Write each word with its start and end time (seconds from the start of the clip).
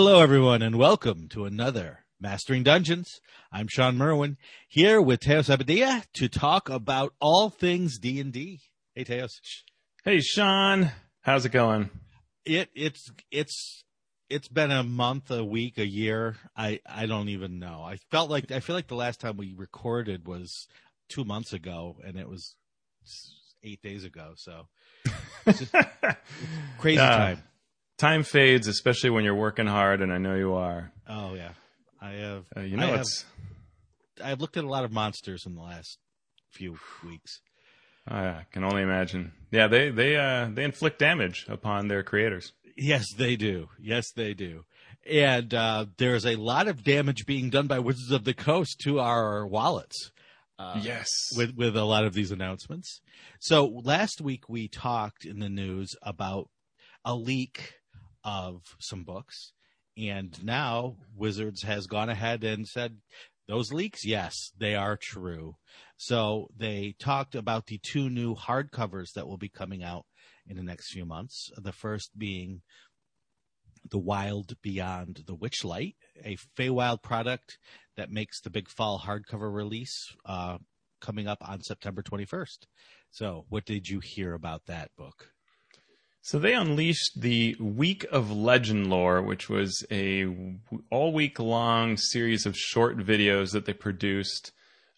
Hello, 0.00 0.20
everyone, 0.20 0.62
and 0.62 0.78
welcome 0.78 1.26
to 1.30 1.44
another 1.44 2.04
Mastering 2.20 2.62
Dungeons. 2.62 3.20
I'm 3.50 3.66
Sean 3.66 3.98
Merwin 3.98 4.36
here 4.68 5.02
with 5.02 5.18
Teos 5.18 5.48
Abadia 5.48 6.04
to 6.14 6.28
talk 6.28 6.68
about 6.68 7.14
all 7.20 7.50
things 7.50 7.98
D 7.98 8.20
and 8.20 8.32
D. 8.32 8.60
Hey, 8.94 9.02
Teos. 9.02 9.40
Hey, 10.04 10.20
Sean. 10.20 10.92
How's 11.22 11.44
it 11.46 11.50
going? 11.50 11.90
It 12.44 12.70
it's 12.76 13.10
it's 13.32 13.82
it's 14.30 14.46
been 14.46 14.70
a 14.70 14.84
month, 14.84 15.32
a 15.32 15.44
week, 15.44 15.78
a 15.78 15.86
year. 15.86 16.36
I 16.56 16.78
I 16.88 17.06
don't 17.06 17.30
even 17.30 17.58
know. 17.58 17.82
I 17.82 17.96
felt 18.12 18.30
like 18.30 18.52
I 18.52 18.60
feel 18.60 18.76
like 18.76 18.86
the 18.86 18.94
last 18.94 19.18
time 19.18 19.36
we 19.36 19.52
recorded 19.52 20.28
was 20.28 20.68
two 21.08 21.24
months 21.24 21.52
ago, 21.52 21.96
and 22.04 22.16
it 22.16 22.28
was 22.28 22.54
eight 23.64 23.82
days 23.82 24.04
ago. 24.04 24.34
So 24.36 24.68
crazy 26.78 27.00
uh, 27.00 27.16
time. 27.16 27.42
Time 27.98 28.22
fades, 28.22 28.68
especially 28.68 29.10
when 29.10 29.24
you're 29.24 29.34
working 29.34 29.66
hard, 29.66 30.00
and 30.00 30.12
I 30.12 30.18
know 30.18 30.36
you 30.36 30.54
are. 30.54 30.92
Oh 31.08 31.34
yeah, 31.34 31.50
I 32.00 32.12
have. 32.12 32.44
Uh, 32.56 32.60
you 32.60 32.76
know, 32.76 32.86
I 32.86 33.00
it's. 33.00 33.24
Have, 34.18 34.26
I've 34.26 34.40
looked 34.40 34.56
at 34.56 34.62
a 34.62 34.68
lot 34.68 34.84
of 34.84 34.92
monsters 34.92 35.44
in 35.46 35.56
the 35.56 35.62
last 35.62 35.98
few 36.52 36.78
weeks. 37.04 37.40
I 38.06 38.46
can 38.52 38.62
only 38.62 38.82
imagine. 38.82 39.32
Yeah, 39.50 39.66
they 39.66 39.90
they 39.90 40.16
uh, 40.16 40.48
they 40.52 40.62
inflict 40.62 41.00
damage 41.00 41.46
upon 41.48 41.88
their 41.88 42.04
creators. 42.04 42.52
Yes, 42.76 43.04
they 43.16 43.34
do. 43.34 43.68
Yes, 43.80 44.12
they 44.14 44.32
do. 44.32 44.64
And 45.04 45.52
uh, 45.52 45.86
there's 45.96 46.24
a 46.24 46.36
lot 46.36 46.68
of 46.68 46.84
damage 46.84 47.26
being 47.26 47.50
done 47.50 47.66
by 47.66 47.80
Wizards 47.80 48.12
of 48.12 48.22
the 48.22 48.34
Coast 48.34 48.78
to 48.84 49.00
our 49.00 49.44
wallets. 49.44 50.12
Uh, 50.56 50.80
yes, 50.82 51.08
with 51.36 51.56
with 51.56 51.76
a 51.76 51.84
lot 51.84 52.04
of 52.04 52.14
these 52.14 52.30
announcements. 52.30 53.00
So 53.40 53.66
last 53.66 54.20
week 54.20 54.48
we 54.48 54.68
talked 54.68 55.24
in 55.24 55.40
the 55.40 55.48
news 55.48 55.96
about 56.02 56.48
a 57.04 57.16
leak 57.16 57.77
of 58.28 58.76
some 58.78 59.04
books, 59.04 59.52
and 59.96 60.44
now 60.44 60.96
Wizards 61.16 61.62
has 61.62 61.86
gone 61.86 62.08
ahead 62.10 62.44
and 62.44 62.68
said 62.68 62.98
those 63.48 63.72
leaks, 63.72 64.04
yes, 64.04 64.52
they 64.58 64.74
are 64.74 64.98
true. 65.00 65.56
So 65.96 66.48
they 66.56 66.94
talked 66.98 67.34
about 67.34 67.66
the 67.66 67.80
two 67.82 68.10
new 68.10 68.34
hardcovers 68.34 69.12
that 69.14 69.26
will 69.26 69.38
be 69.38 69.48
coming 69.48 69.82
out 69.82 70.04
in 70.46 70.56
the 70.56 70.62
next 70.62 70.92
few 70.92 71.06
months. 71.06 71.50
The 71.56 71.72
first 71.72 72.16
being 72.16 72.60
The 73.90 73.98
Wild 73.98 74.52
Beyond 74.62 75.24
the 75.26 75.36
Witchlight, 75.36 75.94
a 76.22 76.36
Feywild 76.56 77.02
product 77.02 77.58
that 77.96 78.10
makes 78.10 78.40
the 78.40 78.50
Big 78.50 78.68
Fall 78.68 79.00
hardcover 79.00 79.52
release 79.52 80.14
uh, 80.26 80.58
coming 81.00 81.26
up 81.26 81.38
on 81.40 81.62
September 81.62 82.02
21st. 82.02 82.66
So, 83.10 83.46
what 83.48 83.64
did 83.64 83.88
you 83.88 84.00
hear 84.00 84.34
about 84.34 84.66
that 84.66 84.90
book? 84.96 85.30
So 86.28 86.38
they 86.38 86.52
unleashed 86.52 87.22
the 87.22 87.56
Week 87.58 88.04
of 88.12 88.30
Legend 88.30 88.88
Lore, 88.90 89.22
which 89.22 89.48
was 89.48 89.82
a 89.90 90.26
all 90.90 91.14
week 91.14 91.38
long 91.38 91.96
series 91.96 92.44
of 92.44 92.54
short 92.54 92.98
videos 92.98 93.52
that 93.52 93.64
they 93.64 93.72
produced. 93.72 94.52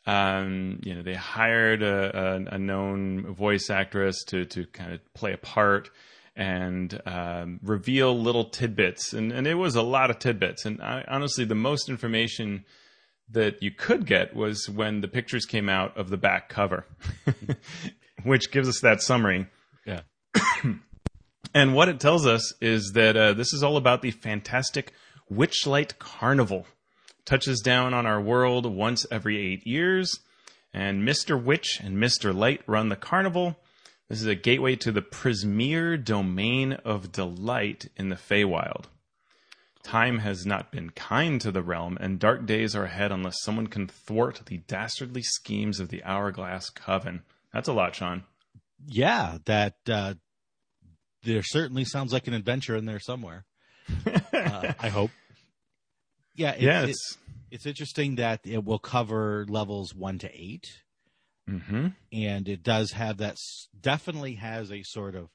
Um, 0.06 0.81
you 0.83 0.92
know, 0.92 1.03
they 1.03 1.14
hired 1.14 1.84
a, 1.84 2.19
a, 2.19 2.55
a, 2.56 2.59
known 2.59 3.33
voice 3.33 3.70
actress 3.70 4.25
to 4.25 4.45
to 4.47 4.67
kind 4.72 4.92
of 4.92 5.14
play 5.14 5.33
a 5.33 5.37
part 5.37 5.91
and 6.34 7.00
um, 7.06 7.61
reveal 7.62 8.20
little 8.20 8.47
tidbits, 8.47 9.12
and 9.12 9.31
and 9.31 9.47
it 9.47 9.55
was 9.55 9.77
a 9.77 9.83
lot 9.83 10.11
of 10.11 10.19
tidbits. 10.19 10.65
And 10.65 10.83
I, 10.83 11.05
honestly, 11.06 11.44
the 11.44 11.55
most 11.55 11.89
information 11.89 12.65
that 13.31 13.62
you 13.62 13.70
could 13.70 14.05
get 14.05 14.34
was 14.34 14.69
when 14.69 15.00
the 15.00 15.06
pictures 15.06 15.44
came 15.47 15.69
out 15.69 15.97
of 15.97 16.11
the 16.11 16.17
back 16.17 16.48
cover, 16.48 16.87
which 18.25 18.50
gives 18.50 18.69
us 18.69 18.81
that 18.81 19.00
summary. 19.00 19.47
Yeah. 19.87 20.00
and 21.55 21.75
what 21.75 21.88
it 21.88 22.00
tells 22.00 22.27
us 22.27 22.53
is 22.61 22.93
that 22.94 23.16
uh, 23.16 23.33
this 23.33 23.53
is 23.53 23.62
all 23.62 23.77
about 23.77 24.03
the 24.03 24.11
fantastic 24.11 24.93
Witchlight 25.33 25.99
Carnival. 25.99 26.66
Touches 27.25 27.61
down 27.61 27.94
on 27.94 28.06
our 28.06 28.21
world 28.21 28.66
once 28.66 29.06
every 29.11 29.38
eight 29.38 29.66
years, 29.66 30.21
and 30.72 31.06
Mr. 31.06 31.41
Witch 31.41 31.81
and 31.83 31.97
Mr. 31.97 32.34
Light 32.34 32.62
run 32.66 32.89
the 32.89 32.97
carnival. 32.97 33.56
This 34.09 34.21
is 34.21 34.27
a 34.27 34.34
gateway 34.34 34.75
to 34.77 34.91
the 34.91 35.03
Prismeer 35.03 36.03
domain 36.03 36.72
of 36.84 37.12
delight 37.12 37.89
in 37.97 38.09
the 38.09 38.16
Feywild. 38.16 38.87
Time 39.83 40.19
has 40.19 40.44
not 40.44 40.72
been 40.72 40.91
kind 40.91 41.41
to 41.41 41.50
the 41.53 41.62
realm, 41.62 41.97
and 42.00 42.19
dark 42.19 42.44
days 42.44 42.75
are 42.75 42.84
ahead 42.84 43.12
unless 43.12 43.43
someone 43.43 43.66
can 43.66 43.87
thwart 43.87 44.43
the 44.47 44.59
dastardly 44.59 45.22
schemes 45.22 45.81
of 45.81 45.89
the 45.89 46.03
Hourglass 46.05 46.71
Coven. 46.71 47.22
That's 47.53 47.69
a 47.69 47.72
lot, 47.72 47.94
Sean. 47.94 48.25
Yeah, 48.87 49.39
that 49.47 49.77
uh, 49.89 50.15
there 51.22 51.42
certainly 51.42 51.84
sounds 51.84 52.12
like 52.12 52.26
an 52.26 52.34
adventure 52.34 52.76
in 52.76 52.86
there 52.86 53.00
somewhere. 53.00 53.44
uh, 54.06 54.72
I 54.81 54.88
hope. 54.88 55.10
Yeah, 56.34 56.53
it, 56.53 56.62
yeah, 56.62 56.86
it's, 56.86 57.19
it's 57.50 57.66
interesting 57.66 58.16
that 58.16 58.41
it 58.44 58.64
will 58.64 58.78
cover 58.78 59.44
levels 59.48 59.94
one 59.94 60.19
to 60.20 60.30
8 60.32 60.66
mm-hmm. 61.48 61.86
and 62.12 62.48
it 62.48 62.62
does 62.62 62.92
have 62.92 63.19
that. 63.19 63.36
Definitely 63.78 64.34
has 64.34 64.70
a 64.72 64.82
sort 64.82 65.14
of 65.14 65.28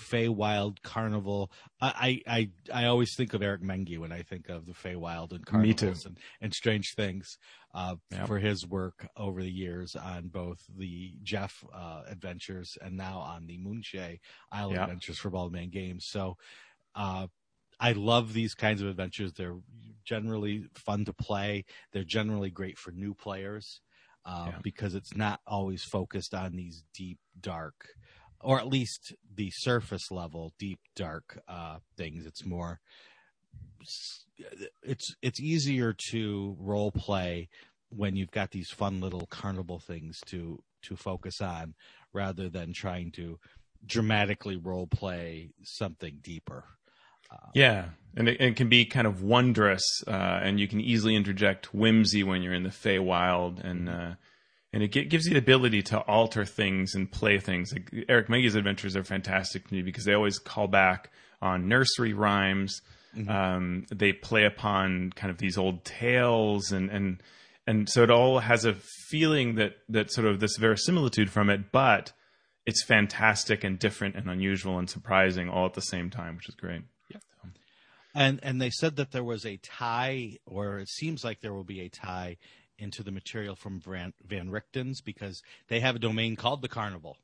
Feywild 0.00 0.82
Carnival. 0.82 1.50
I, 1.80 2.20
I 2.26 2.50
I 2.72 2.84
always 2.86 3.14
think 3.16 3.34
of 3.34 3.42
Eric 3.42 3.62
Menge 3.62 3.98
when 3.98 4.12
I 4.12 4.22
think 4.22 4.48
of 4.48 4.66
the 4.66 4.72
Feywild 4.72 5.32
and 5.32 5.44
carnivals 5.44 6.06
and, 6.06 6.18
and 6.40 6.54
strange 6.54 6.94
things 6.96 7.36
uh, 7.74 7.96
yep. 8.10 8.26
for 8.26 8.38
his 8.38 8.66
work 8.66 9.06
over 9.16 9.42
the 9.42 9.50
years 9.50 9.96
on 9.96 10.28
both 10.28 10.58
the 10.76 11.14
Jeff 11.22 11.64
uh, 11.72 12.02
adventures 12.08 12.76
and 12.80 12.96
now 12.96 13.18
on 13.18 13.46
the 13.46 13.58
Moonshae 13.58 14.18
Isle 14.50 14.72
yep. 14.72 14.82
adventures 14.82 15.18
for 15.18 15.30
Baldman 15.30 15.70
Games. 15.70 16.06
So 16.06 16.36
uh, 16.94 17.28
I 17.78 17.92
love 17.92 18.32
these 18.32 18.54
kinds 18.54 18.82
of 18.82 18.88
adventures. 18.88 19.32
They're 19.32 19.58
generally 20.04 20.66
fun 20.74 21.04
to 21.04 21.12
play. 21.12 21.64
They're 21.92 22.04
generally 22.04 22.50
great 22.50 22.78
for 22.78 22.90
new 22.90 23.14
players. 23.14 23.80
Uh, 24.24 24.48
yeah. 24.48 24.58
Because 24.62 24.94
it's 24.94 25.16
not 25.16 25.40
always 25.46 25.82
focused 25.82 26.34
on 26.34 26.54
these 26.54 26.82
deep, 26.92 27.18
dark 27.40 27.86
or 28.40 28.58
at 28.58 28.66
least 28.66 29.14
the 29.34 29.50
surface 29.50 30.10
level, 30.10 30.52
deep 30.58 30.80
dark 30.96 31.42
uh, 31.48 31.78
things. 31.96 32.26
It's 32.26 32.44
more. 32.44 32.80
It's 34.82 35.14
it's 35.22 35.40
easier 35.40 35.94
to 36.10 36.56
role 36.58 36.90
play 36.90 37.48
when 37.90 38.16
you've 38.16 38.30
got 38.30 38.50
these 38.50 38.70
fun 38.70 39.00
little 39.00 39.26
carnival 39.26 39.78
things 39.78 40.20
to 40.26 40.62
to 40.82 40.96
focus 40.96 41.40
on, 41.40 41.74
rather 42.12 42.48
than 42.48 42.72
trying 42.72 43.12
to 43.12 43.38
dramatically 43.84 44.56
role 44.56 44.86
play 44.86 45.50
something 45.62 46.18
deeper. 46.22 46.64
Uh, 47.30 47.48
yeah, 47.54 47.84
and 48.16 48.28
it, 48.28 48.40
it, 48.40 48.56
can 48.56 48.68
be 48.68 48.84
kind 48.84 49.06
of 49.06 49.22
wondrous, 49.22 49.84
uh, 50.06 50.40
and 50.42 50.58
you 50.58 50.66
can 50.66 50.80
easily 50.80 51.14
interject 51.14 51.72
whimsy 51.72 52.24
when 52.24 52.42
you're 52.42 52.54
in 52.54 52.64
the 52.64 52.70
Feywild, 52.70 53.62
and 53.64 53.88
uh, 53.88 54.14
and 54.72 54.82
it 54.82 54.88
gives 54.88 55.26
you 55.26 55.32
the 55.32 55.38
ability 55.38 55.82
to 55.82 55.98
alter 56.00 56.44
things 56.44 56.94
and 56.94 57.10
play 57.10 57.38
things. 57.38 57.72
Like 57.72 58.06
Eric 58.08 58.28
Menge's 58.28 58.54
adventures 58.54 58.96
are 58.96 59.04
fantastic 59.04 59.66
to 59.68 59.74
me 59.74 59.82
because 59.82 60.04
they 60.04 60.14
always 60.14 60.38
call 60.38 60.68
back 60.68 61.10
on 61.42 61.68
nursery 61.68 62.12
rhymes. 62.12 62.82
Mm-hmm. 63.16 63.30
Um, 63.30 63.86
they 63.90 64.12
play 64.12 64.44
upon 64.44 65.12
kind 65.16 65.30
of 65.30 65.38
these 65.38 65.58
old 65.58 65.84
tales, 65.84 66.72
and 66.72 66.90
and 66.90 67.22
and 67.66 67.88
so 67.88 68.02
it 68.02 68.10
all 68.10 68.38
has 68.38 68.64
a 68.64 68.74
feeling 69.08 69.56
that 69.56 69.72
that 69.88 70.12
sort 70.12 70.26
of 70.26 70.40
this 70.40 70.56
verisimilitude 70.56 71.30
from 71.30 71.50
it, 71.50 71.72
but 71.72 72.12
it's 72.66 72.84
fantastic 72.84 73.64
and 73.64 73.78
different 73.78 74.16
and 74.16 74.28
unusual 74.30 74.78
and 74.78 74.88
surprising 74.88 75.48
all 75.48 75.66
at 75.66 75.74
the 75.74 75.80
same 75.80 76.10
time, 76.10 76.36
which 76.36 76.48
is 76.48 76.54
great. 76.54 76.82
Yeah. 77.10 77.18
And 78.14 78.40
and 78.42 78.60
they 78.60 78.70
said 78.70 78.96
that 78.96 79.12
there 79.12 79.24
was 79.24 79.44
a 79.44 79.56
tie, 79.56 80.38
or 80.46 80.78
it 80.78 80.88
seems 80.88 81.24
like 81.24 81.40
there 81.40 81.54
will 81.54 81.64
be 81.64 81.80
a 81.80 81.88
tie 81.88 82.36
into 82.78 83.02
the 83.02 83.10
material 83.10 83.54
from 83.54 83.80
Van, 83.80 84.14
Van 84.26 84.48
Richten's 84.48 85.00
because 85.00 85.42
they 85.68 85.80
have 85.80 85.96
a 85.96 86.00
domain 86.00 86.34
called 86.34 86.62
the 86.62 86.68
Carnival. 86.68 87.18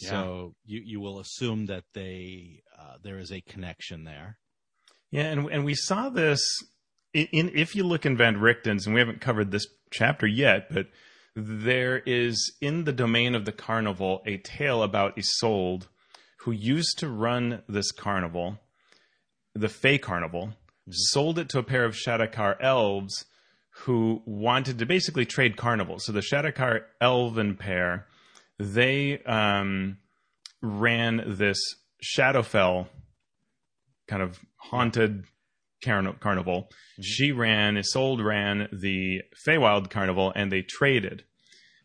Yeah. 0.00 0.10
So 0.10 0.54
you 0.64 0.80
you 0.84 1.00
will 1.00 1.20
assume 1.20 1.66
that 1.66 1.84
they 1.92 2.62
uh, 2.78 2.96
there 3.02 3.18
is 3.18 3.30
a 3.30 3.40
connection 3.42 4.04
there. 4.04 4.38
Yeah, 5.10 5.24
and 5.24 5.48
and 5.50 5.64
we 5.64 5.74
saw 5.74 6.08
this 6.08 6.40
in, 7.12 7.26
in 7.32 7.50
if 7.54 7.74
you 7.74 7.84
look 7.84 8.06
in 8.06 8.16
Van 8.16 8.36
Richten's, 8.36 8.86
and 8.86 8.94
we 8.94 9.00
haven't 9.00 9.20
covered 9.20 9.50
this 9.50 9.66
chapter 9.90 10.26
yet, 10.26 10.72
but 10.72 10.86
there 11.34 11.98
is 11.98 12.56
in 12.60 12.84
the 12.84 12.92
domain 12.92 13.34
of 13.34 13.44
the 13.44 13.52
carnival 13.52 14.22
a 14.26 14.36
tale 14.38 14.82
about 14.82 15.16
Isolde, 15.16 15.88
who 16.40 16.52
used 16.52 16.98
to 16.98 17.08
run 17.08 17.62
this 17.68 17.92
carnival, 17.92 18.58
the 19.54 19.68
Fey 19.68 19.98
Carnival, 19.98 20.46
mm-hmm. 20.46 20.92
sold 20.92 21.38
it 21.38 21.48
to 21.50 21.58
a 21.58 21.64
pair 21.64 21.84
of 21.84 21.94
Shadar-kai 21.94 22.54
elves 22.60 23.24
who 23.84 24.22
wanted 24.26 24.78
to 24.78 24.86
basically 24.86 25.24
trade 25.24 25.56
carnivals. 25.56 26.04
So 26.04 26.12
the 26.12 26.20
Shadar-kai 26.20 26.80
elven 27.00 27.56
pair, 27.56 28.06
they 28.58 29.22
um, 29.22 29.98
ran 30.60 31.22
this 31.26 31.58
Shadowfell 32.04 32.88
kind 34.06 34.22
of 34.22 34.38
haunted 34.60 35.24
carn- 35.82 36.16
carnival. 36.20 36.62
Mm-hmm. 36.62 37.02
She 37.02 37.32
ran, 37.32 37.76
Isolde 37.76 38.24
ran 38.24 38.68
the 38.72 39.22
Feywild 39.46 39.90
carnival, 39.90 40.32
and 40.34 40.50
they 40.50 40.62
traded. 40.62 41.24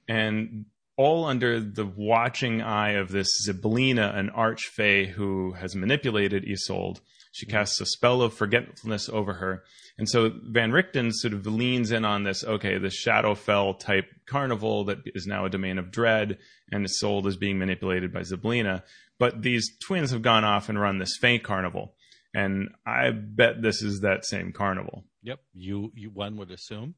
And 0.08 0.66
all 0.98 1.26
under 1.26 1.60
the 1.60 1.86
watching 1.86 2.62
eye 2.62 2.92
of 2.92 3.10
this 3.10 3.48
Zybilna, 3.48 4.16
an 4.16 4.30
archfey 4.30 5.10
who 5.10 5.54
has 5.54 5.76
manipulated 5.76 6.46
Isolde. 6.46 7.02
She 7.32 7.46
casts 7.46 7.82
a 7.82 7.86
spell 7.86 8.22
of 8.22 8.34
forgetfulness 8.34 9.10
over 9.10 9.34
her. 9.34 9.64
And 9.98 10.10
so 10.10 10.32
Van 10.44 10.72
Richten 10.72 11.12
sort 11.12 11.34
of 11.34 11.46
leans 11.46 11.92
in 11.92 12.06
on 12.06 12.24
this, 12.24 12.46
okay, 12.46 12.78
the 12.78 12.88
Shadowfell 12.88 13.80
type 13.80 14.06
carnival 14.26 14.86
that 14.86 15.00
is 15.06 15.28
now 15.28 15.46
a 15.46 15.50
domain 15.50 15.78
of 15.78 15.92
dread 15.92 16.38
and 16.72 16.86
Isolde 16.86 17.28
is 17.28 17.36
being 17.36 17.60
manipulated 17.60 18.14
by 18.14 18.22
Zybilna. 18.22 18.84
But 19.20 19.42
these 19.42 19.70
twins 19.86 20.12
have 20.12 20.22
gone 20.22 20.46
off 20.46 20.70
and 20.70 20.80
run 20.80 20.98
this 20.98 21.18
Fey 21.20 21.40
carnival. 21.40 21.95
And 22.36 22.70
I 22.86 23.12
bet 23.12 23.62
this 23.62 23.82
is 23.82 24.02
that 24.02 24.26
same 24.26 24.52
carnival. 24.52 25.06
Yep, 25.24 25.40
you, 25.54 25.92
you 25.96 26.10
one 26.10 26.36
would 26.38 26.52
assume. 26.52 26.96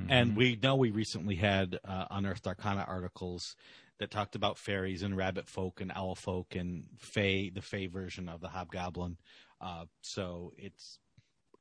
Mm-hmm. 0.00 0.10
And 0.10 0.36
we 0.36 0.58
know 0.62 0.74
we 0.76 0.90
recently 0.90 1.36
had 1.36 1.78
uh, 1.84 2.06
unearthed 2.10 2.46
arcana 2.46 2.84
articles 2.88 3.54
that 3.98 4.10
talked 4.10 4.34
about 4.34 4.56
fairies 4.56 5.02
and 5.02 5.16
rabbit 5.16 5.48
folk 5.48 5.80
and 5.82 5.92
owl 5.94 6.14
folk 6.14 6.56
and 6.56 6.84
fey, 6.98 7.50
the 7.50 7.60
fey 7.60 7.86
version 7.86 8.28
of 8.28 8.40
the 8.40 8.48
hobgoblin. 8.48 9.18
Uh, 9.60 9.84
so 10.00 10.52
it's 10.56 10.98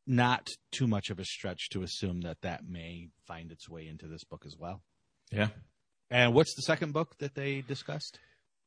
not 0.08 0.48
too 0.72 0.88
much 0.88 1.10
of 1.10 1.20
a 1.20 1.26
stretch 1.26 1.70
to 1.70 1.84
assume 1.84 2.22
that 2.22 2.42
that 2.42 2.62
may 2.68 3.10
find 3.28 3.52
its 3.52 3.68
way 3.70 3.86
into 3.86 4.08
this 4.08 4.24
book 4.24 4.44
as 4.46 4.56
well. 4.58 4.82
Yeah. 5.32 5.50
And 6.10 6.34
what's 6.34 6.56
the 6.56 6.62
second 6.62 6.94
book 6.94 7.18
that 7.20 7.36
they 7.36 7.62
discussed? 7.62 8.20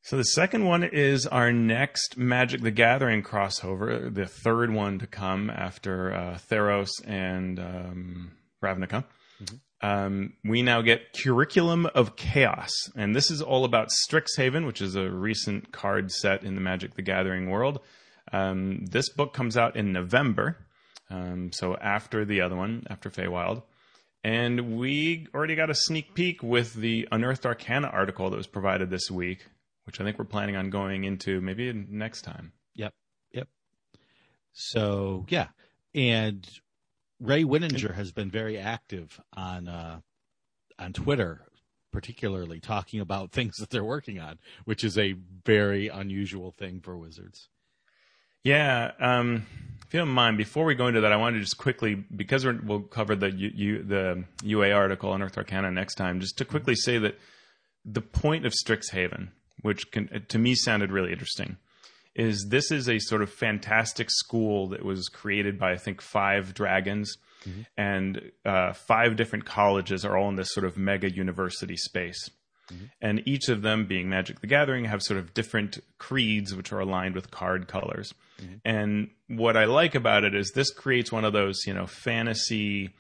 So 0.05 0.17
the 0.17 0.25
second 0.25 0.65
one 0.65 0.83
is 0.83 1.29
our 1.29 1.53
next 1.53 2.17
Magic 2.19 2.61
the 2.61 2.73
Gathering 2.73 3.23
crossover, 3.23 4.13
the 4.13 4.27
third 4.27 4.73
one 4.73 4.99
to 4.99 5.07
come 5.07 5.49
after 5.49 6.13
uh, 6.13 6.39
Theros 6.51 6.91
and 7.07 7.61
um, 7.61 8.33
Ravnica. 8.61 9.05
Mm-hmm. 9.41 9.57
Um, 9.81 10.33
we 10.45 10.63
now 10.63 10.83
get 10.83 11.17
Curriculum 11.17 11.87
of 11.95 12.17
Chaos, 12.17 12.73
and 12.97 13.15
this 13.15 13.31
is 13.31 13.41
all 13.41 13.65
about 13.65 13.91
Strixhaven, 13.91 14.67
which 14.67 14.83
is 14.83 14.97
a 14.97 15.09
recent 15.09 15.71
card 15.71 16.11
set 16.11 16.43
in 16.43 16.57
the 16.57 16.61
Magic 16.61 16.95
the 16.95 17.03
Gathering 17.03 17.49
world. 17.49 17.79
Um, 18.33 18.85
this 18.87 19.09
book 19.09 19.33
comes 19.33 19.57
out 19.57 19.77
in 19.77 19.93
November, 19.93 20.57
um, 21.11 21.53
so 21.53 21.77
after 21.77 22.25
the 22.25 22.41
other 22.41 22.57
one, 22.57 22.89
after 22.91 23.09
Feywild. 23.09 23.63
And 24.25 24.77
we 24.79 25.29
already 25.33 25.55
got 25.55 25.71
a 25.71 25.75
sneak 25.77 26.15
peek 26.15 26.43
with 26.43 26.75
the 26.75 27.07
Unearthed 27.13 27.47
Arcana 27.47 27.87
article 27.87 28.31
that 28.31 28.37
was 28.37 28.47
provided 28.49 28.91
this 28.91 29.09
week, 29.09 29.47
which 29.85 30.01
I 30.01 30.05
think 30.05 30.19
we're 30.19 30.25
planning 30.25 30.57
on 30.57 30.71
going 30.71 31.05
into 31.05 31.41
maybe 31.41 31.73
next 31.73 32.23
time. 32.23 32.53
Yep. 32.75 32.95
Yep. 33.33 33.49
So, 34.53 35.27
yeah. 35.29 35.49
And 35.95 36.49
Ray 37.21 37.45
Winninger 37.45 37.95
has 37.95 38.13
been 38.13 38.31
very 38.31 38.59
active 38.59 39.21
on 39.35 39.69
uh, 39.69 40.01
on 40.79 40.93
Twitter, 40.93 41.43
particularly 41.93 42.61
talking 42.61 43.01
about 43.01 43.31
things 43.33 43.57
that 43.59 43.71
they're 43.71 43.85
working 43.85 44.19
on, 44.19 44.39
which 44.65 44.85
is 44.85 44.99
a 44.99 45.15
very 45.45 45.89
unusual 45.89 46.51
thing 46.51 46.81
for 46.81 46.97
Wizards. 46.97 47.49
Yeah, 48.45 48.91
um, 48.99 49.47
if 49.87 49.95
you 49.95 50.01
don't 50.01 50.09
mind, 50.09 50.37
before 50.37 50.65
we 50.65 50.75
go 50.75 50.89
into 50.89 51.03
that, 51.03 51.13
I 51.13 51.17
wanted 51.17 51.37
to 51.37 51.45
just 51.45 51.59
quickly 51.59 51.95
because 51.95 52.45
we 52.45 52.59
will 52.59 52.81
cover 52.81 53.15
the 53.15 53.31
U, 53.31 53.51
U, 53.55 53.83
the 53.85 54.25
UA 54.43 54.73
article 54.73 55.15
Unearthed 55.15 55.39
Arcana 55.39 55.71
next 55.71 55.95
time, 55.95 56.19
just 56.19 56.39
to 56.39 56.45
quickly 56.45 56.75
say 56.75 56.99
that 56.99 57.19
the 57.85 58.01
point 58.01 58.45
of 58.45 58.53
Strixhaven, 58.53 59.29
which 59.63 59.91
can, 59.91 60.25
to 60.29 60.39
me 60.39 60.55
sounded 60.55 60.93
really 60.93 61.13
interesting, 61.13 61.57
is 62.15 62.47
this 62.51 62.71
is 62.71 62.89
a 62.89 62.99
sort 62.99 63.23
of 63.23 63.31
fantastic 63.31 64.11
school 64.11 64.69
that 64.69 64.85
was 64.85 65.09
created 65.09 65.59
by 65.59 65.73
I 65.73 65.77
think 65.77 66.01
five 66.01 66.53
dragons, 66.55 67.17
mm-hmm. 67.47 67.63
and 67.77 68.33
uh, 68.45 68.73
five 68.73 69.17
different 69.17 69.45
colleges 69.47 70.05
are 70.05 70.17
all 70.17 70.29
in 70.29 70.37
this 70.37 70.53
sort 70.53 70.67
of 70.67 70.77
mega 70.77 71.11
university 71.11 71.77
space. 71.77 72.31
Mm-hmm. 72.73 72.85
And 73.01 73.23
each 73.27 73.49
of 73.49 73.63
them, 73.63 73.87
being 73.87 74.09
Magic 74.09 74.41
the 74.41 74.47
Gathering, 74.47 74.85
have 74.85 75.03
sort 75.03 75.19
of 75.19 75.35
different 75.35 75.79
creeds 75.99 76.55
which 76.55 76.73
are 76.73 76.81
aligned 76.81 77.15
with 77.15 77.31
card 77.31 77.67
colors. 77.67 78.15
Mm-hmm. 78.41 78.55
And 78.65 79.11
what 79.29 79.57
I 79.57 79.65
like 79.65 79.95
about 79.95 80.25
it 80.25 80.35
is 80.35 80.53
this 80.55 80.71
creates 80.71 81.11
one 81.11 81.25
of 81.25 81.33
those, 81.33 81.67
you 81.67 81.75
know, 81.75 81.87
fantasy 81.87 82.91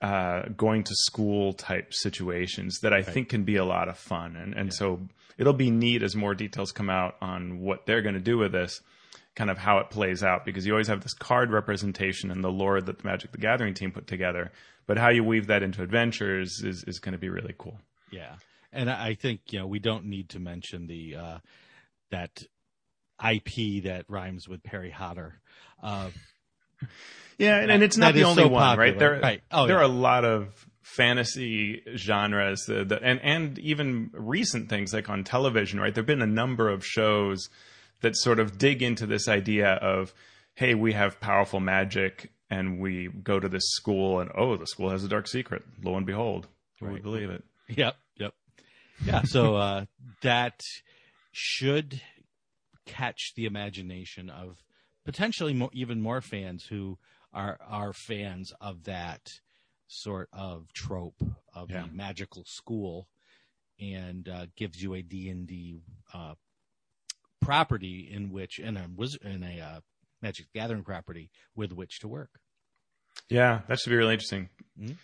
uh, 0.00 0.42
going 0.56 0.84
to 0.84 0.94
school 0.94 1.52
type 1.52 1.92
situations 1.92 2.80
that 2.80 2.92
I 2.92 2.96
right. 2.96 3.06
think 3.06 3.30
can 3.30 3.44
be 3.44 3.56
a 3.56 3.64
lot 3.64 3.88
of 3.88 3.98
fun. 3.98 4.36
And 4.36 4.54
and 4.54 4.68
yeah. 4.68 4.74
so 4.74 5.00
it'll 5.38 5.52
be 5.52 5.70
neat 5.70 6.02
as 6.02 6.14
more 6.14 6.34
details 6.34 6.72
come 6.72 6.90
out 6.90 7.16
on 7.22 7.60
what 7.60 7.86
they're 7.86 8.02
going 8.02 8.14
to 8.14 8.20
do 8.20 8.36
with 8.36 8.52
this, 8.52 8.82
kind 9.34 9.50
of 9.50 9.56
how 9.56 9.78
it 9.78 9.88
plays 9.88 10.22
out, 10.22 10.44
because 10.44 10.66
you 10.66 10.72
always 10.72 10.88
have 10.88 11.02
this 11.02 11.14
card 11.14 11.50
representation 11.50 12.30
and 12.30 12.42
the 12.42 12.50
lore 12.50 12.80
that 12.80 12.98
the 12.98 13.04
Magic 13.04 13.32
the 13.32 13.38
Gathering 13.38 13.74
team 13.74 13.92
put 13.92 14.06
together. 14.06 14.50
But 14.86 14.98
how 14.98 15.10
you 15.10 15.22
weave 15.22 15.46
that 15.46 15.62
into 15.62 15.82
adventures 15.82 16.62
is, 16.62 16.82
is 16.84 16.98
going 16.98 17.12
to 17.12 17.18
be 17.18 17.28
really 17.28 17.54
cool. 17.56 17.78
Yeah. 18.10 18.34
And 18.72 18.90
I 18.90 19.14
think, 19.14 19.52
you 19.52 19.60
know, 19.60 19.66
we 19.66 19.78
don't 19.78 20.06
need 20.06 20.30
to 20.30 20.40
mention 20.40 20.86
the, 20.86 21.16
uh, 21.16 21.38
that 22.10 22.42
IP 23.22 23.84
that 23.84 24.04
rhymes 24.08 24.48
with 24.48 24.62
Perry 24.62 24.90
Hotter. 24.90 25.40
Uh, 25.82 26.10
yeah, 27.38 27.58
and, 27.58 27.70
and, 27.70 27.82
it's 27.82 27.96
not 27.96 28.14
the 28.14 28.24
only 28.24 28.44
so 28.44 28.48
one, 28.48 28.62
popular. 28.62 28.84
right? 28.84 28.98
There, 28.98 29.20
right. 29.20 29.42
Oh, 29.50 29.66
there 29.66 29.76
yeah. 29.76 29.82
are 29.82 29.84
a 29.84 29.88
lot 29.88 30.24
of 30.24 30.67
fantasy 30.98 31.80
genres 31.96 32.64
the, 32.66 32.84
the, 32.84 33.00
and 33.00 33.20
and 33.22 33.58
even 33.60 34.10
recent 34.12 34.68
things 34.68 34.92
like 34.92 35.08
on 35.08 35.22
television 35.22 35.78
right? 35.78 35.94
There've 35.94 36.04
been 36.04 36.20
a 36.20 36.26
number 36.26 36.68
of 36.68 36.84
shows 36.84 37.48
that 38.00 38.16
sort 38.16 38.40
of 38.40 38.58
dig 38.58 38.82
into 38.82 39.06
this 39.06 39.28
idea 39.28 39.74
of 39.74 40.12
hey 40.54 40.74
we 40.74 40.92
have 40.94 41.20
powerful 41.20 41.60
magic 41.60 42.32
and 42.50 42.80
we 42.80 43.08
go 43.22 43.38
to 43.38 43.48
this 43.48 43.62
school 43.68 44.18
and 44.18 44.28
oh 44.36 44.56
the 44.56 44.66
school 44.66 44.90
has 44.90 45.04
a 45.04 45.08
dark 45.08 45.28
secret. 45.28 45.62
Lo 45.84 45.96
and 45.96 46.04
behold 46.04 46.48
right. 46.80 46.94
would 46.94 47.02
believe 47.04 47.30
it? 47.30 47.44
Yep 47.68 47.96
yep. 48.16 48.34
Yeah 49.04 49.22
so 49.22 49.54
uh, 49.54 49.84
that 50.22 50.60
should 51.30 52.00
catch 52.86 53.34
the 53.36 53.44
imagination 53.44 54.28
of 54.30 54.56
potentially 55.04 55.54
more, 55.54 55.70
even 55.72 56.02
more 56.02 56.20
fans 56.20 56.64
who 56.64 56.98
are 57.32 57.56
are 57.64 57.92
fans 57.92 58.52
of 58.60 58.82
that 58.84 59.20
sort 59.88 60.28
of 60.32 60.72
trope 60.72 61.20
of 61.54 61.70
yeah. 61.70 61.82
the 61.82 61.94
magical 61.94 62.44
school 62.46 63.08
and 63.80 64.28
uh, 64.28 64.46
gives 64.56 64.82
you 64.82 64.94
a 64.94 65.02
D&D 65.02 65.80
uh, 66.14 66.34
property 67.40 68.08
in 68.12 68.30
which 68.30 68.58
in 68.58 68.76
a 68.76 68.86
in 69.24 69.42
a 69.42 69.60
uh, 69.60 69.80
Magic 70.20 70.46
Gathering 70.54 70.82
property 70.82 71.30
with 71.54 71.72
which 71.72 72.00
to 72.00 72.08
work. 72.08 72.40
Yeah, 73.28 73.60
that 73.68 73.78
should 73.78 73.90
be 73.90 73.96
really 73.96 74.14
interesting. 74.14 74.48
Mm-hmm. 74.80 74.94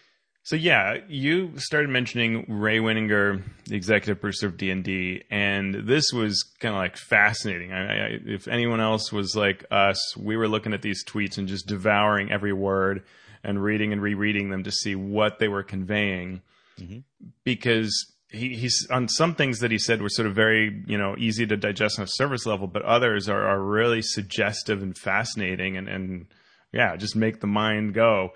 So 0.42 0.56
yeah, 0.56 0.99
you 1.09 1.56
started 1.56 1.88
mentioning 1.88 2.44
Ray 2.49 2.78
Winninger, 2.78 3.42
the 3.64 3.76
executive 3.76 4.20
producer 4.20 4.49
of 4.49 4.59
D 4.59 4.70
and 4.70 4.85
D, 4.85 5.23
and 5.30 5.87
this 5.87 6.12
was 6.12 6.42
kind 6.61 6.75
of 6.75 6.78
like 6.78 6.99
fascinating. 6.99 7.73
I, 7.73 7.82
I, 7.85 8.18
if 8.26 8.47
anyone 8.47 8.80
else 8.80 9.11
was 9.11 9.35
like 9.35 9.64
us, 9.70 10.14
we 10.18 10.37
were 10.37 10.49
looking 10.49 10.75
at 10.75 10.82
these 10.82 11.02
tweets 11.02 11.38
and 11.38 11.49
just 11.49 11.66
devouring 11.66 12.30
every 12.30 12.52
word 12.52 13.04
and 13.44 13.62
reading 13.62 13.92
and 13.92 14.02
rereading 14.02 14.50
them 14.50 14.64
to 14.64 14.72
see 14.72 14.94
what 14.94 15.38
they 15.38 15.48
were 15.48 15.62
conveying 15.62 16.42
mm-hmm. 16.78 16.98
because 17.44 18.12
he, 18.30 18.56
he's 18.56 18.86
on 18.90 19.08
some 19.08 19.34
things 19.34 19.60
that 19.60 19.70
he 19.70 19.78
said 19.78 20.02
were 20.02 20.08
sort 20.08 20.26
of 20.26 20.34
very 20.34 20.82
you 20.86 20.98
know 20.98 21.14
easy 21.18 21.46
to 21.46 21.56
digest 21.56 21.98
on 21.98 22.04
a 22.04 22.08
surface 22.08 22.46
level 22.46 22.66
but 22.66 22.82
others 22.82 23.28
are, 23.28 23.46
are 23.46 23.60
really 23.60 24.02
suggestive 24.02 24.82
and 24.82 24.96
fascinating 24.96 25.76
and, 25.76 25.88
and 25.88 26.26
yeah 26.72 26.96
just 26.96 27.14
make 27.14 27.40
the 27.40 27.46
mind 27.46 27.94
go 27.94 28.30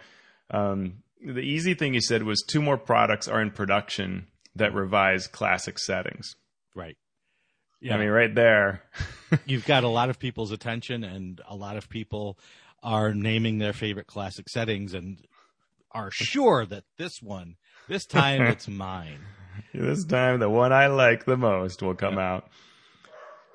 um, 0.50 1.02
the 1.24 1.40
easy 1.40 1.74
thing 1.74 1.92
he 1.92 2.00
said 2.00 2.22
was 2.22 2.42
two 2.42 2.62
more 2.62 2.78
products 2.78 3.28
are 3.28 3.42
in 3.42 3.50
production 3.50 4.26
that 4.54 4.74
revise 4.74 5.26
classic 5.26 5.78
settings 5.78 6.36
right 6.74 6.96
yeah. 7.80 7.94
I 7.94 7.98
mean, 7.98 8.08
right 8.08 8.34
there. 8.34 8.82
You've 9.46 9.64
got 9.64 9.84
a 9.84 9.88
lot 9.88 10.10
of 10.10 10.18
people's 10.18 10.50
attention, 10.50 11.04
and 11.04 11.40
a 11.48 11.54
lot 11.54 11.76
of 11.76 11.88
people 11.88 12.38
are 12.82 13.14
naming 13.14 13.58
their 13.58 13.73
favorite 13.73 14.06
classic 14.06 14.49
settings 14.49 14.94
and 14.94 15.18
are 15.92 16.11
sure 16.11 16.64
that 16.66 16.85
this 16.97 17.23
one, 17.23 17.56
this 17.88 18.06
time 18.06 18.42
it's 18.47 18.68
mine. 18.68 19.20
This 19.75 20.04
time, 20.04 20.38
the 20.38 20.49
one 20.49 20.73
I 20.73 20.87
like 20.87 21.25
the 21.25 21.37
most 21.37 21.82
will 21.82 21.94
come 21.94 22.14
yeah. 22.14 22.35
out. 22.35 22.49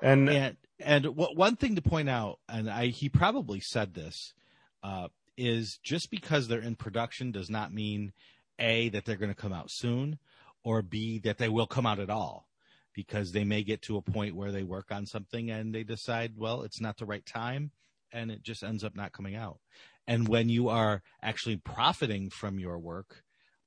And 0.02 0.28
and, 0.28 0.56
and 0.78 1.06
what, 1.16 1.36
one 1.36 1.56
thing 1.56 1.76
to 1.76 1.82
point 1.82 2.08
out, 2.08 2.38
and 2.48 2.70
I 2.70 2.86
he 2.88 3.08
probably 3.08 3.60
said 3.60 3.94
this, 3.94 4.34
uh, 4.82 5.08
is 5.36 5.78
just 5.82 6.10
because 6.10 6.46
they're 6.46 6.60
in 6.60 6.76
production 6.76 7.32
does 7.32 7.48
not 7.48 7.72
mean 7.72 8.12
a 8.58 8.90
that 8.90 9.04
they're 9.04 9.16
going 9.16 9.32
to 9.32 9.40
come 9.40 9.52
out 9.52 9.70
soon, 9.70 10.18
or 10.62 10.82
b 10.82 11.18
that 11.20 11.38
they 11.38 11.48
will 11.48 11.66
come 11.66 11.86
out 11.86 11.98
at 11.98 12.10
all 12.10 12.48
because 12.92 13.32
they 13.32 13.44
may 13.44 13.62
get 13.62 13.82
to 13.82 13.96
a 13.96 14.02
point 14.02 14.36
where 14.36 14.52
they 14.52 14.62
work 14.62 14.92
on 14.92 15.04
something 15.04 15.50
and 15.50 15.74
they 15.74 15.82
decide, 15.82 16.34
well, 16.36 16.62
it's 16.62 16.80
not 16.80 16.96
the 16.96 17.04
right 17.04 17.26
time 17.26 17.72
and 18.14 18.30
it 18.30 18.42
just 18.42 18.62
ends 18.62 18.84
up 18.84 18.96
not 18.96 19.12
coming 19.12 19.34
out. 19.34 19.58
And 20.06 20.28
when 20.28 20.48
you 20.48 20.68
are 20.68 21.02
actually 21.22 21.56
profiting 21.56 22.30
from 22.30 22.58
your 22.58 22.78
work, 22.78 23.22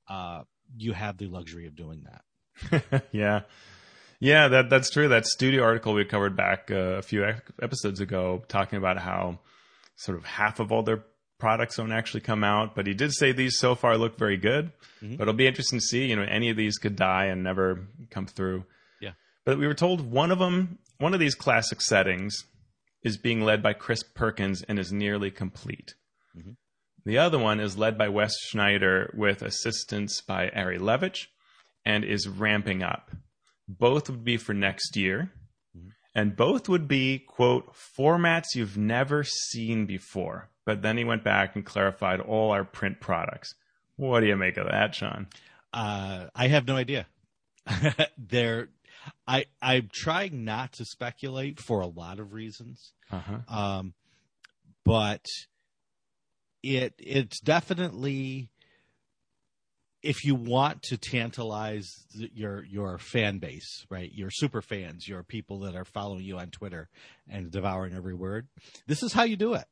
uh, 0.08 0.42
you 0.76 0.92
have 0.92 1.18
the 1.18 1.26
luxury 1.26 1.66
of 1.66 1.76
doing 1.76 2.04
that. 2.04 3.04
yeah. 3.12 3.42
Yeah, 4.20 4.48
that 4.48 4.70
that's 4.70 4.90
true. 4.90 5.08
That 5.08 5.26
studio 5.26 5.62
article 5.62 5.94
we 5.94 6.04
covered 6.04 6.36
back 6.36 6.70
uh, 6.72 6.96
a 6.98 7.02
few 7.02 7.24
episodes 7.62 8.00
ago, 8.00 8.42
talking 8.48 8.76
about 8.76 8.98
how 8.98 9.38
sort 9.94 10.18
of 10.18 10.24
half 10.24 10.58
of 10.58 10.72
all 10.72 10.82
their 10.82 11.04
products 11.38 11.76
don't 11.76 11.92
actually 11.92 12.22
come 12.22 12.42
out. 12.42 12.74
But 12.74 12.88
he 12.88 12.94
did 12.94 13.12
say 13.12 13.30
these 13.30 13.58
so 13.58 13.76
far 13.76 13.96
look 13.96 14.18
very 14.18 14.36
good. 14.36 14.72
Mm-hmm. 15.00 15.16
But 15.16 15.22
it'll 15.22 15.34
be 15.34 15.46
interesting 15.46 15.78
to 15.78 15.84
see. 15.84 16.06
You 16.06 16.16
know, 16.16 16.26
any 16.28 16.50
of 16.50 16.56
these 16.56 16.78
could 16.78 16.96
die 16.96 17.26
and 17.26 17.44
never 17.44 17.86
come 18.10 18.26
through. 18.26 18.64
Yeah. 19.00 19.12
But 19.44 19.58
we 19.58 19.68
were 19.68 19.74
told 19.74 20.00
one 20.00 20.32
of 20.32 20.40
them, 20.40 20.78
one 20.98 21.14
of 21.14 21.20
these 21.20 21.36
classic 21.36 21.80
settings, 21.80 22.44
is 23.08 23.16
being 23.16 23.40
led 23.40 23.62
by 23.62 23.72
Chris 23.72 24.02
Perkins 24.02 24.62
and 24.62 24.78
is 24.78 24.92
nearly 24.92 25.30
complete. 25.30 25.94
Mm-hmm. 26.36 26.52
The 27.04 27.18
other 27.18 27.38
one 27.38 27.58
is 27.58 27.78
led 27.78 27.96
by 27.96 28.08
Wes 28.08 28.34
Schneider 28.38 29.12
with 29.16 29.40
assistance 29.42 30.20
by 30.20 30.50
Ari 30.50 30.78
Levitch 30.78 31.26
and 31.84 32.04
is 32.04 32.28
ramping 32.28 32.82
up. 32.82 33.10
Both 33.66 34.10
would 34.10 34.24
be 34.24 34.36
for 34.36 34.52
next 34.52 34.94
year, 34.94 35.32
mm-hmm. 35.76 35.88
and 36.14 36.36
both 36.36 36.68
would 36.68 36.86
be, 36.86 37.18
quote, 37.18 37.74
formats 37.74 38.54
you've 38.54 38.76
never 38.76 39.24
seen 39.24 39.86
before. 39.86 40.50
But 40.66 40.82
then 40.82 40.98
he 40.98 41.04
went 41.04 41.24
back 41.24 41.56
and 41.56 41.64
clarified 41.64 42.20
all 42.20 42.50
our 42.50 42.64
print 42.64 43.00
products. 43.00 43.54
What 43.96 44.20
do 44.20 44.26
you 44.26 44.36
make 44.36 44.58
of 44.58 44.66
that, 44.66 44.94
Sean? 44.94 45.28
Uh, 45.72 46.26
I 46.34 46.48
have 46.48 46.66
no 46.66 46.76
idea. 46.76 47.06
there, 48.18 48.68
I 49.26 49.46
I'm 49.60 49.88
trying 49.92 50.44
not 50.44 50.72
to 50.74 50.84
speculate 50.84 51.60
for 51.60 51.80
a 51.80 51.86
lot 51.86 52.18
of 52.18 52.32
reasons. 52.32 52.92
Uh-huh. 53.10 53.38
Um, 53.48 53.94
but 54.84 55.24
it 56.62 56.94
it's 56.98 57.40
definitely 57.40 58.50
if 60.02 60.24
you 60.24 60.34
want 60.34 60.82
to 60.84 60.96
tantalize 60.96 61.88
your 62.12 62.64
your 62.64 62.98
fan 62.98 63.38
base, 63.38 63.86
right? 63.90 64.10
Your 64.12 64.30
super 64.30 64.62
fans, 64.62 65.08
your 65.08 65.22
people 65.22 65.60
that 65.60 65.74
are 65.74 65.84
following 65.84 66.24
you 66.24 66.38
on 66.38 66.50
Twitter 66.50 66.88
and 67.28 67.50
devouring 67.50 67.94
every 67.94 68.14
word. 68.14 68.48
This 68.86 69.02
is 69.02 69.12
how 69.12 69.24
you 69.24 69.36
do 69.36 69.54
it 69.54 69.66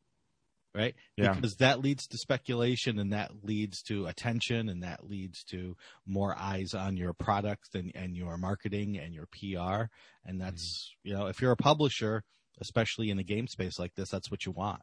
right? 0.77 0.95
Yeah. 1.17 1.33
Because 1.33 1.57
that 1.57 1.81
leads 1.81 2.07
to 2.09 2.19
speculation 2.19 2.99
and 2.99 3.13
that 3.13 3.31
leads 3.43 3.83
to 3.85 4.07
attention 4.07 4.69
and 4.69 4.83
that 4.83 5.09
leads 5.09 5.43
to 5.45 5.77
more 6.07 6.37
eyes 6.39 6.75
on 6.75 6.97
your 6.97 7.15
product 7.15 7.75
and, 7.75 7.93
and 7.95 8.17
your 8.17 8.37
marketing 8.37 8.99
and 8.99 9.15
your 9.15 9.27
PR. 9.27 9.85
And 10.25 10.41
that's, 10.41 10.95
mm-hmm. 11.01 11.09
you 11.09 11.15
know, 11.17 11.27
if 11.27 11.41
you're 11.41 11.53
a 11.53 11.57
publisher, 11.57 12.23
especially 12.61 13.11
in 13.11 13.19
a 13.19 13.25
game 13.25 13.47
space 13.47 13.79
like 13.79 13.95
this, 13.95 14.11
that's 14.11 14.31
what 14.31 14.45
you 14.45 14.53
want. 14.53 14.83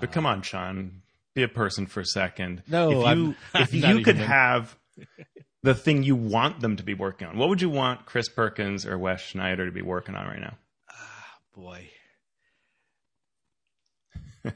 But 0.00 0.10
uh, 0.10 0.12
come 0.12 0.26
on, 0.26 0.42
Sean, 0.42 1.02
be 1.34 1.42
a 1.42 1.48
person 1.48 1.86
for 1.86 2.00
a 2.00 2.06
second. 2.06 2.62
No, 2.68 2.90
if 2.90 2.96
you, 2.96 3.04
I'm, 3.04 3.36
if 3.54 3.74
you 3.74 4.02
could 4.02 4.16
have 4.16 4.76
the 5.62 5.74
thing 5.74 6.02
you 6.02 6.16
want 6.16 6.60
them 6.60 6.76
to 6.76 6.82
be 6.82 6.94
working 6.94 7.28
on, 7.28 7.38
what 7.38 7.48
would 7.48 7.62
you 7.62 7.70
want 7.70 8.06
Chris 8.06 8.28
Perkins 8.28 8.86
or 8.86 8.98
Wes 8.98 9.20
Schneider 9.20 9.66
to 9.66 9.72
be 9.72 9.82
working 9.82 10.14
on 10.14 10.26
right 10.26 10.40
now? 10.40 10.56
Ah, 10.90 11.34
boy. 11.54 11.90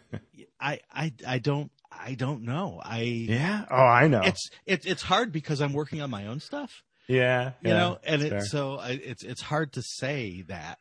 I, 0.60 0.80
I, 0.92 1.12
I 1.26 1.38
don't, 1.38 1.70
I 1.90 2.14
don't 2.14 2.42
know. 2.42 2.80
I 2.82 3.00
yeah. 3.00 3.64
Oh, 3.70 3.76
I 3.76 4.06
know. 4.06 4.22
It's 4.22 4.50
it's 4.64 4.86
it's 4.86 5.02
hard 5.02 5.32
because 5.32 5.60
I'm 5.60 5.72
working 5.72 6.00
on 6.00 6.10
my 6.10 6.26
own 6.26 6.40
stuff. 6.40 6.82
Yeah, 7.08 7.52
you 7.62 7.70
yeah, 7.70 7.78
know, 7.78 7.98
and 8.04 8.22
it's 8.22 8.50
so 8.50 8.78
I, 8.78 8.90
it's 8.90 9.24
it's 9.24 9.42
hard 9.42 9.72
to 9.72 9.82
say 9.82 10.42
that. 10.42 10.78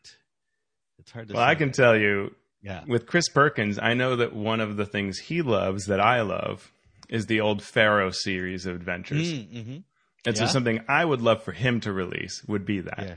It's 0.99 1.11
hard 1.11 1.27
to. 1.29 1.33
Well, 1.33 1.43
I 1.43 1.55
can 1.55 1.69
that. 1.69 1.75
tell 1.75 1.97
you. 1.97 2.35
Yeah. 2.61 2.83
With 2.87 3.05
Chris 3.05 3.29
Perkins, 3.29 3.79
I 3.81 3.93
know 3.93 4.17
that 4.17 4.35
one 4.35 4.59
of 4.59 4.75
the 4.75 4.85
things 4.85 5.17
he 5.17 5.41
loves 5.41 5.85
that 5.85 6.01
I 6.01 6.21
love 6.21 6.73
is 7.07 7.25
the 7.25 7.39
old 7.39 7.63
Pharaoh 7.63 8.11
series 8.11 8.65
of 8.65 8.75
adventures. 8.75 9.33
Mm, 9.33 9.47
mm-hmm. 9.47 9.77
And 10.25 10.35
yeah. 10.35 10.45
so 10.45 10.45
something 10.45 10.81
I 10.89 11.05
would 11.05 11.21
love 11.21 11.41
for 11.41 11.53
him 11.53 11.79
to 11.81 11.93
release 11.93 12.43
would 12.47 12.65
be 12.65 12.81
that. 12.81 12.99
Yeah. 12.99 13.15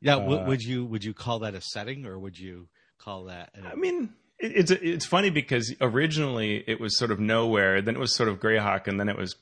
Yeah. 0.00 0.16
Uh, 0.16 0.46
would 0.46 0.62
you 0.62 0.86
would 0.86 1.04
you 1.04 1.12
call 1.12 1.40
that 1.40 1.54
a 1.54 1.60
setting 1.60 2.06
or 2.06 2.18
would 2.18 2.38
you 2.38 2.68
call 2.98 3.24
that? 3.24 3.50
An, 3.54 3.66
I 3.66 3.74
mean, 3.74 4.14
it's 4.38 4.70
it's 4.70 5.06
funny 5.06 5.30
because 5.30 5.74
originally 5.80 6.62
it 6.66 6.80
was 6.80 6.96
sort 6.96 7.10
of 7.10 7.20
nowhere, 7.20 7.80
then 7.80 7.94
it 7.94 7.98
was 7.98 8.14
sort 8.14 8.28
of 8.28 8.38
Greyhawk, 8.38 8.86
and 8.86 9.00
then 9.00 9.08
it 9.08 9.16
was 9.16 9.36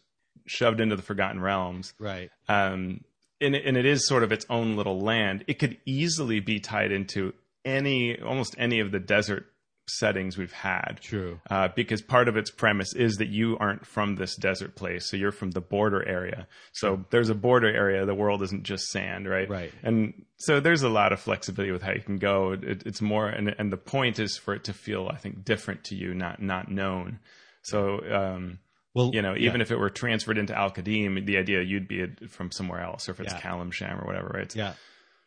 shoved 0.46 0.80
into 0.80 0.96
the 0.96 1.02
Forgotten 1.02 1.40
Realms. 1.40 1.94
Right. 1.98 2.30
Um, 2.48 3.02
and 3.40 3.54
and 3.54 3.76
it 3.76 3.86
is 3.86 4.06
sort 4.06 4.22
of 4.22 4.32
its 4.32 4.46
own 4.48 4.76
little 4.76 5.00
land. 5.00 5.44
It 5.46 5.58
could 5.58 5.78
easily 5.84 6.40
be 6.40 6.60
tied 6.60 6.92
into 6.92 7.34
any 7.64 8.20
almost 8.20 8.54
any 8.58 8.80
of 8.80 8.92
the 8.92 9.00
desert 9.00 9.46
settings 9.86 10.38
we've 10.38 10.52
had. 10.52 10.98
True. 11.00 11.40
Uh, 11.50 11.68
because 11.74 12.02
part 12.02 12.28
of 12.28 12.36
its 12.36 12.50
premise 12.50 12.94
is 12.94 13.16
that 13.16 13.28
you 13.28 13.56
aren't 13.58 13.86
from 13.86 14.16
this 14.16 14.36
desert 14.36 14.74
place, 14.74 15.08
so 15.08 15.16
you're 15.16 15.32
from 15.32 15.50
the 15.50 15.60
border 15.60 16.06
area. 16.06 16.46
So 16.72 16.96
True. 16.96 17.04
there's 17.10 17.28
a 17.28 17.34
border 17.34 17.68
area. 17.68 18.04
The 18.06 18.14
world 18.14 18.42
isn't 18.42 18.64
just 18.64 18.86
sand, 18.86 19.28
right? 19.28 19.48
Right. 19.48 19.72
And 19.82 20.24
so 20.36 20.60
there's 20.60 20.82
a 20.82 20.88
lot 20.88 21.12
of 21.12 21.20
flexibility 21.20 21.72
with 21.72 21.82
how 21.82 21.92
you 21.92 22.02
can 22.02 22.18
go. 22.18 22.52
It, 22.52 22.84
it's 22.86 23.02
more, 23.02 23.28
and 23.28 23.54
and 23.58 23.72
the 23.72 23.76
point 23.76 24.18
is 24.18 24.36
for 24.36 24.54
it 24.54 24.64
to 24.64 24.72
feel, 24.72 25.08
I 25.12 25.16
think, 25.16 25.44
different 25.44 25.84
to 25.84 25.94
you, 25.94 26.14
not 26.14 26.42
not 26.42 26.70
known. 26.70 27.20
So. 27.62 28.00
Um, 28.12 28.58
well, 28.94 29.10
you 29.12 29.22
know, 29.22 29.34
even 29.34 29.56
yeah. 29.56 29.62
if 29.62 29.72
it 29.72 29.76
were 29.76 29.90
transferred 29.90 30.38
into 30.38 30.56
Al 30.56 30.70
Qadim, 30.70 31.26
the 31.26 31.36
idea 31.36 31.62
you'd 31.62 31.88
be 31.88 32.06
from 32.28 32.52
somewhere 32.52 32.80
else, 32.80 33.08
or 33.08 33.10
if 33.10 33.18
it's 33.18 33.32
yeah. 33.32 33.40
Calimshan 33.40 34.00
or 34.00 34.06
whatever, 34.06 34.28
right? 34.28 34.44
It's, 34.44 34.54
yeah 34.54 34.74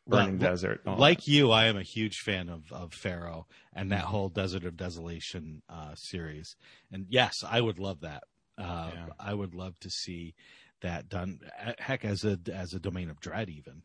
burning 0.07 0.39
well, 0.39 0.51
desert. 0.51 0.81
Like 0.85 1.19
that. 1.19 1.27
you, 1.27 1.51
I 1.51 1.65
am 1.65 1.77
a 1.77 1.83
huge 1.83 2.19
fan 2.19 2.49
of, 2.49 2.71
of 2.71 2.93
Pharaoh 2.93 3.47
and 3.73 3.91
that 3.91 4.01
whole 4.01 4.29
Desert 4.29 4.65
of 4.65 4.77
Desolation 4.77 5.61
uh, 5.69 5.95
series. 5.95 6.55
And 6.91 7.05
yes, 7.09 7.43
I 7.47 7.61
would 7.61 7.79
love 7.79 8.01
that. 8.01 8.23
Uh, 8.57 8.91
yeah. 8.93 9.05
I 9.19 9.33
would 9.33 9.53
love 9.53 9.79
to 9.81 9.89
see 9.89 10.33
that 10.81 11.09
done. 11.09 11.39
Heck, 11.77 12.05
as 12.05 12.23
a 12.23 12.39
as 12.51 12.73
a 12.73 12.79
domain 12.79 13.09
of 13.09 13.19
dread, 13.19 13.49
even 13.49 13.83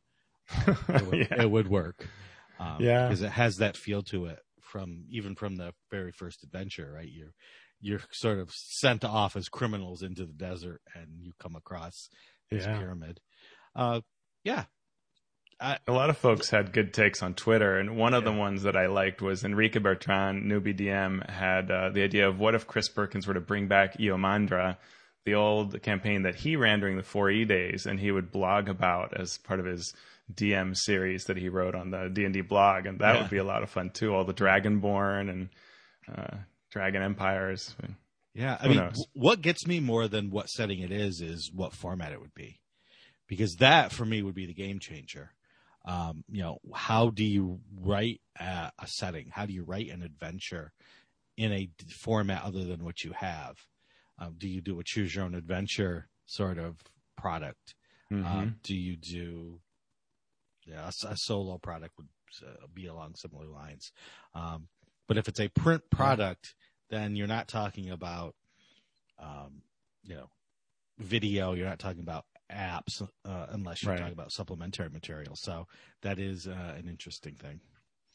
uh, 0.66 0.74
it, 0.88 1.06
would, 1.06 1.18
yeah. 1.18 1.42
it, 1.42 1.50
would, 1.50 1.68
work. 1.68 2.06
Um, 2.58 2.76
yeah, 2.80 3.08
because 3.08 3.22
it 3.22 3.32
has 3.32 3.58
that 3.58 3.76
feel 3.76 4.02
to 4.04 4.26
it 4.26 4.38
from 4.60 5.04
even 5.10 5.34
from 5.34 5.56
the 5.56 5.74
very 5.90 6.12
first 6.12 6.42
adventure. 6.42 6.90
Right, 6.94 7.10
you're 7.10 7.34
you're 7.80 8.00
sort 8.12 8.38
of 8.38 8.50
sent 8.52 9.04
off 9.04 9.36
as 9.36 9.48
criminals 9.48 10.02
into 10.02 10.24
the 10.24 10.32
desert, 10.32 10.80
and 10.94 11.20
you 11.20 11.32
come 11.38 11.56
across 11.56 12.08
this 12.50 12.64
yeah. 12.64 12.78
pyramid. 12.78 13.20
Uh, 13.74 14.00
yeah, 14.44 14.64
I, 15.62 15.78
a 15.86 15.92
lot 15.92 16.10
of 16.10 16.18
folks 16.18 16.50
had 16.50 16.72
good 16.72 16.92
takes 16.92 17.22
on 17.22 17.34
Twitter, 17.34 17.78
and 17.78 17.96
one 17.96 18.14
of 18.14 18.24
yeah. 18.24 18.32
the 18.32 18.36
ones 18.36 18.64
that 18.64 18.76
I 18.76 18.86
liked 18.86 19.22
was 19.22 19.44
Enrique 19.44 19.78
Bertrand, 19.78 20.50
newbie 20.50 20.76
DM, 20.76 21.28
had 21.30 21.70
uh, 21.70 21.90
the 21.90 22.02
idea 22.02 22.28
of 22.28 22.40
what 22.40 22.56
if 22.56 22.66
Chris 22.66 22.88
Perkins 22.88 23.28
were 23.28 23.34
to 23.34 23.40
bring 23.40 23.68
back 23.68 23.96
Iomandra, 23.98 24.76
the 25.24 25.34
old 25.34 25.80
campaign 25.82 26.22
that 26.22 26.34
he 26.34 26.56
ran 26.56 26.80
during 26.80 26.96
the 26.96 27.04
4E 27.04 27.46
days, 27.46 27.86
and 27.86 28.00
he 28.00 28.10
would 28.10 28.32
blog 28.32 28.68
about 28.68 29.18
as 29.18 29.38
part 29.38 29.60
of 29.60 29.66
his 29.66 29.94
DM 30.34 30.76
series 30.76 31.26
that 31.26 31.36
he 31.36 31.48
wrote 31.48 31.76
on 31.76 31.90
the 31.90 32.10
D 32.12 32.24
and 32.24 32.34
D 32.34 32.40
blog, 32.40 32.86
and 32.86 32.98
that 32.98 33.14
yeah. 33.14 33.22
would 33.22 33.30
be 33.30 33.38
a 33.38 33.44
lot 33.44 33.62
of 33.62 33.70
fun 33.70 33.90
too. 33.90 34.12
All 34.12 34.24
the 34.24 34.34
Dragonborn 34.34 35.30
and 35.30 35.48
uh, 36.12 36.38
Dragon 36.70 37.02
Empires. 37.02 37.76
Yeah, 38.34 38.56
I 38.58 38.64
Who 38.64 38.68
mean, 38.70 38.78
knows? 38.78 39.06
what 39.12 39.42
gets 39.42 39.64
me 39.66 39.78
more 39.78 40.08
than 40.08 40.30
what 40.30 40.48
setting 40.48 40.80
it 40.80 40.90
is 40.90 41.20
is 41.20 41.52
what 41.54 41.72
format 41.72 42.12
it 42.12 42.20
would 42.20 42.34
be, 42.34 42.58
because 43.28 43.54
that 43.60 43.92
for 43.92 44.04
me 44.04 44.22
would 44.22 44.34
be 44.34 44.46
the 44.46 44.54
game 44.54 44.80
changer 44.80 45.30
um, 45.84 46.24
you 46.30 46.42
know, 46.42 46.58
how 46.74 47.10
do 47.10 47.24
you 47.24 47.60
write 47.80 48.20
a, 48.38 48.70
a, 48.78 48.86
setting? 48.86 49.28
How 49.30 49.46
do 49.46 49.52
you 49.52 49.64
write 49.64 49.90
an 49.90 50.02
adventure 50.02 50.72
in 51.36 51.52
a 51.52 51.68
format 51.90 52.44
other 52.44 52.64
than 52.64 52.84
what 52.84 53.02
you 53.02 53.12
have? 53.12 53.56
Um, 54.18 54.34
do 54.38 54.48
you 54.48 54.60
do 54.60 54.78
a 54.78 54.84
choose 54.84 55.14
your 55.14 55.24
own 55.24 55.34
adventure 55.34 56.08
sort 56.26 56.58
of 56.58 56.76
product? 57.16 57.74
Mm-hmm. 58.12 58.26
Um, 58.26 58.56
do 58.62 58.76
you 58.76 58.96
do 58.96 59.60
yeah, 60.66 60.88
a, 60.88 61.12
a 61.12 61.16
solo 61.16 61.58
product 61.58 61.94
would 61.96 62.08
uh, 62.46 62.66
be 62.72 62.86
along 62.86 63.14
similar 63.16 63.46
lines. 63.46 63.92
Um, 64.34 64.68
but 65.08 65.16
if 65.16 65.28
it's 65.28 65.40
a 65.40 65.48
print 65.48 65.82
product, 65.90 66.54
then 66.90 67.16
you're 67.16 67.26
not 67.26 67.48
talking 67.48 67.90
about, 67.90 68.34
um, 69.18 69.62
you 70.04 70.14
know, 70.14 70.28
video. 70.98 71.54
You're 71.54 71.68
not 71.68 71.78
talking 71.78 72.02
about 72.02 72.24
apps 72.52 73.02
uh, 73.24 73.46
unless 73.50 73.82
you're 73.82 73.92
right. 73.92 73.98
talking 73.98 74.12
about 74.12 74.32
supplementary 74.32 74.88
material. 74.88 75.34
So 75.36 75.66
that 76.02 76.18
is 76.18 76.46
uh, 76.46 76.74
an 76.76 76.88
interesting 76.88 77.34
thing. 77.34 77.60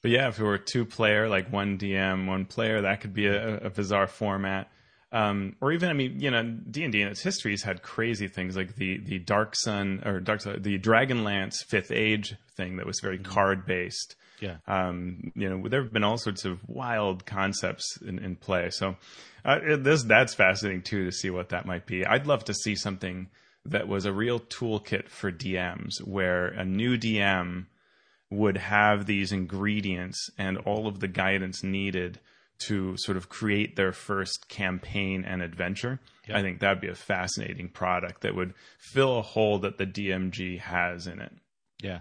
But 0.02 0.12
yeah, 0.12 0.28
if 0.28 0.40
it 0.40 0.44
were 0.44 0.58
two 0.58 0.86
player, 0.86 1.28
like 1.28 1.52
one 1.52 1.78
DM, 1.78 2.28
one 2.28 2.46
player, 2.46 2.82
that 2.82 3.02
could 3.02 3.14
be 3.14 3.28
a, 3.28 3.58
a 3.58 3.70
bizarre 3.70 4.08
format. 4.08 4.70
Um, 5.12 5.56
or 5.62 5.72
even, 5.72 5.90
I 5.90 5.94
mean, 5.94 6.20
you 6.20 6.30
know, 6.30 6.44
D 6.44 6.84
and 6.84 6.92
D 6.92 7.02
in 7.02 7.08
its 7.08 7.22
history 7.22 7.52
has 7.52 7.64
had 7.64 7.82
crazy 7.82 8.28
things 8.28 8.58
like 8.58 8.76
the 8.76 8.98
the 8.98 9.20
Dark 9.20 9.56
Sun 9.56 10.04
or 10.06 10.20
Dark 10.20 10.42
Sun, 10.42 10.62
the 10.62 10.78
Dragonlance 10.78 11.64
Fifth 11.64 11.92
Age 11.92 12.36
thing 12.56 12.78
that 12.78 12.86
was 12.86 13.00
very 13.02 13.18
mm-hmm. 13.18 13.32
card 13.32 13.66
based. 13.66 14.16
Yeah. 14.42 14.58
Um, 14.68 15.32
you 15.36 15.50
know, 15.50 15.68
there 15.68 15.82
have 15.82 15.94
been 15.94 16.04
all 16.04 16.18
sorts 16.18 16.46
of 16.46 16.60
wild 16.68 17.26
concepts 17.26 17.98
in, 18.06 18.20
in 18.20 18.36
play. 18.36 18.70
So 18.70 18.98
uh, 19.46 19.78
this 19.78 20.04
that's 20.04 20.34
fascinating 20.36 20.84
too 20.84 21.06
to 21.06 21.12
see 21.12 21.30
what 21.30 21.50
that 21.50 21.66
might 21.66 21.86
be. 21.86 22.06
I'd 22.06 22.28
love 22.28 22.44
to 22.46 22.54
see 22.54 22.76
something 22.76 23.30
that 23.68 23.88
was 23.88 24.06
a 24.06 24.14
real 24.14 24.40
toolkit 24.40 25.10
for 25.10 25.32
DMs 25.32 26.00
where 26.06 26.48
a 26.48 26.66
new 26.66 26.98
DM 26.98 27.66
would 28.30 28.58
have 28.58 29.06
these 29.06 29.32
ingredients 29.32 30.30
and 30.38 30.58
all 30.58 30.88
of 30.88 31.00
the 31.00 31.08
guidance 31.08 31.64
needed 31.64 32.20
to 32.60 32.98
sort 32.98 33.18
of 33.18 33.30
create 33.30 33.76
their 33.76 33.92
first 33.92 34.50
campaign 34.50 35.24
and 35.24 35.42
adventure. 35.42 36.00
Yeah. 36.28 36.38
I 36.38 36.42
think 36.42 36.60
that'd 36.60 36.82
be 36.82 36.88
a 36.88 36.96
fascinating 36.96 37.70
product 37.70 38.22
that 38.22 38.36
would 38.36 38.54
fill 38.80 39.20
a 39.20 39.22
hole 39.22 39.60
that 39.60 39.78
the 39.78 39.86
DMG 39.86 40.60
has 40.60 41.08
in 41.08 41.20
it. 41.20 41.34
Yeah. 41.82 42.00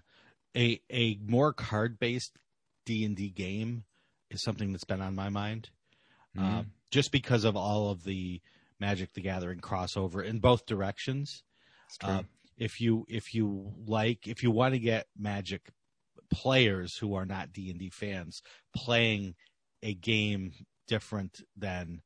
A 0.56 0.80
a 0.90 1.18
more 1.26 1.52
card-based 1.52 2.32
D&D 2.87 3.30
game 3.30 3.85
is 4.30 4.42
something 4.42 4.73
that's 4.73 4.85
been 4.85 5.02
on 5.02 5.14
my 5.14 5.28
mind. 5.28 5.68
Mm-hmm. 6.37 6.58
Uh, 6.58 6.62
just 6.90 7.12
because 7.12 7.44
of 7.44 7.56
all 7.56 7.90
of 7.90 8.04
the 8.04 8.40
Magic 8.80 9.12
the 9.12 9.20
Gathering 9.20 9.61
crossover 9.61 10.25
in 10.25 10.38
both 10.38 10.66
directions. 10.66 11.42
Uh, 12.02 12.22
if 12.56 12.80
you 12.80 13.04
if 13.08 13.34
you 13.34 13.72
like 13.86 14.26
if 14.26 14.42
you 14.42 14.50
want 14.50 14.74
to 14.74 14.80
get 14.80 15.06
Magic 15.18 15.70
players 16.30 16.96
who 16.96 17.14
are 17.14 17.26
not 17.26 17.52
D&D 17.52 17.90
fans 17.90 18.42
playing 18.74 19.34
a 19.82 19.94
game 19.94 20.52
different 20.88 21.42
than 21.56 22.02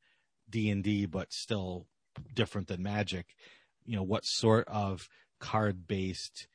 D&D 0.51 1.07
but 1.07 1.33
still 1.33 1.87
different 2.35 2.69
than 2.69 2.83
Magic, 2.83 3.35
you 3.85 3.97
know, 3.97 4.03
what 4.03 4.25
sort 4.25 4.67
of 4.69 5.09
card-based 5.39 6.49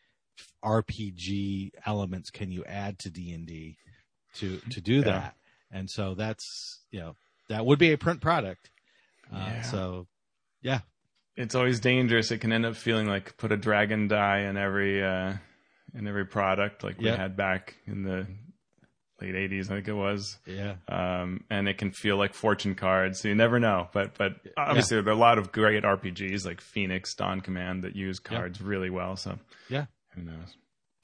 RPG 0.64 1.72
elements 1.86 2.30
can 2.30 2.52
you 2.52 2.64
add 2.66 3.00
to 3.00 3.10
D&D 3.10 3.78
to 4.36 4.58
to 4.70 4.82
do 4.82 5.02
that? 5.04 5.36
And 5.72 5.90
so 5.90 6.14
that's, 6.14 6.82
you 6.92 7.00
know, 7.00 7.16
that 7.50 7.66
would 7.66 7.80
be 7.80 7.92
a 7.92 7.98
print 7.98 8.22
product. 8.22 8.70
Uh, 9.34 9.38
yeah. 9.38 9.62
so 9.62 10.08
yeah. 10.62 10.80
It's 11.36 11.56
always 11.56 11.80
dangerous. 11.80 12.32
It 12.32 12.40
can 12.40 12.52
end 12.52 12.66
up 12.66 12.76
feeling 12.76 13.08
like 13.08 13.38
put 13.38 13.52
a 13.52 13.58
dragon 13.58 14.08
die 14.08 14.42
in 14.42 14.58
every 14.58 15.04
uh 15.04 15.34
in 15.94 16.08
every 16.08 16.26
product 16.26 16.84
like 16.84 17.00
we 17.00 17.08
had 17.08 17.38
back 17.38 17.76
in 17.88 18.04
the 18.04 18.28
late 19.22 19.34
80s 19.34 19.66
i 19.66 19.76
think 19.76 19.88
it 19.88 19.94
was. 19.94 20.38
Yeah. 20.46 20.76
Um, 20.90 21.46
and 21.50 21.70
it 21.70 21.78
can 21.78 21.92
feel 21.92 22.18
like 22.18 22.34
fortune 22.34 22.76
cards 22.76 23.22
so 23.22 23.30
you 23.30 23.36
never 23.36 23.60
know. 23.60 23.88
But 23.94 24.18
but 24.18 24.34
obviously 24.58 24.98
yeah. 24.98 25.04
there 25.04 25.14
are 25.14 25.18
a 25.18 25.20
lot 25.20 25.38
of 25.38 25.52
great 25.52 25.84
rpgs 25.84 26.46
like 26.46 26.62
phoenix 26.62 27.14
dawn 27.16 27.42
command 27.42 27.84
that 27.84 27.96
use 27.96 28.20
cards 28.20 28.62
really 28.62 28.90
well 28.90 29.16
so 29.16 29.38
yeah. 29.70 29.86
who 30.16 30.22
knows 30.22 30.56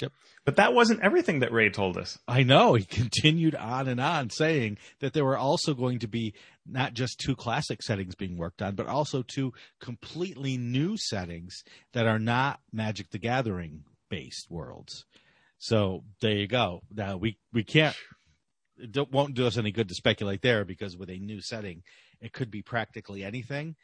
Yep. 0.01 0.11
But 0.45 0.55
that 0.55 0.73
wasn't 0.73 1.01
everything 1.01 1.39
that 1.39 1.51
Ray 1.51 1.69
told 1.69 1.97
us. 1.97 2.17
I 2.27 2.43
know. 2.43 2.73
He 2.73 2.85
continued 2.85 3.55
on 3.55 3.87
and 3.87 3.99
on 3.99 4.29
saying 4.29 4.77
that 4.99 5.13
there 5.13 5.25
were 5.25 5.37
also 5.37 5.73
going 5.73 5.99
to 5.99 6.07
be 6.07 6.33
not 6.65 6.93
just 6.93 7.19
two 7.19 7.35
classic 7.35 7.83
settings 7.83 8.15
being 8.15 8.37
worked 8.37 8.61
on, 8.61 8.75
but 8.75 8.87
also 8.87 9.23
two 9.23 9.53
completely 9.79 10.57
new 10.57 10.97
settings 10.97 11.63
that 11.93 12.07
are 12.07 12.19
not 12.19 12.59
Magic 12.71 13.09
the 13.11 13.19
Gathering 13.19 13.83
based 14.09 14.47
worlds. 14.49 15.05
So 15.59 16.03
there 16.21 16.33
you 16.33 16.47
go. 16.47 16.81
Now 16.91 17.17
we 17.17 17.37
we 17.53 17.63
can't 17.63 17.95
it 18.77 19.11
won't 19.11 19.35
do 19.35 19.45
us 19.45 19.57
any 19.57 19.71
good 19.71 19.89
to 19.89 19.95
speculate 19.95 20.41
there 20.41 20.65
because 20.65 20.97
with 20.97 21.09
a 21.09 21.17
new 21.17 21.41
setting, 21.41 21.83
it 22.19 22.33
could 22.33 22.51
be 22.51 22.61
practically 22.61 23.23
anything. 23.23 23.75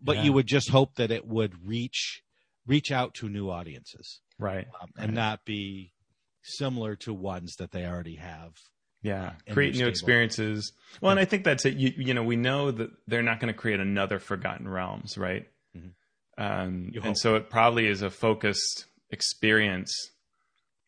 But 0.00 0.16
yeah. 0.16 0.22
you 0.24 0.32
would 0.32 0.46
just 0.46 0.70
hope 0.70 0.94
that 0.96 1.10
it 1.10 1.26
would 1.26 1.66
reach 1.66 2.22
reach 2.66 2.90
out 2.90 3.14
to 3.14 3.28
new 3.28 3.50
audiences, 3.50 4.20
right, 4.38 4.66
um, 4.80 4.90
and 4.96 5.08
right. 5.08 5.14
not 5.14 5.44
be 5.44 5.92
similar 6.42 6.96
to 6.96 7.12
ones 7.12 7.56
that 7.56 7.70
they 7.70 7.84
already 7.84 8.16
have. 8.16 8.52
Yeah, 9.02 9.32
create 9.50 9.76
new 9.76 9.86
experiences. 9.86 10.72
Well, 11.00 11.10
yeah. 11.10 11.12
and 11.12 11.20
I 11.20 11.24
think 11.26 11.44
that's 11.44 11.66
it. 11.66 11.74
You, 11.74 11.92
you 11.96 12.14
know, 12.14 12.22
we 12.22 12.36
know 12.36 12.70
that 12.70 12.90
they're 13.06 13.22
not 13.22 13.38
going 13.38 13.52
to 13.52 13.58
create 13.58 13.80
another 13.80 14.18
Forgotten 14.18 14.66
Realms, 14.66 15.18
right? 15.18 15.46
Mm-hmm. 15.76 16.42
Um, 16.42 16.92
and 17.02 17.16
so 17.18 17.36
it 17.36 17.50
probably 17.50 17.86
is 17.86 18.00
a 18.00 18.08
focused 18.10 18.86
experience 19.10 19.92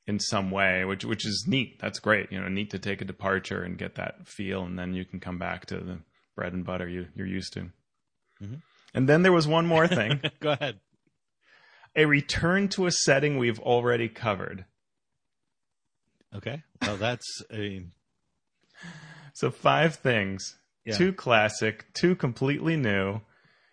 in 0.07 0.21
some 0.21 0.51
way, 0.51 0.85
which 0.85 1.05
which 1.05 1.27
is 1.27 1.45
neat. 1.47 1.79
That's 1.81 1.99
great. 1.99 2.33
You 2.33 2.41
know, 2.41 2.49
neat 2.49 2.71
to 2.71 2.79
take 2.79 3.03
a 3.03 3.05
departure 3.05 3.63
and 3.63 3.77
get 3.77 3.97
that 3.97 4.27
feel, 4.27 4.63
and 4.63 4.79
then 4.79 4.95
you 4.95 5.05
can 5.05 5.21
come 5.21 5.39
back 5.39 5.67
to 5.67 5.77
the 5.77 5.99
bread 6.35 6.53
and 6.53 6.65
butter 6.65 6.89
you 6.89 7.09
you're 7.15 7.27
used 7.27 7.53
to. 7.55 7.61
Mm-hmm. 8.43 8.57
And 8.95 9.09
then 9.09 9.23
there 9.23 9.33
was 9.33 9.47
one 9.47 9.67
more 9.67 9.87
thing. 9.87 10.23
Go 10.41 10.53
ahead. 10.53 10.81
A 11.97 12.05
return 12.05 12.69
to 12.71 12.87
a 12.87 12.91
setting 12.93 13.39
we've 13.39 13.61
already 13.61 14.09
covered. 14.09 14.67
Okay. 16.35 16.63
Well, 16.83 16.97
that's 16.97 17.43
I 17.53 17.57
mean. 17.57 17.93
So 19.33 19.51
five 19.51 19.97
things: 19.97 20.57
yeah. 20.85 20.97
two 20.97 21.13
classic, 21.13 21.87
two 21.95 22.15
completely 22.15 22.77
new, 22.77 23.21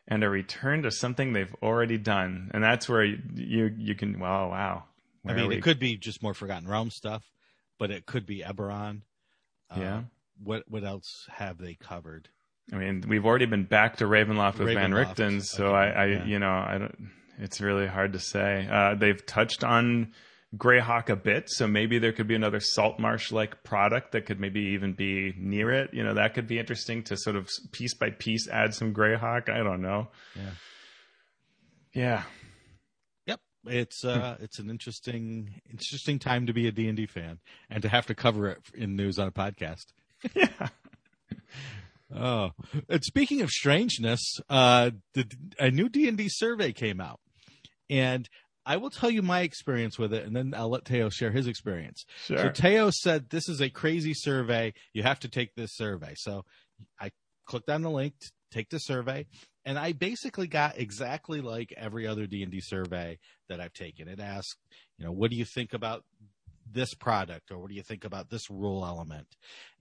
and 0.07 0.23
a 0.23 0.29
return 0.29 0.83
to 0.83 0.91
something 0.91 1.33
they've 1.33 1.55
already 1.61 1.97
done. 1.97 2.49
And 2.53 2.63
that's 2.63 2.87
where 2.87 3.03
you 3.03 3.19
you, 3.35 3.75
you 3.77 3.95
can. 3.95 4.19
Wow, 4.19 4.49
wow 4.49 4.83
where 5.23 5.37
I 5.37 5.41
mean, 5.41 5.51
it 5.53 5.63
could 5.63 5.79
be 5.79 5.97
just 5.97 6.21
more 6.21 6.33
Forgotten 6.33 6.67
Realm 6.67 6.91
stuff, 6.91 7.23
but 7.79 7.91
it 7.91 8.05
could 8.05 8.25
be 8.25 8.41
Eberron. 8.41 9.01
Uh, 9.71 9.79
yeah. 9.79 10.01
what 10.41 10.63
what 10.67 10.83
else 10.83 11.27
have 11.31 11.57
they 11.57 11.75
covered? 11.75 12.29
I 12.71 12.75
mean, 12.75 13.03
we've 13.07 13.25
already 13.25 13.45
been 13.45 13.63
back 13.63 13.97
to 13.97 14.05
Ravenloft 14.05 14.59
with 14.59 14.69
Ravenloft, 14.69 14.75
Van 14.75 14.91
Richten, 14.93 15.41
so 15.41 15.67
okay, 15.67 15.75
I, 15.75 16.03
I 16.03 16.05
yeah. 16.05 16.25
you 16.25 16.39
know, 16.39 16.51
I 16.51 16.77
don't. 16.77 17.11
It's 17.39 17.61
really 17.61 17.87
hard 17.87 18.13
to 18.13 18.19
say. 18.19 18.67
Uh, 18.71 18.95
they've 18.95 19.25
touched 19.25 19.63
on 19.63 20.13
Greyhawk 20.55 21.09
a 21.09 21.15
bit, 21.15 21.49
so 21.49 21.67
maybe 21.67 21.97
there 21.97 22.11
could 22.13 22.27
be 22.27 22.35
another 22.35 22.59
salt 22.59 22.99
marsh 22.99 23.31
like 23.31 23.63
product 23.63 24.11
that 24.11 24.25
could 24.27 24.39
maybe 24.39 24.59
even 24.73 24.93
be 24.93 25.33
near 25.37 25.71
it. 25.71 25.93
You 25.93 26.03
know, 26.03 26.13
that 26.13 26.35
could 26.35 26.47
be 26.47 26.59
interesting 26.59 27.03
to 27.05 27.17
sort 27.17 27.35
of 27.35 27.49
piece 27.71 27.95
by 27.95 28.11
piece 28.11 28.47
add 28.47 28.73
some 28.75 28.93
Greyhawk. 28.93 29.49
I 29.49 29.63
don't 29.63 29.81
know. 29.81 30.09
Yeah. 30.35 30.51
Yeah 31.93 32.23
Yep. 33.27 33.39
it's 33.67 34.03
uh 34.05 34.37
it's 34.39 34.59
an 34.59 34.69
interesting 34.69 35.61
interesting 35.71 36.19
time 36.19 36.45
to 36.47 36.53
be 36.53 36.67
a 36.67 36.71
D&D 36.71 37.05
fan 37.07 37.39
and 37.69 37.81
to 37.83 37.89
have 37.89 38.05
to 38.07 38.15
cover 38.15 38.47
it 38.49 38.59
in 38.75 38.95
news 38.95 39.17
on 39.19 39.27
a 39.27 39.31
podcast. 39.31 39.85
yeah. 40.35 40.69
Oh, 42.15 42.51
and 42.89 43.03
speaking 43.03 43.41
of 43.41 43.49
strangeness, 43.49 44.39
uh, 44.47 44.91
the, 45.15 45.25
a 45.59 45.71
new 45.71 45.89
D 45.89 46.07
and 46.07 46.15
D 46.15 46.27
survey 46.29 46.71
came 46.71 47.01
out, 47.01 47.19
and 47.89 48.29
I 48.65 48.77
will 48.77 48.89
tell 48.89 49.09
you 49.09 49.21
my 49.21 49.41
experience 49.41 49.99
with 49.99 50.13
it, 50.13 50.25
and 50.25 50.35
then 50.35 50.53
I'll 50.55 50.69
let 50.69 50.85
Teo 50.85 51.09
share 51.09 51.31
his 51.31 51.47
experience. 51.47 52.05
Sure. 52.25 52.37
So 52.37 52.49
Teo 52.49 52.89
said 52.91 53.29
this 53.29 53.49
is 53.49 53.61
a 53.61 53.69
crazy 53.69 54.13
survey. 54.13 54.73
You 54.93 55.03
have 55.03 55.19
to 55.19 55.27
take 55.27 55.53
this 55.55 55.75
survey. 55.75 56.13
So 56.15 56.45
I 56.99 57.11
clicked 57.45 57.69
on 57.69 57.81
the 57.81 57.89
link, 57.89 58.13
to 58.19 58.31
take 58.51 58.69
the 58.69 58.79
survey, 58.79 59.25
and 59.65 59.77
I 59.77 59.91
basically 59.91 60.47
got 60.47 60.79
exactly 60.79 61.41
like 61.41 61.73
every 61.75 62.07
other 62.07 62.25
D 62.25 62.41
and 62.41 62.51
D 62.51 62.61
survey 62.61 63.19
that 63.49 63.59
I've 63.59 63.73
taken. 63.73 64.07
It 64.07 64.19
asked, 64.19 64.57
you 64.97 65.05
know, 65.05 65.11
what 65.11 65.29
do 65.29 65.35
you 65.35 65.45
think 65.45 65.73
about 65.73 66.03
this 66.71 66.93
product, 66.93 67.51
or 67.51 67.59
what 67.59 67.69
do 67.69 67.75
you 67.75 67.83
think 67.83 68.05
about 68.05 68.29
this 68.29 68.49
rule 68.49 68.85
element, 68.85 69.27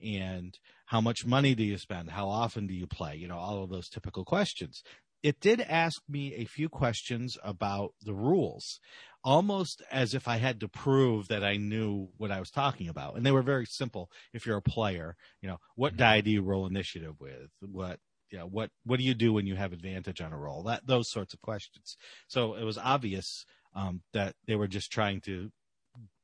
and 0.05 0.59
how 0.87 1.01
much 1.01 1.25
money 1.25 1.55
do 1.55 1.63
you 1.63 1.79
spend? 1.79 2.11
How 2.11 2.29
often 2.29 2.67
do 2.67 2.75
you 2.75 2.87
play? 2.87 3.15
You 3.15 3.29
know, 3.29 3.39
all 3.39 3.63
of 3.63 3.71
those 3.71 3.89
typical 3.89 4.25
questions. 4.25 4.83
It 5.23 5.41
did 5.41 5.61
ask 5.61 6.03
me 6.09 6.35
a 6.35 6.45
few 6.45 6.69
questions 6.69 7.39
about 7.45 7.93
the 8.05 8.15
rules, 8.15 8.81
almost 9.23 9.83
as 9.91 10.15
if 10.15 10.27
I 10.27 10.39
had 10.39 10.61
to 10.61 10.69
prove 10.69 11.29
that 11.29 11.45
I 11.45 11.57
knew 11.57 12.09
what 12.17 12.33
I 12.33 12.41
was 12.41 12.51
talking 12.51 12.89
about. 12.89 13.17
And 13.17 13.25
they 13.25 13.31
were 13.31 13.43
very 13.43 13.67
simple. 13.67 14.11
If 14.33 14.47
you're 14.47 14.57
a 14.57 14.63
player, 14.63 15.17
you 15.41 15.49
know, 15.49 15.59
what 15.77 15.93
mm-hmm. 15.93 15.99
die 15.99 16.21
do 16.23 16.31
you 16.31 16.43
roll 16.43 16.67
initiative 16.67 17.15
with? 17.21 17.51
What 17.61 18.01
you 18.31 18.39
know, 18.39 18.47
what 18.47 18.71
what 18.85 18.99
do 18.99 19.05
you 19.05 19.15
do 19.15 19.33
when 19.33 19.47
you 19.47 19.57
have 19.57 19.73
advantage 19.73 20.21
on 20.21 20.33
a 20.33 20.39
roll? 20.39 20.63
That 20.65 20.87
those 20.87 21.11
sorts 21.11 21.35
of 21.35 21.41
questions. 21.43 21.97
So 22.27 22.55
it 22.55 22.65
was 22.65 22.79
obvious 22.79 23.45
um, 23.75 24.03
that 24.13 24.35
they 24.47 24.57
were 24.57 24.69
just 24.69 24.91
trying 24.91 25.21
to 25.23 25.51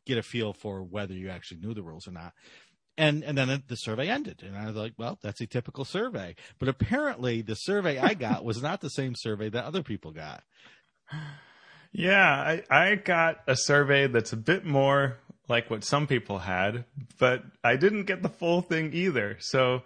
get 0.07 0.19
a 0.19 0.23
feel 0.23 0.55
for 0.55 0.83
whether 0.83 1.13
you 1.13 1.29
actually 1.29 1.61
knew 1.61 1.75
the 1.75 1.83
rules 1.83 2.09
or 2.09 2.13
not. 2.13 2.33
And 2.99 3.23
and 3.23 3.39
then 3.39 3.63
the 3.69 3.77
survey 3.77 4.09
ended, 4.09 4.43
and 4.45 4.57
I 4.57 4.67
was 4.67 4.75
like, 4.75 4.93
well, 4.99 5.19
that's 5.23 5.41
a 5.41 5.47
typical 5.47 5.85
survey. 5.85 6.35
But 6.59 6.69
apparently, 6.69 7.43
the 7.43 7.55
survey 7.55 7.97
I 7.99 8.15
got 8.15 8.45
was 8.45 8.61
not 8.61 8.81
the 8.81 8.91
same 8.91 9.15
survey 9.15 9.49
that 9.51 9.65
other 9.65 9.83
people 9.83 10.11
got. 10.11 10.43
Yeah, 11.91 12.31
I, 12.31 12.63
I 12.71 12.95
got 12.97 13.41
a 13.47 13.57
survey 13.57 14.09
that's 14.09 14.35
a 14.35 14.37
bit 14.37 14.67
more 14.67 15.17
like 15.49 15.71
what 15.71 15.85
some 15.85 16.07
people 16.07 16.39
had, 16.39 16.85
but 17.19 17.43
I 17.65 17.77
didn't 17.77 18.05
get 18.05 18.23
the 18.23 18.29
full 18.29 18.61
thing 18.61 18.93
either. 18.93 19.39
So 19.41 19.83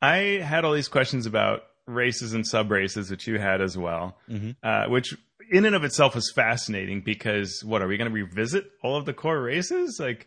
I 0.00 0.16
had 0.40 0.64
all 0.64 0.72
these 0.72 0.86
questions 0.86 1.26
about 1.26 1.64
races 1.86 2.32
and 2.32 2.46
sub 2.46 2.70
races, 2.70 3.10
which 3.10 3.26
you 3.26 3.38
had 3.38 3.60
as 3.60 3.76
well, 3.76 4.16
mm-hmm. 4.30 4.52
uh, 4.62 4.88
which 4.88 5.16
in 5.50 5.64
and 5.64 5.74
of 5.74 5.84
itself 5.84 6.14
was 6.14 6.30
fascinating 6.32 7.00
because 7.00 7.62
what 7.64 7.82
are 7.82 7.88
we 7.88 7.96
going 7.96 8.10
to 8.10 8.14
revisit 8.14 8.70
all 8.82 8.96
of 8.96 9.04
the 9.04 9.12
core 9.12 9.40
races? 9.40 9.98
Like, 10.00 10.26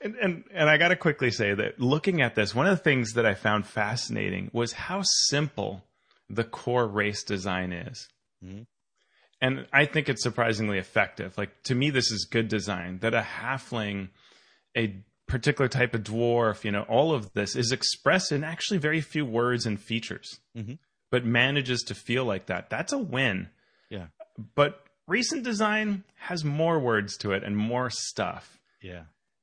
and, 0.00 0.14
and, 0.16 0.44
and 0.52 0.70
I 0.70 0.76
got 0.76 0.88
to 0.88 0.96
quickly 0.96 1.30
say 1.30 1.54
that 1.54 1.80
looking 1.80 2.22
at 2.22 2.34
this, 2.34 2.54
one 2.54 2.66
of 2.66 2.76
the 2.76 2.82
things 2.82 3.12
that 3.14 3.26
I 3.26 3.34
found 3.34 3.66
fascinating 3.66 4.50
was 4.52 4.72
how 4.72 5.02
simple 5.02 5.84
the 6.30 6.44
core 6.44 6.86
race 6.86 7.22
design 7.22 7.72
is. 7.72 8.08
Mm-hmm. 8.44 8.62
And 9.40 9.66
I 9.72 9.84
think 9.84 10.08
it's 10.08 10.22
surprisingly 10.22 10.78
effective. 10.78 11.38
Like, 11.38 11.62
to 11.64 11.74
me, 11.74 11.90
this 11.90 12.10
is 12.10 12.28
good 12.30 12.48
design 12.48 12.98
that 13.00 13.14
a 13.14 13.24
halfling, 13.40 14.08
a 14.76 14.96
particular 15.28 15.68
type 15.68 15.94
of 15.94 16.02
dwarf, 16.02 16.64
you 16.64 16.72
know, 16.72 16.82
all 16.82 17.14
of 17.14 17.32
this 17.34 17.54
is 17.54 17.70
expressed 17.70 18.32
in 18.32 18.42
actually 18.42 18.78
very 18.78 19.00
few 19.00 19.24
words 19.24 19.64
and 19.66 19.80
features, 19.80 20.40
mm-hmm. 20.56 20.74
but 21.10 21.24
manages 21.24 21.82
to 21.82 21.94
feel 21.94 22.24
like 22.24 22.46
that. 22.46 22.68
That's 22.68 22.92
a 22.92 22.98
win. 22.98 23.48
Yeah. 23.90 24.06
But 24.54 24.82
recent 25.06 25.44
design 25.44 26.04
has 26.16 26.44
more 26.44 26.80
words 26.80 27.16
to 27.18 27.32
it 27.32 27.44
and 27.44 27.56
more 27.56 27.90
stuff. 27.90 28.58
Yeah. 28.82 29.02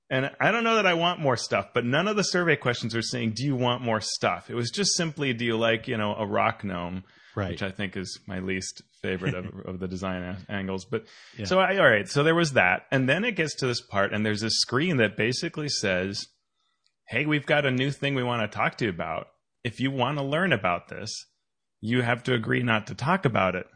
And 0.10 0.30
I 0.40 0.52
don't 0.52 0.64
know 0.64 0.76
that 0.76 0.86
I 0.86 0.94
want 0.94 1.20
more 1.20 1.36
stuff, 1.36 1.70
but 1.74 1.84
none 1.84 2.08
of 2.08 2.16
the 2.16 2.24
survey 2.24 2.56
questions 2.56 2.96
are 2.96 3.02
saying, 3.02 3.34
do 3.36 3.44
you 3.44 3.56
want 3.56 3.82
more 3.82 4.02
stuff? 4.02 4.52
It 4.52 4.56
was 4.56 4.70
just 4.70 4.96
simply, 4.96 5.34
do 5.34 5.46
you 5.46 5.58
like, 5.58 5.88
you 5.88 5.98
know, 5.98 6.14
a 6.14 6.28
rock 6.28 6.64
gnome? 6.64 7.04
right. 7.36 7.52
which 7.52 7.64
I 7.64 7.72
think 7.72 7.98
is 7.98 8.20
my 8.28 8.40
least 8.40 8.82
favorite 9.02 9.36
of, 9.36 9.46
of 9.66 9.80
the 9.80 9.88
design 9.88 10.24
a- 10.24 10.52
angles. 10.52 10.86
But 10.86 11.06
yeah. 11.38 11.46
so 11.46 11.60
I, 11.60 11.78
all 11.78 11.90
right, 11.90 12.08
so 12.08 12.24
there 12.24 12.36
was 12.36 12.54
that, 12.54 12.84
and 12.92 13.08
then 13.08 13.24
it 13.24 13.36
gets 13.36 13.56
to 13.58 13.68
this 13.68 13.82
part, 13.82 14.14
and 14.14 14.26
there's 14.26 14.42
this 14.42 14.60
screen 14.60 14.98
that 14.98 15.18
basically 15.18 15.70
says, 15.70 16.28
"Hey, 17.08 17.26
we've 17.26 17.46
got 17.46 17.66
a 17.66 17.72
new 17.72 17.92
thing 17.92 18.16
we 18.16 18.24
want 18.24 18.50
to 18.50 18.56
talk 18.56 18.78
to 18.78 18.86
you 18.86 18.92
about. 18.92 19.28
If 19.64 19.80
you 19.80 19.92
want 19.92 20.18
to 20.18 20.24
learn 20.24 20.54
about 20.54 20.88
this, 20.88 21.12
you 21.82 22.02
have 22.02 22.24
to 22.24 22.34
agree 22.34 22.64
not 22.64 22.88
to 22.88 22.96
talk 22.96 23.26
about 23.26 23.56
it." 23.56 23.68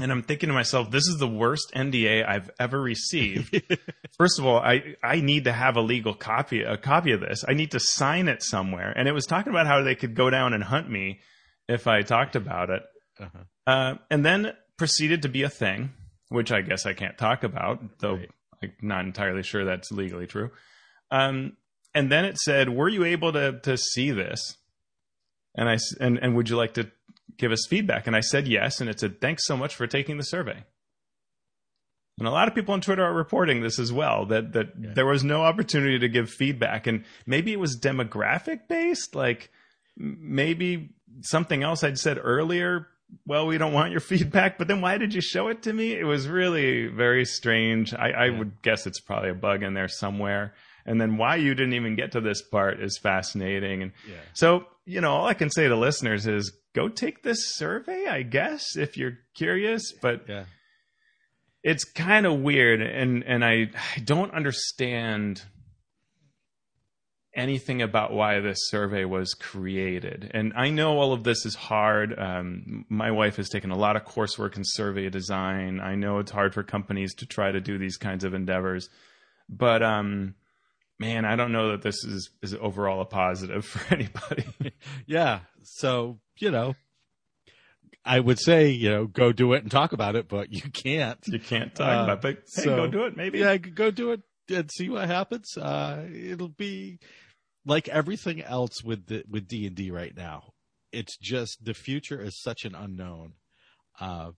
And 0.00 0.10
I'm 0.10 0.22
thinking 0.22 0.48
to 0.48 0.52
myself, 0.54 0.90
this 0.90 1.06
is 1.06 1.18
the 1.18 1.28
worst 1.28 1.72
NDA 1.74 2.28
I've 2.28 2.50
ever 2.58 2.80
received. 2.80 3.62
First 4.18 4.38
of 4.38 4.46
all, 4.46 4.58
I, 4.58 4.96
I 5.02 5.20
need 5.20 5.44
to 5.44 5.52
have 5.52 5.76
a 5.76 5.80
legal 5.80 6.14
copy 6.14 6.62
a 6.62 6.76
copy 6.76 7.12
of 7.12 7.20
this. 7.20 7.44
I 7.46 7.54
need 7.54 7.70
to 7.72 7.80
sign 7.80 8.28
it 8.28 8.42
somewhere. 8.42 8.92
And 8.96 9.08
it 9.08 9.12
was 9.12 9.26
talking 9.26 9.50
about 9.50 9.66
how 9.66 9.82
they 9.82 9.94
could 9.94 10.14
go 10.14 10.30
down 10.30 10.52
and 10.52 10.64
hunt 10.64 10.90
me 10.90 11.20
if 11.68 11.86
I 11.86 12.02
talked 12.02 12.34
about 12.34 12.70
it. 12.70 12.82
Uh-huh. 13.20 13.44
Uh, 13.66 13.94
and 14.10 14.24
then 14.24 14.52
proceeded 14.76 15.22
to 15.22 15.28
be 15.28 15.42
a 15.44 15.48
thing, 15.48 15.92
which 16.28 16.50
I 16.50 16.60
guess 16.60 16.86
I 16.86 16.92
can't 16.92 17.16
talk 17.16 17.44
about, 17.44 17.80
though 18.00 18.16
right. 18.16 18.30
I'm 18.62 18.72
not 18.82 19.04
entirely 19.04 19.42
sure 19.42 19.64
that's 19.64 19.92
legally 19.92 20.26
true. 20.26 20.50
Um, 21.10 21.56
and 21.94 22.10
then 22.10 22.24
it 22.24 22.38
said, 22.38 22.68
"Were 22.68 22.88
you 22.88 23.04
able 23.04 23.32
to 23.32 23.60
to 23.60 23.76
see 23.76 24.10
this?" 24.10 24.56
And 25.54 25.68
I 25.68 25.78
and 26.00 26.18
and 26.18 26.34
would 26.34 26.48
you 26.48 26.56
like 26.56 26.74
to 26.74 26.90
give 27.38 27.52
us 27.52 27.66
feedback? 27.68 28.06
And 28.06 28.16
I 28.16 28.20
said 28.20 28.48
yes, 28.48 28.80
and 28.80 28.88
it 28.88 29.00
said, 29.00 29.20
"Thanks 29.20 29.46
so 29.46 29.56
much 29.56 29.74
for 29.74 29.86
taking 29.86 30.16
the 30.16 30.24
survey." 30.24 30.64
And 32.18 32.28
a 32.28 32.30
lot 32.30 32.46
of 32.46 32.54
people 32.54 32.74
on 32.74 32.80
Twitter 32.80 33.04
are 33.04 33.12
reporting 33.12 33.60
this 33.60 33.78
as 33.78 33.92
well 33.92 34.26
that 34.26 34.52
that 34.52 34.68
yeah. 34.80 34.92
there 34.94 35.06
was 35.06 35.24
no 35.24 35.42
opportunity 35.42 35.98
to 35.98 36.08
give 36.08 36.30
feedback, 36.30 36.86
and 36.86 37.04
maybe 37.26 37.52
it 37.52 37.60
was 37.60 37.78
demographic 37.78 38.68
based, 38.68 39.14
like 39.14 39.50
maybe 39.96 40.90
something 41.22 41.62
else 41.62 41.82
I'd 41.82 41.98
said 41.98 42.18
earlier. 42.22 42.88
Well, 43.26 43.46
we 43.46 43.58
don't 43.58 43.72
want 43.72 43.92
your 43.92 44.00
feedback, 44.12 44.58
but 44.58 44.68
then 44.68 44.80
why 44.80 44.98
did 44.98 45.14
you 45.14 45.20
show 45.20 45.48
it 45.48 45.62
to 45.62 45.72
me? 45.72 45.92
It 45.92 46.04
was 46.04 46.28
really 46.28 46.86
very 46.86 47.24
strange. 47.24 47.94
I, 47.94 48.10
I 48.10 48.24
yeah. 48.26 48.38
would 48.38 48.62
guess 48.62 48.86
it's 48.86 49.00
probably 49.00 49.30
a 49.30 49.34
bug 49.34 49.62
in 49.62 49.74
there 49.74 49.88
somewhere 49.88 50.54
and 50.86 51.00
then 51.00 51.16
why 51.16 51.36
you 51.36 51.54
didn't 51.54 51.74
even 51.74 51.96
get 51.96 52.12
to 52.12 52.20
this 52.20 52.42
part 52.42 52.80
is 52.80 52.98
fascinating. 52.98 53.82
And 53.82 53.92
yeah. 54.08 54.16
so, 54.32 54.66
you 54.86 55.00
know, 55.00 55.12
all 55.12 55.26
I 55.26 55.34
can 55.34 55.50
say 55.50 55.68
to 55.68 55.76
listeners 55.76 56.26
is 56.26 56.52
go 56.74 56.88
take 56.88 57.22
this 57.22 57.54
survey, 57.54 58.06
I 58.06 58.22
guess, 58.22 58.76
if 58.76 58.96
you're 58.96 59.18
curious. 59.34 59.92
But 59.92 60.24
yeah. 60.28 60.44
it's 61.62 61.84
kind 61.84 62.26
of 62.26 62.40
weird, 62.40 62.82
and 62.82 63.24
and 63.24 63.44
I, 63.44 63.70
I 63.96 64.00
don't 64.00 64.32
understand 64.32 65.42
anything 67.34 67.82
about 67.82 68.12
why 68.12 68.38
this 68.40 68.58
survey 68.68 69.04
was 69.04 69.34
created. 69.34 70.30
And 70.32 70.52
I 70.56 70.70
know 70.70 70.98
all 70.98 71.12
of 71.12 71.24
this 71.24 71.44
is 71.44 71.56
hard. 71.56 72.16
Um, 72.16 72.84
my 72.88 73.10
wife 73.10 73.36
has 73.36 73.48
taken 73.48 73.72
a 73.72 73.76
lot 73.76 73.96
of 73.96 74.04
coursework 74.04 74.56
in 74.56 74.62
survey 74.64 75.08
design. 75.10 75.80
I 75.80 75.96
know 75.96 76.18
it's 76.18 76.30
hard 76.30 76.54
for 76.54 76.62
companies 76.62 77.12
to 77.16 77.26
try 77.26 77.50
to 77.50 77.60
do 77.60 77.76
these 77.76 77.96
kinds 77.96 78.22
of 78.22 78.34
endeavors, 78.34 78.88
but 79.48 79.82
um, 79.82 80.34
man, 80.98 81.24
I 81.24 81.36
don't 81.36 81.52
know 81.52 81.72
that 81.72 81.82
this 81.82 82.04
is 82.04 82.30
is 82.42 82.54
overall 82.54 83.00
a 83.00 83.06
positive 83.06 83.64
for 83.66 83.94
anybody. 83.94 84.46
yeah. 85.06 85.40
So, 85.62 86.18
you 86.38 86.50
know, 86.50 86.74
I 88.04 88.20
would 88.20 88.38
say, 88.38 88.70
you 88.70 88.90
know, 88.90 89.06
go 89.06 89.32
do 89.32 89.54
it 89.54 89.62
and 89.62 89.70
talk 89.70 89.92
about 89.92 90.16
it, 90.16 90.28
but 90.28 90.52
you 90.52 90.62
can't. 90.70 91.18
You 91.26 91.38
can't 91.38 91.74
talk 91.74 91.88
uh, 91.88 92.02
about 92.04 92.18
it, 92.18 92.22
but 92.22 92.34
hey, 92.54 92.64
so, 92.64 92.76
go 92.76 92.86
do 92.86 93.04
it 93.04 93.16
maybe. 93.16 93.38
Yeah, 93.38 93.56
go 93.56 93.90
do 93.90 94.12
it 94.12 94.20
and 94.50 94.70
see 94.70 94.90
what 94.90 95.06
happens. 95.06 95.56
Uh, 95.56 96.04
it'll 96.12 96.48
be 96.48 96.98
like 97.64 97.88
everything 97.88 98.42
else 98.42 98.84
with 98.84 99.06
the, 99.06 99.24
with 99.28 99.48
D&D 99.48 99.90
right 99.90 100.14
now. 100.14 100.52
It's 100.92 101.16
just 101.16 101.64
the 101.64 101.74
future 101.74 102.20
is 102.20 102.40
such 102.40 102.64
an 102.64 102.74
unknown. 102.74 103.32
Uh, 103.98 104.32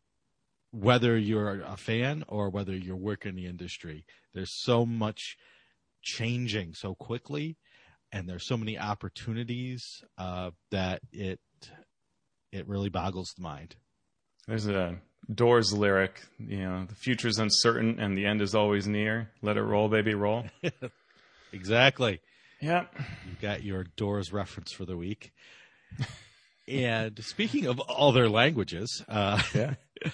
whether 0.70 1.16
you're 1.16 1.60
a 1.62 1.76
fan 1.76 2.24
or 2.28 2.50
whether 2.50 2.74
you're 2.74 2.96
working 2.96 3.30
in 3.30 3.36
the 3.36 3.46
industry, 3.46 4.04
there's 4.32 4.54
so 4.62 4.86
much 4.86 5.36
changing 6.06 6.72
so 6.72 6.94
quickly, 6.94 7.56
and 8.12 8.28
there's 8.28 8.46
so 8.46 8.56
many 8.56 8.78
opportunities 8.78 10.02
uh, 10.16 10.52
that 10.70 11.00
it 11.12 11.40
it 12.52 12.66
really 12.68 12.88
boggles 12.88 13.34
the 13.36 13.42
mind. 13.42 13.76
There's 14.46 14.68
a 14.68 14.96
Doors 15.32 15.72
lyric, 15.72 16.22
you 16.38 16.58
know, 16.58 16.84
the 16.84 16.94
future 16.94 17.26
is 17.26 17.38
uncertain 17.38 17.98
and 17.98 18.16
the 18.16 18.26
end 18.26 18.40
is 18.40 18.54
always 18.54 18.86
near. 18.86 19.32
Let 19.42 19.56
it 19.56 19.62
roll, 19.62 19.88
baby, 19.88 20.14
roll. 20.14 20.44
exactly. 21.52 22.20
Yeah. 22.60 22.84
You've 23.26 23.40
got 23.40 23.64
your 23.64 23.84
Doors 23.96 24.32
reference 24.32 24.70
for 24.70 24.84
the 24.84 24.96
week. 24.96 25.32
and 26.68 27.18
speaking 27.24 27.66
of 27.66 27.80
all 27.80 28.12
their 28.12 28.28
languages, 28.28 29.04
uh, 29.08 29.42
yeah. 29.52 29.74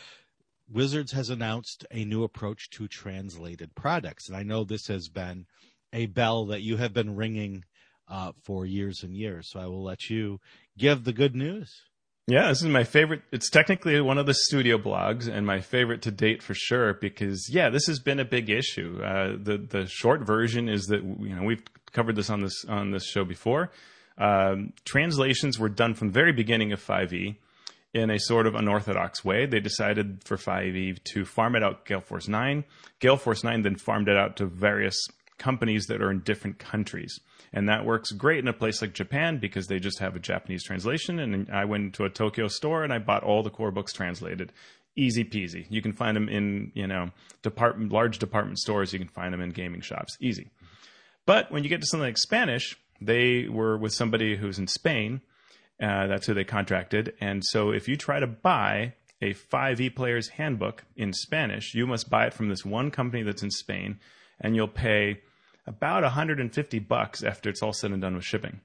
Wizards 0.71 1.13
has 1.13 1.29
announced 1.29 1.85
a 1.91 2.07
new 2.07 2.25
approach 2.25 2.71
to 2.71 2.89
translated 2.89 3.75
products. 3.75 4.29
And 4.29 4.37
I 4.37 4.43
know 4.43 4.65
this 4.65 4.87
has 4.87 5.11
been 5.11 5.45
a 5.93 6.07
bell 6.07 6.47
that 6.47 6.63
you 6.63 6.77
have 6.77 6.93
been 6.93 7.17
ringing 7.17 7.65
uh, 8.09 8.33
for 8.43 8.67
years 8.67 9.03
and 9.03 9.17
years. 9.17 9.51
So 9.51 9.61
I 9.61 9.67
will 9.67 9.83
let 9.83 10.11
you 10.11 10.41
give 10.79 11.05
the 11.05 11.13
good 11.13 11.35
news. 11.35 11.83
Yeah, 12.29 12.49
this 12.49 12.63
is 12.63 12.69
my 12.69 12.85
favorite. 12.85 13.23
It's 13.33 13.51
technically 13.51 14.01
one 14.01 14.17
of 14.17 14.27
the 14.27 14.35
studio 14.35 14.79
blogs, 14.79 15.29
and 15.29 15.45
my 15.45 15.61
favorite 15.61 16.03
to 16.03 16.13
date 16.13 16.41
for 16.41 16.55
sure. 16.55 16.95
Because 16.95 17.51
yeah, 17.53 17.69
this 17.69 17.87
has 17.87 17.99
been 17.99 18.21
a 18.21 18.25
big 18.25 18.49
issue. 18.49 19.01
Uh, 19.03 19.37
the 19.43 19.59
the 19.59 19.87
short 19.87 20.21
version 20.23 20.69
is 20.69 20.87
that 20.87 21.03
you 21.03 21.35
know 21.35 21.43
we've 21.43 21.63
covered 21.91 22.15
this 22.15 22.31
on 22.31 22.41
this 22.41 22.65
on 22.69 22.93
this 22.93 23.05
show 23.05 23.25
before. 23.25 23.73
Um, 24.19 24.73
translations 24.85 25.59
were 25.59 25.69
done 25.69 25.95
from 25.95 26.09
the 26.09 26.13
very 26.13 26.33
beginning 26.33 26.73
of 26.73 26.85
5e 26.85 27.37
in 27.95 28.11
a 28.11 28.19
sort 28.19 28.47
of 28.47 28.55
unorthodox 28.55 29.25
way. 29.25 29.47
They 29.47 29.59
decided 29.59 30.23
for 30.25 30.37
5e 30.37 31.03
to 31.05 31.25
farm 31.25 31.57
it 31.57 31.63
out 31.63 31.87
Gale 31.87 32.01
Force 32.01 32.29
9. 32.29 32.65
Gale 33.01 33.17
Force 33.17 33.43
9 33.43 33.63
then 33.63 33.77
farmed 33.77 34.09
it 34.09 34.17
out 34.17 34.37
to 34.37 34.47
various 34.47 35.09
companies 35.43 35.87
that 35.87 36.01
are 36.01 36.11
in 36.11 36.21
different 36.21 36.59
countries. 36.59 37.19
And 37.53 37.69
that 37.69 37.85
works 37.85 38.13
great 38.13 38.39
in 38.39 38.49
a 38.49 38.53
place 38.53 38.81
like 38.81 38.95
Japan 38.95 39.39
because 39.39 39.67
they 39.67 39.81
just 39.81 39.99
have 39.99 40.15
a 40.15 40.21
Japanese 40.21 40.63
translation. 40.65 41.19
And 41.19 41.51
I 41.51 41.65
went 41.65 41.95
to 41.95 42.05
a 42.05 42.11
Tokyo 42.11 42.47
store 42.47 42.85
and 42.85 42.93
I 42.93 42.99
bought 42.99 43.25
all 43.25 43.43
the 43.43 43.51
core 43.51 43.73
books 43.73 43.93
translated. 43.93 44.53
Easy 44.97 45.25
peasy. 45.25 45.67
You 45.69 45.83
can 45.83 45.93
find 45.93 46.17
them 46.17 46.29
in, 46.29 46.71
you 46.75 46.87
know, 46.87 47.11
department, 47.43 47.91
large 47.91 48.19
department 48.19 48.59
stores. 48.59 48.93
You 48.93 49.01
can 49.01 49.09
find 49.09 49.35
them 49.35 49.41
in 49.41 49.51
gaming 49.51 49.81
shops. 49.81 50.17
Easy. 50.21 50.51
But 51.27 51.51
when 51.51 51.65
you 51.65 51.69
get 51.69 51.81
to 51.81 51.87
something 51.87 52.07
like 52.07 52.19
Spanish, 52.19 52.77
they 53.01 53.49
were 53.49 53.77
with 53.77 53.93
somebody 53.93 54.37
who's 54.37 54.59
in 54.59 54.69
Spain. 54.69 55.23
Uh, 55.83 56.07
that's 56.07 56.27
who 56.27 56.35
they 56.35 56.45
contracted. 56.45 57.15
And 57.21 57.45
so 57.45 57.71
if 57.71 57.89
you 57.89 57.97
try 57.97 58.21
to 58.21 58.27
buy 58.27 58.95
a 59.21 59.35
5e 59.35 59.95
player's 59.95 60.29
handbook 60.29 60.85
in 60.97 61.13
Spanish, 61.13 61.75
you 61.75 61.87
must 61.87 62.11
buy 62.11 62.27
it 62.27 62.35
from 62.35 62.49
this 62.49 62.65
one 62.65 62.91
company 62.91 63.23
that's 63.23 63.43
in 63.43 63.51
Spain, 63.51 63.99
and 64.41 64.57
you'll 64.57 64.69
pay 64.69 65.21
about 65.67 66.03
150 66.03 66.79
bucks 66.81 67.23
after 67.23 67.49
it's 67.49 67.63
all 67.63 67.73
said 67.73 67.93
and 67.93 68.03
done 68.03 68.15
with 68.15 68.25
shipping. 68.25 68.61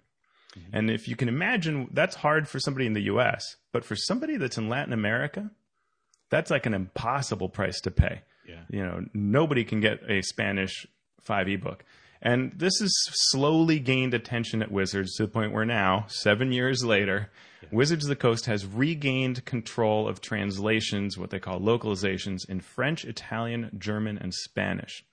Mm-hmm. 0.57 0.75
And 0.75 0.89
if 0.91 1.07
you 1.07 1.15
can 1.15 1.29
imagine, 1.29 1.89
that's 1.91 2.15
hard 2.15 2.47
for 2.47 2.59
somebody 2.59 2.85
in 2.85 2.93
the 2.93 3.03
US, 3.03 3.55
but 3.71 3.83
for 3.83 3.95
somebody 3.95 4.37
that's 4.37 4.57
in 4.57 4.69
Latin 4.69 4.93
America, 4.93 5.51
that's 6.29 6.51
like 6.51 6.65
an 6.65 6.73
impossible 6.73 7.49
price 7.49 7.79
to 7.81 7.91
pay. 7.91 8.21
Yeah. 8.47 8.61
You 8.69 8.83
know, 8.83 9.05
nobody 9.13 9.63
can 9.63 9.81
get 9.81 9.99
a 10.09 10.21
Spanish 10.21 10.87
5e 11.27 11.61
book. 11.61 11.83
And 12.21 12.53
this 12.55 12.79
has 12.79 12.91
slowly 13.29 13.79
gained 13.79 14.13
attention 14.13 14.61
at 14.61 14.71
Wizards 14.71 15.15
to 15.15 15.23
the 15.23 15.31
point 15.31 15.53
where 15.53 15.65
now, 15.65 16.05
seven 16.07 16.51
years 16.51 16.83
later, 16.83 17.29
yeah. 17.61 17.69
Wizards 17.71 18.05
of 18.05 18.09
the 18.09 18.15
Coast 18.15 18.47
has 18.47 18.65
regained 18.65 19.45
control 19.45 20.07
of 20.07 20.21
translations, 20.21 21.17
what 21.17 21.29
they 21.29 21.39
call 21.39 21.59
localizations, 21.59 22.47
in 22.49 22.59
French, 22.59 23.05
Italian, 23.05 23.69
German, 23.77 24.17
and 24.17 24.33
Spanish. 24.33 25.05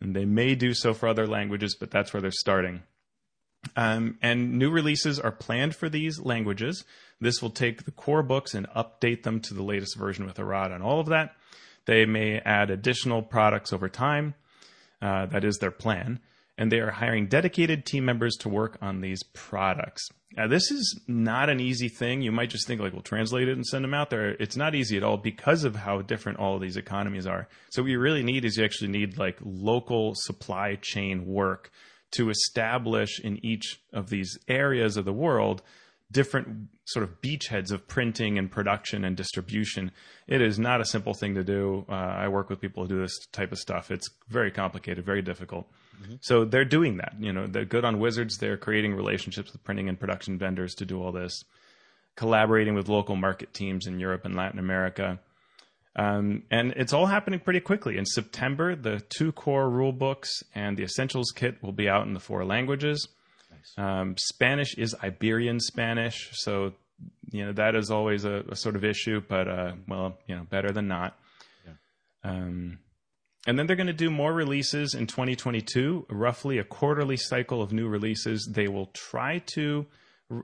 And 0.00 0.16
they 0.16 0.24
may 0.24 0.54
do 0.54 0.74
so 0.74 0.94
for 0.94 1.08
other 1.08 1.26
languages, 1.26 1.76
but 1.78 1.90
that's 1.90 2.12
where 2.12 2.20
they're 2.20 2.30
starting. 2.32 2.82
Um, 3.76 4.18
and 4.20 4.58
new 4.58 4.70
releases 4.70 5.20
are 5.20 5.30
planned 5.30 5.76
for 5.76 5.88
these 5.88 6.18
languages. 6.18 6.84
This 7.20 7.40
will 7.40 7.50
take 7.50 7.84
the 7.84 7.92
core 7.92 8.24
books 8.24 8.54
and 8.54 8.68
update 8.70 9.22
them 9.22 9.40
to 9.40 9.54
the 9.54 9.62
latest 9.62 9.96
version 9.96 10.26
with 10.26 10.38
errata 10.38 10.74
and 10.74 10.82
all 10.82 10.98
of 10.98 11.06
that. 11.06 11.36
They 11.86 12.04
may 12.04 12.38
add 12.40 12.70
additional 12.70 13.22
products 13.22 13.72
over 13.72 13.88
time. 13.88 14.34
Uh, 15.00 15.26
that 15.26 15.44
is 15.44 15.58
their 15.58 15.70
plan 15.70 16.20
and 16.62 16.70
they 16.70 16.78
are 16.78 16.92
hiring 16.92 17.26
dedicated 17.26 17.84
team 17.84 18.04
members 18.04 18.36
to 18.36 18.48
work 18.48 18.78
on 18.80 19.00
these 19.00 19.24
products. 19.32 20.08
Now, 20.36 20.46
this 20.46 20.70
is 20.70 21.00
not 21.08 21.50
an 21.50 21.58
easy 21.58 21.88
thing. 21.88 22.22
You 22.22 22.30
might 22.30 22.50
just 22.50 22.68
think 22.68 22.80
like, 22.80 22.92
we'll 22.92 23.02
translate 23.02 23.48
it 23.48 23.56
and 23.56 23.66
send 23.66 23.82
them 23.82 23.94
out 23.94 24.10
there. 24.10 24.36
It's 24.38 24.56
not 24.56 24.76
easy 24.76 24.96
at 24.96 25.02
all 25.02 25.16
because 25.16 25.64
of 25.64 25.74
how 25.74 26.02
different 26.02 26.38
all 26.38 26.60
these 26.60 26.76
economies 26.76 27.26
are. 27.26 27.48
So 27.70 27.82
what 27.82 27.90
you 27.90 27.98
really 27.98 28.22
need 28.22 28.44
is 28.44 28.56
you 28.56 28.64
actually 28.64 28.92
need 28.92 29.18
like 29.18 29.38
local 29.42 30.12
supply 30.14 30.76
chain 30.80 31.26
work 31.26 31.72
to 32.12 32.30
establish 32.30 33.18
in 33.18 33.44
each 33.44 33.80
of 33.92 34.08
these 34.08 34.38
areas 34.46 34.96
of 34.96 35.04
the 35.04 35.12
world 35.12 35.62
different 36.12 36.68
sort 36.84 37.02
of 37.02 37.20
beachheads 37.22 37.72
of 37.72 37.88
printing 37.88 38.38
and 38.38 38.52
production 38.52 39.04
and 39.04 39.16
distribution. 39.16 39.90
It 40.28 40.40
is 40.40 40.60
not 40.60 40.80
a 40.80 40.84
simple 40.84 41.14
thing 41.14 41.34
to 41.34 41.42
do. 41.42 41.86
Uh, 41.88 41.94
I 41.94 42.28
work 42.28 42.50
with 42.50 42.60
people 42.60 42.84
who 42.84 42.88
do 42.88 43.00
this 43.00 43.26
type 43.32 43.50
of 43.50 43.58
stuff. 43.58 43.90
It's 43.90 44.08
very 44.28 44.52
complicated, 44.52 45.04
very 45.04 45.22
difficult. 45.22 45.66
Mm-hmm. 46.00 46.14
So 46.20 46.44
they're 46.44 46.64
doing 46.64 46.98
that. 46.98 47.14
You 47.18 47.32
know, 47.32 47.46
they're 47.46 47.64
good 47.64 47.84
on 47.84 47.98
Wizards. 47.98 48.38
They're 48.38 48.56
creating 48.56 48.94
relationships 48.94 49.52
with 49.52 49.62
printing 49.64 49.88
and 49.88 49.98
production 49.98 50.38
vendors 50.38 50.74
to 50.76 50.84
do 50.84 51.02
all 51.02 51.12
this, 51.12 51.44
collaborating 52.16 52.74
with 52.74 52.88
local 52.88 53.16
market 53.16 53.52
teams 53.52 53.86
in 53.86 53.98
Europe 53.98 54.24
and 54.24 54.34
Latin 54.34 54.58
America. 54.58 55.18
Um, 55.94 56.44
and 56.50 56.72
it's 56.76 56.92
all 56.92 57.06
happening 57.06 57.40
pretty 57.40 57.60
quickly. 57.60 57.98
In 57.98 58.06
September, 58.06 58.74
the 58.74 59.02
two 59.10 59.32
core 59.32 59.68
rule 59.68 59.92
books 59.92 60.42
and 60.54 60.76
the 60.76 60.84
essentials 60.84 61.32
kit 61.34 61.62
will 61.62 61.72
be 61.72 61.88
out 61.88 62.06
in 62.06 62.14
the 62.14 62.20
four 62.20 62.44
languages. 62.44 63.08
Nice. 63.50 63.74
Um, 63.76 64.14
Spanish 64.16 64.74
is 64.78 64.94
Iberian 65.02 65.60
Spanish, 65.60 66.30
so 66.32 66.72
you 67.30 67.44
know 67.44 67.52
that 67.52 67.74
is 67.74 67.90
always 67.90 68.24
a, 68.24 68.42
a 68.48 68.56
sort 68.56 68.76
of 68.76 68.84
issue, 68.84 69.22
but 69.28 69.48
uh, 69.48 69.72
well, 69.86 70.18
you 70.26 70.34
know, 70.34 70.44
better 70.48 70.72
than 70.72 70.88
not. 70.88 71.18
Yeah. 71.66 72.30
Um, 72.30 72.78
and 73.46 73.58
then 73.58 73.66
they're 73.66 73.76
going 73.76 73.86
to 73.88 73.92
do 73.92 74.10
more 74.10 74.32
releases 74.32 74.94
in 74.94 75.06
2022, 75.06 76.06
roughly 76.10 76.58
a 76.58 76.64
quarterly 76.64 77.16
cycle 77.16 77.60
of 77.60 77.72
new 77.72 77.88
releases. 77.88 78.48
They 78.50 78.68
will 78.68 78.86
try 78.86 79.42
to 79.54 79.86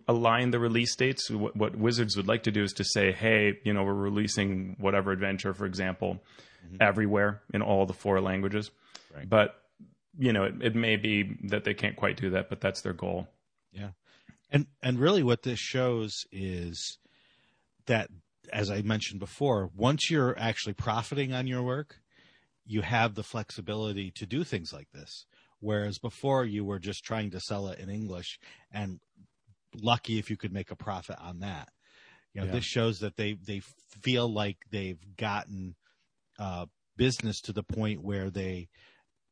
align 0.08 0.50
the 0.50 0.58
release 0.58 0.96
dates. 0.96 1.30
What, 1.30 1.56
what, 1.56 1.76
Wizards 1.76 2.16
would 2.16 2.26
like 2.26 2.42
to 2.44 2.50
do 2.50 2.62
is 2.62 2.72
to 2.74 2.84
say, 2.84 3.12
hey, 3.12 3.58
you 3.64 3.72
know, 3.72 3.84
we're 3.84 3.94
releasing 3.94 4.76
whatever 4.78 5.12
adventure, 5.12 5.54
for 5.54 5.64
example, 5.64 6.20
mm-hmm. 6.66 6.76
everywhere 6.80 7.40
in 7.54 7.62
all 7.62 7.86
the 7.86 7.92
four 7.92 8.20
languages. 8.20 8.70
Right. 9.14 9.28
But, 9.28 9.54
you 10.18 10.32
know, 10.32 10.44
it, 10.44 10.54
it 10.60 10.74
may 10.74 10.96
be 10.96 11.38
that 11.44 11.64
they 11.64 11.74
can't 11.74 11.96
quite 11.96 12.16
do 12.16 12.30
that, 12.30 12.48
but 12.48 12.60
that's 12.60 12.80
their 12.80 12.92
goal. 12.92 13.28
Yeah. 13.72 13.90
And 14.50 14.66
and 14.82 14.98
really 14.98 15.22
what 15.22 15.42
this 15.42 15.58
shows 15.58 16.24
is 16.32 16.98
that 17.86 18.08
as 18.52 18.70
I 18.70 18.82
mentioned 18.82 19.20
before, 19.20 19.70
once 19.76 20.10
you're 20.10 20.38
actually 20.38 20.72
profiting 20.72 21.32
on 21.32 21.46
your 21.46 21.62
work, 21.62 22.00
you 22.68 22.82
have 22.82 23.14
the 23.14 23.22
flexibility 23.22 24.12
to 24.12 24.26
do 24.26 24.44
things 24.44 24.72
like 24.72 24.88
this. 24.92 25.24
Whereas 25.58 25.98
before 25.98 26.44
you 26.44 26.64
were 26.64 26.78
just 26.78 27.02
trying 27.02 27.30
to 27.30 27.40
sell 27.40 27.68
it 27.68 27.80
in 27.80 27.88
English 27.88 28.38
and 28.70 29.00
lucky 29.74 30.18
if 30.18 30.30
you 30.30 30.36
could 30.36 30.52
make 30.52 30.70
a 30.70 30.76
profit 30.76 31.16
on 31.20 31.40
that. 31.40 31.70
You 32.34 32.42
know, 32.42 32.46
yeah. 32.46 32.52
this 32.52 32.64
shows 32.64 33.00
that 33.00 33.16
they 33.16 33.32
they 33.32 33.62
feel 34.02 34.32
like 34.32 34.58
they've 34.70 35.00
gotten 35.16 35.74
uh, 36.38 36.66
business 36.96 37.40
to 37.42 37.52
the 37.52 37.62
point 37.62 38.04
where 38.04 38.30
they 38.30 38.68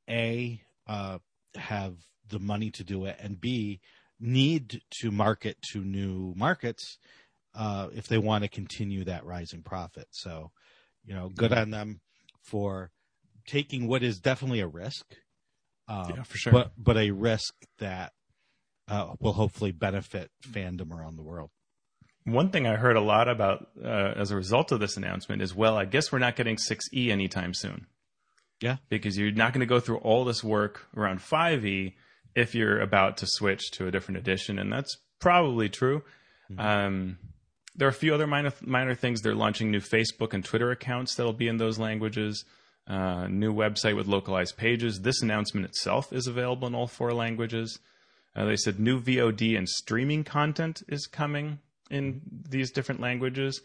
a 0.09 0.61
uh, 0.89 1.19
have 1.57 1.95
the 2.29 2.39
money 2.41 2.71
to 2.71 2.85
do 2.85 3.05
it, 3.05 3.19
and 3.21 3.41
b 3.41 3.81
need 4.19 4.81
to 5.03 5.11
market 5.11 5.59
to 5.73 5.85
new 5.85 6.33
markets 6.37 6.97
uh, 7.55 7.89
if 7.95 8.09
they 8.09 8.19
want 8.19 8.45
to 8.45 8.49
continue 8.49 9.05
that 9.05 9.27
rising 9.27 9.63
profit. 9.63 10.09
So, 10.11 10.51
you 11.05 11.15
know, 11.15 11.29
good 11.29 11.53
on 11.53 11.71
them 11.71 12.01
for 12.43 12.91
taking 13.47 13.87
what 13.87 14.03
is 14.03 14.19
definitely 14.19 14.61
a 14.61 14.67
risk. 14.67 15.05
Um, 15.89 16.13
yeah, 16.17 16.23
for 16.23 16.37
sure. 16.37 16.53
But 16.53 16.73
but 16.77 16.97
a 16.97 17.11
risk 17.11 17.55
that 17.79 18.13
uh, 18.89 19.15
will 19.21 19.33
hopefully 19.33 19.73
benefit 19.73 20.31
fandom 20.43 20.93
around 20.93 21.17
the 21.17 21.23
world. 21.23 21.51
One 22.25 22.51
thing 22.51 22.67
I 22.67 22.75
heard 22.75 22.97
a 22.97 23.01
lot 23.01 23.29
about 23.29 23.69
uh, 23.83 24.15
as 24.17 24.33
a 24.33 24.37
result 24.37 24.73
of 24.73 24.81
this 24.81 24.97
announcement 24.97 25.43
is, 25.43 25.55
well, 25.55 25.77
I 25.77 25.85
guess 25.85 26.11
we're 26.11 26.19
not 26.19 26.35
getting 26.35 26.57
6E 26.57 27.11
anytime 27.11 27.55
soon. 27.55 27.87
Yeah. 28.61 28.77
Because 28.89 29.17
you're 29.17 29.31
not 29.31 29.53
going 29.53 29.61
to 29.61 29.67
go 29.67 29.79
through 29.79 29.99
all 29.99 30.25
this 30.25 30.43
work 30.43 30.87
around 30.97 31.21
5E 31.21 31.95
if 32.35 32.55
you're 32.55 32.81
about 32.81 33.19
to 33.19 33.27
switch 33.29 33.71
to 33.73 33.87
a 33.87 33.93
different 33.93 34.19
edition. 34.19 34.59
And 34.59 34.73
that's 34.73 34.97
probably 35.21 35.69
true. 35.69 36.03
Mm-hmm. 36.51 36.61
Um, 36.61 37.19
there 37.77 37.87
are 37.87 37.91
a 37.91 37.95
few 37.95 38.13
other 38.13 38.27
minor, 38.27 38.53
minor 38.61 38.97
things. 38.97 39.23
They're 39.23 39.35
launching 39.35 39.71
new 39.71 39.81
Facebook 39.81 40.33
and 40.33 40.45
Twitter 40.45 40.73
accounts 40.73 41.15
that'll 41.15 41.33
be 41.33 41.47
in 41.47 41.59
those 41.59 41.79
languages. 41.79 42.45
Uh, 42.89 43.27
new 43.27 43.53
website 43.53 43.97
with 43.97 44.07
localized 44.07 44.57
pages. 44.57 45.01
This 45.01 45.21
announcement 45.21 45.67
itself 45.67 46.13
is 46.13 46.29
available 46.29 46.69
in 46.69 46.75
all 46.75 46.87
four 46.87 47.13
languages. 47.13 47.81
Uh, 48.37 48.45
they 48.45 48.55
said 48.55 48.79
new 48.79 49.01
VOD 49.01 49.59
and 49.59 49.69
streaming 49.69 50.23
content 50.23 50.83
is 50.89 51.07
coming 51.07 51.59
in 51.91 52.21
these 52.49 52.71
different 52.71 53.01
languages. 53.01 53.61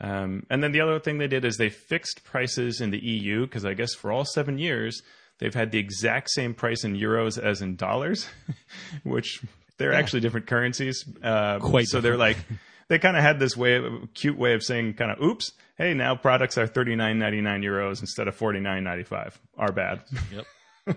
Um, 0.00 0.46
and 0.50 0.62
then 0.62 0.72
the 0.72 0.80
other 0.80 1.00
thing 1.00 1.18
they 1.18 1.28
did 1.28 1.44
is 1.44 1.56
they 1.56 1.70
fixed 1.70 2.22
prices 2.24 2.80
in 2.80 2.90
the 2.90 2.98
EU 2.98 3.46
because 3.46 3.64
I 3.64 3.74
guess 3.74 3.94
for 3.94 4.12
all 4.12 4.24
seven 4.24 4.58
years 4.58 5.02
they've 5.38 5.54
had 5.54 5.70
the 5.70 5.78
exact 5.78 6.30
same 6.30 6.54
price 6.54 6.84
in 6.84 6.96
euros 6.96 7.38
as 7.38 7.62
in 7.62 7.76
dollars, 7.76 8.28
which 9.02 9.40
they're 9.78 9.92
yeah. 9.92 9.98
actually 9.98 10.20
different 10.20 10.46
currencies. 10.46 11.04
Uh, 11.22 11.58
Quite 11.58 11.86
so 11.86 12.00
different. 12.00 12.02
they're 12.02 12.16
like 12.16 12.36
they 12.92 12.98
kind 12.98 13.16
of 13.16 13.22
had 13.22 13.38
this 13.38 13.56
way 13.56 13.76
of 13.76 14.12
cute 14.12 14.36
way 14.36 14.52
of 14.52 14.62
saying 14.62 14.92
kind 14.92 15.10
of 15.10 15.18
oops 15.22 15.52
hey 15.78 15.94
now 15.94 16.14
products 16.14 16.58
are 16.58 16.68
39.99 16.68 17.64
euros 17.64 18.00
instead 18.00 18.28
of 18.28 18.38
49.95 18.38 19.32
our 19.56 19.72
bad 19.72 20.02
yep 20.30 20.44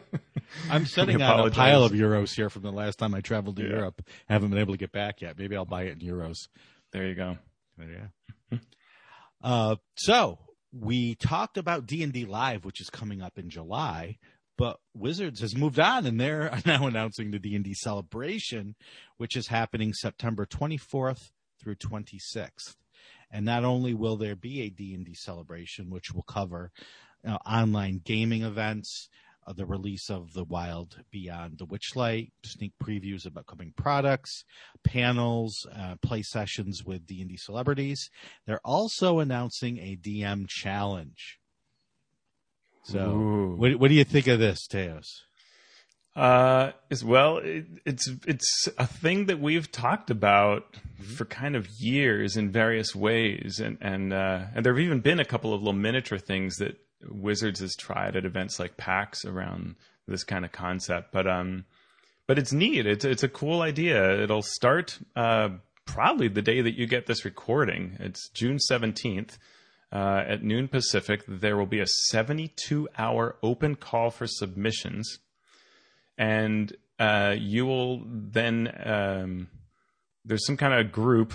I'm 0.70 0.86
setting 0.86 1.22
out 1.22 1.48
a 1.48 1.52
pile 1.52 1.84
of 1.84 1.94
euros 1.94 2.36
here 2.36 2.50
from 2.50 2.64
the 2.64 2.72
last 2.72 2.98
time 2.98 3.14
I 3.14 3.22
traveled 3.22 3.58
to 3.58 3.64
yeah. 3.64 3.70
Europe. 3.70 4.02
I 4.28 4.34
haven't 4.34 4.50
been 4.50 4.58
able 4.58 4.74
to 4.74 4.80
get 4.80 4.92
back 4.92 5.22
yet. 5.22 5.38
Maybe 5.38 5.56
I'll 5.56 5.64
buy 5.64 5.84
it 5.84 6.02
in 6.02 6.08
euros. 6.08 6.48
There 6.92 7.06
you 7.06 7.14
go. 7.14 7.38
Yeah. 7.80 8.58
uh, 9.44 9.76
so 9.96 10.40
we 10.72 11.14
talked 11.14 11.58
about 11.58 11.86
D 11.86 12.02
and 12.02 12.12
D 12.12 12.26
Live, 12.26 12.66
which 12.66 12.82
is 12.82 12.90
coming 12.90 13.22
up 13.22 13.38
in 13.38 13.52
July, 13.52 14.18
but 14.58 14.80
Wizards 14.96 15.42
has 15.42 15.56
moved 15.56 15.80
on, 15.80 16.08
and 16.08 16.20
they're 16.20 16.58
now 16.66 16.88
announcing 16.88 17.30
the 17.30 17.40
D 17.40 17.54
and 17.54 17.64
D 17.64 17.76
Celebration, 17.76 18.76
which 19.18 19.36
is 19.36 19.48
happening 19.48 19.94
September 19.94 20.48
24th 20.48 21.30
through 21.66 21.76
26th. 21.76 22.76
And 23.32 23.44
not 23.44 23.66
only 23.66 23.94
will 23.94 24.18
there 24.18 24.36
be 24.36 24.62
a 24.62 24.70
D&D 24.70 25.16
celebration, 25.16 25.90
which 25.90 26.14
will 26.14 26.24
cover 26.24 26.72
you 27.24 27.32
know, 27.32 27.40
online 27.46 28.02
gaming 28.06 28.44
events, 28.44 29.10
uh, 29.48 29.54
the 29.54 29.66
release 29.66 30.10
of 30.10 30.34
The 30.34 30.44
Wild 30.44 31.04
Beyond 31.12 31.58
the 31.58 31.66
Witchlight, 31.66 32.32
sneak 32.44 32.74
previews 32.82 33.26
of 33.26 33.36
upcoming 33.36 33.74
products, 33.76 34.46
panels, 34.84 35.68
uh, 35.76 35.96
play 36.02 36.22
sessions 36.22 36.84
with 36.86 37.06
D&D 37.06 37.38
celebrities. 37.38 38.10
They're 38.46 38.62
also 38.64 39.20
announcing 39.20 39.80
a 39.80 39.98
DM 39.98 40.48
challenge. 40.48 41.40
So, 42.84 43.56
what, 43.58 43.76
what, 43.80 43.88
do 43.88 43.96
you 43.96 44.04
think 44.04 44.28
of 44.28 44.38
this, 44.38 44.68
Teos? 44.68 45.24
Uh, 46.16 46.72
as 46.90 47.04
well, 47.04 47.40
it, 47.40 47.66
it's 47.86 48.10
it's 48.26 48.70
a 48.78 48.88
thing 48.88 49.26
that 49.26 49.40
we've 49.40 49.70
talked 49.70 50.10
about 50.10 50.72
mm-hmm. 50.72 51.04
for 51.14 51.26
kind 51.26 51.58
of 51.58 51.68
years 51.78 52.38
in 52.38 52.50
various 52.52 52.96
ways, 52.96 53.60
and 53.60 53.78
and 53.82 54.14
uh, 54.14 54.46
and 54.56 54.66
there 54.66 54.74
have 54.74 54.80
even 54.80 55.02
been 55.02 55.20
a 55.20 55.26
couple 55.26 55.54
of 55.54 55.62
little 55.62 55.74
miniature 55.74 56.18
things 56.18 56.56
that 56.58 56.80
Wizards 57.10 57.60
has 57.60 57.76
tried 57.76 58.16
at 58.16 58.24
events 58.24 58.60
like 58.60 58.78
PAX 58.78 59.26
around 59.26 59.76
this 60.08 60.24
kind 60.24 60.46
of 60.46 60.54
concept. 60.54 61.12
But 61.12 61.28
um, 61.28 61.66
but 62.28 62.40
it's 62.40 62.54
neat. 62.54 62.86
It's 62.86 63.04
it's 63.04 63.24
a 63.24 63.30
cool 63.30 63.62
idea. 63.62 64.24
It'll 64.24 64.42
start 64.42 64.98
uh, 65.18 65.50
probably 65.86 66.30
the 66.30 66.42
day 66.42 66.62
that 66.62 66.78
you 66.78 66.88
get 66.88 67.08
this 67.08 67.26
recording. 67.26 67.98
It's 68.00 68.30
June 68.30 68.60
seventeenth. 68.60 69.38
Uh, 69.92 70.24
at 70.28 70.44
noon 70.44 70.68
Pacific, 70.68 71.24
there 71.26 71.56
will 71.56 71.68
be 71.68 71.80
a 71.80 71.88
72 71.88 72.90
hour 72.98 73.38
open 73.42 73.76
call 73.76 74.10
for 74.10 74.28
submissions. 74.28 75.20
And 76.18 76.76
uh, 77.00 77.36
you 77.38 77.66
will 77.66 78.04
then, 78.06 78.72
um, 78.84 79.48
there's 80.24 80.46
some 80.46 80.58
kind 80.58 80.74
of 80.74 80.92
group 80.92 81.34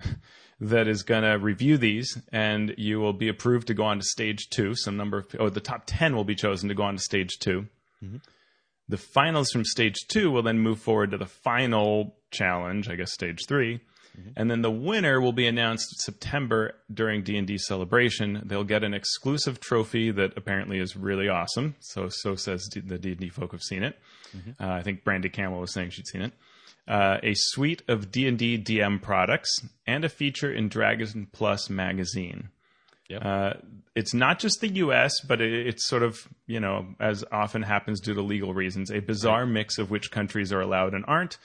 that 0.60 0.88
is 0.88 1.02
going 1.02 1.22
to 1.22 1.38
review 1.38 1.78
these, 1.78 2.18
and 2.32 2.74
you 2.76 3.00
will 3.00 3.12
be 3.12 3.28
approved 3.28 3.66
to 3.68 3.74
go 3.74 3.84
on 3.84 3.98
to 3.98 4.04
stage 4.04 4.48
two. 4.50 4.74
Some 4.74 4.96
number 4.96 5.18
of, 5.18 5.36
oh, 5.38 5.48
the 5.48 5.60
top 5.60 5.84
10 5.86 6.14
will 6.14 6.24
be 6.24 6.34
chosen 6.34 6.68
to 6.68 6.74
go 6.74 6.84
on 6.84 6.96
to 6.96 7.02
stage 7.02 7.38
2 7.38 7.66
mm-hmm. 8.04 8.16
The 8.88 8.98
finals 8.98 9.52
from 9.52 9.64
stage 9.64 9.94
two 10.08 10.32
will 10.32 10.42
then 10.42 10.58
move 10.58 10.80
forward 10.80 11.12
to 11.12 11.16
the 11.16 11.24
final 11.24 12.16
challenge, 12.32 12.88
I 12.88 12.96
guess 12.96 13.12
stage 13.12 13.38
3 13.46 13.80
mm-hmm. 14.20 14.30
And 14.36 14.50
then 14.50 14.62
the 14.62 14.70
winner 14.70 15.20
will 15.20 15.32
be 15.32 15.46
announced 15.46 16.00
September 16.00 16.74
during 16.92 17.22
D&D 17.22 17.58
celebration. 17.58 18.42
They'll 18.44 18.64
get 18.64 18.84
an 18.84 18.94
exclusive 18.94 19.60
trophy 19.60 20.10
that 20.10 20.36
apparently 20.36 20.78
is 20.78 20.96
really 20.96 21.28
awesome. 21.28 21.76
So 21.80 22.08
so 22.08 22.34
says 22.34 22.68
the 22.72 22.98
D&D 22.98 23.30
folk 23.30 23.52
have 23.52 23.62
seen 23.62 23.82
it. 23.82 23.98
Mm-hmm. 24.36 24.62
Uh, 24.62 24.74
I 24.74 24.82
think 24.82 25.04
Brandy 25.04 25.28
Campbell 25.28 25.60
was 25.60 25.72
saying 25.72 25.90
she'd 25.90 26.06
seen 26.06 26.22
it 26.22 26.32
uh, 26.90 27.18
a 27.22 27.34
suite 27.34 27.82
of 27.86 28.10
D&D 28.10 28.58
DM 28.58 29.00
products, 29.00 29.60
and 29.86 30.04
a 30.04 30.08
feature 30.08 30.52
in 30.52 30.68
Dragon 30.68 31.28
Plus 31.32 31.70
magazine. 31.70 32.48
Yep. 33.08 33.24
Uh, 33.24 33.52
it's 33.94 34.12
not 34.12 34.40
just 34.40 34.60
the 34.60 34.68
U.S., 34.68 35.12
but 35.26 35.40
it, 35.40 35.68
it's 35.68 35.88
sort 35.88 36.02
of 36.02 36.28
you 36.46 36.58
know, 36.58 36.86
as 36.98 37.24
often 37.30 37.62
happens 37.62 38.00
due 38.00 38.14
to 38.14 38.22
legal 38.22 38.54
reasons, 38.54 38.90
a 38.90 39.00
bizarre 39.00 39.46
mix 39.46 39.78
of 39.78 39.90
which 39.90 40.10
countries 40.10 40.52
are 40.52 40.60
allowed 40.60 40.94
and 40.94 41.04
aren't. 41.06 41.38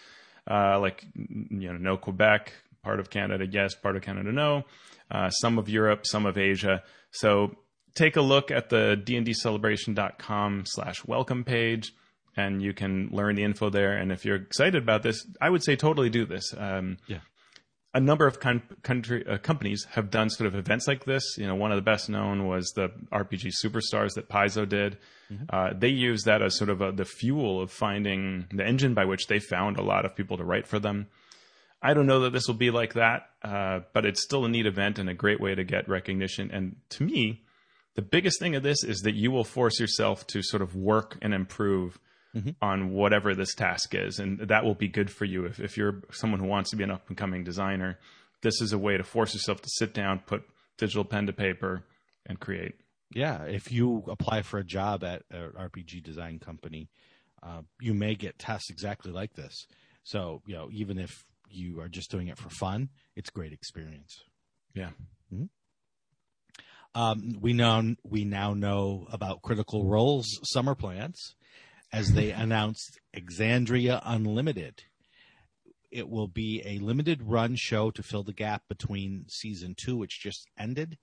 Uh, 0.50 0.80
like 0.80 1.06
you 1.16 1.72
know, 1.72 1.78
no 1.78 1.98
Quebec, 1.98 2.54
part 2.86 3.00
of 3.00 3.10
Canada, 3.10 3.46
yes, 3.50 3.74
part 3.74 3.96
of 3.96 4.04
Canada, 4.04 4.32
no. 4.32 4.64
Uh, 5.10 5.30
some 5.32 5.58
of 5.58 5.68
Europe, 5.68 6.06
some 6.06 6.26
of 6.28 6.38
Asia. 6.38 6.84
So 7.12 7.56
take 7.96 8.16
a 8.16 8.22
look 8.22 8.52
at 8.52 8.70
the 8.70 9.02
dndcelebration.com 9.04 10.64
slash 10.68 11.04
welcome 11.06 11.44
page 11.44 11.94
and 12.38 12.62
you 12.62 12.74
can 12.74 13.10
learn 13.12 13.36
the 13.36 13.44
info 13.44 13.70
there. 13.70 13.94
And 13.98 14.12
if 14.12 14.24
you're 14.24 14.36
excited 14.36 14.82
about 14.82 15.02
this, 15.02 15.26
I 15.42 15.50
would 15.50 15.64
say 15.64 15.76
totally 15.76 16.10
do 16.10 16.26
this. 16.26 16.54
Um, 16.56 16.98
yeah. 17.08 17.20
A 17.94 18.00
number 18.00 18.28
of 18.28 18.40
con- 18.42 18.62
country 18.84 19.26
uh, 19.26 19.38
companies 19.38 19.88
have 19.92 20.12
done 20.12 20.30
sort 20.30 20.48
of 20.48 20.56
events 20.56 20.86
like 20.86 21.06
this. 21.06 21.24
You 21.38 21.48
know, 21.48 21.56
one 21.56 21.72
of 21.72 21.78
the 21.78 21.82
best 21.82 22.10
known 22.10 22.46
was 22.46 22.72
the 22.76 22.90
RPG 23.12 23.52
Superstars 23.64 24.16
that 24.16 24.28
Paizo 24.28 24.68
did. 24.68 24.98
Mm-hmm. 25.32 25.46
Uh, 25.50 25.70
they 25.74 25.88
use 25.88 26.24
that 26.24 26.42
as 26.42 26.58
sort 26.58 26.70
of 26.70 26.82
a, 26.82 26.92
the 26.92 27.06
fuel 27.06 27.62
of 27.62 27.72
finding 27.72 28.48
the 28.54 28.66
engine 28.66 28.94
by 28.94 29.06
which 29.06 29.28
they 29.28 29.40
found 29.40 29.78
a 29.78 29.82
lot 29.82 30.06
of 30.06 30.14
people 30.14 30.38
to 30.38 30.44
write 30.44 30.68
for 30.68 30.78
them. 30.78 31.08
I 31.86 31.94
don't 31.94 32.08
know 32.08 32.22
that 32.22 32.34
this 32.34 32.48
will 32.48 32.56
be 32.56 32.72
like 32.72 32.94
that, 32.94 33.30
uh, 33.44 33.82
but 33.94 34.08
it's 34.08 34.24
still 34.24 34.44
a 34.44 34.50
neat 34.50 34.66
event 34.66 34.98
and 34.98 35.08
a 35.08 35.14
great 35.14 35.40
way 35.40 35.54
to 35.54 35.64
get 35.64 35.88
recognition. 35.88 36.50
And 36.52 36.78
to 36.90 37.04
me, 37.04 37.44
the 37.94 38.02
biggest 38.02 38.40
thing 38.40 38.56
of 38.56 38.64
this 38.64 38.84
is 38.84 39.02
that 39.02 39.14
you 39.14 39.30
will 39.30 39.44
force 39.44 39.80
yourself 39.80 40.26
to 40.28 40.42
sort 40.42 40.64
of 40.64 40.76
work 40.76 41.16
and 41.22 41.32
improve 41.32 42.00
mm-hmm. 42.36 42.50
on 42.60 42.90
whatever 42.90 43.36
this 43.36 43.54
task 43.54 43.94
is. 43.94 44.18
And 44.18 44.40
that 44.40 44.64
will 44.66 44.74
be 44.74 44.88
good 44.88 45.12
for 45.12 45.26
you 45.26 45.46
if, 45.46 45.60
if 45.60 45.78
you're 45.78 46.02
someone 46.12 46.40
who 46.40 46.48
wants 46.48 46.72
to 46.72 46.76
be 46.76 46.84
an 46.84 46.90
up 46.90 47.08
and 47.08 47.16
coming 47.16 47.44
designer. 47.44 48.00
this 48.42 48.62
is 48.62 48.74
a 48.74 48.80
way 48.80 48.98
to 48.98 49.04
force 49.04 49.36
yourself 49.36 49.62
to 49.62 49.70
sit 49.70 49.94
down, 49.94 50.24
put 50.26 50.42
digital 50.80 51.06
pen 51.06 51.28
to 51.28 51.34
paper, 51.34 51.84
and 52.26 52.40
create. 52.40 52.74
Yeah, 53.14 53.44
if 53.44 53.72
you 53.72 54.04
apply 54.08 54.42
for 54.42 54.58
a 54.58 54.64
job 54.64 55.04
at 55.04 55.22
an 55.30 55.52
RPG 55.52 56.04
design 56.04 56.40
company, 56.40 56.90
uh, 57.44 57.62
you 57.80 57.94
may 57.94 58.16
get 58.16 58.40
tests 58.40 58.72
exactly 58.72 59.12
like 59.12 59.36
this. 59.36 59.68
So, 60.04 60.42
you 60.48 60.56
know, 60.56 60.70
even 60.72 60.98
if 60.98 61.24
you 61.56 61.80
are 61.80 61.90
just 61.90 62.12
doing 62.12 62.28
it 62.28 62.38
for 62.38 62.50
fun, 62.50 62.90
it's 63.16 63.30
great 63.30 63.54
experience. 63.54 64.24
Yeah. 64.74 64.90
Mm-hmm. 65.34 65.46
Um, 66.96 67.38
we 67.42 67.54
know 67.54 67.96
we 68.04 68.24
now 68.24 68.54
know 68.54 69.08
about 69.12 69.42
Critical 69.42 69.86
Role's 69.86 70.40
summer 70.44 70.76
plans 70.76 71.36
as 71.92 72.14
they 72.14 72.32
announced 72.32 73.00
Exandria 73.16 74.02
Unlimited. 74.04 74.84
It 75.92 76.10
will 76.10 76.28
be 76.28 76.62
a 76.66 76.80
limited 76.80 77.22
run 77.24 77.56
show 77.56 77.92
to 77.92 78.04
fill 78.04 78.24
the 78.24 78.34
gap 78.34 78.64
between 78.68 79.26
season 79.30 79.76
two, 79.78 79.98
which 79.98 80.22
just 80.22 80.48
ended, 80.58 80.98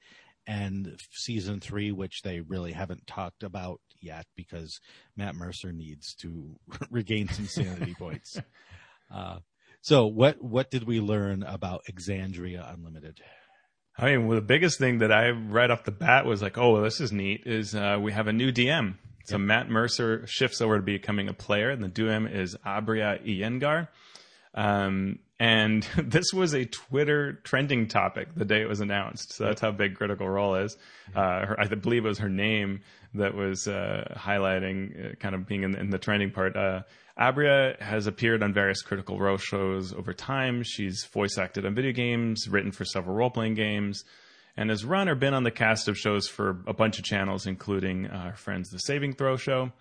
and 0.47 0.99
season 1.13 1.61
three, 1.61 1.93
which 1.93 2.23
they 2.23 2.41
really 2.41 2.73
haven't 2.73 3.07
talked 3.07 3.43
about 3.43 3.81
yet 4.01 4.27
because 4.37 4.81
Matt 5.17 5.35
Mercer 5.35 5.73
needs 5.73 6.15
to 6.17 6.57
regain 6.91 7.29
some 7.29 7.47
sanity 7.47 7.95
points. 7.99 8.39
Uh, 9.11 9.39
so, 9.83 10.07
what 10.07 10.41
what 10.41 10.71
did 10.71 10.85
we 10.85 11.01
learn 11.01 11.43
about 11.43 11.83
Exandria 11.91 12.73
Unlimited? 12.73 13.21
I 13.99 14.07
mean, 14.07 14.29
well, 14.29 14.37
the 14.37 14.43
biggest 14.43 14.79
thing 14.79 14.99
that 14.99 15.13
I 15.13 15.31
right 15.31 15.71
off 15.71 15.85
the 15.85 15.91
bat 15.91 16.25
was 16.25 16.41
like, 16.41 16.57
oh, 16.57 16.73
well, 16.73 16.83
this 16.83 17.01
is 17.01 17.11
neat. 17.13 17.43
Is 17.47 17.75
uh, 17.75 17.99
we 18.01 18.13
have 18.13 18.29
a 18.29 18.33
new 18.33 18.53
DM. 18.53 18.95
So 19.25 19.37
yep. 19.37 19.41
Matt 19.41 19.69
Mercer 19.69 20.25
shifts 20.27 20.61
over 20.61 20.77
to 20.77 20.83
becoming 20.83 21.29
a 21.29 21.35
player, 21.35 21.71
and 21.71 21.83
the 21.83 21.89
DM 21.89 22.33
is 22.33 22.57
Aabria 22.65 23.25
Iyengar. 23.27 23.89
Um, 24.55 25.19
and 25.39 25.83
this 25.97 26.33
was 26.33 26.55
a 26.55 26.65
Twitter 26.65 27.35
trending 27.45 27.89
topic 27.89 28.35
the 28.35 28.45
day 28.45 28.63
it 28.63 28.69
was 28.69 28.81
announced. 28.81 29.33
So 29.33 29.45
that's 29.45 29.61
how 29.61 29.73
big 29.73 29.97
Critical 29.97 30.29
Role 30.29 30.55
is. 30.57 30.77
Uh, 31.15 31.47
her, 31.47 31.61
I 31.61 31.67
believe 31.67 32.05
it 32.05 32.09
was 32.09 32.19
her 32.19 32.29
name 32.29 32.81
that 33.15 33.35
was 33.35 33.67
uh, 33.67 34.15
highlighting, 34.17 35.13
uh, 35.13 35.15
kind 35.17 35.35
of 35.35 35.47
being 35.47 35.65
in, 35.65 35.75
in 35.75 35.91
the 35.91 35.99
trending 35.99 36.31
part. 36.31 36.57
Uh, 36.57 36.83
Aabria 37.19 37.79
has 37.81 38.07
appeared 38.07 38.43
on 38.43 38.55
various 38.55 38.81
Critical 38.83 39.19
Role 39.19 39.37
shows 39.37 39.93
over 39.93 40.13
time. 40.13 40.63
She's 40.63 41.05
voice 41.05 41.37
acted 41.37 41.67
on 41.67 41.75
video 41.75 41.93
games, 41.93 42.49
written 42.49 42.73
for 42.73 42.85
several 42.85 43.17
role 43.17 43.31
playing 43.31 43.55
games, 43.55 44.05
and 44.57 44.71
has 44.71 44.85
run 44.85 45.09
or 45.09 45.15
been 45.15 45.35
on 45.35 45.43
the 45.43 45.51
cast 45.51 45.89
of 45.89 45.99
shows 45.99 46.27
for 46.27 46.63
a 46.67 46.73
bunch 46.73 46.99
of 46.99 47.05
channels, 47.05 47.47
including 47.47 48.07
uh, 48.07 48.17
our 48.27 48.37
friends 48.37 48.71
The 48.71 48.79
Saving 48.79 49.13
Throw 49.15 49.37
Show, 49.37 49.73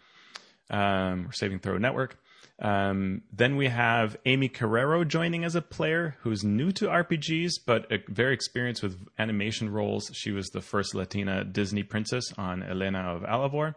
um, 0.70 1.28
or 1.28 1.32
Saving 1.32 1.60
Throw 1.60 1.78
Network. 1.78 2.18
Um, 2.62 3.24
then 3.34 3.58
we 3.58 3.68
have 3.68 4.18
Aimee 4.26 4.50
Carrero 4.50 5.08
joining 5.08 5.44
as 5.44 5.56
a 5.56 5.62
player 5.62 6.16
who's 6.22 6.44
new 6.44 6.72
to 6.74 6.86
RPGs, 6.86 7.54
but 7.66 7.88
very 8.08 8.36
experienced 8.36 8.84
with 8.84 9.00
animation 9.18 9.70
roles. 9.70 10.12
She 10.14 10.32
was 10.32 10.50
the 10.50 10.62
first 10.62 10.94
Latina 10.94 11.44
Disney 11.44 11.82
princess 11.82 12.32
on 12.38 12.62
Elena 12.62 13.00
of 13.00 13.24
Avalor 13.24 13.74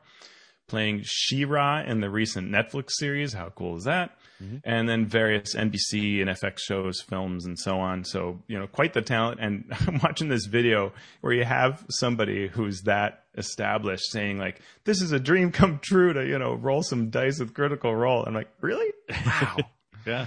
playing 0.67 1.03
She-Ra 1.05 1.83
in 1.83 2.01
the 2.01 2.11
recent 2.11 2.51
Netflix 2.51 2.93
series. 2.93 3.33
How 3.33 3.51
cool 3.51 3.77
is 3.77 3.85
that? 3.85 4.17
Mm-hmm. 4.43 4.57
And 4.65 4.89
then 4.89 5.07
various 5.07 5.55
NBC 5.55 6.21
and 6.21 6.31
FX 6.31 6.59
shows, 6.59 7.01
films, 7.01 7.47
and 7.47 7.59
so 7.59 7.79
on. 7.79 8.05
So, 8.05 8.41
you 8.49 8.59
know, 8.59 8.67
quite 8.67 8.93
the 8.93 9.03
talent. 9.03 9.41
And 9.41 9.65
I'm 9.87 10.01
watching 10.03 10.29
this 10.29 10.47
video 10.47 10.93
where 11.21 11.33
you 11.33 11.45
have 11.45 11.85
somebody 11.91 12.49
who's 12.49 12.83
that 12.83 13.25
established 13.37 14.11
saying, 14.11 14.39
like, 14.39 14.61
this 14.85 15.01
is 15.01 15.13
a 15.13 15.21
dream 15.21 15.53
come 15.53 15.79
true 15.81 16.13
to, 16.13 16.27
you 16.27 16.39
know, 16.39 16.55
roll 16.55 16.83
some 16.83 17.11
dice 17.11 17.39
with 17.39 17.55
Critical 17.55 17.95
Role. 17.95 18.25
I'm 18.27 18.35
like, 18.35 18.51
really? 18.61 18.93
Wow. 19.27 19.57
yeah. 20.07 20.27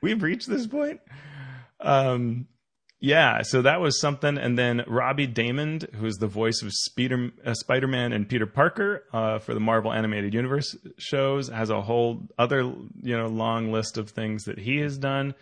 We've 0.00 0.22
reached 0.22 0.48
this 0.48 0.66
point. 0.66 1.00
Um, 1.80 2.46
yeah, 3.00 3.42
so 3.42 3.62
that 3.62 3.80
was 3.80 4.00
something. 4.00 4.38
And 4.38 4.58
then 4.58 4.84
Robbie 4.86 5.28
Daymond, 5.28 5.94
who's 5.94 6.16
the 6.16 6.26
voice 6.26 6.62
of 6.62 6.72
Spider 6.72 7.30
uh, 7.44 7.54
Spider 7.54 7.86
Man 7.86 8.12
and 8.12 8.28
Peter 8.28 8.46
Parker 8.46 9.04
uh, 9.12 9.38
for 9.38 9.54
the 9.54 9.60
Marvel 9.60 9.92
Animated 9.92 10.32
Universe 10.32 10.76
shows, 10.98 11.48
has 11.48 11.70
a 11.70 11.82
whole 11.82 12.26
other 12.38 12.60
you 12.60 13.16
know 13.16 13.26
long 13.26 13.70
list 13.70 13.98
of 13.98 14.10
things 14.10 14.44
that 14.44 14.58
he 14.58 14.78
has 14.78 14.96
done. 14.96 15.34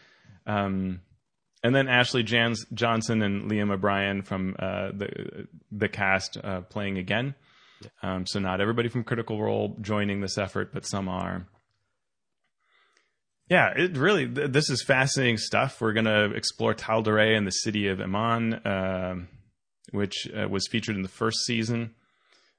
Um, 0.46 1.00
and 1.62 1.74
then 1.74 1.88
Ashley 1.88 2.22
Jans- 2.22 2.66
Johnson 2.74 3.22
and 3.22 3.50
Liam 3.50 3.72
O'Brien 3.72 4.22
from 4.22 4.56
uh, 4.58 4.90
the 4.92 5.46
the 5.70 5.88
cast 5.88 6.36
uh, 6.36 6.62
playing 6.62 6.98
again. 6.98 7.34
Um, 8.02 8.26
so 8.26 8.40
not 8.40 8.60
everybody 8.60 8.88
from 8.88 9.04
Critical 9.04 9.40
Role 9.40 9.76
joining 9.80 10.20
this 10.20 10.38
effort, 10.38 10.72
but 10.72 10.86
some 10.86 11.08
are. 11.08 11.46
Yeah, 13.48 13.72
it 13.76 13.96
really. 13.96 14.26
Th- 14.26 14.50
this 14.50 14.70
is 14.70 14.82
fascinating 14.82 15.38
stuff. 15.38 15.80
We're 15.80 15.92
going 15.92 16.06
to 16.06 16.32
explore 16.34 16.74
Tal'Dorei 16.74 17.36
and 17.36 17.46
the 17.46 17.50
city 17.52 17.88
of 17.88 17.98
Emon, 17.98 18.64
uh, 18.64 19.26
which 19.90 20.28
uh, 20.34 20.48
was 20.48 20.66
featured 20.66 20.96
in 20.96 21.02
the 21.02 21.08
first 21.08 21.44
season 21.44 21.94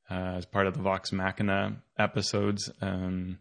uh, 0.09 0.35
as 0.37 0.45
part 0.45 0.67
of 0.67 0.75
the 0.75 0.83
Vox 0.83 1.11
Machina 1.11 1.77
episodes. 1.97 2.71
Um, 2.81 3.39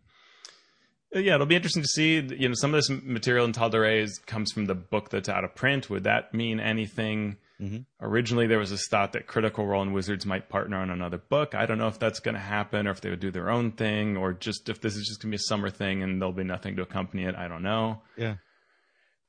yeah, 1.13 1.35
it'll 1.35 1.47
be 1.47 1.55
interesting 1.55 1.83
to 1.83 1.89
see. 1.89 2.15
You 2.15 2.49
know, 2.49 2.55
some 2.55 2.75
of 2.75 2.79
this 2.79 2.91
material 2.91 3.45
in 3.45 3.53
Tal'Dorei 3.53 4.09
comes 4.27 4.51
from 4.51 4.65
the 4.65 4.75
book 4.75 5.11
that's 5.11 5.29
out 5.29 5.45
of 5.45 5.55
print. 5.55 5.91
Would 5.91 6.05
that 6.05 6.33
mean 6.35 6.61
anything? 6.61 7.37
Mm-hmm. 7.65 7.79
Originally, 8.01 8.47
there 8.47 8.59
was 8.59 8.71
this 8.71 8.87
thought 8.89 9.13
that 9.13 9.27
Critical 9.27 9.67
Role 9.67 9.81
and 9.81 9.95
Wizards 9.95 10.27
might 10.27 10.51
partner 10.51 10.77
on 10.77 10.91
another 10.91 11.17
book. 11.17 11.55
I 11.55 11.65
don't 11.65 11.79
know 11.79 11.89
if 11.89 11.99
that's 11.99 12.21
going 12.21 12.35
to 12.35 12.41
happen, 12.41 12.87
or 12.87 12.91
if 12.91 13.01
they 13.01 13.09
would 13.09 13.21
do 13.21 13.31
their 13.31 13.51
own 13.51 13.73
thing, 13.73 14.17
or 14.17 14.35
just 14.35 14.69
if 14.69 14.81
this 14.81 14.97
is 14.97 15.07
just 15.07 15.23
going 15.23 15.31
to 15.31 15.37
be 15.39 15.41
a 15.41 15.47
summer 15.47 15.71
thing 15.71 16.03
and 16.03 16.21
there'll 16.21 16.33
be 16.33 16.45
nothing 16.45 16.77
to 16.77 16.83
accompany 16.83 17.25
it. 17.25 17.35
I 17.35 17.49
don't 17.49 17.63
know. 17.63 18.03
Yeah. 18.19 18.35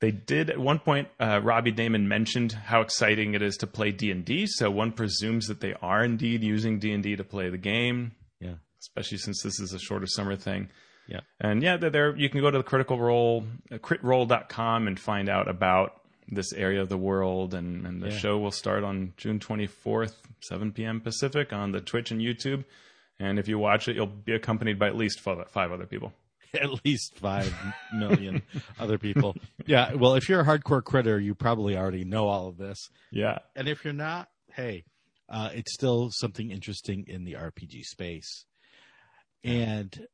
They 0.00 0.10
did 0.10 0.50
at 0.50 0.58
one 0.58 0.78
point. 0.78 1.08
Uh, 1.18 1.40
Robbie 1.42 1.72
Daymond 1.72 2.04
mentioned 2.04 2.52
how 2.52 2.82
exciting 2.82 3.32
it 3.32 3.40
is 3.40 3.56
to 3.58 3.66
play 3.66 3.92
D 3.92 4.10
and 4.10 4.24
D. 4.24 4.46
So 4.46 4.70
one 4.70 4.92
presumes 4.92 5.46
that 5.46 5.60
they 5.60 5.74
are 5.80 6.04
indeed 6.04 6.42
using 6.42 6.78
D 6.78 6.92
and 6.92 7.02
D 7.02 7.16
to 7.16 7.24
play 7.24 7.48
the 7.48 7.56
game. 7.56 8.12
Yeah. 8.38 8.56
Especially 8.78 9.16
since 9.16 9.42
this 9.42 9.58
is 9.58 9.72
a 9.72 9.78
shorter 9.78 10.06
summer 10.06 10.36
thing. 10.36 10.68
Yeah. 11.08 11.20
And 11.40 11.62
yeah, 11.62 11.78
there 11.78 12.14
you 12.16 12.28
can 12.28 12.40
go 12.40 12.50
to 12.50 12.58
the 12.58 12.64
Critical 12.64 12.98
Role, 12.98 13.44
uh, 13.72 13.78
critrole.com 13.78 14.86
and 14.86 15.00
find 15.00 15.28
out 15.30 15.48
about 15.48 15.92
this 16.28 16.52
area 16.52 16.80
of 16.82 16.88
the 16.88 16.98
world. 16.98 17.54
And, 17.54 17.86
and 17.86 18.02
the 18.02 18.10
yeah. 18.10 18.18
show 18.18 18.38
will 18.38 18.50
start 18.50 18.84
on 18.84 19.12
June 19.16 19.38
24th, 19.38 20.14
7 20.40 20.72
p.m. 20.72 21.00
Pacific 21.00 21.52
on 21.52 21.72
the 21.72 21.80
Twitch 21.80 22.10
and 22.10 22.20
YouTube. 22.20 22.64
And 23.18 23.38
if 23.38 23.48
you 23.48 23.58
watch 23.58 23.88
it, 23.88 23.96
you'll 23.96 24.06
be 24.06 24.34
accompanied 24.34 24.78
by 24.78 24.88
at 24.88 24.96
least 24.96 25.20
five 25.20 25.72
other 25.72 25.86
people. 25.86 26.12
At 26.54 26.86
least 26.86 27.18
five 27.18 27.54
million 27.92 28.40
other 28.78 28.96
people. 28.96 29.36
Yeah. 29.66 29.92
Well, 29.94 30.14
if 30.14 30.28
you're 30.28 30.40
a 30.40 30.44
hardcore 30.44 30.82
critter, 30.82 31.18
you 31.18 31.34
probably 31.34 31.76
already 31.76 32.04
know 32.04 32.28
all 32.28 32.48
of 32.48 32.56
this. 32.56 32.88
Yeah. 33.10 33.38
And 33.56 33.68
if 33.68 33.84
you're 33.84 33.92
not, 33.92 34.28
hey, 34.54 34.84
uh, 35.28 35.50
it's 35.52 35.74
still 35.74 36.10
something 36.12 36.50
interesting 36.50 37.04
in 37.08 37.24
the 37.24 37.32
RPG 37.32 37.82
space. 37.82 38.46
And 39.44 40.06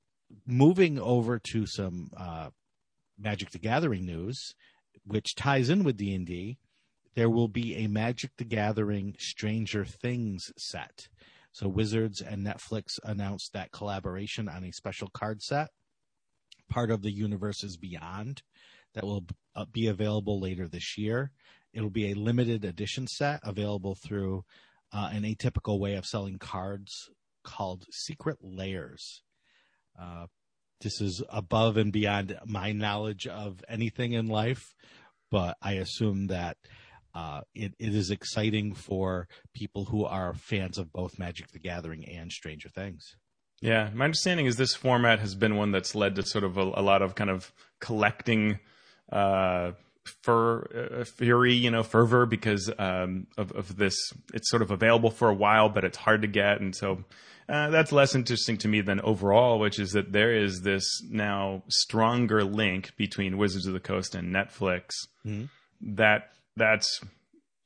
moving 0.46 0.98
over 0.98 1.38
to 1.52 1.66
some 1.66 2.10
uh, 2.16 2.50
Magic 3.18 3.50
the 3.50 3.58
Gathering 3.58 4.04
news, 4.04 4.54
which 5.04 5.34
ties 5.34 5.68
in 5.70 5.84
with 5.84 5.96
D 5.96 6.14
and 6.14 6.26
D, 6.26 6.58
there 7.14 7.30
will 7.30 7.48
be 7.48 7.76
a 7.76 7.88
Magic 7.88 8.30
the 8.38 8.44
Gathering 8.44 9.14
Stranger 9.18 9.84
Things 9.84 10.52
set. 10.56 11.08
So 11.52 11.68
Wizards 11.68 12.22
and 12.22 12.46
Netflix 12.46 12.98
announced 13.04 13.52
that 13.52 13.72
collaboration 13.72 14.48
on 14.48 14.64
a 14.64 14.72
special 14.72 15.08
card 15.08 15.42
set, 15.42 15.68
part 16.70 16.90
of 16.90 17.02
the 17.02 17.12
Universes 17.12 17.76
Beyond, 17.76 18.42
that 18.94 19.04
will 19.04 19.24
uh, 19.54 19.66
be 19.70 19.88
available 19.88 20.40
later 20.40 20.66
this 20.66 20.96
year. 20.96 21.30
It'll 21.74 21.90
be 21.90 22.10
a 22.10 22.14
limited 22.14 22.64
edition 22.64 23.06
set 23.06 23.40
available 23.42 23.94
through 23.94 24.44
uh, 24.92 25.10
an 25.12 25.22
atypical 25.22 25.78
way 25.78 25.94
of 25.94 26.06
selling 26.06 26.38
cards 26.38 27.10
called 27.44 27.86
Secret 27.90 28.38
Lairs. 28.40 29.22
Uh, 30.00 30.26
this 30.82 31.00
is 31.00 31.22
above 31.28 31.76
and 31.76 31.92
beyond 31.92 32.38
my 32.46 32.72
knowledge 32.72 33.26
of 33.26 33.64
anything 33.68 34.12
in 34.12 34.26
life, 34.26 34.74
but 35.30 35.56
I 35.62 35.74
assume 35.74 36.28
that 36.28 36.56
uh, 37.14 37.42
it, 37.54 37.74
it 37.78 37.94
is 37.94 38.10
exciting 38.10 38.74
for 38.74 39.28
people 39.54 39.86
who 39.86 40.04
are 40.04 40.34
fans 40.34 40.78
of 40.78 40.92
both 40.92 41.18
Magic 41.18 41.50
the 41.52 41.58
Gathering 41.58 42.06
and 42.08 42.30
Stranger 42.30 42.68
Things. 42.68 43.16
Yeah, 43.60 43.90
my 43.94 44.06
understanding 44.06 44.46
is 44.46 44.56
this 44.56 44.74
format 44.74 45.20
has 45.20 45.34
been 45.34 45.56
one 45.56 45.70
that's 45.70 45.94
led 45.94 46.16
to 46.16 46.24
sort 46.24 46.44
of 46.44 46.56
a, 46.56 46.62
a 46.62 46.82
lot 46.82 47.00
of 47.00 47.14
kind 47.14 47.30
of 47.30 47.52
collecting 47.80 48.58
uh, 49.10 49.72
for 50.22 50.68
uh, 51.00 51.04
fury, 51.04 51.54
you 51.54 51.70
know, 51.70 51.82
fervor 51.82 52.26
because 52.26 52.70
um, 52.78 53.28
of, 53.38 53.52
of 53.52 53.76
this. 53.76 53.94
It's 54.34 54.50
sort 54.50 54.62
of 54.62 54.70
available 54.70 55.10
for 55.10 55.28
a 55.28 55.34
while, 55.34 55.68
but 55.68 55.84
it's 55.84 55.98
hard 55.98 56.22
to 56.22 56.28
get, 56.28 56.60
and 56.60 56.74
so 56.74 57.04
uh, 57.52 57.68
that's 57.68 57.92
less 57.92 58.14
interesting 58.14 58.56
to 58.56 58.68
me 58.68 58.80
than 58.80 58.98
overall, 59.02 59.58
which 59.58 59.78
is 59.78 59.92
that 59.92 60.10
there 60.10 60.34
is 60.34 60.62
this 60.62 61.02
now 61.10 61.62
stronger 61.68 62.42
link 62.44 62.96
between 62.96 63.36
Wizards 63.36 63.66
of 63.66 63.74
the 63.74 63.80
Coast 63.80 64.14
and 64.14 64.34
Netflix. 64.34 64.92
Mm-hmm. 65.26 65.44
That 65.96 66.30
that's 66.56 67.00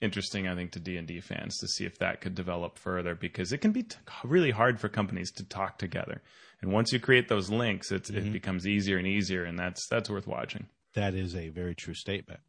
interesting, 0.01 0.49
I 0.49 0.57
think, 0.57 0.73
to 0.73 0.81
D 0.81 0.97
and 0.97 1.07
D 1.07 1.21
fans 1.21 1.57
to 1.59 1.69
see 1.69 1.85
if 1.85 1.99
that 1.99 2.21
could 2.21 2.35
develop 2.35 2.79
further 2.79 3.15
because 3.15 3.53
it 3.53 3.59
can 3.59 3.71
be 3.71 3.85
t- 3.85 3.97
really 4.25 4.51
hard 4.51 4.81
for 4.81 4.89
companies 4.89 5.31
to 5.33 5.45
talk 5.45 5.79
together. 5.79 6.21
And 6.61 6.73
once 6.73 6.93
you 6.93 6.99
create 6.99 7.29
those 7.29 7.49
links, 7.49 7.93
mm-hmm. 7.93 8.17
it 8.17 8.33
becomes 8.33 8.67
easier 8.67 8.99
and 8.99 9.07
easier, 9.07 9.45
and 9.45 9.57
that's 9.57 9.87
that's 9.87 10.11
worth 10.11 10.27
watching. 10.27 10.67
That 10.95 11.15
is 11.15 11.37
a 11.37 11.51
very 11.51 11.77
true 11.77 11.95
statement. 11.95 12.41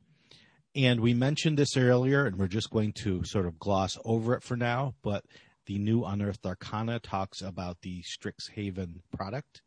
And 0.75 1.01
we 1.01 1.13
mentioned 1.13 1.57
this 1.57 1.77
earlier, 1.77 2.25
and 2.25 2.37
we're 2.37 2.47
just 2.47 2.71
going 2.71 2.93
to 3.03 3.23
sort 3.25 3.45
of 3.45 3.59
gloss 3.59 3.95
over 4.05 4.33
it 4.33 4.43
for 4.43 4.55
now. 4.55 4.95
But 5.03 5.23
the 5.67 5.77
new 5.77 6.03
Unearthed 6.03 6.45
Arcana 6.45 6.99
talks 6.99 7.41
about 7.41 7.81
the 7.81 8.01
Strixhaven 8.01 9.01
product, 9.15 9.61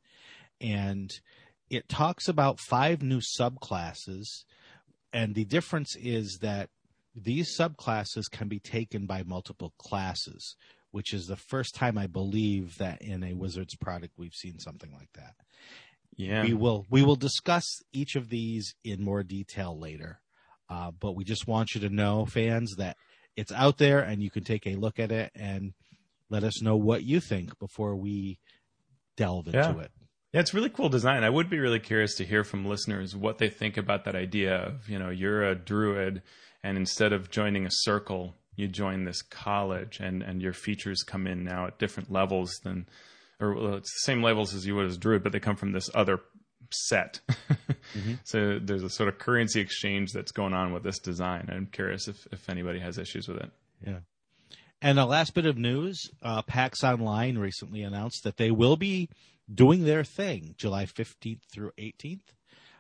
and 0.61 1.11
it 1.71 1.89
talks 1.89 2.29
about 2.29 2.59
five 2.59 3.03
new 3.03 3.21
subclasses. 3.21 4.45
And 5.13 5.35
the 5.35 5.45
difference 5.45 5.97
is 5.97 6.39
that 6.43 6.71
these 7.15 7.57
subclasses 7.57 8.31
can 8.31 8.49
be 8.49 8.59
taken 8.59 9.07
by 9.07 9.23
multiple 9.23 9.73
classes, 9.79 10.57
which 10.91 11.13
is 11.13 11.27
the 11.27 11.37
first 11.37 11.75
time 11.75 11.97
I 11.97 12.07
believe 12.07 12.79
that 12.79 13.03
in 13.03 13.23
a 13.23 13.35
Wizards 13.35 13.77
product 13.77 14.15
we've 14.17 14.35
seen 14.35 14.59
something 14.59 14.93
like 14.93 15.13
that. 15.15 15.35
Yeah. 16.17 16.45
We 16.45 16.55
will 16.55 16.87
we 16.91 17.03
will 17.03 17.17
discuss 17.17 17.65
each 17.93 18.17
of 18.17 18.29
these 18.29 18.75
in 18.85 19.03
more 19.03 19.23
detail 19.23 19.79
later. 19.79 20.21
Uh, 20.69 20.91
but 20.93 21.17
we 21.17 21.25
just 21.25 21.49
want 21.49 21.75
you 21.75 21.81
to 21.81 21.89
know, 21.89 22.25
fans, 22.27 22.77
that 22.77 22.97
it's 23.37 23.53
out 23.53 23.79
there 23.79 24.01
and 24.01 24.23
you 24.23 24.31
can 24.31 24.45
take 24.45 24.67
a 24.67 24.77
look 24.77 24.99
at 24.99 25.11
it 25.11 25.33
and 25.35 25.73
let 26.31 26.45
us 26.45 26.63
know 26.63 26.77
what 26.77 27.03
you 27.03 27.21
think 27.21 27.59
before 27.59 27.97
we 27.97 28.39
delve 29.17 29.47
into 29.49 29.59
Yeah. 29.59 29.81
it. 29.81 29.91
Yeah, 30.33 30.41
it's 30.41 30.55
really 30.55 30.71
cool 30.71 30.89
design. 30.89 31.25
I 31.25 31.31
would 31.31 31.51
be 31.51 31.59
really 31.59 31.81
curious 31.81 32.15
to 32.17 32.25
hear 32.25 32.45
from 32.45 32.65
listeners 32.65 33.17
what 33.17 33.39
they 33.39 33.49
think 33.49 33.77
about 33.77 34.05
that 34.05 34.15
idea 34.15 34.57
of, 34.57 34.89
you 34.89 34.99
know, 34.99 35.11
you're 35.11 35.43
a 35.43 35.57
druid 35.57 36.23
and 36.63 36.77
instead 36.79 37.13
of 37.13 37.31
joining 37.31 37.67
a 37.67 37.71
circle, 37.71 38.37
you 38.55 38.69
join 38.69 39.05
this 39.05 39.23
college 39.23 39.99
and, 39.99 40.23
and 40.23 40.41
your 40.41 40.53
features 40.53 41.03
come 41.03 41.27
in 41.27 41.43
now 41.45 41.67
at 41.67 41.79
different 41.79 42.13
levels 42.13 42.53
than, 42.63 42.87
or 43.41 43.55
well, 43.55 43.75
it's 43.75 43.93
the 43.93 44.05
same 44.05 44.23
levels 44.23 44.55
as 44.55 44.67
you 44.67 44.77
would 44.77 44.87
as 44.87 44.99
druid, 44.99 45.25
but 45.25 45.33
they 45.33 45.41
come 45.41 45.57
from 45.57 45.73
this 45.73 45.89
other 45.95 46.21
set. 46.71 47.21
Mm-hmm. 47.99 48.15
So 48.23 48.61
there's 48.63 48.85
a 48.85 48.89
sort 48.91 49.09
of 49.09 49.19
currency 49.19 49.59
exchange 49.61 50.13
that's 50.13 50.31
going 50.31 50.55
on 50.55 50.73
with 50.73 50.85
this 50.85 51.01
design. 51.01 51.49
I'm 51.51 51.67
curious 51.67 52.07
if, 52.07 52.17
if 52.31 52.49
anybody 52.49 52.79
has 52.79 52.99
issues 52.99 53.27
with 53.27 53.39
it. 53.39 53.51
Yeah. 53.85 53.99
And 54.83 54.97
the 54.97 55.05
last 55.05 55.35
bit 55.35 55.45
of 55.45 55.59
news, 55.59 56.11
uh, 56.23 56.41
PAX 56.41 56.83
Online 56.83 57.37
recently 57.37 57.83
announced 57.83 58.25
that 58.25 58.39
they 58.39 58.51
will 58.51 58.79
be 58.79 59.11
doing 59.53 59.85
their 59.85 60.05
thing 60.05 60.55
July 60.57 60.87
15th 60.87 61.43
through 61.53 61.73
18th 61.79 62.33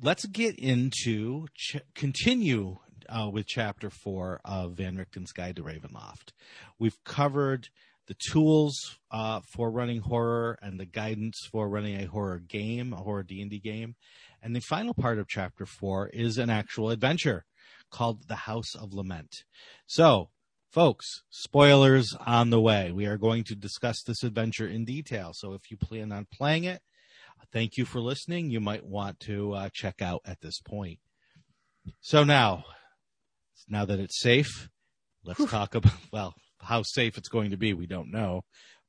let's 0.00 0.24
get 0.26 0.56
into 0.58 1.46
ch- 1.56 1.76
continue 1.94 2.78
uh, 3.08 3.28
with 3.32 3.46
chapter 3.46 3.90
four 3.90 4.40
of 4.44 4.72
Van 4.72 4.96
Richten's 4.96 5.32
Guide 5.32 5.56
to 5.56 5.62
Ravenloft. 5.62 6.32
We've 6.78 7.02
covered 7.04 7.68
the 8.06 8.14
tools 8.14 8.98
uh, 9.10 9.40
for 9.52 9.70
running 9.70 10.00
horror 10.00 10.58
and 10.62 10.78
the 10.78 10.86
guidance 10.86 11.46
for 11.50 11.68
running 11.68 12.00
a 12.00 12.06
horror 12.06 12.38
game, 12.38 12.92
a 12.92 12.96
horror 12.96 13.22
D 13.22 13.40
and 13.42 13.50
D 13.50 13.58
game, 13.58 13.96
and 14.42 14.54
the 14.54 14.60
final 14.60 14.94
part 14.94 15.18
of 15.18 15.28
chapter 15.28 15.66
four 15.66 16.08
is 16.08 16.38
an 16.38 16.50
actual 16.50 16.90
adventure 16.90 17.44
called 17.90 18.28
The 18.28 18.36
House 18.36 18.74
of 18.74 18.94
Lament. 18.94 19.44
So. 19.86 20.30
Folks, 20.70 21.22
spoilers 21.30 22.14
on 22.26 22.50
the 22.50 22.60
way. 22.60 22.92
We 22.92 23.06
are 23.06 23.16
going 23.16 23.42
to 23.44 23.54
discuss 23.54 24.02
this 24.02 24.22
adventure 24.22 24.68
in 24.68 24.84
detail. 24.84 25.30
So 25.32 25.54
if 25.54 25.70
you 25.70 25.78
plan 25.78 26.12
on 26.12 26.26
playing 26.30 26.64
it, 26.64 26.82
thank 27.54 27.78
you 27.78 27.86
for 27.86 28.00
listening. 28.00 28.50
You 28.50 28.60
might 28.60 28.84
want 28.84 29.18
to 29.20 29.54
uh, 29.54 29.68
check 29.72 30.02
out 30.02 30.20
at 30.26 30.42
this 30.42 30.60
point. 30.60 30.98
So 32.02 32.22
now, 32.22 32.64
now 33.68 33.84
that 33.84 34.00
it's 34.00 34.20
safe, 34.20 34.68
let's 35.24 35.44
talk 35.50 35.74
about, 35.74 35.92
well, 36.12 36.34
how 36.60 36.82
safe 36.82 37.16
it's 37.18 37.28
going 37.28 37.50
to 37.50 37.56
be, 37.56 37.72
we 37.72 37.86
don't 37.86 38.10
know. 38.10 38.42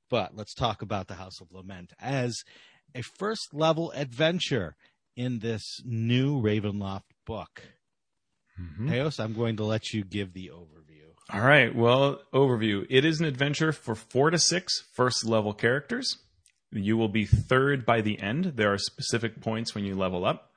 But 0.09 0.35
let's 0.35 0.53
talk 0.53 0.81
about 0.81 1.07
the 1.07 1.15
House 1.15 1.39
of 1.39 1.51
Lament 1.51 1.93
as 1.99 2.43
a 2.95 3.01
first 3.01 3.53
level 3.53 3.91
adventure 3.91 4.75
in 5.15 5.39
this 5.39 5.81
new 5.85 6.41
Ravenloft 6.41 7.03
book. 7.25 7.61
Mm-hmm. 8.59 8.89
Teos, 8.89 9.19
I'm 9.19 9.33
going 9.33 9.57
to 9.57 9.63
let 9.63 9.93
you 9.93 10.03
give 10.03 10.33
the 10.33 10.51
overview. 10.53 10.89
All 11.31 11.41
right. 11.41 11.75
Well, 11.75 12.21
overview. 12.33 12.87
It 12.89 13.05
is 13.05 13.19
an 13.19 13.25
adventure 13.25 13.71
for 13.71 13.93
four 13.93 14.31
to 14.31 14.39
six 14.39 14.83
first 14.93 15.25
level 15.25 15.53
characters. 15.53 16.17
You 16.71 16.97
will 16.97 17.09
be 17.09 17.25
third 17.25 17.85
by 17.85 18.01
the 18.01 18.19
end. 18.19 18.53
There 18.55 18.73
are 18.73 18.77
specific 18.77 19.41
points 19.41 19.75
when 19.75 19.85
you 19.85 19.95
level 19.95 20.25
up. 20.25 20.48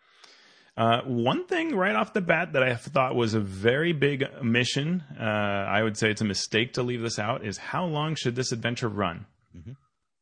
Uh, 0.76 1.02
one 1.02 1.44
thing 1.46 1.74
right 1.76 1.94
off 1.94 2.14
the 2.14 2.20
bat 2.22 2.54
that 2.54 2.62
I 2.62 2.74
thought 2.74 3.14
was 3.14 3.34
a 3.34 3.40
very 3.40 3.92
big 3.92 4.24
mission, 4.42 5.04
uh, 5.20 5.22
I 5.22 5.82
would 5.82 5.98
say 5.98 6.10
it's 6.10 6.22
a 6.22 6.24
mistake 6.24 6.72
to 6.74 6.82
leave 6.82 7.02
this 7.02 7.18
out, 7.18 7.44
is 7.44 7.58
how 7.58 7.84
long 7.84 8.14
should 8.14 8.36
this 8.36 8.52
adventure 8.52 8.88
run? 8.88 9.26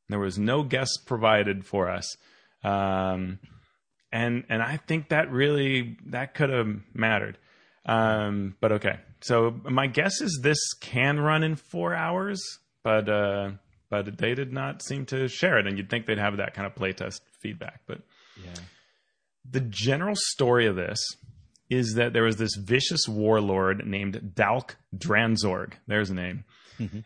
There 0.09 0.19
was 0.19 0.39
no 0.41 0.65
guess 0.65 0.89
provided 1.07 1.65
for 1.65 1.89
us, 1.89 2.17
um, 2.65 3.39
and 4.11 4.45
and 4.49 4.61
I 4.61 4.77
think 4.77 5.11
that 5.11 5.31
really 5.31 5.97
that 6.07 6.35
could 6.35 6.51
have 6.51 6.67
mattered. 6.93 7.39
Um, 7.87 8.57
but 8.61 8.73
okay, 8.73 8.99
so 9.21 9.55
my 9.65 9.87
guess 9.87 10.21
is 10.21 10.41
this 10.43 10.59
can 10.81 11.21
run 11.21 11.45
in 11.45 11.55
four 11.55 11.95
hours, 11.95 12.43
but 12.83 13.09
uh, 13.09 13.53
but 13.89 14.19
they 14.19 14.35
did 14.35 14.53
not 14.53 14.83
seem 14.83 15.07
to 15.07 15.29
share 15.29 15.59
it, 15.61 15.69
and 15.69 15.79
you'd 15.79 15.89
think 15.89 16.07
they'd 16.07 16.19
have 16.19 16.39
that 16.39 16.55
kind 16.55 16.67
of 16.67 16.75
playtest 16.75 17.21
feedback, 17.41 17.83
but 17.87 18.01
Yeah. 18.43 18.51
The 19.49 19.61
general 19.61 20.17
story 20.17 20.67
of 20.67 20.77
this 20.77 21.05
is 21.69 21.95
that 21.95 22.13
there 22.13 22.25
was 22.25 22.37
this 22.37 22.57
vicious 22.57 23.09
warlord 23.09 23.87
named 23.87 24.33
Dalk 24.35 24.75
Dranzorg. 24.97 25.75
There's 25.87 26.11
a 26.11 26.15
name. 26.15 26.45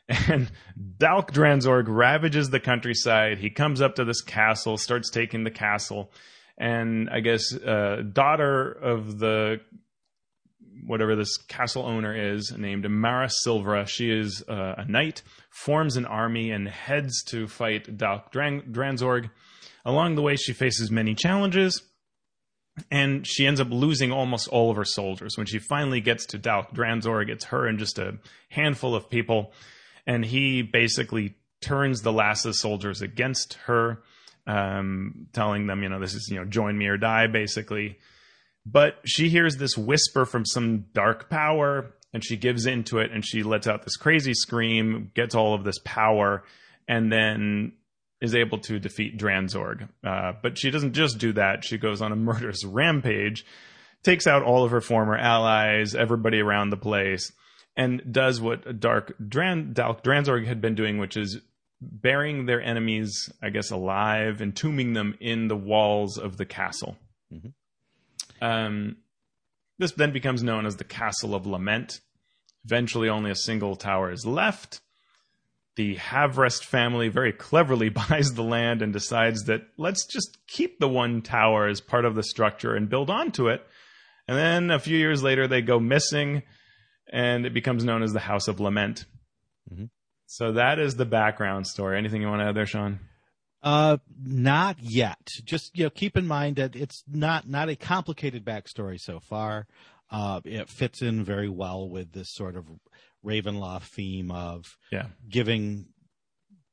And 0.09 0.51
Dalk 0.99 1.33
Dranzorg 1.33 1.85
ravages 1.89 2.51
the 2.51 2.61
countryside. 2.61 3.39
He 3.39 3.51
comes 3.51 3.83
up 3.83 3.97
to 3.97 4.05
this 4.05 4.21
castle, 4.21 4.79
starts 4.79 5.11
taking 5.11 5.43
the 5.43 5.51
castle, 5.51 6.13
and 6.57 7.11
I 7.11 7.21
guess 7.21 7.53
uh, 7.53 8.03
daughter 8.13 8.71
of 8.71 9.19
the 9.19 9.61
whatever 10.87 11.17
this 11.17 11.37
castle 11.37 11.85
owner 11.85 12.35
is 12.35 12.53
named 12.57 12.89
Mara 12.89 13.29
Silvera. 13.29 13.89
She 13.89 14.11
is 14.11 14.45
uh, 14.49 14.75
a 14.79 14.85
knight, 14.85 15.23
forms 15.51 15.97
an 15.97 16.05
army, 16.07 16.51
and 16.51 16.69
heads 16.69 17.23
to 17.29 17.49
fight 17.49 17.97
Dalk 17.97 18.31
Dran- 18.31 18.73
Dranzorg. 18.73 19.31
Along 19.85 20.15
the 20.15 20.23
way, 20.23 20.37
she 20.37 20.53
faces 20.53 20.91
many 20.91 21.15
challenges, 21.15 21.83
and 22.91 23.27
she 23.27 23.47
ends 23.47 23.61
up 23.61 23.69
losing 23.71 24.11
almost 24.13 24.49
all 24.49 24.71
of 24.71 24.77
her 24.77 24.85
soldiers. 24.85 25.37
When 25.37 25.47
she 25.47 25.59
finally 25.59 26.01
gets 26.01 26.27
to 26.27 26.39
Dalk 26.39 26.75
Dranzorg, 26.75 27.29
it's 27.29 27.47
her 27.47 27.67
and 27.67 27.79
just 27.79 27.99
a 27.99 28.19
handful 28.49 28.95
of 28.95 29.09
people, 29.09 29.53
and 30.07 30.25
he 30.25 30.63
basically 30.63 31.37
turns 31.61 32.03
the 32.03 32.13
last 32.13 32.45
of 32.45 32.55
soldiers 32.55 33.01
against 33.01 33.55
her, 33.67 34.03
um, 34.47 35.27
telling 35.33 35.67
them, 35.67 35.83
you 35.83 35.89
know, 35.89 36.01
this 36.01 36.15
is, 36.15 36.29
you 36.31 36.37
know, 36.37 36.45
join 36.45 36.77
me 36.77 36.87
or 36.87 36.97
die, 36.97 37.27
basically. 37.27 37.99
But 38.67 38.99
she 39.05 39.29
hears 39.29 39.57
this 39.57 39.77
whisper 39.77 40.25
from 40.25 40.45
some 40.45 40.87
dark 40.93 41.31
power, 41.31 41.95
and 42.13 42.25
she 42.25 42.37
gives 42.37 42.67
into 42.67 42.99
it, 42.99 43.13
and 43.13 43.25
she 43.25 43.43
lets 43.43 43.67
out 43.67 43.85
this 43.85 43.97
crazy 43.97 44.35
scream, 44.35 45.11
gets 45.15 45.35
all 45.35 45.55
of 45.55 45.65
this 45.65 45.79
power, 45.85 46.45
and 46.89 47.11
then 47.11 47.73
is 48.21 48.35
able 48.35 48.59
to 48.59 48.79
defeat 48.79 49.19
Dranzorg. 49.19 49.89
Uh, 50.05 50.33
but 50.43 50.59
she 50.59 50.71
doesn't 50.71 50.95
just 50.95 51.19
do 51.19 51.33
that; 51.33 51.65
she 51.65 51.79
goes 51.79 52.01
on 52.01 52.13
a 52.13 52.17
murderous 52.17 52.65
rampage 52.65 53.45
takes 54.05 54.27
out 54.27 54.43
all 54.43 54.65
of 54.65 54.71
her 54.71 54.81
former 54.81 55.17
allies, 55.17 55.95
everybody 55.95 56.41
around 56.41 56.71
the 56.71 56.77
place, 56.77 57.33
and 57.75 58.03
does 58.13 58.41
what 58.41 58.79
Dark 58.79 59.15
Dran, 59.27 59.75
Dalk 59.75 60.05
Dranzorg 60.05 60.47
had 60.47 60.61
been 60.61 60.77
doing, 60.77 60.99
which 60.99 61.17
is 61.17 61.41
burying 61.81 62.47
their 62.47 62.63
enemies, 62.63 63.33
I 63.43 63.51
guess, 63.51 63.71
alive, 63.71 64.41
entombing 64.41 64.93
them 64.93 65.17
in 65.21 65.49
the 65.49 65.57
walls 65.57 66.19
of 66.19 66.37
the 66.37 66.47
castle. 66.47 66.97
Mm-hmm. 67.33 68.45
Um, 68.45 68.97
this 69.79 69.93
then 69.93 70.13
becomes 70.13 70.43
known 70.43 70.67
as 70.67 70.77
the 70.77 70.85
Castle 70.85 71.35
of 71.35 71.47
Lament. 71.47 72.01
Eventually, 72.65 73.09
only 73.09 73.31
a 73.31 73.37
single 73.37 73.75
tower 73.75 74.11
is 74.13 74.25
left. 74.25 74.81
The 75.77 75.97
Havrest 75.97 76.65
family 76.65 77.09
very 77.09 77.33
cleverly 77.33 77.89
buys 78.09 78.35
the 78.35 78.43
land 78.43 78.83
and 78.83 78.93
decides 78.93 79.45
that 79.45 79.63
let's 79.77 80.07
just 80.07 80.39
keep 80.47 80.79
the 80.79 80.89
one 80.89 81.23
tower 81.23 81.67
as 81.67 81.81
part 81.81 82.05
of 82.05 82.15
the 82.15 82.23
structure 82.23 82.75
and 82.75 82.89
build 82.89 83.11
onto 83.11 83.49
it. 83.49 83.67
And 84.27 84.39
then 84.39 84.71
a 84.71 84.79
few 84.79 84.97
years 84.97 85.23
later, 85.23 85.47
they 85.47 85.61
go 85.61 85.79
missing, 85.79 86.43
and 87.13 87.45
it 87.45 87.53
becomes 87.53 87.85
known 87.85 88.03
as 88.03 88.13
the 88.13 88.21
House 88.21 88.49
of 88.49 88.59
Lament. 88.59 89.05
Mm-hmm. 89.71 89.87
So 90.27 90.53
that 90.53 90.79
is 90.79 90.97
the 90.97 91.05
background 91.05 91.67
story. 91.67 91.99
Anything 91.99 92.23
you 92.23 92.29
want 92.29 92.41
to 92.41 92.47
add 92.47 92.57
there, 92.57 92.67
Sean? 92.67 93.01
Uh, 93.63 93.97
not 94.23 94.77
yet. 94.81 95.29
Just 95.45 95.77
you 95.77 95.85
know, 95.85 95.91
keep 95.91 96.17
in 96.17 96.27
mind 96.27 96.57
that 96.57 96.77
it's 96.77 97.03
not 97.09 97.49
not 97.49 97.71
a 97.71 97.77
complicated 97.77 98.45
backstory 98.45 99.01
so 99.01 99.21
far. 99.21 99.67
Uh, 100.11 100.41
it 100.45 100.69
fits 100.69 101.01
in 101.03 101.25
very 101.25 101.49
well 101.49 101.89
with 101.89 102.13
this 102.13 102.33
sort 102.33 102.57
of 102.57 102.67
Ravenloft 103.25 103.85
theme 103.85 104.31
of 104.31 104.77
yeah. 104.93 105.07
giving 105.29 105.87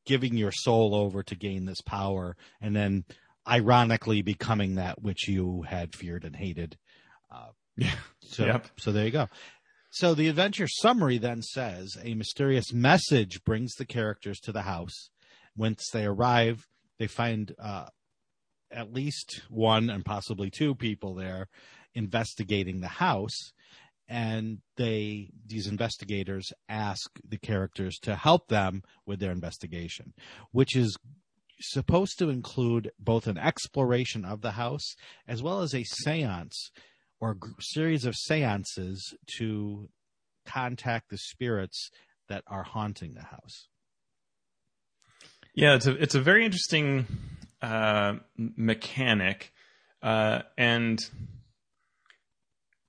giving 0.06 0.36
your 0.36 0.52
soul 0.52 0.96
over 0.96 1.24
to 1.24 1.36
gain 1.36 1.66
this 1.66 1.82
power, 1.82 2.36
and 2.60 2.76
then 2.76 3.06
ironically 3.48 4.22
becoming 4.22 4.76
that 4.76 5.02
which 5.02 5.28
you 5.28 5.64
had 5.64 5.96
feared 5.96 6.26
and 6.26 6.36
hated. 6.36 6.78
Uh, 7.32 7.50
yeah. 7.78 7.96
So, 8.24 8.46
yep. 8.46 8.68
so 8.78 8.92
there 8.92 9.06
you 9.06 9.12
go. 9.12 9.28
So 9.92 10.14
the 10.14 10.30
adventure 10.30 10.68
summary 10.68 11.18
then 11.18 11.42
says 11.42 11.98
a 12.02 12.14
mysterious 12.14 12.72
message 12.72 13.44
brings 13.44 13.74
the 13.74 13.86
characters 13.86 14.40
to 14.42 14.52
the 14.52 14.62
house. 14.62 15.10
Once 15.56 15.90
they 15.92 16.06
arrive, 16.06 16.66
they 16.98 17.08
find 17.08 17.54
uh, 17.62 17.88
at 18.72 18.94
least 18.94 19.42
one 19.50 19.90
and 19.90 20.06
possibly 20.06 20.50
two 20.50 20.76
people 20.76 21.14
there 21.14 21.50
investigating 21.94 22.80
the 22.80 22.88
house 22.88 23.52
and 24.12 24.58
they 24.76 25.30
these 25.48 25.68
investigators 25.68 26.52
ask 26.68 27.10
the 27.28 27.38
characters 27.38 27.98
to 27.98 28.14
help 28.16 28.50
them 28.50 28.84
with 29.06 29.20
their 29.20 29.32
investigation 29.32 30.14
which 30.52 30.76
is 30.76 30.98
supposed 31.62 32.20
to 32.20 32.30
include 32.30 32.92
both 33.00 33.26
an 33.26 33.38
exploration 33.38 34.26
of 34.26 34.42
the 34.42 34.52
house 34.52 34.96
as 35.28 35.42
well 35.42 35.62
as 35.62 35.74
a 35.74 35.86
séance 36.06 36.72
or 37.20 37.38
series 37.60 38.04
of 38.04 38.16
séances 38.30 38.98
to 39.38 39.90
contact 40.46 41.10
the 41.10 41.18
spirits 41.18 41.90
that 42.28 42.44
are 42.48 42.64
haunting 42.64 43.14
the 43.14 43.24
house. 43.24 43.68
Yeah 45.54 45.76
it's 45.76 45.88
a 45.88 45.92
it's 45.92 46.16
a 46.16 46.22
very 46.22 46.44
interesting 46.46 47.06
uh, 47.62 48.16
mechanic 48.36 49.54
uh, 50.02 50.42
and 50.58 51.00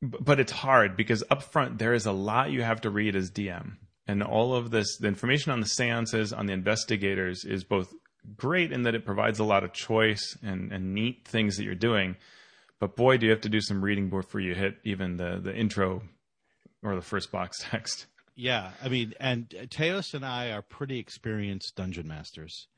but 0.02 0.40
it's 0.40 0.52
hard 0.52 0.96
because 0.96 1.24
up 1.30 1.42
front 1.42 1.78
there 1.78 1.94
is 1.94 2.06
a 2.06 2.12
lot 2.12 2.50
you 2.50 2.62
have 2.62 2.80
to 2.82 2.90
read 2.90 3.16
as 3.16 3.30
DM, 3.30 3.76
and 4.06 4.22
all 4.22 4.54
of 4.54 4.70
this, 4.70 4.96
the 4.98 5.08
information 5.08 5.52
on 5.52 5.60
the 5.60 5.66
seances, 5.66 6.32
on 6.32 6.46
the 6.46 6.52
investigators, 6.52 7.44
is 7.44 7.64
both 7.64 7.94
great 8.36 8.72
in 8.72 8.82
that 8.82 8.94
it 8.94 9.06
provides 9.06 9.38
a 9.38 9.44
lot 9.44 9.64
of 9.64 9.72
choice 9.72 10.36
and, 10.42 10.72
and 10.72 10.94
neat 10.94 11.26
things 11.26 11.56
that 11.56 11.64
you're 11.64 11.74
doing. 11.74 12.16
But 12.78 12.96
boy, 12.96 13.16
do 13.16 13.26
you 13.26 13.32
have 13.32 13.42
to 13.42 13.48
do 13.48 13.60
some 13.60 13.82
reading 13.82 14.10
before 14.10 14.40
you 14.40 14.54
hit 14.54 14.76
even 14.84 15.16
the 15.16 15.40
the 15.42 15.54
intro 15.54 16.02
or 16.82 16.94
the 16.94 17.02
first 17.02 17.30
box 17.30 17.58
text. 17.70 18.06
Yeah, 18.34 18.70
I 18.82 18.88
mean, 18.88 19.14
and 19.20 19.54
uh, 19.58 19.66
Teos 19.70 20.14
and 20.14 20.24
I 20.24 20.50
are 20.50 20.62
pretty 20.62 20.98
experienced 20.98 21.76
dungeon 21.76 22.08
masters. 22.08 22.68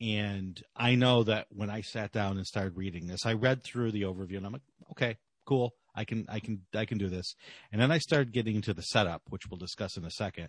And 0.00 0.60
I 0.76 0.96
know 0.96 1.22
that 1.24 1.46
when 1.50 1.70
I 1.70 1.80
sat 1.80 2.12
down 2.12 2.36
and 2.36 2.46
started 2.46 2.76
reading 2.76 3.06
this, 3.06 3.24
I 3.24 3.34
read 3.34 3.62
through 3.62 3.92
the 3.92 4.02
overview 4.02 4.36
and 4.36 4.46
I'm 4.46 4.52
like, 4.52 4.62
okay, 4.92 5.16
cool. 5.46 5.74
I 5.94 6.04
can 6.04 6.26
I 6.28 6.40
can 6.40 6.62
I 6.74 6.84
can 6.84 6.98
do 6.98 7.08
this. 7.08 7.34
And 7.70 7.80
then 7.80 7.90
I 7.90 7.98
started 7.98 8.32
getting 8.32 8.56
into 8.56 8.74
the 8.74 8.82
setup, 8.82 9.22
which 9.28 9.42
we'll 9.48 9.58
discuss 9.58 9.96
in 9.96 10.04
a 10.04 10.10
second. 10.10 10.48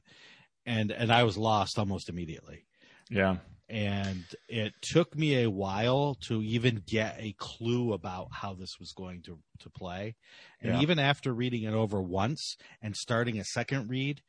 And 0.66 0.92
and 0.92 1.12
I 1.12 1.24
was 1.24 1.38
lost 1.38 1.78
almost 1.78 2.10
immediately. 2.10 2.66
Yeah. 3.10 3.38
And 3.70 4.24
it 4.48 4.74
took 4.82 5.16
me 5.16 5.44
a 5.44 5.50
while 5.50 6.16
to 6.28 6.42
even 6.42 6.84
get 6.86 7.16
a 7.18 7.34
clue 7.38 7.94
about 7.94 8.28
how 8.32 8.54
this 8.54 8.78
was 8.80 8.94
going 8.94 9.22
to 9.24 9.40
to 9.60 9.70
play. 9.70 10.16
And 10.62 10.76
yeah. 10.76 10.82
even 10.82 11.00
after 11.00 11.34
reading 11.34 11.64
it 11.64 11.74
over 11.74 12.02
once 12.02 12.58
and 12.82 12.96
starting 12.96 13.40
a 13.40 13.44
second 13.44 13.90
read, 13.90 14.22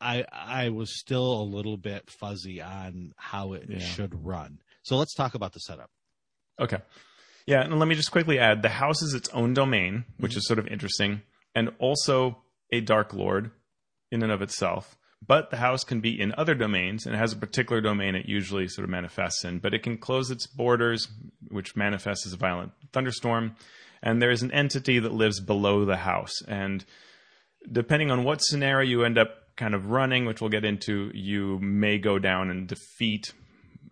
I 0.00 0.24
I 0.30 0.68
was 0.70 0.98
still 0.98 1.40
a 1.40 1.44
little 1.44 1.76
bit 1.76 2.10
fuzzy 2.10 2.60
on 2.60 3.12
how 3.16 3.52
it 3.52 3.64
yeah. 3.68 3.78
should 3.78 4.24
run. 4.24 4.58
So 4.82 4.96
let's 4.96 5.14
talk 5.14 5.34
about 5.34 5.52
the 5.52 5.60
setup. 5.60 5.90
Okay. 6.60 6.78
Yeah, 7.46 7.60
and 7.60 7.78
let 7.78 7.88
me 7.88 7.94
just 7.94 8.10
quickly 8.10 8.38
add 8.38 8.62
the 8.62 8.68
house 8.70 9.02
is 9.02 9.12
its 9.14 9.28
own 9.30 9.52
domain, 9.54 10.04
which 10.18 10.32
mm-hmm. 10.32 10.38
is 10.38 10.46
sort 10.46 10.58
of 10.58 10.66
interesting, 10.66 11.22
and 11.54 11.70
also 11.78 12.42
a 12.72 12.80
Dark 12.80 13.12
Lord 13.12 13.50
in 14.10 14.22
and 14.22 14.32
of 14.32 14.42
itself. 14.42 14.96
But 15.26 15.50
the 15.50 15.56
house 15.56 15.84
can 15.84 16.00
be 16.00 16.20
in 16.20 16.34
other 16.36 16.54
domains 16.54 17.06
and 17.06 17.14
it 17.14 17.18
has 17.18 17.32
a 17.32 17.36
particular 17.36 17.80
domain 17.80 18.14
it 18.14 18.26
usually 18.26 18.68
sort 18.68 18.84
of 18.84 18.90
manifests 18.90 19.44
in. 19.44 19.58
But 19.58 19.72
it 19.72 19.82
can 19.82 19.96
close 19.96 20.30
its 20.30 20.46
borders, 20.46 21.08
which 21.48 21.76
manifests 21.76 22.26
as 22.26 22.34
a 22.34 22.38
violent 22.38 22.72
thunderstorm. 22.92 23.56
And 24.02 24.20
there 24.20 24.30
is 24.30 24.42
an 24.42 24.52
entity 24.52 24.98
that 24.98 25.12
lives 25.12 25.40
below 25.40 25.84
the 25.84 25.96
house. 25.96 26.42
And 26.46 26.84
depending 27.70 28.10
on 28.10 28.24
what 28.24 28.42
scenario 28.42 28.88
you 28.88 29.04
end 29.04 29.16
up 29.16 29.30
kind 29.56 29.74
of 29.74 29.90
running, 29.90 30.26
which 30.26 30.40
we'll 30.42 30.50
get 30.50 30.64
into, 30.64 31.10
you 31.14 31.58
may 31.60 31.98
go 31.98 32.18
down 32.18 32.50
and 32.50 32.68
defeat, 32.68 33.32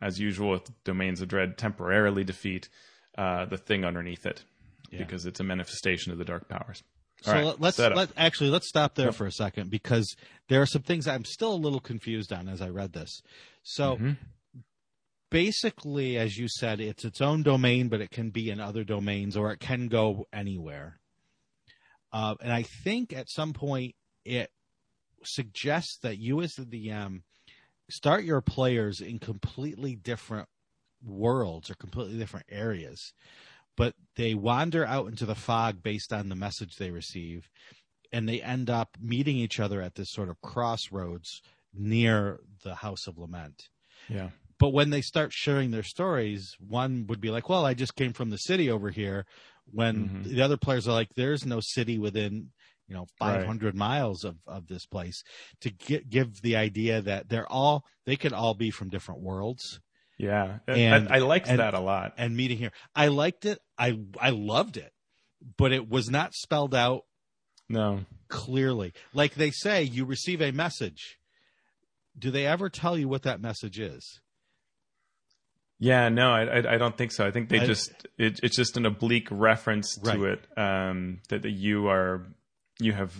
as 0.02 0.20
usual 0.20 0.50
with 0.50 0.84
Domains 0.84 1.22
of 1.22 1.28
Dread, 1.28 1.56
temporarily 1.56 2.24
defeat 2.24 2.68
uh, 3.16 3.44
the 3.46 3.58
thing 3.58 3.84
underneath 3.84 4.26
it 4.26 4.44
yeah. 4.90 4.98
because 4.98 5.26
it's 5.26 5.40
a 5.40 5.44
manifestation 5.44 6.12
of 6.12 6.18
the 6.18 6.24
dark 6.24 6.48
powers. 6.48 6.82
All 7.26 7.32
so 7.32 7.38
right, 7.38 7.60
let's 7.60 7.78
let 7.78 8.10
actually 8.16 8.50
let's 8.50 8.68
stop 8.68 8.94
there 8.94 9.06
yep. 9.06 9.14
for 9.14 9.26
a 9.26 9.32
second 9.32 9.70
because 9.70 10.16
there 10.48 10.60
are 10.60 10.66
some 10.66 10.82
things 10.82 11.06
I'm 11.06 11.24
still 11.24 11.54
a 11.54 11.56
little 11.56 11.80
confused 11.80 12.32
on 12.32 12.48
as 12.48 12.60
I 12.60 12.68
read 12.68 12.92
this. 12.92 13.22
So 13.62 13.96
mm-hmm. 13.96 14.12
basically, 15.30 16.18
as 16.18 16.36
you 16.36 16.48
said, 16.48 16.80
it's 16.80 17.04
its 17.04 17.20
own 17.20 17.42
domain, 17.42 17.88
but 17.88 18.00
it 18.00 18.10
can 18.10 18.30
be 18.30 18.50
in 18.50 18.60
other 18.60 18.82
domains 18.82 19.36
or 19.36 19.52
it 19.52 19.60
can 19.60 19.86
go 19.88 20.26
anywhere. 20.32 20.98
Uh, 22.12 22.34
and 22.40 22.52
I 22.52 22.64
think 22.84 23.12
at 23.12 23.30
some 23.30 23.52
point 23.52 23.94
it 24.24 24.50
suggests 25.24 25.98
that 26.02 26.18
you 26.18 26.42
as 26.42 26.54
the 26.54 26.64
DM 26.64 27.22
start 27.88 28.24
your 28.24 28.40
players 28.40 29.00
in 29.00 29.18
completely 29.18 29.94
different 29.94 30.48
worlds 31.04 31.70
or 31.70 31.74
completely 31.74 32.18
different 32.18 32.46
areas, 32.48 33.12
but 33.76 33.94
they 34.16 34.34
wander 34.34 34.84
out 34.86 35.08
into 35.08 35.26
the 35.26 35.34
fog 35.34 35.82
based 35.82 36.12
on 36.12 36.28
the 36.28 36.34
message 36.34 36.76
they 36.76 36.90
receive, 36.90 37.48
and 38.12 38.28
they 38.28 38.42
end 38.42 38.68
up 38.68 38.96
meeting 39.00 39.36
each 39.36 39.58
other 39.58 39.80
at 39.80 39.94
this 39.94 40.10
sort 40.10 40.28
of 40.28 40.40
crossroads 40.40 41.40
near 41.74 42.40
the 42.62 42.76
House 42.76 43.06
of 43.06 43.18
Lament. 43.18 43.68
Yeah. 44.08 44.30
But 44.58 44.70
when 44.70 44.90
they 44.90 45.00
start 45.00 45.32
sharing 45.32 45.70
their 45.70 45.82
stories, 45.82 46.54
one 46.60 47.06
would 47.08 47.20
be 47.20 47.30
like, 47.30 47.48
"Well, 47.48 47.64
I 47.64 47.74
just 47.74 47.96
came 47.96 48.12
from 48.12 48.30
the 48.30 48.38
city 48.38 48.70
over 48.70 48.90
here," 48.90 49.26
when 49.72 50.08
mm-hmm. 50.08 50.22
the 50.34 50.42
other 50.42 50.56
players 50.56 50.86
are 50.86 50.92
like, 50.92 51.14
"There's 51.16 51.46
no 51.46 51.60
city 51.60 51.98
within." 51.98 52.50
you 52.88 52.98
know 52.98 53.06
500 53.18 53.64
right. 53.64 53.74
miles 53.74 54.24
of, 54.24 54.36
of 54.46 54.66
this 54.66 54.86
place 54.86 55.22
to 55.60 55.70
get, 55.70 56.10
give 56.10 56.42
the 56.42 56.56
idea 56.56 57.00
that 57.00 57.28
they're 57.28 57.50
all 57.50 57.84
they 58.04 58.16
could 58.16 58.32
all 58.32 58.54
be 58.54 58.70
from 58.70 58.90
different 58.90 59.20
worlds 59.20 59.80
yeah, 60.22 60.58
and 60.68 61.08
I, 61.08 61.16
I 61.16 61.18
liked 61.18 61.48
and, 61.48 61.58
that 61.58 61.74
a 61.74 61.80
lot. 61.80 62.14
And 62.16 62.36
meeting 62.36 62.56
here, 62.56 62.70
I 62.94 63.08
liked 63.08 63.44
it. 63.44 63.58
I 63.76 63.98
I 64.20 64.30
loved 64.30 64.76
it, 64.76 64.92
but 65.56 65.72
it 65.72 65.88
was 65.88 66.08
not 66.08 66.32
spelled 66.32 66.76
out. 66.76 67.02
No, 67.68 68.04
clearly, 68.28 68.92
like 69.12 69.34
they 69.34 69.50
say, 69.50 69.82
you 69.82 70.04
receive 70.04 70.40
a 70.40 70.52
message. 70.52 71.18
Do 72.16 72.30
they 72.30 72.46
ever 72.46 72.70
tell 72.70 72.96
you 72.96 73.08
what 73.08 73.22
that 73.22 73.40
message 73.40 73.80
is? 73.80 74.20
Yeah, 75.80 76.08
no, 76.10 76.30
I, 76.30 76.74
I, 76.74 76.78
don't 76.78 76.96
think 76.96 77.10
so. 77.10 77.26
I 77.26 77.32
think 77.32 77.48
they 77.48 77.58
I, 77.58 77.66
just 77.66 77.90
it, 78.16 78.38
it's 78.44 78.54
just 78.54 78.76
an 78.76 78.86
oblique 78.86 79.26
reference 79.32 79.96
to 79.96 80.26
it 80.26 80.46
um, 80.56 81.18
that, 81.30 81.42
that 81.42 81.50
you 81.50 81.88
are 81.88 82.24
you 82.78 82.92
have 82.92 83.12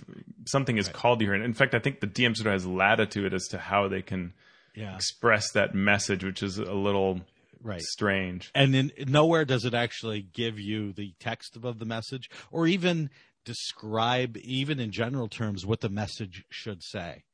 something 0.47 0.79
is 0.79 0.87
right. 0.87 0.95
called 0.95 1.21
here, 1.21 1.35
and 1.35 1.43
in 1.43 1.55
fact, 1.55 1.75
I 1.75 1.81
think 1.81 1.99
the 1.99 2.07
DM 2.07 2.37
sort 2.37 2.47
of 2.47 2.53
has 2.53 2.65
latitude 2.65 3.35
as 3.35 3.49
to 3.49 3.59
how 3.59 3.89
they 3.89 4.03
can 4.03 4.35
yeah. 4.75 4.95
express 4.95 5.53
that 5.53 5.75
message, 5.75 6.25
which 6.25 6.43
is 6.43 6.59
a 6.59 6.73
little 6.73 7.20
right. 7.62 7.81
strange. 7.81 8.51
And 8.55 8.75
in 8.75 8.93
nowhere 9.07 9.45
does 9.45 9.64
it 9.64 9.75
actually 9.75 10.23
give 10.23 10.59
you 10.59 10.93
the 10.93 11.14
text 11.20 11.57
of 11.62 11.79
the 11.79 11.85
message, 11.85 12.31
or 12.51 12.66
even 12.66 13.11
describe, 13.45 14.37
even 14.39 14.81
in 14.81 14.91
general 14.91 15.29
terms, 15.29 15.66
what 15.66 15.81
the 15.81 15.89
message 15.89 16.45
should 16.51 16.83
say. 16.83 17.25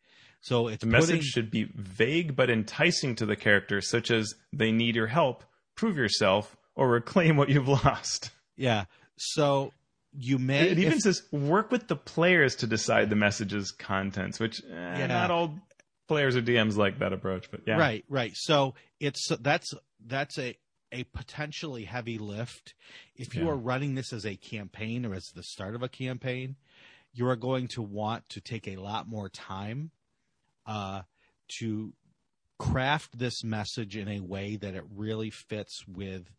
So 0.41 0.69
it's 0.69 0.85
the 0.85 0.91
putting... 0.91 1.17
message 1.17 1.25
should 1.25 1.51
be 1.51 1.69
vague 1.75 2.37
but 2.37 2.51
enticing 2.51 3.15
to 3.17 3.27
the 3.27 3.37
character, 3.37 3.81
such 3.81 4.11
as 4.11 4.35
"They 4.53 4.71
need 4.71 4.95
your 4.95 5.09
help. 5.09 5.45
Prove 5.75 5.97
yourself, 5.97 6.57
or 6.75 6.89
reclaim 6.89 7.37
what 7.37 7.49
you've 7.49 7.69
lost." 7.69 8.31
Yeah. 8.57 8.85
So 9.17 9.73
you 10.13 10.39
may. 10.39 10.69
It 10.69 10.79
even 10.79 10.95
if, 10.95 11.01
says 11.01 11.23
work 11.33 11.71
with 11.71 11.89
the 11.89 11.97
players 11.97 12.57
to 12.57 12.67
decide 12.67 13.11
the 13.11 13.17
message's 13.17 13.73
contents, 13.73 14.39
which 14.39 14.61
eh, 14.65 14.75
yeah. 14.75 15.07
not 15.09 15.31
all 15.31 15.59
players 16.09 16.37
or 16.37 16.43
DMs 16.43 16.77
like 16.77 16.99
that 16.99 17.13
approach, 17.13 17.51
but 17.51 17.61
yeah. 17.67 17.77
Right, 17.77 18.05
right. 18.09 18.33
So 18.35 18.75
it's 18.99 19.29
that's 19.41 19.73
that's 20.05 20.39
a 20.39 20.57
a 20.91 21.05
potentially 21.05 21.85
heavy 21.85 22.19
lift. 22.19 22.75
If 23.15 23.35
you 23.35 23.45
yeah. 23.45 23.51
are 23.51 23.57
running 23.57 23.95
this 23.95 24.13
as 24.13 24.25
a 24.25 24.37
campaign 24.37 25.05
or 25.05 25.15
as 25.15 25.27
the 25.35 25.43
start 25.43 25.75
of 25.75 25.83
a 25.83 25.89
campaign, 25.89 26.57
you 27.13 27.29
are 27.29 27.37
going 27.37 27.69
to 27.69 27.83
want 27.83 28.29
to 28.31 28.41
take 28.41 28.67
a 28.67 28.77
lot 28.77 29.07
more 29.07 29.29
time 29.29 29.91
uh, 30.67 31.03
to 31.59 31.93
craft 32.59 33.19
this 33.19 33.45
message 33.45 33.97
in 33.97 34.09
a 34.09 34.21
way 34.21 34.57
that 34.57 34.75
it 34.75 34.85
really 34.95 35.31
fits 35.31 35.85
with 35.87 36.31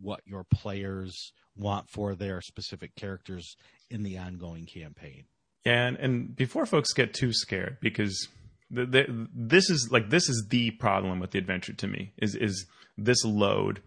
what 0.00 0.20
your 0.24 0.44
players 0.44 1.32
want 1.56 1.88
for 1.88 2.14
their 2.14 2.40
specific 2.40 2.94
characters 2.94 3.56
in 3.90 4.02
the 4.02 4.18
ongoing 4.18 4.66
campaign. 4.66 5.24
Yeah, 5.64 5.86
and, 5.86 5.96
and 5.96 6.36
before 6.36 6.66
folks 6.66 6.92
get 6.92 7.12
too 7.12 7.32
scared, 7.32 7.78
because 7.80 8.28
the, 8.70 8.86
the, 8.86 9.28
this 9.34 9.70
is 9.70 9.88
like 9.90 10.10
this 10.10 10.28
is 10.28 10.46
the 10.50 10.72
problem 10.72 11.20
with 11.20 11.30
the 11.30 11.38
adventure 11.38 11.72
to 11.72 11.86
me 11.86 12.12
is 12.18 12.34
is 12.34 12.66
this 12.98 13.24
load 13.24 13.80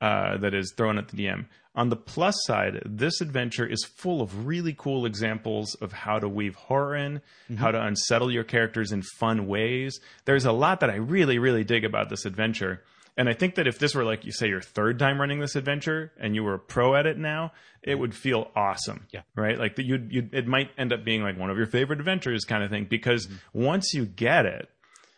uh, 0.00 0.36
that 0.38 0.54
is 0.54 0.72
thrown 0.76 0.98
at 0.98 1.08
the 1.08 1.16
DM. 1.16 1.46
On 1.76 1.88
the 1.88 1.96
plus 1.96 2.36
side, 2.44 2.82
this 2.84 3.20
adventure 3.20 3.66
is 3.66 3.84
full 3.84 4.22
of 4.22 4.46
really 4.46 4.74
cool 4.76 5.06
examples 5.06 5.74
of 5.80 5.92
how 5.92 6.20
to 6.20 6.28
weave 6.28 6.54
horror 6.54 6.94
in, 6.94 7.16
mm-hmm. 7.18 7.56
how 7.56 7.72
to 7.72 7.82
unsettle 7.82 8.30
your 8.30 8.44
characters 8.44 8.92
in 8.92 9.02
fun 9.02 9.46
ways. 9.46 9.98
There's 10.24 10.44
a 10.44 10.52
lot 10.52 10.80
that 10.80 10.90
I 10.90 10.96
really, 10.96 11.38
really 11.38 11.64
dig 11.64 11.84
about 11.84 12.10
this 12.10 12.26
adventure. 12.26 12.82
And 13.16 13.28
I 13.28 13.32
think 13.32 13.54
that 13.56 13.66
if 13.66 13.78
this 13.78 13.94
were 13.94 14.04
like 14.04 14.24
you 14.24 14.32
say 14.32 14.48
your 14.48 14.60
third 14.60 14.98
time 14.98 15.20
running 15.20 15.38
this 15.38 15.56
adventure 15.56 16.12
and 16.18 16.34
you 16.34 16.42
were 16.42 16.54
a 16.54 16.58
pro 16.58 16.96
at 16.96 17.06
it 17.06 17.16
now, 17.16 17.52
it 17.82 17.96
would 17.96 18.14
feel 18.14 18.50
awesome. 18.56 19.06
Yeah. 19.12 19.22
Right? 19.36 19.58
Like 19.58 19.76
that 19.76 19.84
you'd, 19.84 20.12
you'd 20.12 20.34
it 20.34 20.46
might 20.46 20.70
end 20.76 20.92
up 20.92 21.04
being 21.04 21.22
like 21.22 21.38
one 21.38 21.50
of 21.50 21.56
your 21.56 21.66
favorite 21.66 22.00
adventures 22.00 22.44
kind 22.44 22.64
of 22.64 22.70
thing 22.70 22.86
because 22.88 23.26
mm-hmm. 23.26 23.62
once 23.62 23.94
you 23.94 24.04
get 24.04 24.46
it, 24.46 24.68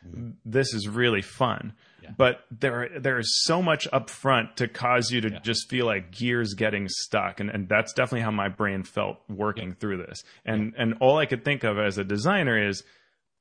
mm-hmm. 0.07 0.31
this 0.45 0.75
is 0.75 0.89
really 0.89 1.23
fun. 1.23 1.73
But 2.17 2.45
there 2.51 2.89
there 2.99 3.19
is 3.19 3.43
so 3.45 3.63
much 3.63 3.89
up 3.93 4.11
front 4.11 4.59
to 4.59 4.69
cause 4.69 5.11
you 5.11 5.21
to 5.23 5.31
yeah. 5.33 5.39
just 5.41 5.69
feel 5.69 5.87
like 5.87 6.13
gears 6.13 6.55
getting 6.55 6.89
stuck, 6.89 7.41
and, 7.41 7.51
and 7.51 7.69
that's 7.69 7.93
definitely 7.93 8.21
how 8.21 8.31
my 8.31 8.49
brain 8.49 8.83
felt 8.85 9.19
working 9.29 9.71
yeah. 9.71 9.75
through 9.81 9.97
this. 9.99 10.23
And 10.45 10.75
and 10.77 10.95
all 11.01 11.19
I 11.19 11.27
could 11.27 11.45
think 11.45 11.65
of 11.65 11.79
as 11.79 11.99
a 11.99 12.05
designer 12.05 12.69
is 12.69 12.85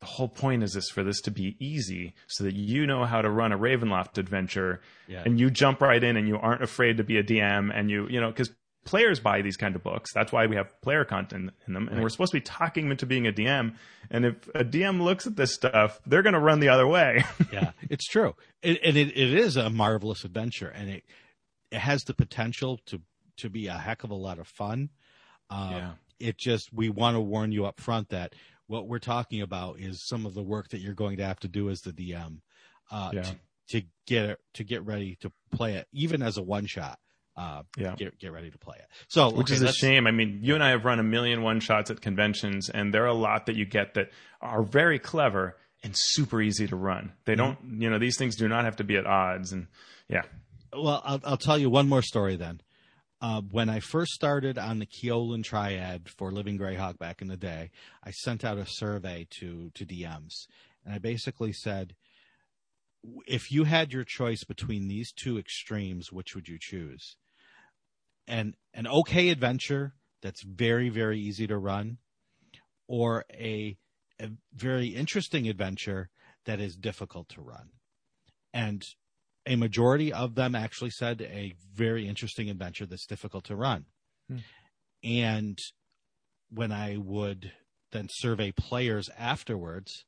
the 0.06 0.12
whole 0.12 0.28
point 0.28 0.62
is 0.62 0.74
this 0.74 0.90
for 0.90 1.04
this 1.04 1.20
to 1.22 1.32
be 1.32 1.58
easy 1.60 2.14
so 2.28 2.44
that 2.44 2.54
you 2.54 2.86
know 2.86 3.06
how 3.06 3.24
to 3.24 3.30
run 3.30 3.52
a 3.52 3.58
Ravenloft 3.58 4.20
adventure 4.20 4.80
yeah. 5.08 5.24
and 5.26 5.40
you 5.40 5.50
jump 5.50 5.82
right 5.82 6.04
in 6.04 6.16
and 6.16 6.28
you 6.28 6.38
aren't 6.38 6.62
afraid 6.62 6.98
to 6.98 7.04
be 7.04 7.18
a 7.18 7.24
DM 7.24 7.72
and 7.74 7.90
you 7.90 8.08
you 8.08 8.22
know 8.22 8.30
because 8.30 8.52
players 8.84 9.20
buy 9.20 9.42
these 9.42 9.58
kind 9.58 9.76
of 9.76 9.82
books. 9.82 10.14
That's 10.14 10.32
why 10.32 10.46
we 10.46 10.58
have 10.58 10.80
player 10.82 11.06
content 11.06 11.50
in 11.66 11.74
them. 11.74 11.88
And 11.88 11.98
right. 11.98 12.04
we're 12.04 12.10
supposed 12.10 12.34
to 12.34 12.38
be 12.38 12.42
talking 12.42 12.84
them 12.84 12.92
into 12.92 13.08
being 13.08 13.26
a 13.26 13.32
DM. 13.32 13.74
And 14.12 14.26
if 14.26 14.48
a 14.54 14.64
DM 14.64 15.02
looks 15.02 15.26
at 15.26 15.36
this 15.36 15.56
stuff, 15.56 16.00
they're 16.06 16.22
going 16.22 16.34
to 16.34 16.40
run 16.40 16.60
the 16.60 16.70
other 16.70 16.86
way. 16.86 17.24
yeah, 17.52 17.72
it's 17.90 18.06
true. 18.06 18.36
It, 18.62 18.80
and 18.84 18.96
it, 18.96 19.08
it 19.18 19.34
is 19.34 19.58
a 19.58 19.72
marvelous 19.72 20.24
adventure. 20.24 20.68
And 20.68 20.92
it, 20.92 21.04
it 21.72 21.80
has 21.80 22.04
the 22.04 22.14
potential 22.14 22.80
to, 22.86 23.02
to 23.38 23.50
be 23.50 23.66
a 23.66 23.74
heck 23.74 24.04
of 24.04 24.12
a 24.12 24.16
lot 24.16 24.38
of 24.38 24.48
fun. 24.48 24.92
Um, 25.50 25.72
yeah. 25.72 25.92
It 26.20 26.38
just, 26.38 26.72
we 26.72 26.90
want 26.90 27.16
to 27.16 27.22
warn 27.22 27.52
you 27.52 27.66
up 27.66 27.82
front 27.82 28.10
that 28.10 28.36
what 28.68 28.88
we're 28.88 29.00
talking 29.00 29.42
about 29.42 29.80
is 29.80 30.08
some 30.08 30.26
of 30.26 30.34
the 30.34 30.44
work 30.44 30.70
that 30.70 30.80
you're 30.80 30.94
going 30.94 31.18
to 31.18 31.26
have 31.26 31.40
to 31.42 31.48
do 31.48 31.70
as 31.70 31.82
the 31.82 31.92
DM 31.92 32.40
uh, 32.92 33.12
yeah. 33.14 33.22
to, 33.22 33.36
to 33.70 33.88
get 34.08 34.30
it, 34.32 34.40
to 34.54 34.64
get 34.64 34.86
ready 34.86 35.18
to 35.22 35.32
play 35.52 35.76
it, 35.76 35.88
even 35.92 36.22
as 36.22 36.38
a 36.38 36.42
one 36.42 36.66
shot 36.66 37.00
uh, 37.38 37.64
yeah. 37.78 37.96
get 37.96 38.18
get 38.18 38.32
ready 38.32 38.50
to 38.50 38.58
play 38.58 38.78
it. 38.78 38.86
So, 39.08 39.30
which 39.30 39.48
okay, 39.48 39.56
is 39.56 39.62
a 39.62 39.74
shame. 39.74 40.08
I 40.08 40.12
mean, 40.12 40.40
you 40.42 40.56
and 40.56 40.64
I 40.64 40.70
have 40.70 40.86
run 40.86 41.00
a 41.00 41.04
million 41.04 41.42
one 41.42 41.60
shots 41.60 41.92
at 41.92 42.02
conventions, 42.02 42.70
and 42.70 42.94
there 42.94 43.04
are 43.04 43.08
a 43.08 43.14
lot 43.14 43.48
that 43.48 43.56
you 43.56 43.66
get 43.66 43.96
that 43.96 44.10
are 44.42 44.64
very 44.64 45.00
clever 45.00 45.58
and 45.84 45.94
super 45.96 46.42
easy 46.42 46.68
to 46.68 46.76
run. 46.76 47.12
They 47.26 47.34
mm-hmm. 47.34 47.42
don't, 47.42 47.82
you 47.82 47.90
know, 47.90 48.00
these 48.00 48.18
things 48.18 48.36
do 48.36 48.48
not 48.48 48.66
have 48.66 48.78
to 48.78 48.84
be 48.84 48.96
at 48.96 49.06
odds, 49.06 49.52
and 49.52 49.68
yeah. 50.10 50.24
Well, 50.74 51.02
I'll, 51.06 51.22
I'll 51.24 51.38
tell 51.38 51.58
you 51.58 51.70
one 51.70 51.90
more 51.90 52.02
story 52.02 52.36
then. 52.36 52.62
Uh, 53.26 53.42
when 53.42 53.70
I 53.72 53.80
first 53.80 54.14
started 54.14 54.60
on 54.60 54.78
the 54.78 54.86
Keoland 54.86 55.46
Triad 55.46 56.10
for 56.10 56.32
Living 56.32 56.60
Greyhawk 56.60 57.00
back 57.00 57.24
in 57.24 57.28
the 57.28 57.36
day, 57.36 57.72
I 58.04 58.12
sent 58.12 58.46
out 58.46 58.60
a 58.60 58.68
survey 58.68 59.26
to 59.40 59.72
to 59.74 59.84
DMs, 59.84 60.46
and 60.86 60.94
I 60.94 61.00
basically 61.00 61.52
said, 61.52 61.96
if 63.26 63.52
you 63.52 63.64
had 63.64 63.92
your 63.92 64.04
choice 64.04 64.44
between 64.44 64.88
these 64.88 65.12
two 65.12 65.40
extremes, 65.40 66.12
which 66.12 66.36
would 66.36 66.48
you 66.48 66.60
choose? 66.60 67.18
And 68.28 68.54
an 68.76 68.86
okay 68.86 69.30
adventure 69.30 69.96
that's 70.22 70.44
very 70.44 70.90
very 70.90 71.20
easy 71.20 71.48
to 71.48 71.58
run, 71.58 71.98
or 72.88 73.26
a, 73.34 73.76
a 74.22 74.30
very 74.54 74.90
interesting 74.90 75.50
adventure 75.50 76.12
that 76.46 76.60
is 76.60 76.76
difficult 76.76 77.30
to 77.30 77.42
run, 77.42 77.70
and 78.54 78.86
a 79.46 79.56
majority 79.56 80.12
of 80.12 80.36
them 80.36 80.56
actually 80.56 80.90
said 80.90 81.22
a 81.22 81.54
very 81.74 82.08
interesting 82.08 82.50
adventure 82.50 82.86
that's 82.86 83.06
difficult 83.06 83.46
to 83.46 83.56
run. 83.56 83.86
Hmm. 84.30 84.38
And 85.04 85.60
when 86.50 86.72
I 86.72 86.98
would 86.98 87.52
then 87.92 88.08
survey 88.10 88.52
players 88.52 89.10
afterwards, 89.18 90.06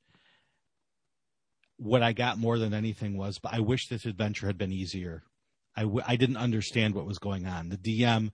what 1.77 2.01
I 2.01 2.13
got 2.13 2.39
more 2.39 2.57
than 2.57 2.73
anything 2.73 3.17
was, 3.17 3.39
I 3.45 3.59
wish 3.59 3.87
this 3.87 4.05
adventure 4.05 4.47
had 4.47 4.57
been 4.57 4.71
easier 4.71 5.23
I 5.77 5.81
w- 5.81 6.03
I 6.05 6.15
didn't 6.15 6.37
understand 6.37 6.95
what 6.95 7.05
was 7.05 7.19
going 7.19 7.45
on. 7.45 7.69
The 7.69 7.77
DM, 7.77 8.31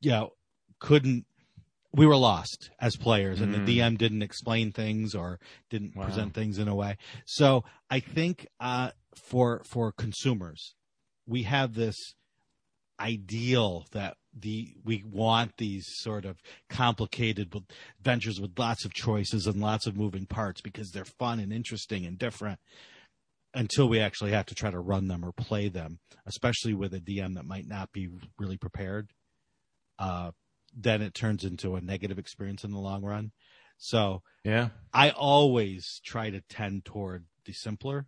you 0.00 0.10
know, 0.10 0.30
couldn't. 0.80 1.26
We 1.92 2.06
were 2.06 2.16
lost 2.16 2.70
as 2.80 2.96
players, 2.96 3.40
and 3.40 3.54
mm. 3.54 3.64
the 3.64 3.78
DM 3.78 3.96
didn't 3.96 4.22
explain 4.22 4.72
things 4.72 5.14
or 5.14 5.38
didn't 5.70 5.94
wow. 5.94 6.04
present 6.04 6.34
things 6.34 6.58
in 6.58 6.68
a 6.68 6.74
way. 6.74 6.96
So 7.26 7.64
I 7.90 8.00
think 8.00 8.46
uh, 8.58 8.90
for 9.16 9.62
for 9.64 9.92
consumers, 9.92 10.74
we 11.26 11.42
have 11.42 11.74
this 11.74 12.14
ideal 12.98 13.86
that 13.92 14.16
the 14.38 14.74
we 14.84 15.02
want 15.06 15.56
these 15.56 15.86
sort 15.88 16.24
of 16.24 16.38
complicated 16.68 17.54
adventures 17.98 18.40
with 18.40 18.58
lots 18.58 18.84
of 18.84 18.92
choices 18.92 19.46
and 19.46 19.60
lots 19.60 19.86
of 19.86 19.96
moving 19.96 20.26
parts 20.26 20.60
because 20.60 20.90
they're 20.90 21.04
fun 21.04 21.40
and 21.40 21.52
interesting 21.52 22.06
and 22.06 22.18
different 22.18 22.58
until 23.54 23.88
we 23.88 23.98
actually 24.00 24.32
have 24.32 24.46
to 24.46 24.54
try 24.54 24.70
to 24.70 24.78
run 24.78 25.08
them 25.08 25.24
or 25.24 25.32
play 25.32 25.68
them, 25.68 25.98
especially 26.26 26.74
with 26.74 26.92
a 26.92 27.00
DM 27.00 27.34
that 27.34 27.46
might 27.46 27.66
not 27.66 27.90
be 27.92 28.08
really 28.38 28.58
prepared. 28.58 29.10
Uh, 29.98 30.30
then 30.76 31.00
it 31.00 31.14
turns 31.14 31.42
into 31.42 31.74
a 31.74 31.80
negative 31.80 32.18
experience 32.18 32.64
in 32.64 32.70
the 32.70 32.78
long 32.78 33.02
run. 33.02 33.32
So 33.78 34.22
yeah, 34.44 34.68
I 34.92 35.10
always 35.10 36.00
try 36.04 36.30
to 36.30 36.42
tend 36.42 36.84
toward 36.84 37.24
the 37.46 37.52
simpler, 37.52 38.06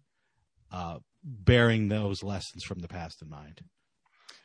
uh, 0.72 0.98
bearing 1.22 1.88
those 1.88 2.22
lessons 2.22 2.64
from 2.64 2.80
the 2.80 2.88
past 2.88 3.22
in 3.22 3.28
mind. 3.28 3.62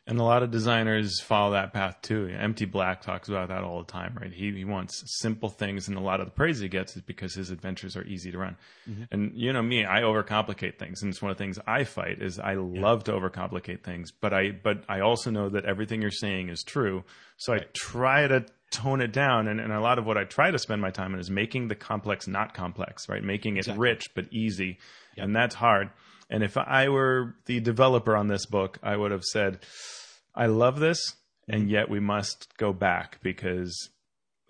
And 0.06 0.20
a 0.20 0.22
lot 0.22 0.42
of 0.42 0.50
designers 0.50 1.18
follow 1.22 1.52
that 1.52 1.72
path 1.72 1.96
too. 2.02 2.28
M.T. 2.38 2.66
Black 2.66 3.00
talks 3.00 3.30
about 3.30 3.48
that 3.48 3.64
all 3.64 3.78
the 3.78 3.90
time, 3.90 4.14
right? 4.20 4.30
He 4.30 4.52
he 4.52 4.66
wants 4.66 5.02
simple 5.18 5.48
things, 5.48 5.88
and 5.88 5.96
a 5.96 6.00
lot 6.00 6.20
of 6.20 6.26
the 6.26 6.32
praise 6.32 6.58
he 6.58 6.68
gets 6.68 6.94
is 6.94 7.00
because 7.00 7.34
his 7.34 7.48
adventures 7.48 7.96
are 7.96 8.04
easy 8.04 8.30
to 8.30 8.36
run. 8.36 8.58
Mm-hmm. 8.86 9.04
And 9.10 9.32
you 9.34 9.50
know 9.54 9.62
me, 9.62 9.86
I 9.86 10.02
overcomplicate 10.02 10.78
things, 10.78 11.00
and 11.00 11.10
it's 11.10 11.22
one 11.22 11.30
of 11.30 11.38
the 11.38 11.42
things 11.42 11.58
I 11.66 11.84
fight 11.84 12.20
is 12.20 12.38
I 12.38 12.52
yeah. 12.52 12.58
love 12.60 13.04
to 13.04 13.12
overcomplicate 13.12 13.82
things, 13.82 14.12
but 14.12 14.34
I 14.34 14.50
but 14.50 14.84
I 14.90 15.00
also 15.00 15.30
know 15.30 15.48
that 15.48 15.64
everything 15.64 16.02
you're 16.02 16.10
saying 16.10 16.50
is 16.50 16.62
true, 16.62 17.04
so. 17.38 17.54
I 17.54 17.60
try 17.72 18.26
to 18.26 18.44
tone 18.74 19.00
it 19.00 19.12
down. 19.12 19.48
And, 19.48 19.60
and 19.60 19.72
a 19.72 19.80
lot 19.80 19.98
of 19.98 20.04
what 20.04 20.18
I 20.18 20.24
try 20.24 20.50
to 20.50 20.58
spend 20.58 20.82
my 20.82 20.90
time 20.90 21.14
on 21.14 21.20
is 21.20 21.30
making 21.30 21.68
the 21.68 21.74
complex 21.74 22.26
not 22.26 22.54
complex, 22.54 23.08
right? 23.08 23.22
Making 23.22 23.56
it 23.56 23.60
exactly. 23.60 23.88
rich 23.88 24.10
but 24.14 24.26
easy, 24.32 24.78
yep. 25.16 25.24
and 25.24 25.34
that's 25.36 25.54
hard. 25.54 25.90
And 26.30 26.42
if 26.42 26.56
I 26.56 26.88
were 26.88 27.36
the 27.46 27.60
developer 27.60 28.16
on 28.16 28.28
this 28.28 28.46
book, 28.46 28.78
I 28.82 28.96
would 28.96 29.10
have 29.10 29.24
said, 29.24 29.60
I 30.34 30.46
love 30.46 30.80
this, 30.80 31.14
and 31.48 31.62
mm-hmm. 31.62 31.70
yet 31.70 31.90
we 31.90 32.00
must 32.00 32.56
go 32.56 32.72
back 32.72 33.20
because 33.22 33.90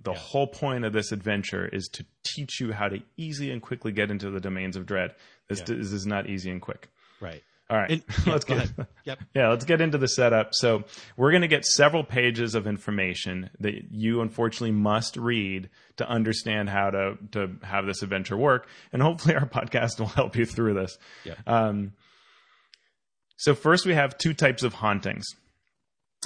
the 0.02 0.12
yeah. 0.12 0.18
whole 0.18 0.46
point 0.46 0.84
of 0.84 0.92
this 0.92 1.12
adventure 1.12 1.66
is 1.66 1.88
to 1.94 2.06
teach 2.24 2.60
you 2.60 2.72
how 2.72 2.88
to 2.88 3.00
easily 3.16 3.50
and 3.50 3.62
quickly 3.62 3.92
get 3.92 4.10
into 4.10 4.30
the 4.30 4.40
domains 4.40 4.76
of 4.76 4.86
dread. 4.86 5.14
This, 5.48 5.60
yeah. 5.60 5.76
this 5.76 5.92
is 5.92 6.06
not 6.06 6.28
easy 6.28 6.50
and 6.50 6.60
quick. 6.60 6.88
Right. 7.20 7.42
All 7.70 7.78
right, 7.78 7.90
and, 7.90 8.04
let's 8.26 8.44
get 8.44 8.70
yep. 9.04 9.20
yeah, 9.34 9.48
let's 9.48 9.64
get 9.64 9.80
into 9.80 9.96
the 9.96 10.08
setup. 10.08 10.54
So 10.54 10.84
we're 11.16 11.30
going 11.30 11.42
to 11.42 11.48
get 11.48 11.64
several 11.64 12.04
pages 12.04 12.54
of 12.54 12.66
information 12.66 13.48
that 13.60 13.74
you 13.90 14.20
unfortunately 14.20 14.72
must 14.72 15.16
read 15.16 15.70
to 15.96 16.08
understand 16.08 16.68
how 16.68 16.90
to 16.90 17.14
to 17.32 17.56
have 17.62 17.86
this 17.86 18.02
adventure 18.02 18.36
work, 18.36 18.68
and 18.92 19.00
hopefully 19.00 19.34
our 19.34 19.46
podcast 19.48 19.98
will 19.98 20.06
help 20.06 20.36
you 20.36 20.44
through 20.44 20.74
this. 20.74 20.98
Yeah. 21.24 21.34
Um, 21.46 21.92
so 23.36 23.54
first 23.54 23.86
we 23.86 23.94
have 23.94 24.18
two 24.18 24.34
types 24.34 24.62
of 24.62 24.74
hauntings, 24.74 25.24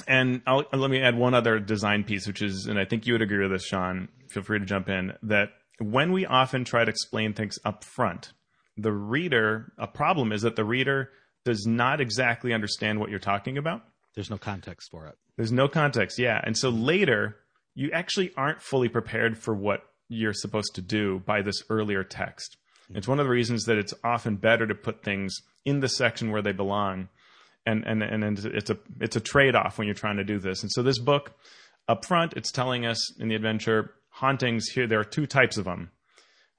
and 0.07 0.41
I'll, 0.45 0.65
let 0.73 0.91
me 0.91 1.01
add 1.01 1.17
one 1.17 1.33
other 1.33 1.57
design 1.59 2.03
piece, 2.03 2.27
which 2.27 2.41
is, 2.41 2.65
and 2.65 2.77
I 2.77 2.83
think 2.83 3.07
you 3.07 3.13
would 3.13 3.21
agree 3.21 3.41
with 3.41 3.51
this, 3.51 3.65
Sean. 3.65 4.09
Feel 4.29 4.43
free 4.43 4.59
to 4.59 4.65
jump 4.65 4.89
in. 4.89 5.13
That 5.23 5.49
when 5.79 6.11
we 6.11 6.25
often 6.25 6.65
try 6.65 6.83
to 6.83 6.89
explain 6.89 7.33
things 7.33 7.57
up 7.63 7.85
front, 7.85 8.33
the 8.77 8.91
reader, 8.91 9.71
a 9.77 9.87
problem 9.87 10.31
is 10.31 10.41
that 10.41 10.55
the 10.55 10.65
reader 10.65 11.09
does 11.45 11.65
not 11.65 12.01
exactly 12.01 12.53
understand 12.53 12.99
what 12.99 13.09
you're 13.09 13.19
talking 13.19 13.57
about. 13.57 13.81
There's 14.15 14.29
no 14.29 14.37
context 14.37 14.89
for 14.91 15.07
it. 15.07 15.15
There's 15.37 15.51
no 15.51 15.67
context, 15.67 16.19
yeah. 16.19 16.41
And 16.43 16.57
so 16.57 16.69
later, 16.69 17.37
you 17.75 17.91
actually 17.91 18.31
aren't 18.35 18.61
fully 18.61 18.89
prepared 18.89 19.37
for 19.37 19.55
what 19.55 19.81
you're 20.09 20.33
supposed 20.33 20.75
to 20.75 20.81
do 20.81 21.19
by 21.25 21.41
this 21.41 21.63
earlier 21.69 22.03
text. 22.03 22.57
Mm-hmm. 22.85 22.97
It's 22.97 23.07
one 23.07 23.19
of 23.19 23.25
the 23.25 23.31
reasons 23.31 23.65
that 23.65 23.77
it's 23.77 23.93
often 24.03 24.35
better 24.35 24.67
to 24.67 24.75
put 24.75 25.03
things 25.03 25.37
in 25.65 25.79
the 25.79 25.87
section 25.87 26.31
where 26.31 26.41
they 26.41 26.51
belong. 26.51 27.09
And, 27.65 27.85
and, 27.85 28.01
and 28.01 28.39
it's 28.39 28.69
a, 28.69 28.77
it's 28.99 29.15
a 29.15 29.21
trade 29.21 29.55
off 29.55 29.77
when 29.77 29.87
you're 29.87 29.93
trying 29.93 30.17
to 30.17 30.23
do 30.23 30.39
this. 30.39 30.63
And 30.63 30.71
so 30.71 30.81
this 30.81 30.99
book 30.99 31.33
up 31.87 32.03
front, 32.05 32.33
it's 32.33 32.51
telling 32.51 32.85
us 32.85 33.17
in 33.19 33.29
the 33.29 33.35
adventure 33.35 33.93
hauntings 34.09 34.69
here, 34.69 34.87
there 34.87 34.99
are 34.99 35.05
two 35.05 35.27
types 35.27 35.57
of 35.57 35.65
them. 35.65 35.91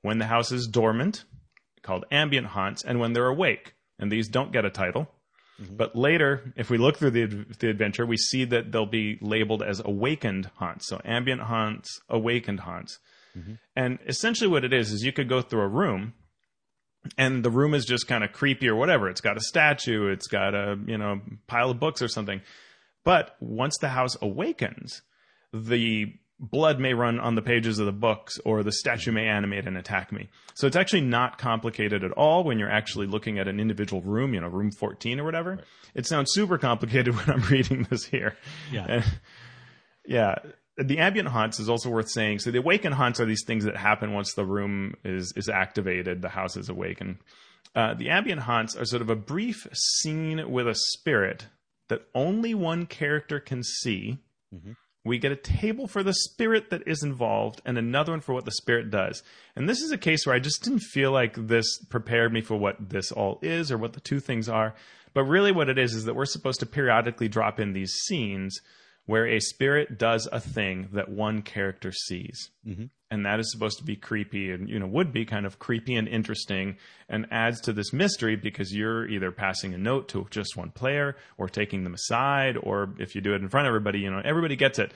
When 0.03 0.19
the 0.19 0.27
house 0.27 0.53
is 0.53 0.67
dormant, 0.67 1.25
called 1.83 2.05
ambient 2.11 2.49
haunts, 2.49 2.83
and 2.83 3.01
when 3.01 3.13
they're 3.13 3.27
awake. 3.27 3.75
And 4.01 4.11
these 4.11 4.29
don't 4.29 4.51
get 4.51 4.65
a 4.65 4.71
title. 4.71 5.09
Mm-hmm. 5.61 5.77
But 5.77 5.95
later, 5.95 6.53
if 6.57 6.71
we 6.71 6.79
look 6.79 6.97
through 6.97 7.11
the, 7.11 7.27
the 7.59 7.69
adventure, 7.69 8.07
we 8.07 8.17
see 8.17 8.45
that 8.47 8.73
they'll 8.73 8.87
be 8.87 9.19
labeled 9.21 9.63
as 9.63 9.81
awakened 9.85 10.51
haunts. 10.57 10.89
So 10.89 11.01
ambient 11.05 11.43
haunts, 11.43 12.01
awakened 12.09 12.61
haunts. 12.61 12.99
Mm-hmm. 13.37 13.55
And 13.77 13.99
essentially 14.07 14.49
what 14.49 14.65
it 14.65 14.73
is, 14.73 14.91
is 14.91 15.03
you 15.03 15.13
could 15.13 15.29
go 15.29 15.43
through 15.43 15.61
a 15.61 15.69
room 15.69 16.15
and 17.17 17.45
the 17.45 17.51
room 17.51 17.75
is 17.75 17.85
just 17.85 18.09
kind 18.09 18.25
of 18.25 18.33
creepy 18.33 18.69
or 18.69 18.75
whatever. 18.75 19.09
It's 19.09 19.21
got 19.21 19.37
a 19.37 19.41
statue, 19.41 20.09
it's 20.09 20.27
got 20.27 20.55
a, 20.55 20.79
you 20.87 20.99
know, 20.99 21.21
pile 21.47 21.71
of 21.71 21.79
books 21.79 22.03
or 22.03 22.09
something. 22.09 22.41
But 23.05 23.37
once 23.41 23.77
the 23.79 23.91
house 23.91 24.17
awakens, 24.21 25.03
the 25.53 26.15
blood 26.41 26.81
may 26.81 26.95
run 26.95 27.21
on 27.21 27.35
the 27.35 27.43
pages 27.43 27.79
of 27.79 27.87
the 27.87 27.93
books 27.93 28.39
or 28.45 28.63
the 28.63 28.73
statue 28.73 29.13
may 29.13 29.27
animate 29.27 29.67
and 29.67 29.77
attack 29.77 30.11
me. 30.11 30.29
So 30.55 30.67
it's 30.67 30.77
actually 30.77 31.03
not 31.03 31.39
complicated 31.39 32.03
at 32.03 32.13
all 32.13 32.45
when 32.45 32.59
you're 32.59 32.71
actually 32.71 33.07
looking 33.07 33.39
at 33.39 33.47
an 33.47 33.61
individual 33.61 34.01
room, 34.03 34.33
you 34.33 34.41
know, 34.41 34.49
room 34.49 34.73
14 34.73 35.21
or 35.21 35.25
whatever. 35.25 35.57
Right. 35.57 35.65
It 35.95 36.07
sounds 36.07 36.33
super 36.33 36.57
complicated 36.57 37.15
when 37.17 37.31
I'm 37.31 37.43
reading 37.43 37.87
this 37.91 38.05
here. 38.05 38.37
Yeah. 38.73 38.87
And, 38.89 39.05
yeah 40.07 40.35
the 40.83 40.99
ambient 40.99 41.29
haunts 41.29 41.61
is 41.61 41.69
also 41.69 41.91
worth 41.91 42.09
saying. 42.09 42.39
So 42.39 42.51
the 42.51 42.59
awakened 42.59 42.95
haunts 42.95 43.21
are 43.21 43.27
these 43.27 43.45
things 43.45 43.65
that 43.65 43.77
happen 43.77 44.13
once 44.13 44.33
the 44.35 44.45
room 44.45 44.95
is 45.05 45.33
is 45.37 45.49
activated, 45.49 46.23
the 46.23 46.29
house 46.29 46.57
is 46.57 46.69
awakened. 46.69 47.19
Uh, 47.75 47.95
the 47.95 48.09
ambient 48.09 48.43
haunts 48.43 48.75
are 48.75 48.85
sort 48.85 49.03
of 49.03 49.11
a 49.11 49.17
brief 49.17 49.67
scene 49.73 50.51
with 50.51 50.67
a 50.67 50.75
spirit 50.75 51.47
that 51.89 52.03
only 52.15 52.55
one 52.55 52.87
character 52.87 53.39
can 53.39 53.63
see. 53.63 54.19
Mm-hmm. 54.55 54.73
We 55.05 55.19
get 55.19 55.33
a 55.33 55.37
table 55.37 55.87
for 55.87 56.03
the 56.03 56.13
spirit 56.13 56.71
that 56.71 56.87
is 56.87 57.03
involved 57.03 57.63
and 57.65 57.79
another 57.79 58.13
one 58.13 58.21
for 58.21 58.35
what 58.35 58.45
the 58.45 58.53
spirit 58.53 58.91
does. 58.91 59.23
And 59.57 59.69
this 59.69 59.81
is 59.81 59.91
a 59.91 59.99
case 59.99 60.27
where 60.27 60.35
I 60.35 60.41
just 60.41 60.63
didn't 60.63 60.81
feel 60.81 61.11
like 61.11 61.35
this 61.37 61.79
prepared 61.87 62.33
me 62.33 62.43
for 62.43 62.57
what 62.57 62.91
this 62.91 63.11
all 63.11 63.39
is 63.41 63.73
or 63.73 63.79
what 63.79 63.95
the 63.95 64.01
two 64.01 64.21
things 64.21 64.49
are. 64.49 64.75
But 65.15 65.25
really, 65.25 65.53
what 65.53 65.69
it 65.69 65.79
is 65.79 65.95
is 65.95 66.05
that 66.05 66.15
we're 66.15 66.27
supposed 66.27 66.61
to 66.61 66.67
periodically 66.67 67.29
drop 67.29 67.59
in 67.59 67.73
these 67.73 67.93
scenes 67.93 68.61
where 69.07 69.27
a 69.27 69.41
spirit 69.41 69.99
does 69.99 70.29
a 70.31 70.39
thing 70.39 70.89
that 70.93 71.09
one 71.09 71.43
character 71.43 71.93
sees. 71.93 72.51
Mm-hmm. 72.67 72.85
And 73.13 73.27
that 73.27 73.41
is 73.41 73.51
supposed 73.51 73.79
to 73.79 73.85
be 73.85 73.97
creepy 73.97 74.53
and, 74.53 74.69
you 74.69 74.79
know, 74.79 74.87
would 74.87 75.13
be 75.13 75.25
kind 75.25 75.45
of 75.45 75.59
creepy 75.59 75.97
and 75.97 76.07
interesting 76.07 76.77
and 77.09 77.27
adds 77.33 77.61
to 77.63 77.73
this 77.73 77.93
mystery 77.93 78.37
because 78.37 78.73
you're 78.73 79.09
either 79.09 79.33
passing 79.33 79.75
a 79.75 79.79
note 79.79 80.09
to 80.11 80.29
just 80.31 80.57
one 80.57 80.71
player 80.71 81.17
or 81.37 81.49
taking 81.49 81.83
them 81.83 81.95
aside, 81.95 82.57
or 82.57 82.95
if 83.01 83.17
you 83.17 83.21
do 83.21 83.33
it 83.35 83.43
in 83.43 83.49
front 83.49 83.67
of 83.67 83.71
everybody, 83.71 83.99
you 83.99 84.11
know, 84.11 84.23
everybody 84.25 84.55
gets 84.55 84.79
it. 84.79 84.95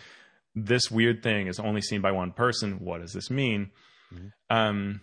This 0.55 0.93
weird 0.93 1.25
thing 1.25 1.49
is 1.49 1.59
only 1.59 1.81
seen 1.81 2.03
by 2.03 2.13
one 2.13 2.31
person. 2.31 2.85
What 2.85 3.01
does 3.01 3.13
this 3.13 3.31
mean? 3.31 3.73
Mm-hmm. 4.15 4.57
Um, 4.57 5.01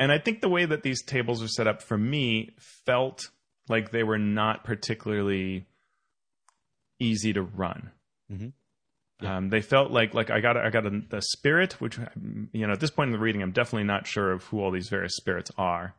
and 0.00 0.10
I 0.10 0.18
think 0.18 0.40
the 0.40 0.48
way 0.48 0.64
that 0.64 0.82
these 0.82 1.02
tables 1.04 1.40
are 1.40 1.48
set 1.48 1.68
up 1.68 1.82
for 1.82 1.96
me 1.96 2.50
felt 2.84 3.30
like 3.68 3.92
they 3.92 4.02
were 4.02 4.18
not 4.18 4.64
particularly 4.64 5.66
easy 6.98 7.32
to 7.32 7.42
run. 7.42 7.92
Mm-hmm. 8.32 8.48
Yeah. 9.20 9.36
Um, 9.36 9.48
they 9.48 9.62
felt 9.62 9.90
like 9.90 10.14
like 10.14 10.30
I 10.30 10.40
got 10.40 10.56
I 10.56 10.70
got 10.70 10.86
a, 10.86 11.02
the 11.08 11.20
spirit, 11.20 11.80
which 11.80 11.98
you 12.52 12.66
know 12.66 12.72
at 12.72 12.80
this 12.80 12.90
point 12.90 13.08
in 13.08 13.12
the 13.12 13.18
reading, 13.18 13.42
I'm 13.42 13.52
definitely 13.52 13.84
not 13.84 14.06
sure 14.06 14.30
of 14.32 14.44
who 14.44 14.60
all 14.60 14.70
these 14.70 14.88
various 14.88 15.16
spirits 15.16 15.50
are. 15.58 15.94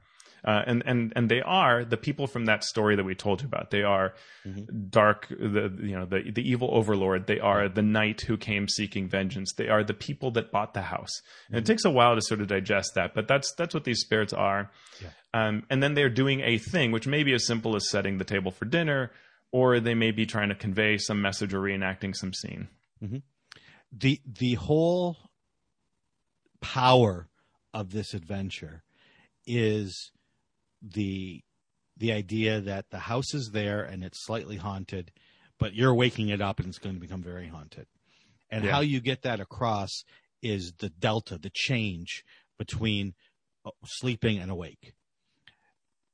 Uh, 0.46 0.62
and 0.66 0.84
and 0.86 1.14
and 1.16 1.30
they 1.30 1.42
are 1.42 1.84
the 1.84 1.98
people 1.98 2.28
from 2.28 2.46
that 2.46 2.64
story 2.64 2.96
that 2.96 3.04
we 3.04 3.16
told 3.16 3.42
you 3.42 3.48
about. 3.48 3.72
They 3.72 3.84
are 3.84 4.14
mm-hmm. 4.46 4.88
dark, 4.90 5.28
the 5.30 5.76
you 5.82 5.98
know 5.98 6.06
the 6.06 6.32
the 6.34 6.50
evil 6.50 6.70
overlord. 6.72 7.28
They 7.28 7.40
are 7.40 7.68
the 7.68 7.82
knight 7.82 8.22
who 8.22 8.38
came 8.38 8.68
seeking 8.68 9.10
vengeance. 9.10 9.54
They 9.54 9.68
are 9.68 9.84
the 9.84 9.94
people 9.94 10.32
that 10.32 10.52
bought 10.52 10.74
the 10.74 10.84
house. 10.84 11.22
And 11.48 11.56
mm-hmm. 11.56 11.58
it 11.58 11.66
takes 11.66 11.84
a 11.84 11.90
while 11.90 12.16
to 12.16 12.22
sort 12.22 12.40
of 12.42 12.48
digest 12.48 12.94
that, 12.96 13.14
but 13.14 13.28
that's 13.28 13.54
that's 13.56 13.74
what 13.74 13.84
these 13.84 14.00
spirits 14.00 14.32
are. 14.32 14.72
Yeah. 15.02 15.10
Um, 15.34 15.64
and 15.70 15.84
then 15.84 15.94
they're 15.94 16.10
doing 16.10 16.42
a 16.42 16.58
thing, 16.58 16.92
which 16.92 17.06
may 17.06 17.24
be 17.24 17.34
as 17.34 17.46
simple 17.46 17.76
as 17.76 17.90
setting 17.90 18.18
the 18.18 18.24
table 18.24 18.52
for 18.52 18.66
dinner, 18.66 19.12
or 19.52 19.80
they 19.80 19.94
may 19.94 20.12
be 20.12 20.26
trying 20.26 20.50
to 20.50 20.56
convey 20.56 20.98
some 20.98 21.22
message 21.22 21.54
or 21.54 21.60
reenacting 21.60 22.16
some 22.16 22.34
scene. 22.34 22.70
Mm-hmm. 23.04 23.18
The 23.92 24.22
the 24.26 24.54
whole 24.56 25.18
power 26.62 27.28
of 27.74 27.92
this 27.92 28.14
adventure 28.14 28.84
is 29.46 30.12
the 30.82 31.42
the 31.98 32.12
idea 32.12 32.62
that 32.62 32.90
the 32.92 33.00
house 33.00 33.34
is 33.34 33.52
there 33.52 33.84
and 33.84 34.04
it's 34.04 34.24
slightly 34.24 34.58
haunted, 34.58 35.12
but 35.58 35.74
you're 35.74 35.94
waking 35.94 36.30
it 36.30 36.42
up 36.42 36.60
and 36.60 36.70
it's 36.70 36.80
going 36.80 36.96
to 36.96 37.02
become 37.02 37.22
very 37.22 37.48
haunted. 37.48 37.88
And 38.50 38.64
yeah. 38.64 38.72
how 38.72 38.80
you 38.80 39.02
get 39.02 39.22
that 39.24 39.40
across 39.40 40.04
is 40.42 40.74
the 40.80 40.90
delta, 40.90 41.38
the 41.38 41.52
change 41.54 42.24
between 42.58 43.14
uh, 43.66 43.72
sleeping 43.86 44.38
and 44.40 44.50
awake. 44.50 44.94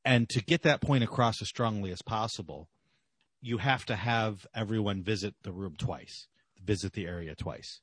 And 0.03 0.27
to 0.29 0.43
get 0.43 0.63
that 0.63 0.81
point 0.81 1.03
across 1.03 1.41
as 1.41 1.47
strongly 1.47 1.91
as 1.91 2.01
possible, 2.01 2.67
you 3.41 3.59
have 3.59 3.85
to 3.85 3.95
have 3.95 4.45
everyone 4.55 5.03
visit 5.03 5.35
the 5.43 5.51
room 5.51 5.75
twice, 5.77 6.27
visit 6.65 6.93
the 6.93 7.05
area 7.05 7.35
twice. 7.35 7.81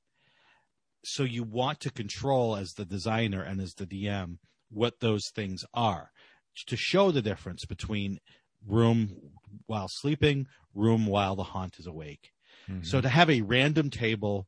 So 1.04 1.24
you 1.24 1.42
want 1.42 1.80
to 1.80 1.90
control 1.90 2.56
as 2.56 2.72
the 2.72 2.84
designer 2.84 3.42
and 3.42 3.60
as 3.60 3.74
the 3.74 3.86
DM 3.86 4.38
what 4.70 5.00
those 5.00 5.30
things 5.34 5.64
are 5.74 6.10
to 6.66 6.76
show 6.76 7.10
the 7.10 7.22
difference 7.22 7.64
between 7.64 8.18
room 8.66 9.16
while 9.66 9.88
sleeping, 9.88 10.46
room 10.74 11.06
while 11.06 11.36
the 11.36 11.42
haunt 11.42 11.78
is 11.78 11.86
awake. 11.86 12.30
Mm-hmm. 12.70 12.84
So 12.84 13.00
to 13.00 13.08
have 13.08 13.28
a 13.28 13.42
random 13.42 13.90
table 13.90 14.46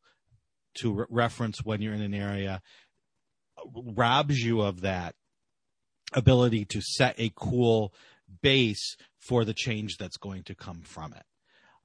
to 0.76 0.93
re- 0.93 1.07
reference 1.11 1.64
when 1.64 1.82
you're 1.82 1.95
in 1.95 2.01
an 2.01 2.14
area 2.14 2.61
robs 3.74 4.43
you 4.43 4.61
of 4.61 4.82
that 4.82 5.14
ability 6.12 6.64
to 6.66 6.80
set 6.80 7.14
a 7.18 7.32
cool 7.35 7.93
base 8.43 8.97
for 9.18 9.45
the 9.45 9.55
change 9.55 9.97
that's 9.97 10.16
going 10.16 10.43
to 10.45 10.55
come 10.55 10.82
from 10.82 11.12
it. 11.12 11.24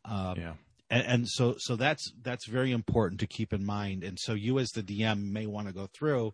Um, 0.05 0.35
yeah. 0.37 0.53
And, 0.89 1.05
and, 1.05 1.27
so, 1.27 1.55
so 1.59 1.75
that's 1.75 2.11
that's 2.23 2.47
very 2.47 2.71
important 2.71 3.19
to 3.19 3.27
keep 3.27 3.53
in 3.53 3.63
mind. 3.63 4.03
And 4.03 4.17
so, 4.19 4.33
you 4.33 4.57
as 4.57 4.71
the 4.71 4.81
DM 4.81 5.31
may 5.31 5.45
want 5.45 5.67
to 5.67 5.73
go 5.73 5.87
through 5.93 6.33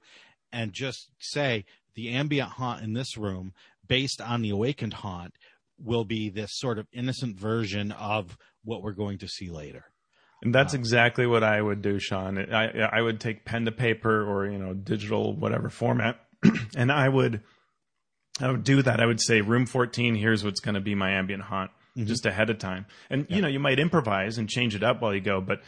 and 0.52 0.72
just 0.72 1.10
say 1.20 1.66
the 1.96 2.10
ambient 2.10 2.52
haunt 2.52 2.82
in 2.82 2.94
this 2.94 3.18
room, 3.18 3.54
based 3.86 4.22
on 4.22 4.42
the 4.42 4.52
awakened 4.52 4.94
haunt, 4.94 5.34
will 5.78 6.06
be 6.06 6.30
this 6.30 6.58
sort 6.58 6.80
of 6.80 6.88
innocent 6.94 7.38
version 7.38 7.92
of 7.92 8.38
what 8.64 8.82
we're 8.82 8.94
going 8.94 9.18
to 9.18 9.28
see 9.28 9.50
later. 9.50 9.86
And 10.42 10.54
that's 10.54 10.74
um, 10.74 10.80
exactly 10.80 11.26
what 11.26 11.44
I 11.44 11.62
would 11.62 11.82
do, 11.82 12.00
Sean. 12.00 12.38
I 12.38 12.70
I 12.70 13.02
would 13.02 13.20
take 13.20 13.46
pen 13.46 13.66
to 13.66 13.72
paper 13.72 14.24
or 14.24 14.46
you 14.46 14.58
know 14.58 14.74
digital 14.74 15.34
whatever 15.34 15.70
format, 15.70 16.20
and 16.76 16.92
I 16.92 17.10
would 17.10 17.42
I 18.40 18.52
would 18.52 18.64
do 18.64 18.82
that. 18.82 19.00
I 19.00 19.06
would 19.06 19.22
say 19.22 19.42
room 19.42 19.66
14, 19.66 20.16
here's 20.16 20.44
what's 20.44 20.60
going 20.60 20.76
to 20.76 20.82
be 20.82 20.94
my 20.94 21.12
ambient 21.12 21.44
haunt 21.44 21.72
mm-hmm. 21.98 22.08
just 22.08 22.26
ahead 22.26 22.50
of 22.50 22.58
time. 22.58 22.86
And, 23.10 23.26
yeah. 23.30 23.36
you 23.36 23.42
know, 23.42 23.48
you 23.48 23.60
might 23.60 23.80
improvise 23.80 24.38
and 24.38 24.50
change 24.50 24.76
it 24.76 24.84
up 24.84 25.02
while 25.02 25.14
you 25.14 25.22
go, 25.22 25.42
but 25.42 25.62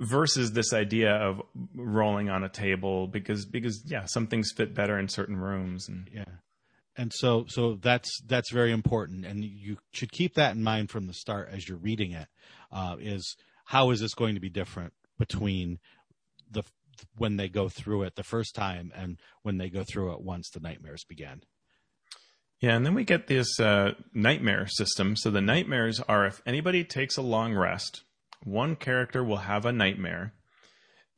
versus 0.00 0.52
this 0.52 0.72
idea 0.72 1.10
of 1.10 1.40
rolling 1.74 2.28
on 2.28 2.44
a 2.44 2.48
table 2.48 3.06
because, 3.06 3.46
because 3.46 3.82
yeah, 3.86 4.04
some 4.04 4.26
things 4.26 4.52
fit 4.54 4.74
better 4.74 4.98
in 4.98 5.08
certain 5.08 5.36
rooms. 5.36 5.88
And 5.88 6.08
yeah. 6.12 6.24
And 6.98 7.12
so, 7.12 7.44
so 7.48 7.74
that's, 7.74 8.20
that's 8.26 8.50
very 8.50 8.72
important. 8.72 9.26
And 9.26 9.44
you 9.44 9.78
should 9.92 10.12
keep 10.12 10.34
that 10.34 10.54
in 10.54 10.62
mind 10.62 10.90
from 10.90 11.06
the 11.06 11.14
start 11.14 11.50
as 11.52 11.68
you're 11.68 11.78
reading 11.78 12.12
it, 12.12 12.28
uh, 12.72 12.96
is 12.98 13.36
how 13.66 13.90
is 13.90 14.00
this 14.00 14.14
going 14.14 14.34
to 14.34 14.40
be 14.40 14.48
different 14.48 14.92
between 15.18 15.78
the, 16.50 16.62
when 17.16 17.36
they 17.36 17.48
go 17.48 17.68
through 17.68 18.02
it 18.02 18.16
the 18.16 18.22
first 18.22 18.54
time 18.54 18.92
and 18.94 19.18
when 19.42 19.58
they 19.58 19.68
go 19.68 19.84
through 19.84 20.12
it 20.12 20.20
once 20.20 20.50
the 20.50 20.60
nightmares 20.60 21.04
begin. 21.04 21.42
Yeah, 22.60 22.74
and 22.74 22.86
then 22.86 22.94
we 22.94 23.04
get 23.04 23.26
this 23.26 23.60
uh, 23.60 23.92
nightmare 24.14 24.66
system. 24.66 25.14
So 25.16 25.30
the 25.30 25.42
nightmares 25.42 26.00
are 26.00 26.26
if 26.26 26.40
anybody 26.46 26.84
takes 26.84 27.16
a 27.16 27.22
long 27.22 27.54
rest, 27.54 28.02
one 28.44 28.76
character 28.76 29.22
will 29.22 29.36
have 29.38 29.66
a 29.66 29.72
nightmare. 29.72 30.32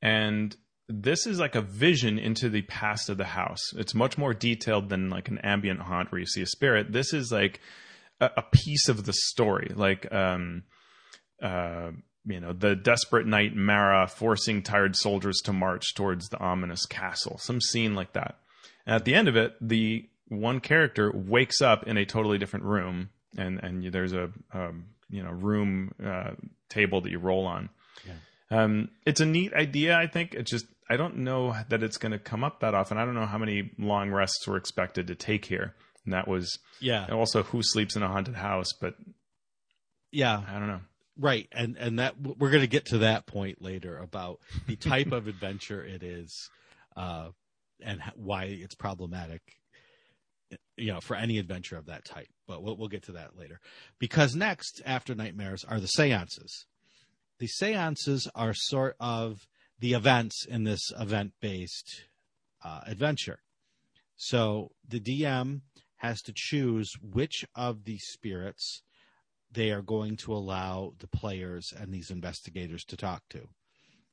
And 0.02 0.56
this 0.88 1.26
is 1.26 1.38
like 1.38 1.54
a 1.54 1.60
vision 1.60 2.18
into 2.18 2.48
the 2.48 2.62
past 2.62 3.08
of 3.08 3.18
the 3.18 3.24
house. 3.24 3.60
It's 3.76 3.94
much 3.94 4.18
more 4.18 4.34
detailed 4.34 4.88
than 4.88 5.10
like 5.10 5.28
an 5.28 5.38
ambient 5.38 5.80
haunt 5.80 6.10
where 6.10 6.20
you 6.20 6.26
see 6.26 6.42
a 6.42 6.46
spirit. 6.46 6.92
This 6.92 7.12
is 7.12 7.30
like 7.30 7.60
a, 8.20 8.30
a 8.38 8.42
piece 8.42 8.88
of 8.88 9.04
the 9.04 9.12
story. 9.12 9.72
Like, 9.74 10.12
um, 10.12 10.64
uh, 11.42 11.90
you 12.24 12.40
know, 12.40 12.52
the 12.52 12.74
desperate 12.74 13.26
knight 13.26 13.54
Mara 13.54 14.08
forcing 14.08 14.62
tired 14.62 14.96
soldiers 14.96 15.40
to 15.44 15.52
march 15.52 15.94
towards 15.94 16.28
the 16.28 16.38
ominous 16.38 16.84
castle. 16.84 17.38
Some 17.38 17.60
scene 17.60 17.94
like 17.94 18.14
that. 18.14 18.38
And 18.86 18.96
at 18.96 19.04
the 19.04 19.14
end 19.14 19.28
of 19.28 19.36
it, 19.36 19.54
the 19.60 20.08
one 20.28 20.60
character 20.60 21.10
wakes 21.14 21.60
up 21.60 21.86
in 21.86 21.96
a 21.96 22.04
totally 22.04 22.38
different 22.38 22.64
room, 22.64 23.10
and 23.36 23.58
and 23.62 23.92
there's 23.92 24.12
a 24.12 24.30
um, 24.52 24.86
you 25.10 25.22
know 25.22 25.30
room 25.30 25.92
uh, 26.04 26.32
table 26.68 27.00
that 27.00 27.10
you 27.10 27.18
roll 27.18 27.46
on. 27.46 27.70
Yeah. 28.06 28.62
Um, 28.62 28.88
it's 29.04 29.20
a 29.20 29.26
neat 29.26 29.52
idea. 29.52 29.96
I 29.96 30.06
think 30.06 30.34
it's 30.34 30.50
just 30.50 30.66
I 30.88 30.96
don't 30.96 31.18
know 31.18 31.54
that 31.68 31.82
it's 31.82 31.98
going 31.98 32.12
to 32.12 32.18
come 32.18 32.44
up 32.44 32.60
that 32.60 32.74
often. 32.74 32.98
I 32.98 33.04
don't 33.04 33.14
know 33.14 33.26
how 33.26 33.38
many 33.38 33.70
long 33.78 34.10
rests 34.10 34.46
we're 34.46 34.56
expected 34.56 35.06
to 35.08 35.14
take 35.14 35.44
here. 35.44 35.74
And 36.04 36.14
that 36.14 36.26
was 36.26 36.58
yeah. 36.80 37.06
Also, 37.12 37.42
who 37.42 37.62
sleeps 37.62 37.96
in 37.96 38.02
a 38.02 38.08
haunted 38.08 38.36
house? 38.36 38.72
But 38.72 38.94
yeah, 40.10 40.42
I 40.48 40.58
don't 40.58 40.68
know. 40.68 40.80
Right, 41.20 41.48
and 41.52 41.76
and 41.76 41.98
that 41.98 42.14
we're 42.20 42.50
going 42.50 42.62
to 42.62 42.68
get 42.68 42.86
to 42.86 42.98
that 42.98 43.26
point 43.26 43.60
later 43.60 43.98
about 43.98 44.38
the 44.66 44.76
type 44.76 45.12
of 45.12 45.26
adventure 45.28 45.84
it 45.84 46.02
is, 46.02 46.48
uh, 46.96 47.30
and 47.82 48.00
why 48.14 48.44
it's 48.44 48.76
problematic. 48.76 49.42
You 50.76 50.92
know, 50.92 51.00
for 51.00 51.16
any 51.16 51.38
adventure 51.38 51.76
of 51.76 51.86
that 51.86 52.04
type, 52.04 52.28
but 52.46 52.62
we'll 52.62 52.76
we'll 52.76 52.88
get 52.88 53.02
to 53.04 53.12
that 53.12 53.36
later. 53.36 53.60
Because 53.98 54.34
next, 54.34 54.80
after 54.86 55.14
nightmares, 55.14 55.64
are 55.64 55.80
the 55.80 55.88
seances. 55.88 56.66
The 57.38 57.46
seances 57.46 58.28
are 58.34 58.54
sort 58.54 58.96
of 58.98 59.46
the 59.78 59.94
events 59.94 60.44
in 60.44 60.64
this 60.64 60.90
event-based 60.98 62.04
uh, 62.64 62.80
adventure. 62.86 63.40
So 64.16 64.72
the 64.86 64.98
DM 64.98 65.60
has 65.98 66.20
to 66.22 66.32
choose 66.34 66.92
which 67.00 67.44
of 67.54 67.84
the 67.84 67.98
spirits 67.98 68.82
they 69.50 69.70
are 69.70 69.82
going 69.82 70.16
to 70.16 70.34
allow 70.34 70.94
the 70.98 71.06
players 71.06 71.72
and 71.76 71.92
these 71.92 72.10
investigators 72.10 72.84
to 72.84 72.96
talk 72.96 73.22
to. 73.30 73.48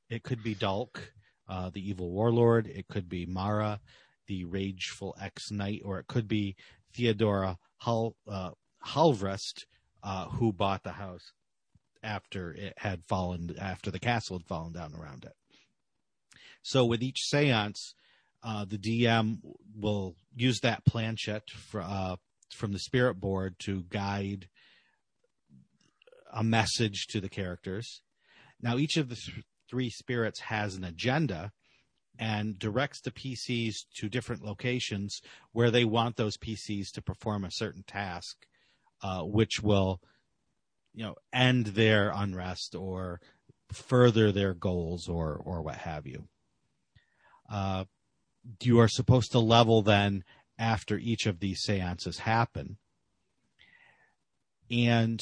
It 0.10 0.24
could 0.24 0.44
be 0.44 0.54
Dulk, 0.54 1.14
uh, 1.50 1.70
the 1.72 1.88
evil 1.88 2.12
warlord. 2.12 2.68
It 2.68 2.88
could 2.88 3.10
be 3.10 3.26
Mara, 3.26 3.80
the 4.28 4.46
rageful 4.46 5.16
ex 5.20 5.52
knight, 5.52 5.82
or 5.84 6.00
it 6.00 6.08
could 6.08 6.28
be 6.28 6.56
Theodora 6.94 7.58
Hal, 7.80 8.16
uh, 8.28 8.52
Halvrest, 8.86 9.66
uh, 10.04 10.28
who 10.30 10.54
bought 10.54 10.84
the 10.84 10.94
house 10.94 11.32
after 12.04 12.54
it 12.54 12.74
had 12.78 13.04
fallen, 13.06 13.56
after 13.60 13.90
the 13.90 14.00
castle 14.00 14.38
had 14.38 14.48
fallen 14.48 14.74
down 14.74 14.94
around 14.96 15.26
it. 15.26 15.34
So 16.62 16.86
with 16.86 17.02
each 17.02 17.22
seance, 17.22 17.94
uh, 18.44 18.66
the 18.66 18.78
DM 18.78 19.40
will 19.76 20.16
use 20.36 20.60
that 20.60 20.86
planchette 20.86 21.50
for, 21.50 21.82
uh, 21.82 22.18
from 22.54 22.72
the 22.72 22.80
spirit 22.80 23.16
board 23.16 23.56
to 23.60 23.84
guide 23.90 24.48
a 26.32 26.44
message 26.44 27.08
to 27.08 27.20
the 27.20 27.30
characters. 27.30 28.02
Now, 28.62 28.78
each 28.78 28.98
of 28.98 29.10
the 29.10 29.16
th- 29.16 29.44
three 29.70 29.90
spirits 29.90 30.42
has 30.42 30.76
an 30.76 30.84
agenda 30.84 31.52
and 32.20 32.58
directs 32.58 33.02
the 33.02 33.12
PCs 33.12 33.76
to 33.96 34.10
different 34.10 34.44
locations 34.44 35.22
where 35.52 35.72
they 35.72 35.86
want 35.86 36.16
those 36.16 36.38
PCs 36.38 36.92
to 36.94 37.02
perform 37.02 37.44
a 37.44 37.52
certain 37.52 37.84
task, 37.84 38.46
uh, 39.02 39.22
which 39.22 39.62
will, 39.62 40.02
you 40.94 41.04
know, 41.04 41.16
end 41.34 41.68
their 41.68 42.12
unrest 42.16 42.76
or 42.76 43.20
further 43.72 44.32
their 44.32 44.54
goals 44.54 45.08
or 45.08 45.36
or 45.44 45.62
what 45.62 45.76
have 45.76 46.06
you. 46.06 46.28
Uh, 47.50 47.86
you 48.62 48.80
are 48.80 48.88
supposed 48.88 49.32
to 49.32 49.40
level 49.40 49.82
then 49.82 50.24
after 50.58 50.98
each 50.98 51.26
of 51.26 51.40
these 51.40 51.60
seances 51.60 52.20
happen. 52.20 52.78
And 54.72 55.20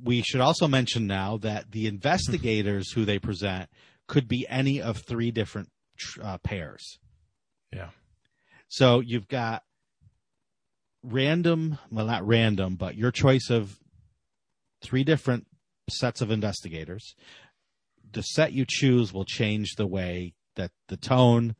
we 0.00 0.22
should 0.22 0.40
also 0.40 0.66
mention 0.66 1.06
now 1.06 1.36
that 1.38 1.70
the 1.70 1.86
investigators 1.86 2.92
who 2.92 3.04
they 3.04 3.18
present 3.18 3.68
could 4.06 4.28
be 4.28 4.46
any 4.48 4.80
of 4.80 4.98
three 4.98 5.30
different 5.30 5.70
uh, 6.22 6.38
pairs. 6.38 6.98
Yeah. 7.72 7.90
So 8.68 9.00
you've 9.00 9.28
got 9.28 9.62
random, 11.02 11.78
well, 11.90 12.06
not 12.06 12.26
random, 12.26 12.76
but 12.76 12.96
your 12.96 13.10
choice 13.10 13.50
of 13.50 13.78
three 14.82 15.04
different 15.04 15.46
sets 15.90 16.20
of 16.20 16.30
investigators. 16.30 17.14
The 18.12 18.22
set 18.22 18.52
you 18.52 18.64
choose 18.68 19.12
will 19.12 19.24
change 19.24 19.74
the 19.76 19.86
way 19.86 20.34
that 20.56 20.70
the 20.88 20.96
tone, 20.96 21.54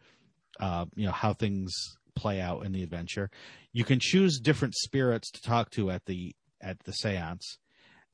uh, 0.60 0.86
you 0.94 1.06
know, 1.06 1.12
how 1.12 1.32
things 1.32 1.72
play 2.14 2.40
out 2.40 2.64
in 2.64 2.72
the 2.72 2.82
adventure. 2.82 3.30
You 3.72 3.84
can 3.84 3.98
choose 4.00 4.38
different 4.38 4.74
spirits 4.74 5.30
to 5.30 5.42
talk 5.42 5.70
to 5.70 5.90
at 5.90 6.04
the 6.04 6.34
at 6.60 6.78
the 6.84 6.92
séance 6.92 7.56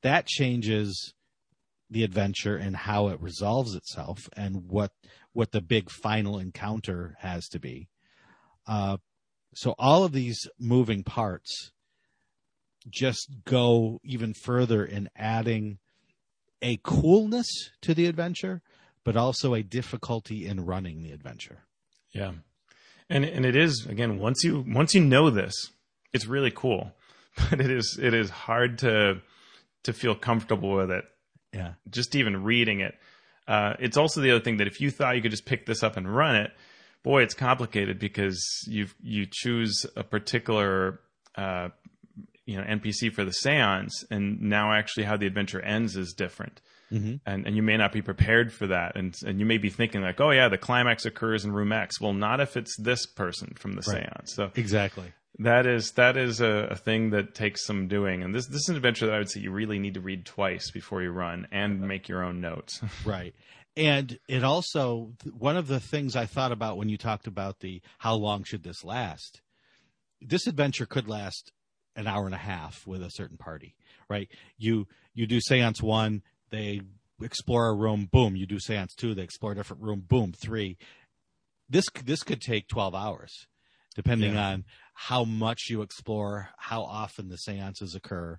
that 0.02 0.26
changes 0.26 1.14
the 1.90 2.04
adventure 2.04 2.56
and 2.56 2.76
how 2.76 3.08
it 3.08 3.20
resolves 3.20 3.74
itself 3.74 4.28
and 4.36 4.68
what 4.68 4.92
what 5.32 5.52
the 5.52 5.60
big 5.60 5.90
final 5.90 6.38
encounter 6.38 7.16
has 7.20 7.48
to 7.48 7.58
be. 7.58 7.88
Uh, 8.66 8.98
so 9.54 9.74
all 9.78 10.04
of 10.04 10.12
these 10.12 10.46
moving 10.58 11.02
parts 11.02 11.72
just 12.88 13.28
go 13.44 14.00
even 14.04 14.34
further 14.34 14.84
in 14.84 15.08
adding 15.16 15.78
a 16.62 16.78
coolness 16.82 17.46
to 17.82 17.94
the 17.94 18.06
adventure, 18.06 18.62
but 19.04 19.16
also 19.16 19.54
a 19.54 19.62
difficulty 19.62 20.46
in 20.46 20.64
running 20.64 21.02
the 21.02 21.12
adventure. 21.12 21.64
Yeah. 22.12 22.32
And 23.10 23.24
and 23.24 23.46
it 23.46 23.56
is 23.56 23.86
again 23.88 24.18
once 24.18 24.44
you 24.44 24.64
once 24.66 24.94
you 24.94 25.00
know 25.00 25.30
this, 25.30 25.54
it's 26.12 26.26
really 26.26 26.52
cool. 26.54 26.92
But 27.50 27.60
it 27.60 27.70
is 27.70 27.98
it 28.02 28.14
is 28.14 28.30
hard 28.30 28.78
to 28.78 29.20
to 29.84 29.92
feel 29.92 30.16
comfortable 30.16 30.74
with 30.74 30.90
it. 30.90 31.04
Yeah. 31.58 31.72
Just 31.90 32.14
even 32.14 32.42
reading 32.42 32.80
it. 32.80 32.98
Uh, 33.46 33.74
it's 33.78 33.96
also 33.96 34.20
the 34.20 34.30
other 34.30 34.40
thing 34.40 34.58
that 34.58 34.66
if 34.66 34.80
you 34.80 34.90
thought 34.90 35.16
you 35.16 35.22
could 35.22 35.30
just 35.30 35.46
pick 35.46 35.66
this 35.66 35.82
up 35.82 35.96
and 35.96 36.14
run 36.14 36.36
it, 36.36 36.50
boy, 37.02 37.22
it's 37.22 37.34
complicated 37.34 37.98
because 37.98 38.42
you 38.66 38.86
you 39.02 39.26
choose 39.30 39.86
a 39.96 40.04
particular 40.04 41.00
uh, 41.36 41.68
you 42.44 42.56
know 42.56 42.64
NPC 42.64 43.12
for 43.12 43.24
the 43.24 43.32
seance, 43.32 44.04
and 44.10 44.40
now 44.40 44.72
actually 44.72 45.04
how 45.04 45.16
the 45.16 45.26
adventure 45.26 45.60
ends 45.60 45.96
is 45.96 46.12
different. 46.12 46.60
Mm-hmm. 46.92 47.16
And 47.26 47.46
and 47.46 47.56
you 47.56 47.62
may 47.62 47.76
not 47.76 47.92
be 47.92 48.02
prepared 48.02 48.52
for 48.52 48.66
that, 48.68 48.96
and 48.96 49.14
and 49.26 49.38
you 49.38 49.46
may 49.46 49.58
be 49.58 49.68
thinking 49.68 50.00
like, 50.00 50.20
oh 50.20 50.30
yeah, 50.30 50.48
the 50.48 50.58
climax 50.58 51.04
occurs 51.04 51.44
in 51.44 51.52
room 51.52 51.72
X. 51.72 52.00
Well, 52.00 52.14
not 52.14 52.40
if 52.40 52.56
it's 52.56 52.76
this 52.78 53.06
person 53.06 53.52
from 53.56 53.72
the 53.72 53.82
right. 53.86 54.04
seance. 54.04 54.34
So 54.34 54.50
exactly, 54.54 55.12
that 55.38 55.66
is 55.66 55.92
that 55.92 56.16
is 56.16 56.40
a, 56.40 56.68
a, 56.70 56.76
thing 56.76 57.10
that 57.10 57.34
takes 57.34 57.64
some 57.64 57.86
doing, 57.86 58.22
and 58.22 58.34
this 58.34 58.46
this 58.46 58.62
is 58.62 58.68
an 58.70 58.76
adventure 58.76 59.06
that 59.06 59.14
I 59.14 59.18
would 59.18 59.30
say 59.30 59.40
you 59.40 59.52
really 59.52 59.78
need 59.78 59.94
to 59.94 60.00
read 60.00 60.26
twice 60.26 60.70
before 60.70 61.02
you 61.02 61.10
run 61.10 61.46
and 61.52 61.80
make 61.80 62.08
your 62.08 62.24
own 62.24 62.40
notes. 62.40 62.80
right, 63.04 63.34
and 63.76 64.18
it 64.28 64.42
also 64.42 65.12
one 65.32 65.56
of 65.56 65.68
the 65.68 65.80
things 65.80 66.16
I 66.16 66.26
thought 66.26 66.52
about 66.52 66.76
when 66.76 66.88
you 66.88 66.98
talked 66.98 67.26
about 67.26 67.60
the 67.60 67.80
how 67.98 68.14
long 68.14 68.44
should 68.44 68.64
this 68.64 68.84
last. 68.84 69.40
This 70.20 70.48
adventure 70.48 70.86
could 70.86 71.08
last 71.08 71.52
an 71.94 72.08
hour 72.08 72.26
and 72.26 72.34
a 72.34 72.38
half 72.38 72.84
with 72.86 73.02
a 73.02 73.10
certain 73.10 73.36
party, 73.36 73.76
right? 74.08 74.28
You 74.56 74.88
you 75.14 75.26
do 75.26 75.40
seance 75.40 75.80
one, 75.80 76.22
they 76.50 76.80
explore 77.22 77.68
a 77.68 77.74
room, 77.74 78.08
boom. 78.10 78.34
You 78.34 78.46
do 78.46 78.58
seance 78.58 78.94
two, 78.94 79.14
they 79.14 79.22
explore 79.22 79.52
a 79.52 79.54
different 79.54 79.82
room, 79.82 80.02
boom. 80.06 80.32
Three, 80.32 80.76
this 81.68 81.86
this 82.04 82.24
could 82.24 82.40
take 82.40 82.66
twelve 82.66 82.96
hours, 82.96 83.46
depending 83.94 84.34
yeah. 84.34 84.48
on 84.48 84.64
how 85.00 85.22
much 85.22 85.66
you 85.70 85.80
explore, 85.82 86.48
how 86.58 86.82
often 86.82 87.28
the 87.28 87.36
seances 87.36 87.94
occur, 87.94 88.36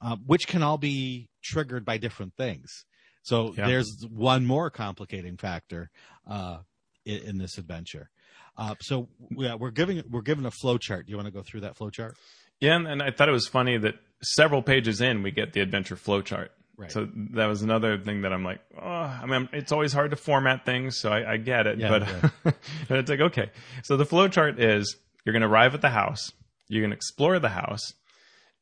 uh, 0.00 0.14
which 0.24 0.46
can 0.46 0.62
all 0.62 0.78
be 0.78 1.28
triggered 1.42 1.84
by 1.84 1.98
different 1.98 2.32
things. 2.36 2.84
So 3.22 3.52
yeah. 3.58 3.66
there's 3.66 4.06
one 4.08 4.46
more 4.46 4.70
complicating 4.70 5.36
factor 5.36 5.90
uh, 6.24 6.58
in, 7.04 7.22
in, 7.22 7.38
this 7.38 7.58
adventure. 7.58 8.08
Uh, 8.56 8.76
so 8.80 9.08
yeah, 9.32 9.56
we're 9.56 9.72
giving 9.72 10.00
we're 10.08 10.22
given 10.22 10.46
a 10.46 10.52
flow 10.52 10.78
chart. 10.78 11.06
Do 11.06 11.10
you 11.10 11.16
want 11.16 11.26
to 11.26 11.32
go 11.32 11.42
through 11.42 11.62
that 11.62 11.76
flow 11.76 11.90
chart? 11.90 12.16
Yeah, 12.60 12.76
and, 12.76 12.86
and 12.86 13.02
I 13.02 13.10
thought 13.10 13.28
it 13.28 13.32
was 13.32 13.48
funny 13.48 13.76
that 13.76 13.96
several 14.22 14.62
pages 14.62 15.00
in 15.00 15.24
we 15.24 15.32
get 15.32 15.54
the 15.54 15.60
adventure 15.60 15.96
flow 15.96 16.22
chart. 16.22 16.52
Right. 16.76 16.92
So 16.92 17.08
that 17.32 17.46
was 17.46 17.62
another 17.62 17.98
thing 17.98 18.22
that 18.22 18.32
I'm 18.32 18.44
like, 18.44 18.60
oh, 18.80 18.86
I 18.86 19.26
mean, 19.26 19.48
it's 19.52 19.72
always 19.72 19.92
hard 19.92 20.12
to 20.12 20.16
format 20.16 20.64
things, 20.64 21.00
so 21.00 21.10
I, 21.10 21.32
I 21.32 21.36
get 21.38 21.66
it, 21.66 21.78
yeah, 21.78 21.88
but 21.88 22.02
yeah. 22.44 22.52
it's 22.90 23.10
like 23.10 23.20
okay. 23.20 23.50
So 23.82 23.96
the 23.96 24.06
flow 24.06 24.28
chart 24.28 24.60
is 24.60 24.96
you're 25.26 25.32
going 25.32 25.42
to 25.42 25.48
arrive 25.48 25.74
at 25.74 25.82
the 25.82 25.90
house. 25.90 26.32
You're 26.68 26.82
going 26.82 26.92
to 26.92 26.96
explore 26.96 27.38
the 27.40 27.50
house. 27.50 27.92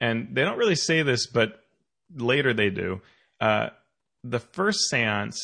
And 0.01 0.31
they 0.33 0.43
don't 0.43 0.59
really 0.59 0.75
say 0.75 1.03
this, 1.03 1.27
but 1.27 1.61
later 2.17 2.55
they 2.55 2.71
do. 2.71 3.03
Uh, 3.41 3.69
the 4.25 4.41
first 4.41 4.79
seance 4.89 5.39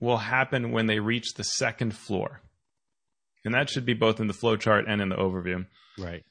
will 0.00 0.18
happen 0.18 0.70
when 0.70 0.86
they 0.86 1.00
reach 1.00 1.34
the 1.34 1.42
second 1.42 1.94
floor. 1.94 2.40
And 3.44 3.54
that 3.54 3.68
should 3.68 3.84
be 3.84 3.94
both 3.94 4.20
in 4.20 4.28
the 4.28 4.34
flowchart 4.34 4.84
and 4.88 5.02
in 5.02 5.08
the 5.08 5.16
overview. 5.16 5.66
Right. 5.98 6.24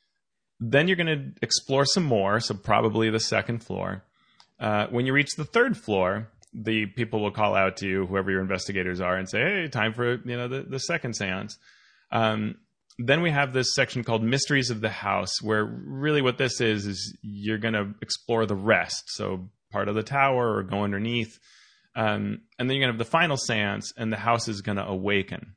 Then 0.62 0.88
you're 0.88 0.98
going 0.98 1.08
to 1.08 1.32
explore 1.42 1.86
some 1.86 2.06
more, 2.06 2.40
so 2.40 2.54
probably 2.54 3.10
the 3.10 3.20
second 3.20 3.60
floor. 3.64 4.04
Uh, 4.60 4.88
when 4.88 5.06
you 5.06 5.12
reach 5.12 5.36
the 5.36 5.44
third 5.44 5.76
floor, 5.76 6.30
the 6.54 6.86
people 6.86 7.22
will 7.22 7.32
call 7.32 7.56
out 7.56 7.78
to 7.78 7.88
you, 7.88 8.06
whoever 8.06 8.32
your 8.32 8.42
investigators 8.42 9.02
are, 9.02 9.16
and 9.16 9.28
say, 9.28 9.40
"Hey, 9.40 9.68
time 9.70 9.94
for 9.94 10.16
you 10.24 10.38
know 10.38 10.48
the, 10.48 10.62
the 10.62 10.80
second 10.80 11.16
séance." 11.16 11.54
Um, 12.12 12.58
then 12.98 13.22
we 13.22 13.32
have 13.32 13.54
this 13.54 13.74
section 13.74 14.04
called 14.04 14.24
Mysteries 14.24 14.70
of 14.70 14.82
the 14.82 14.90
House, 14.90 15.42
where 15.42 15.66
really 15.66 16.22
what 16.22 16.38
this 16.38 16.62
is 16.62 16.86
is 16.86 17.18
you're 17.22 17.58
going 17.58 17.74
to 17.74 17.94
explore 18.02 18.46
the 18.46 18.56
rest. 18.56 19.04
So 19.08 19.50
part 19.72 19.88
of 19.88 19.96
the 19.96 20.04
tower 20.04 20.58
or 20.58 20.64
go 20.64 20.84
underneath. 20.84 21.40
Um, 21.96 22.42
and 22.58 22.70
then 22.70 22.78
you're 22.78 22.86
going 22.86 22.94
to 22.94 23.00
have 23.00 23.06
the 23.06 23.12
final 23.12 23.38
seance, 23.38 23.94
and 23.98 24.12
the 24.12 24.18
house 24.18 24.48
is 24.48 24.62
going 24.62 24.78
to 24.78 24.86
awaken. 24.86 25.56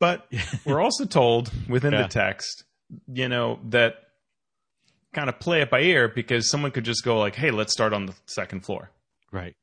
But 0.00 0.26
we're 0.64 0.80
also 0.80 1.04
told 1.04 1.50
within 1.68 1.92
yeah. 1.92 2.02
the 2.02 2.08
text, 2.08 2.64
you 3.12 3.28
know, 3.28 3.58
that 3.70 3.94
kind 5.14 5.28
of 5.28 5.38
play 5.40 5.62
it 5.62 5.70
by 5.70 5.80
ear 5.80 6.08
because 6.08 6.50
someone 6.50 6.70
could 6.70 6.84
just 6.84 7.04
go 7.04 7.18
like, 7.18 7.34
"Hey, 7.34 7.50
let's 7.50 7.72
start 7.72 7.92
on 7.92 8.06
the 8.06 8.14
second 8.26 8.64
floor." 8.64 8.90
Right. 9.30 9.54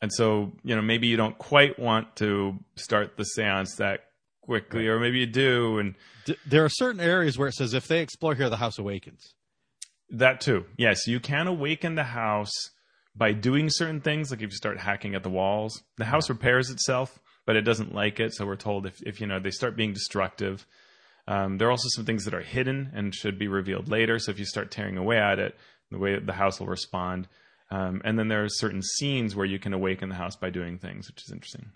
and 0.00 0.10
so 0.12 0.52
you 0.64 0.74
know 0.74 0.80
maybe 0.82 1.08
you 1.08 1.16
don't 1.16 1.36
quite 1.36 1.78
want 1.78 2.16
to 2.16 2.58
start 2.76 3.18
the 3.18 3.24
séance 3.38 3.76
that 3.76 4.00
quickly, 4.44 4.86
or 4.86 4.98
maybe 5.00 5.20
you 5.20 5.26
do. 5.26 5.78
And 5.78 5.94
D- 6.26 6.36
there 6.46 6.64
are 6.64 6.68
certain 6.68 7.00
areas 7.00 7.38
where 7.38 7.48
it 7.48 7.54
says 7.54 7.74
if 7.74 7.88
they 7.88 8.00
explore 8.00 8.34
here, 8.34 8.50
the 8.50 8.56
house 8.58 8.78
awakens. 8.78 9.34
That 10.10 10.40
too, 10.40 10.66
yes, 10.76 11.06
you 11.06 11.18
can 11.18 11.46
awaken 11.46 11.94
the 11.94 12.04
house 12.04 12.52
by 13.16 13.32
doing 13.32 13.68
certain 13.70 14.00
things. 14.00 14.30
Like 14.30 14.42
if 14.42 14.50
you 14.50 14.56
start 14.56 14.78
hacking 14.78 15.14
at 15.14 15.22
the 15.22 15.30
walls, 15.30 15.82
the 15.96 16.04
house 16.04 16.28
repairs 16.28 16.70
itself, 16.70 17.18
but 17.46 17.56
it 17.56 17.62
doesn't 17.62 17.94
like 17.94 18.20
it. 18.20 18.34
So 18.34 18.46
we're 18.46 18.56
told 18.56 18.86
if 18.86 19.02
if 19.02 19.20
you 19.20 19.26
know 19.26 19.40
they 19.40 19.50
start 19.50 19.76
being 19.76 19.92
destructive. 19.92 20.66
Um, 21.26 21.56
there 21.56 21.68
are 21.68 21.70
also 21.70 21.88
some 21.88 22.04
things 22.04 22.26
that 22.26 22.34
are 22.34 22.42
hidden 22.42 22.90
and 22.94 23.14
should 23.14 23.38
be 23.38 23.48
revealed 23.48 23.88
later. 23.88 24.18
So 24.18 24.30
if 24.30 24.38
you 24.38 24.44
start 24.44 24.70
tearing 24.70 24.98
away 24.98 25.16
at 25.16 25.38
it, 25.38 25.56
the 25.90 25.98
way 25.98 26.18
the 26.18 26.34
house 26.34 26.60
will 26.60 26.66
respond. 26.66 27.28
Um, 27.70 28.02
and 28.04 28.18
then 28.18 28.28
there 28.28 28.44
are 28.44 28.48
certain 28.48 28.82
scenes 28.82 29.34
where 29.34 29.46
you 29.46 29.58
can 29.58 29.72
awaken 29.72 30.10
the 30.10 30.16
house 30.16 30.36
by 30.36 30.50
doing 30.50 30.78
things, 30.78 31.08
which 31.08 31.22
is 31.24 31.32
interesting. 31.32 31.70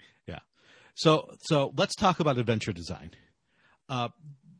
So 0.98 1.30
so 1.42 1.72
let's 1.76 1.94
talk 1.94 2.18
about 2.18 2.38
adventure 2.38 2.72
design. 2.72 3.12
Uh, 3.88 4.08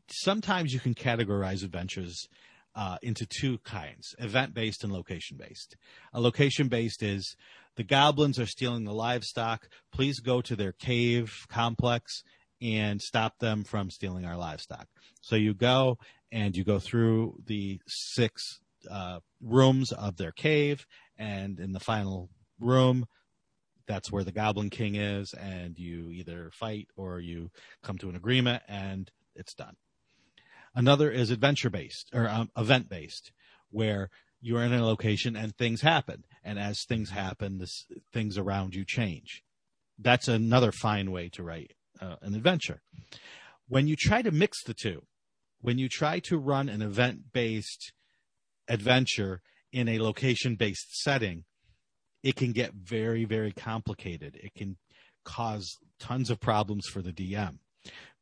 sometimes 0.09 0.73
you 0.73 0.79
can 0.79 0.95
categorize 0.95 1.65
adventures 1.65 2.29
uh, 2.75 2.95
into 3.01 3.25
two 3.25 3.57
kinds: 3.65 4.15
event 4.19 4.53
based 4.53 4.85
and 4.85 4.93
location 4.93 5.35
based. 5.35 5.75
A 6.13 6.21
location 6.21 6.69
based 6.69 7.03
is 7.03 7.35
the 7.75 7.83
goblins 7.83 8.39
are 8.39 8.45
stealing 8.45 8.85
the 8.85 8.93
livestock. 8.93 9.67
Please 9.91 10.21
go 10.21 10.39
to 10.39 10.55
their 10.55 10.71
cave 10.71 11.45
complex 11.49 12.23
and 12.61 13.01
stop 13.01 13.39
them 13.39 13.65
from 13.65 13.89
stealing 13.89 14.23
our 14.23 14.37
livestock. 14.37 14.87
So 15.19 15.35
you 15.35 15.53
go 15.53 15.97
and 16.31 16.55
you 16.55 16.63
go 16.63 16.79
through 16.79 17.35
the 17.47 17.81
six 17.85 18.61
uh, 18.89 19.19
rooms 19.41 19.91
of 19.91 20.15
their 20.15 20.31
cave, 20.31 20.85
and 21.17 21.59
in 21.59 21.73
the 21.73 21.81
final 21.81 22.29
room, 22.61 23.07
that's 23.89 24.11
where 24.11 24.23
the 24.23 24.31
Goblin 24.31 24.69
King 24.69 24.95
is, 24.95 25.33
and 25.33 25.77
you 25.77 26.11
either 26.11 26.51
fight 26.53 26.87
or 26.95 27.19
you 27.19 27.49
come 27.83 27.97
to 27.97 28.07
an 28.07 28.15
agreement, 28.15 28.61
and 28.67 29.11
it's 29.35 29.55
done. 29.55 29.75
Another 30.75 31.09
is 31.09 31.31
adventure 31.31 31.71
based 31.71 32.11
or 32.13 32.29
um, 32.29 32.51
event 32.55 32.87
based, 32.87 33.31
where 33.71 34.11
you're 34.39 34.63
in 34.63 34.73
a 34.73 34.85
location 34.85 35.35
and 35.35 35.57
things 35.57 35.81
happen, 35.81 36.23
and 36.43 36.59
as 36.59 36.85
things 36.87 37.09
happen, 37.09 37.57
this, 37.57 37.87
things 38.13 38.37
around 38.37 38.75
you 38.75 38.85
change. 38.85 39.43
That's 39.97 40.27
another 40.27 40.71
fine 40.71 41.09
way 41.09 41.29
to 41.29 41.43
write 41.43 41.73
uh, 41.99 42.17
an 42.21 42.35
adventure. 42.35 42.81
When 43.67 43.87
you 43.87 43.95
try 43.97 44.21
to 44.21 44.31
mix 44.31 44.63
the 44.63 44.75
two, 44.75 45.01
when 45.61 45.79
you 45.79 45.89
try 45.89 46.19
to 46.19 46.37
run 46.37 46.69
an 46.69 46.83
event 46.83 47.33
based 47.33 47.91
adventure 48.67 49.41
in 49.73 49.89
a 49.89 49.99
location 49.99 50.55
based 50.55 50.95
setting, 51.01 51.45
it 52.23 52.35
can 52.35 52.51
get 52.51 52.73
very, 52.73 53.25
very 53.25 53.51
complicated. 53.51 54.39
It 54.41 54.53
can 54.55 54.77
cause 55.23 55.77
tons 55.99 56.29
of 56.29 56.39
problems 56.39 56.87
for 56.87 57.01
the 57.01 57.11
DM 57.11 57.59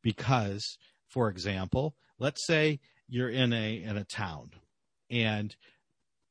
because, 0.02 0.78
for 1.08 1.28
example, 1.28 1.94
let's 2.18 2.46
say 2.46 2.80
you're 3.08 3.30
in 3.30 3.52
a 3.52 3.82
in 3.82 3.96
a 3.96 4.04
town 4.04 4.50
and 5.10 5.54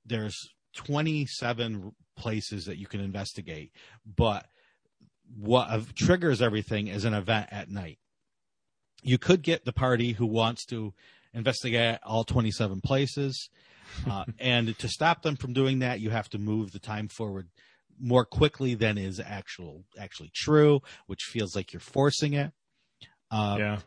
there's 0.05 0.49
27 0.75 1.93
places 2.15 2.65
that 2.65 2.77
you 2.77 2.85
can 2.85 3.01
investigate, 3.01 3.71
but 4.05 4.45
what 5.35 5.69
uh, 5.69 5.81
triggers 5.95 6.41
everything 6.41 6.87
is 6.87 7.03
an 7.03 7.13
event 7.13 7.47
at 7.51 7.69
night. 7.69 7.99
You 9.03 9.17
could 9.17 9.41
get 9.41 9.65
the 9.65 9.73
party 9.73 10.13
who 10.13 10.25
wants 10.25 10.65
to 10.67 10.93
investigate 11.33 11.99
all 12.03 12.23
27 12.23 12.81
places 12.81 13.49
uh, 14.09 14.25
and 14.39 14.77
to 14.79 14.87
stop 14.87 15.21
them 15.21 15.35
from 15.35 15.53
doing 15.53 15.79
that, 15.79 15.99
you 15.99 16.09
have 16.09 16.29
to 16.29 16.37
move 16.37 16.71
the 16.71 16.79
time 16.79 17.07
forward 17.07 17.49
more 17.99 18.25
quickly 18.25 18.75
than 18.75 18.97
is 18.97 19.19
actual 19.19 19.83
actually 19.99 20.31
true, 20.35 20.81
which 21.07 21.23
feels 21.23 21.55
like 21.55 21.73
you're 21.73 21.79
forcing 21.79 22.33
it. 22.33 22.51
Um, 23.31 23.59
yeah. 23.59 23.79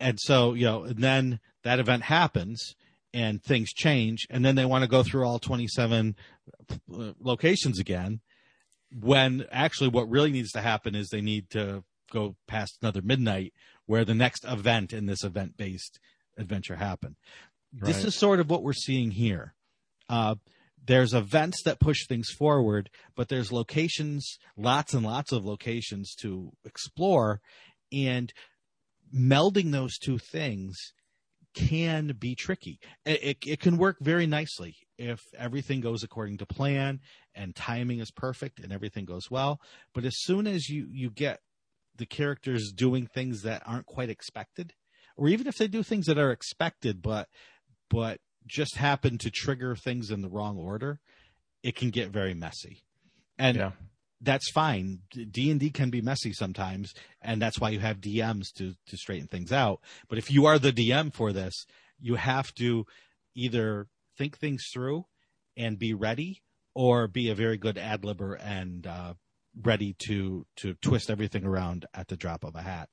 And 0.00 0.18
so, 0.20 0.54
you 0.54 0.64
know, 0.64 0.84
and 0.84 0.98
then 0.98 1.40
that 1.62 1.78
event 1.78 2.02
happens 2.02 2.74
and 3.14 3.42
things 3.42 3.72
change, 3.72 4.26
and 4.30 4.44
then 4.44 4.56
they 4.56 4.64
want 4.64 4.82
to 4.82 4.88
go 4.88 5.02
through 5.02 5.24
all 5.24 5.38
27 5.38 6.16
uh, 6.70 7.12
locations 7.20 7.78
again. 7.78 8.20
When 8.98 9.46
actually, 9.50 9.88
what 9.88 10.10
really 10.10 10.32
needs 10.32 10.52
to 10.52 10.60
happen 10.60 10.94
is 10.94 11.08
they 11.08 11.20
need 11.20 11.50
to 11.50 11.84
go 12.10 12.36
past 12.46 12.78
another 12.82 13.00
midnight 13.02 13.52
where 13.86 14.04
the 14.04 14.14
next 14.14 14.44
event 14.44 14.92
in 14.92 15.06
this 15.06 15.24
event 15.24 15.56
based 15.56 15.98
adventure 16.36 16.76
happen. 16.76 17.16
Right. 17.74 17.86
This 17.86 18.04
is 18.04 18.14
sort 18.14 18.40
of 18.40 18.50
what 18.50 18.62
we're 18.62 18.72
seeing 18.72 19.10
here. 19.10 19.54
Uh, 20.08 20.34
there's 20.84 21.14
events 21.14 21.62
that 21.64 21.80
push 21.80 22.06
things 22.06 22.30
forward, 22.30 22.90
but 23.16 23.28
there's 23.28 23.52
locations, 23.52 24.38
lots 24.56 24.94
and 24.94 25.04
lots 25.04 25.32
of 25.32 25.44
locations 25.44 26.14
to 26.16 26.50
explore, 26.64 27.40
and 27.92 28.32
melding 29.14 29.70
those 29.70 29.96
two 29.98 30.18
things 30.18 30.92
can 31.54 32.14
be 32.18 32.34
tricky. 32.34 32.80
It, 33.04 33.22
it, 33.22 33.36
it, 33.46 33.60
can 33.60 33.76
work 33.76 33.98
very 34.00 34.26
nicely 34.26 34.74
if 34.98 35.20
everything 35.36 35.80
goes 35.80 36.02
according 36.02 36.38
to 36.38 36.46
plan 36.46 37.00
and 37.34 37.54
timing 37.54 38.00
is 38.00 38.10
perfect 38.10 38.58
and 38.58 38.72
everything 38.72 39.04
goes 39.04 39.30
well. 39.30 39.60
But 39.94 40.04
as 40.04 40.14
soon 40.18 40.46
as 40.46 40.68
you, 40.68 40.88
you 40.90 41.10
get 41.10 41.40
the 41.96 42.06
characters 42.06 42.72
doing 42.74 43.06
things 43.06 43.42
that 43.42 43.62
aren't 43.66 43.86
quite 43.86 44.08
expected, 44.08 44.72
or 45.16 45.28
even 45.28 45.46
if 45.46 45.58
they 45.58 45.68
do 45.68 45.82
things 45.82 46.06
that 46.06 46.18
are 46.18 46.32
expected, 46.32 47.02
but 47.02 47.28
but 47.92 48.20
just 48.46 48.76
happen 48.76 49.18
to 49.18 49.30
trigger 49.30 49.76
things 49.76 50.10
in 50.10 50.22
the 50.22 50.28
wrong 50.30 50.56
order, 50.56 50.98
it 51.62 51.76
can 51.76 51.90
get 51.90 52.08
very 52.08 52.32
messy. 52.32 52.82
And 53.38 53.56
yeah. 53.58 53.72
that's 54.22 54.50
fine. 54.50 55.00
D 55.10 55.50
and 55.50 55.60
D 55.60 55.68
can 55.68 55.90
be 55.90 56.00
messy 56.00 56.32
sometimes, 56.32 56.94
and 57.20 57.40
that's 57.40 57.60
why 57.60 57.68
you 57.68 57.80
have 57.80 58.00
DMs 58.00 58.46
to 58.56 58.74
to 58.86 58.96
straighten 58.96 59.28
things 59.28 59.52
out. 59.52 59.80
But 60.08 60.18
if 60.18 60.30
you 60.30 60.46
are 60.46 60.58
the 60.58 60.72
DM 60.72 61.12
for 61.12 61.32
this, 61.32 61.66
you 62.00 62.14
have 62.14 62.52
to 62.54 62.86
either 63.34 63.88
think 64.16 64.38
things 64.38 64.64
through 64.72 65.04
and 65.56 65.78
be 65.78 65.92
ready, 65.92 66.40
or 66.74 67.08
be 67.08 67.28
a 67.28 67.34
very 67.34 67.58
good 67.58 67.76
ad 67.76 68.02
libber 68.02 68.38
and 68.42 68.86
uh, 68.86 69.14
ready 69.60 69.94
to 70.06 70.46
to 70.56 70.74
twist 70.80 71.10
everything 71.10 71.44
around 71.44 71.84
at 71.92 72.08
the 72.08 72.16
drop 72.16 72.42
of 72.42 72.54
a 72.54 72.62
hat 72.62 72.88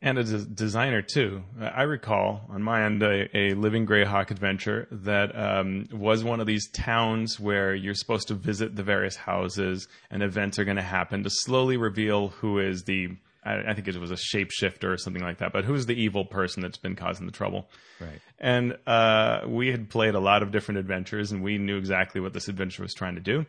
and 0.00 0.18
a 0.18 0.24
designer 0.24 1.02
too. 1.02 1.42
I 1.60 1.82
recall 1.82 2.46
on 2.48 2.62
my 2.62 2.84
end 2.84 3.02
a, 3.02 3.36
a 3.36 3.54
Living 3.54 3.86
Greyhawk 3.86 4.30
adventure 4.30 4.88
that 4.90 5.36
um, 5.38 5.86
was 5.92 6.24
one 6.24 6.40
of 6.40 6.46
these 6.46 6.68
towns 6.70 7.38
where 7.38 7.74
you're 7.74 7.94
supposed 7.94 8.28
to 8.28 8.34
visit 8.34 8.76
the 8.76 8.82
various 8.82 9.16
houses 9.16 9.86
and 10.10 10.22
events 10.22 10.58
are 10.58 10.64
going 10.64 10.76
to 10.76 10.82
happen 10.82 11.22
to 11.24 11.30
slowly 11.30 11.76
reveal 11.76 12.28
who 12.28 12.58
is 12.58 12.84
the. 12.84 13.08
I, 13.44 13.70
I 13.70 13.74
think 13.74 13.86
it 13.86 14.00
was 14.00 14.10
a 14.10 14.14
shapeshifter 14.14 14.84
or 14.84 14.96
something 14.96 15.22
like 15.22 15.38
that, 15.38 15.52
but 15.52 15.66
who's 15.66 15.84
the 15.84 16.00
evil 16.00 16.24
person 16.24 16.62
that's 16.62 16.78
been 16.78 16.96
causing 16.96 17.26
the 17.26 17.32
trouble? 17.32 17.68
Right. 18.00 18.20
And 18.38 18.78
uh, 18.86 19.42
we 19.46 19.68
had 19.68 19.90
played 19.90 20.14
a 20.14 20.20
lot 20.20 20.42
of 20.42 20.50
different 20.50 20.78
adventures, 20.78 21.30
and 21.30 21.42
we 21.42 21.58
knew 21.58 21.76
exactly 21.76 22.22
what 22.22 22.32
this 22.32 22.48
adventure 22.48 22.82
was 22.82 22.94
trying 22.94 23.16
to 23.16 23.20
do. 23.20 23.44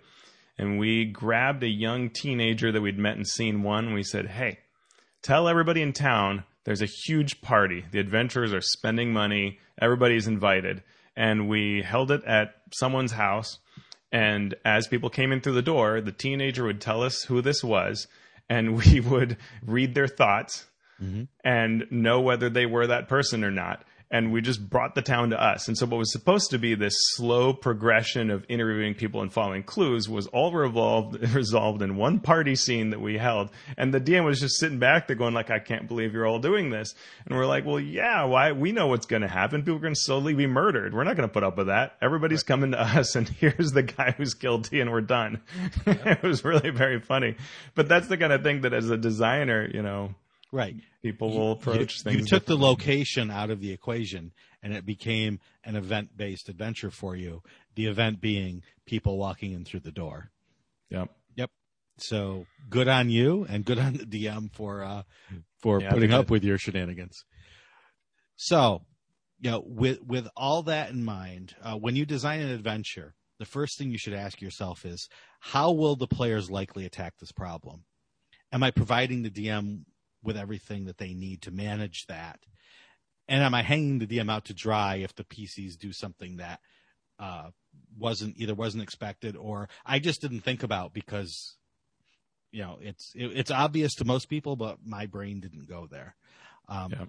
And 0.58 0.80
we 0.80 1.06
grabbed 1.06 1.64
a 1.64 1.70
young 1.70 2.10
teenager 2.10 2.72
that 2.74 2.82
we'd 2.82 2.98
met 2.98 3.18
in 3.18 3.24
scene 3.24 3.64
one. 3.64 3.86
And 3.86 3.94
we 3.94 4.04
said, 4.04 4.28
"Hey, 4.28 4.60
tell 5.26 5.48
everybody 5.48 5.82
in 5.82 5.92
town 5.92 6.44
there's 6.66 6.84
a 6.84 6.86
huge 6.86 7.42
party. 7.42 7.84
The 7.92 8.00
adventurers 8.00 8.54
are 8.54 8.62
spending 8.62 9.12
money. 9.12 9.60
Everybody's 9.82 10.28
invited. 10.28 10.84
And 11.16 11.50
we 11.50 11.82
held 11.82 12.12
it 12.12 12.24
at 12.26 12.56
someone's 12.72 13.12
house. 13.12 13.58
And 14.12 14.54
as 14.64 14.88
people 14.88 15.10
came 15.10 15.32
in 15.32 15.42
through 15.42 15.54
the 15.54 15.62
door, 15.64 16.00
the 16.00 16.12
teenager 16.12 16.64
would 16.64 16.80
tell 16.80 17.02
us 17.02 17.24
who 17.24 17.42
this 17.42 17.64
was, 17.64 18.08
and 18.50 18.76
we 18.86 19.00
would 19.00 19.38
read 19.66 19.96
their 19.96 20.08
thoughts 20.08 20.66
mm-hmm. 21.02 21.24
and 21.44 21.86
know 21.90 22.22
whether 22.22 22.50
they 22.50 22.68
were 22.68 22.86
that 22.88 23.08
person 23.08 23.44
or 23.44 23.52
not 23.52 23.84
and 24.12 24.32
we 24.32 24.41
just 24.41 24.70
brought 24.70 24.95
the 24.95 25.01
town 25.01 25.32
to 25.32 25.41
us. 25.41 25.68
And 25.68 25.78
so 25.78 25.86
what 25.86 25.97
was 25.97 26.12
supposed 26.12 26.51
to 26.51 26.60
be 26.60 26.76
this 26.76 26.95
slow 27.16 27.53
progression 27.53 28.30
of 28.30 28.45
interviewing 28.47 28.93
people 28.93 29.22
and 29.22 29.34
following 29.34 29.64
clues 29.64 30.08
was 30.08 30.28
all 30.28 30.51
revolved 30.51 31.20
resolved 31.36 31.82
in 31.82 31.95
one 31.95 32.20
party 32.20 32.56
scene 32.56 32.91
that 32.91 33.01
we 33.01 33.18
held. 33.18 33.49
And 33.78 33.93
the 33.93 33.99
DM 33.99 34.26
was 34.26 34.39
just 34.39 34.60
sitting 34.60 34.80
back 34.80 35.08
there 35.08 35.16
going 35.16 35.34
like, 35.34 35.49
I 35.49 35.60
can't 35.60 35.88
believe 35.88 36.14
you're 36.14 36.28
all 36.28 36.39
doing 36.39 36.70
this. 36.70 36.93
And 37.26 37.36
we're 37.36 37.47
like, 37.47 37.66
well, 37.66 37.80
yeah, 37.80 38.24
why? 38.26 38.51
We 38.51 38.72
know 38.72 38.88
what's 38.88 39.08
going 39.08 39.24
to 39.24 39.28
happen. 39.28 39.62
People 39.62 39.78
are 39.78 39.80
going 39.80 39.95
to 39.95 39.99
slowly 39.99 40.34
be 40.34 40.47
murdered. 40.47 40.93
We're 40.93 41.03
not 41.03 41.16
going 41.16 41.28
to 41.28 41.34
put 41.34 41.43
up 41.43 41.58
with 41.58 41.68
that. 41.68 41.95
Everybody's 42.01 42.39
right. 42.39 42.47
coming 42.47 42.72
to 42.72 42.82
us 42.82 43.16
and 43.16 43.28
here's 43.39 43.72
the 43.72 43.84
guy 43.84 44.12
who's 44.12 44.34
guilty 44.34 44.82
and 44.82 44.91
we're 44.91 45.01
done. 45.01 45.41
it 45.86 46.24
was 46.24 46.45
really 46.45 46.70
very 46.70 46.99
funny. 46.99 47.36
But 47.74 47.88
that's 47.88 48.08
the 48.08 48.18
kind 48.18 48.34
of 48.34 48.43
thing 48.43 48.62
that 48.62 48.74
as 48.74 48.89
a 48.89 48.97
designer, 48.97 49.70
you 49.74 49.82
know, 49.82 50.14
Right. 50.52 50.76
People 51.02 51.32
will 51.32 51.52
approach 51.54 51.98
you, 51.98 52.04
things. 52.04 52.20
You 52.22 52.26
took 52.26 52.46
the 52.46 52.58
location 52.58 53.30
out 53.30 53.50
of 53.50 53.60
the 53.60 53.72
equation 53.72 54.32
and 54.62 54.74
it 54.74 54.86
became 54.86 55.39
an 55.64 55.76
event 55.76 56.16
based 56.16 56.50
adventure 56.50 56.91
for 56.91 57.16
you. 57.16 57.41
The 57.76 57.88
event 57.88 58.22
being 58.22 58.64
people 58.86 59.18
walking 59.18 59.52
in 59.52 59.66
through 59.66 59.82
the 59.82 59.91
door. 59.91 60.32
Yep. 60.89 61.10
Yep. 61.36 61.52
So 61.98 62.46
good 62.70 62.88
on 62.88 63.10
you 63.10 63.46
and 63.50 63.66
good 63.66 63.80
on 63.80 63.93
the 63.93 64.06
DM 64.06 64.52
for 64.52 64.84
uh 64.84 65.04
for 65.60 65.82
yeah, 65.82 65.91
putting 65.91 66.14
up 66.14 66.30
with 66.30 66.43
your 66.43 66.58
shenanigans. 66.58 67.26
So, 68.36 68.82
you 69.39 69.52
know, 69.52 69.64
with 69.66 70.02
with 70.02 70.28
all 70.36 70.64
that 70.64 70.89
in 70.91 71.04
mind, 71.04 71.56
uh, 71.62 71.76
when 71.76 71.96
you 71.96 72.06
design 72.06 72.41
an 72.41 72.50
adventure, 72.50 73.16
the 73.39 73.46
first 73.46 73.78
thing 73.78 73.91
you 73.91 73.98
should 73.98 74.14
ask 74.14 74.41
yourself 74.41 74.86
is 74.86 75.10
how 75.39 75.72
will 75.72 75.96
the 75.96 76.08
players 76.08 76.50
likely 76.50 76.86
attack 76.86 77.16
this 77.20 77.32
problem? 77.32 77.84
Am 78.52 78.64
I 78.64 78.72
providing 78.72 79.24
the 79.24 79.30
DM 79.30 79.82
with 80.26 80.38
everything 80.38 80.86
that 80.86 80.98
they 80.98 81.14
need 81.14 81.42
to 81.44 81.52
manage 81.52 82.06
that? 82.08 82.40
And 83.28 83.44
am 83.44 83.54
I 83.54 83.64
hanging 83.64 84.00
the 84.00 84.08
DM 84.08 84.32
out 84.32 84.46
to 84.46 84.54
dry 84.54 84.98
if 84.98 85.16
the 85.16 85.24
PCs 85.24 85.78
do 85.78 85.92
something 85.92 86.38
that 86.38 86.60
uh, 87.20 87.50
wasn't 87.98 88.36
either 88.38 88.54
wasn't 88.54 88.84
expected 88.84 89.36
or 89.36 89.70
I 89.86 90.00
just 90.00 90.22
didn't 90.22 90.42
think 90.42 90.64
about 90.64 90.94
because 90.94 91.56
you 92.52 92.62
know 92.62 92.78
it's 92.82 93.14
it, 93.16 93.32
it's 93.34 93.52
obvious 93.52 93.96
to 93.96 94.06
most 94.06 94.30
people, 94.30 94.56
but 94.56 94.80
my 94.86 95.06
brain 95.06 95.40
didn't 95.40 95.68
go 95.68 95.88
there. 95.90 96.16
Um, 96.68 96.92
yeah. 96.92 97.06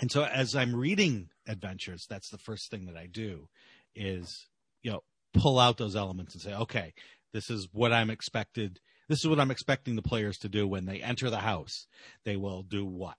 And 0.00 0.10
so 0.10 0.24
as 0.24 0.54
I'm 0.54 0.74
reading 0.74 1.28
adventures, 1.46 2.06
that's 2.08 2.30
the 2.30 2.38
first 2.38 2.70
thing 2.70 2.86
that 2.86 2.96
I 2.96 3.06
do 3.06 3.48
is 3.94 4.46
you 4.82 4.92
know 4.92 5.00
pull 5.34 5.58
out 5.58 5.78
those 5.78 5.96
elements 5.96 6.34
and 6.34 6.42
say, 6.42 6.54
okay, 6.54 6.92
this 7.32 7.50
is 7.50 7.68
what 7.72 7.92
I'm 7.92 8.10
expected. 8.10 8.80
This 9.10 9.24
is 9.24 9.28
what 9.28 9.40
I'm 9.40 9.50
expecting 9.50 9.96
the 9.96 10.02
players 10.02 10.38
to 10.38 10.48
do 10.48 10.68
when 10.68 10.86
they 10.86 11.02
enter 11.02 11.30
the 11.30 11.38
house. 11.38 11.88
They 12.24 12.36
will 12.36 12.62
do 12.62 12.86
what? 12.86 13.18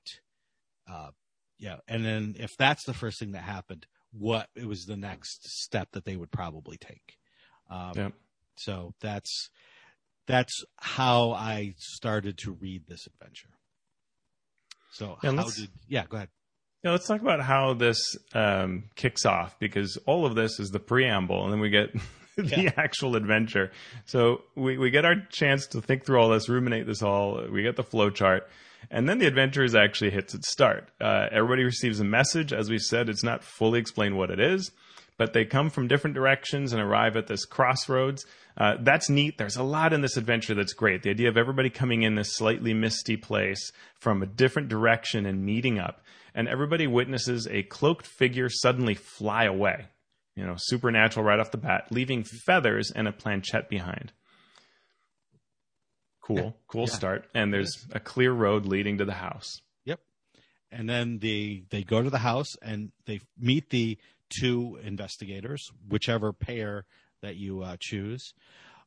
Uh, 0.90 1.10
yeah. 1.60 1.80
And 1.86 2.06
then 2.06 2.36
if 2.40 2.52
that's 2.58 2.86
the 2.86 2.94
first 2.94 3.20
thing 3.20 3.34
that 3.34 3.44
happened, 3.44 3.86
what 4.14 4.48
it 4.56 4.66
was 4.66 4.86
the 4.86 4.96
next 4.96 5.44
step 5.44 5.90
that 5.92 6.06
they 6.06 6.16
would 6.16 6.32
probably 6.32 6.78
take. 6.78 7.18
Um, 7.70 7.92
yeah. 7.94 8.10
So 8.56 8.94
that's 9.02 9.50
that's 10.28 10.64
how 10.78 11.32
I 11.32 11.74
started 11.78 12.38
to 12.40 12.54
read 12.54 12.84
this 12.88 13.06
adventure. 13.06 13.50
So 14.94 15.18
yeah, 15.22 15.34
how 15.34 15.50
did 15.50 15.72
yeah? 15.90 16.06
Go 16.08 16.16
ahead. 16.16 16.30
Yeah, 16.86 16.92
let's 16.92 17.06
talk 17.06 17.20
about 17.20 17.42
how 17.42 17.74
this 17.74 18.00
um, 18.34 18.86
kicks 18.96 19.26
off 19.26 19.60
because 19.60 19.98
all 20.06 20.26
of 20.26 20.36
this 20.36 20.58
is 20.58 20.70
the 20.70 20.80
preamble, 20.80 21.44
and 21.44 21.52
then 21.52 21.60
we 21.60 21.70
get 21.70 21.90
the 22.50 22.64
yeah. 22.64 22.72
actual 22.78 23.16
adventure. 23.16 23.72
So 24.06 24.44
we, 24.56 24.78
we 24.78 24.90
get 24.90 25.06
our 25.06 25.16
chance 25.30 25.68
to 25.68 25.82
think 25.82 26.06
through 26.06 26.20
all 26.20 26.30
this, 26.30 26.50
ruminate 26.50 26.88
this 26.88 27.02
all. 27.02 27.42
We 27.52 27.64
get 27.64 27.76
the 27.76 27.84
flow 27.84 28.10
chart. 28.10 28.50
And 28.90 29.08
then 29.08 29.20
the 29.20 29.28
adventure 29.28 29.64
is 29.64 29.76
actually 29.76 30.12
hits 30.12 30.34
its 30.34 30.50
start. 30.50 30.90
Uh, 31.00 31.28
everybody 31.32 31.64
receives 31.64 32.00
a 32.00 32.04
message. 32.04 32.52
As 32.52 32.70
we 32.70 32.80
said, 32.80 33.10
it's 33.10 33.24
not 33.24 33.44
fully 33.44 33.80
explained 33.80 34.18
what 34.18 34.32
it 34.32 34.40
is, 34.40 34.72
but 35.18 35.34
they 35.34 35.46
come 35.46 35.70
from 35.70 35.88
different 35.88 36.16
directions 36.16 36.74
and 36.74 36.82
arrive 36.82 37.16
at 37.16 37.28
this 37.28 37.46
crossroads. 37.46 38.26
Uh, 38.58 38.76
that's 38.82 39.10
neat. 39.10 39.38
There's 39.38 39.56
a 39.56 39.64
lot 39.64 39.94
in 39.94 40.02
this 40.02 40.18
adventure 40.18 40.56
that's 40.56 40.74
great. 40.74 41.04
The 41.04 41.12
idea 41.12 41.30
of 41.30 41.38
everybody 41.38 41.70
coming 41.70 42.04
in 42.04 42.16
this 42.16 42.36
slightly 42.36 42.74
misty 42.74 43.18
place 43.18 43.72
from 44.00 44.22
a 44.22 44.28
different 44.28 44.68
direction 44.68 45.26
and 45.26 45.46
meeting 45.46 45.80
up. 45.80 46.04
And 46.34 46.48
everybody 46.48 46.88
witnesses 46.88 47.48
a 47.50 47.64
cloaked 47.64 48.08
figure 48.08 48.50
suddenly 48.50 48.96
fly 48.96 49.46
away 49.46 49.86
you 50.36 50.46
know, 50.46 50.56
supernatural 50.58 51.26
right 51.26 51.40
off 51.40 51.52
the 51.52 51.58
bat, 51.58 51.88
leaving 51.92 52.24
feathers 52.24 52.92
and 52.92 53.08
a 53.08 53.12
planchette 53.12 53.70
behind. 53.70 54.14
Cool, 56.22 56.38
yeah. 56.38 56.52
cool 56.68 56.86
yeah. 56.88 56.96
start. 56.96 57.28
And 57.34 57.54
there's 57.54 57.86
a 57.92 58.00
clear 58.00 58.32
road 58.32 58.66
leading 58.66 58.98
to 59.00 59.06
the 59.06 59.14
house. 59.14 59.62
Yep. 59.86 60.00
And 60.72 60.90
then 60.90 61.20
they 61.20 61.64
they 61.70 61.84
go 61.84 62.02
to 62.02 62.10
the 62.10 62.20
house 62.20 62.56
and 62.62 62.92
they 63.06 63.20
meet 63.38 63.70
the 63.70 63.98
two 64.30 64.80
investigators, 64.84 65.72
whichever 65.88 66.32
pair 66.32 66.86
that 67.22 67.36
you 67.36 67.62
uh, 67.62 67.78
choose. 67.80 68.34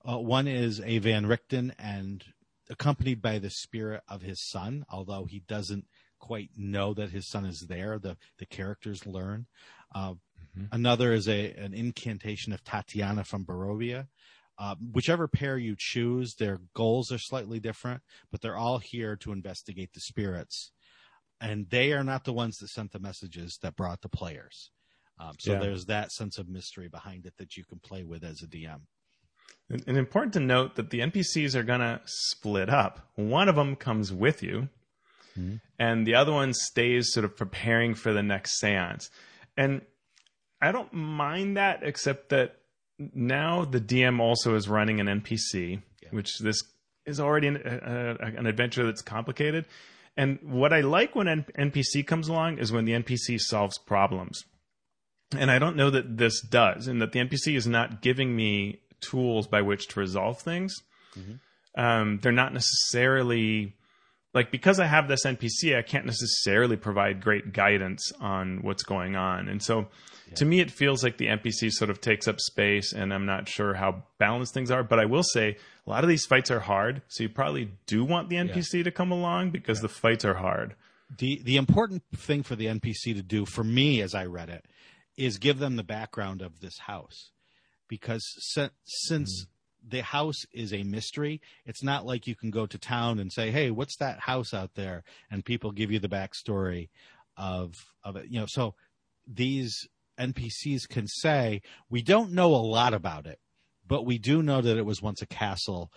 Uh, 0.09 0.19
one 0.19 0.47
is 0.47 0.81
a 0.81 0.99
Van 0.99 1.27
Richten 1.27 1.73
and 1.79 2.25
accompanied 2.71 3.21
by 3.21 3.39
the 3.39 3.51
spirit 3.51 4.03
of 4.09 4.23
his 4.23 4.41
son, 4.41 4.85
although 4.91 5.25
he 5.25 5.41
doesn't 5.41 5.87
quite 6.19 6.51
know 6.57 6.95
that 6.95 7.11
his 7.11 7.29
son 7.29 7.45
is 7.45 7.67
there. 7.69 7.99
The 7.99 8.17
the 8.39 8.47
characters 8.47 9.07
learn. 9.07 9.47
Uh, 9.95 10.15
Mm-hmm. 10.57 10.75
Another 10.75 11.13
is 11.13 11.29
a 11.29 11.53
an 11.55 11.75
incantation 11.75 12.53
of 12.53 12.65
Tatiana 12.65 13.25
from 13.25 13.45
Barovia. 13.45 14.09
Uh, 14.57 14.77
whichever 14.93 15.27
pair 15.27 15.59
you 15.59 15.75
choose, 15.77 16.35
their 16.35 16.61
goals 16.75 17.11
are 17.11 17.19
slightly 17.19 17.59
different, 17.59 18.03
but 18.31 18.41
they're 18.41 18.57
all 18.57 18.79
here 18.79 19.17
to 19.17 19.33
investigate 19.33 19.93
the 19.93 20.01
spirits. 20.01 20.71
And 21.41 21.69
they 21.71 21.93
are 21.93 22.05
not 22.05 22.25
the 22.25 22.33
ones 22.33 22.59
that 22.59 22.69
sent 22.69 22.93
the 22.93 23.01
messages 23.01 23.59
that 23.63 23.75
brought 23.75 24.03
the 24.03 24.09
players. 24.09 24.71
Um, 25.19 25.33
so 25.39 25.53
yeah. 25.53 25.59
there's 25.59 25.87
that 25.87 26.13
sense 26.13 26.39
of 26.39 26.49
mystery 26.49 26.89
behind 26.89 27.27
it 27.27 27.35
that 27.39 27.57
you 27.57 27.65
can 27.65 27.81
play 27.81 28.05
with 28.05 28.23
as 28.23 28.43
a 28.43 28.47
DM. 28.47 28.83
And 29.71 29.97
important 29.97 30.35
to 30.35 30.41
note 30.41 30.77
that 30.77 30.91
the 30.91 31.01
NPCs 31.01 31.55
are 31.55 31.63
going 31.63 31.81
to 31.81 32.01
split 32.05 32.69
up. 32.69 33.11
One 33.15 33.49
of 33.49 33.57
them 33.57 33.77
comes 33.77 34.13
with 34.13 34.43
you, 34.43 34.69
mm-hmm. 35.39 35.57
and 35.79 36.07
the 36.07 36.15
other 36.17 36.33
one 36.33 36.53
stays 36.53 37.13
sort 37.13 37.25
of 37.25 37.37
preparing 37.37 37.95
for 37.95 38.13
the 38.13 38.23
next 38.23 38.59
seance. 38.61 39.11
And 39.57 39.81
I 40.65 40.73
don't 40.73 40.93
mind 40.95 41.59
that, 41.59 41.81
except 41.83 42.31
that 42.31 42.57
now 42.99 43.67
the 43.67 43.81
DM 43.81 44.19
also 44.19 44.55
is 44.55 44.67
running 44.67 44.99
an 44.99 45.07
NPC, 45.07 45.83
yeah. 46.03 46.09
which 46.11 46.39
this 46.39 46.63
is 47.05 47.21
already 47.21 47.49
an, 47.49 47.57
uh, 47.59 48.17
an, 48.21 48.47
adventure 48.47 48.87
that's 48.87 49.03
complicated. 49.03 49.67
And 50.17 50.39
what 50.43 50.73
I 50.73 50.81
like 50.81 51.15
when 51.15 51.29
an 51.29 51.45
NPC 51.59 52.07
comes 52.07 52.29
along 52.29 52.59
is 52.59 52.73
when 52.73 52.87
the 52.87 52.93
NPC 52.93 53.39
solves 53.39 53.77
problems. 53.77 54.45
And 55.37 55.51
I 55.51 55.59
don't 55.59 55.77
know 55.77 55.91
that 55.91 56.17
this 56.17 56.41
does, 56.41 56.87
and 56.87 57.03
that 57.03 57.13
the 57.13 57.19
NPC 57.19 57.57
is 57.57 57.67
not 57.67 58.01
giving 58.01 58.35
me 58.35 58.81
tools 59.01 59.47
by 59.47 59.61
which 59.61 59.89
to 59.89 60.01
resolve 60.01 60.41
things. 60.41 60.75
Mm-hmm. 61.19 61.35
Um, 61.79 62.21
they're 62.23 62.33
not 62.33 62.55
necessarily 62.55 63.75
like 64.33 64.51
because 64.51 64.81
I 64.81 64.87
have 64.87 65.09
this 65.09 65.27
NPC, 65.27 65.77
I 65.77 65.83
can't 65.83 66.07
necessarily 66.07 66.77
provide 66.77 67.21
great 67.21 67.53
guidance 67.53 68.13
on 68.21 68.63
what's 68.63 68.83
going 68.83 69.17
on. 69.17 69.49
And 69.49 69.63
so 69.63 69.89
yeah. 70.35 70.39
to 70.39 70.45
me, 70.45 70.61
it 70.61 70.71
feels 70.71 71.03
like 71.03 71.19
the 71.19 71.27
NPC 71.27 71.71
sort 71.71 71.91
of 71.91 72.01
takes 72.01 72.29
up 72.29 72.41
space, 72.41 72.93
and 72.93 73.13
I'm 73.13 73.27
not 73.27 73.49
sure 73.49 73.75
how 73.75 74.05
balanced 74.19 74.55
things 74.55 74.71
are. 74.71 74.83
But 74.83 75.01
I 75.01 75.05
will 75.05 75.23
say 75.23 75.57
a 75.87 75.91
lot 75.91 76.05
of 76.05 76.09
these 76.09 76.27
fights 76.27 76.51
are 76.51 76.61
hard, 76.61 77.03
so 77.09 77.23
you 77.23 77.29
probably 77.29 77.71
do 77.87 78.05
want 78.05 78.29
the 78.29 78.37
NPC 78.37 78.75
yeah. 78.75 78.83
to 78.85 78.91
come 78.91 79.11
along 79.11 79.51
because 79.51 79.79
yeah. 79.79 79.83
the 79.83 79.89
fights 79.89 80.25
are 80.25 80.35
hard. 80.35 80.75
The 81.19 81.41
the 81.45 81.57
important 81.57 82.03
thing 82.15 82.43
for 82.43 82.57
the 82.57 82.67
NPC 82.67 83.15
to 83.15 83.23
do, 83.23 83.47
for 83.47 83.65
me 83.65 84.01
as 84.01 84.15
I 84.15 84.27
read 84.27 84.49
it, 84.49 84.65
is 85.17 85.39
give 85.39 85.59
them 85.59 85.77
the 85.77 85.85
background 85.85 86.43
of 86.43 86.61
this 86.61 86.79
house, 86.79 87.31
because 87.89 88.25
since, 88.39 88.73
since 88.85 89.45
mm 89.45 89.49
the 89.87 90.03
house 90.03 90.47
is 90.53 90.73
a 90.73 90.83
mystery. 90.83 91.41
It's 91.67 91.83
not 91.83 92.07
like 92.07 92.27
you 92.27 92.35
can 92.35 92.51
go 92.51 92.67
to 92.67 92.79
town 92.79 93.19
and 93.19 93.31
say, 93.31 93.51
"Hey, 93.51 93.71
what's 93.71 93.97
that 93.97 94.21
house 94.21 94.55
out 94.55 94.75
there?" 94.75 95.05
and 95.31 95.45
people 95.45 95.73
give 95.73 95.91
you 95.91 95.99
the 95.99 96.09
backstory 96.09 96.89
of 97.37 97.75
of 98.03 98.17
it. 98.17 98.29
You 98.29 98.41
know, 98.41 98.47
so 98.49 98.75
these 99.27 99.89
NPCs 100.19 100.89
can 100.89 101.07
say, 101.07 101.61
"We 101.89 102.03
don't 102.03 102.33
know 102.33 102.55
a 102.55 102.57
lot 102.57 102.95
about 102.95 103.27
it, 103.27 103.39
but 103.87 104.05
we 104.05 104.19
do 104.19 104.43
know 104.43 104.61
that 104.61 104.77
it 104.77 104.87
was 104.87 105.03
once 105.03 105.23
a 105.23 105.27
castle 105.27 105.91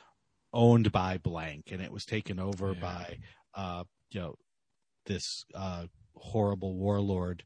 owned 0.54 0.92
by 0.92 1.18
blank, 1.18 1.72
and 1.72 1.82
it 1.82 1.92
was 1.92 2.06
taken 2.06 2.40
over 2.40 2.74
yeah. 2.74 2.80
by, 2.80 3.18
uh, 3.54 3.84
you 4.12 4.20
know, 4.20 4.36
this 5.06 5.46
uh, 5.54 5.88
horrible 6.16 6.76
warlord." 6.76 7.44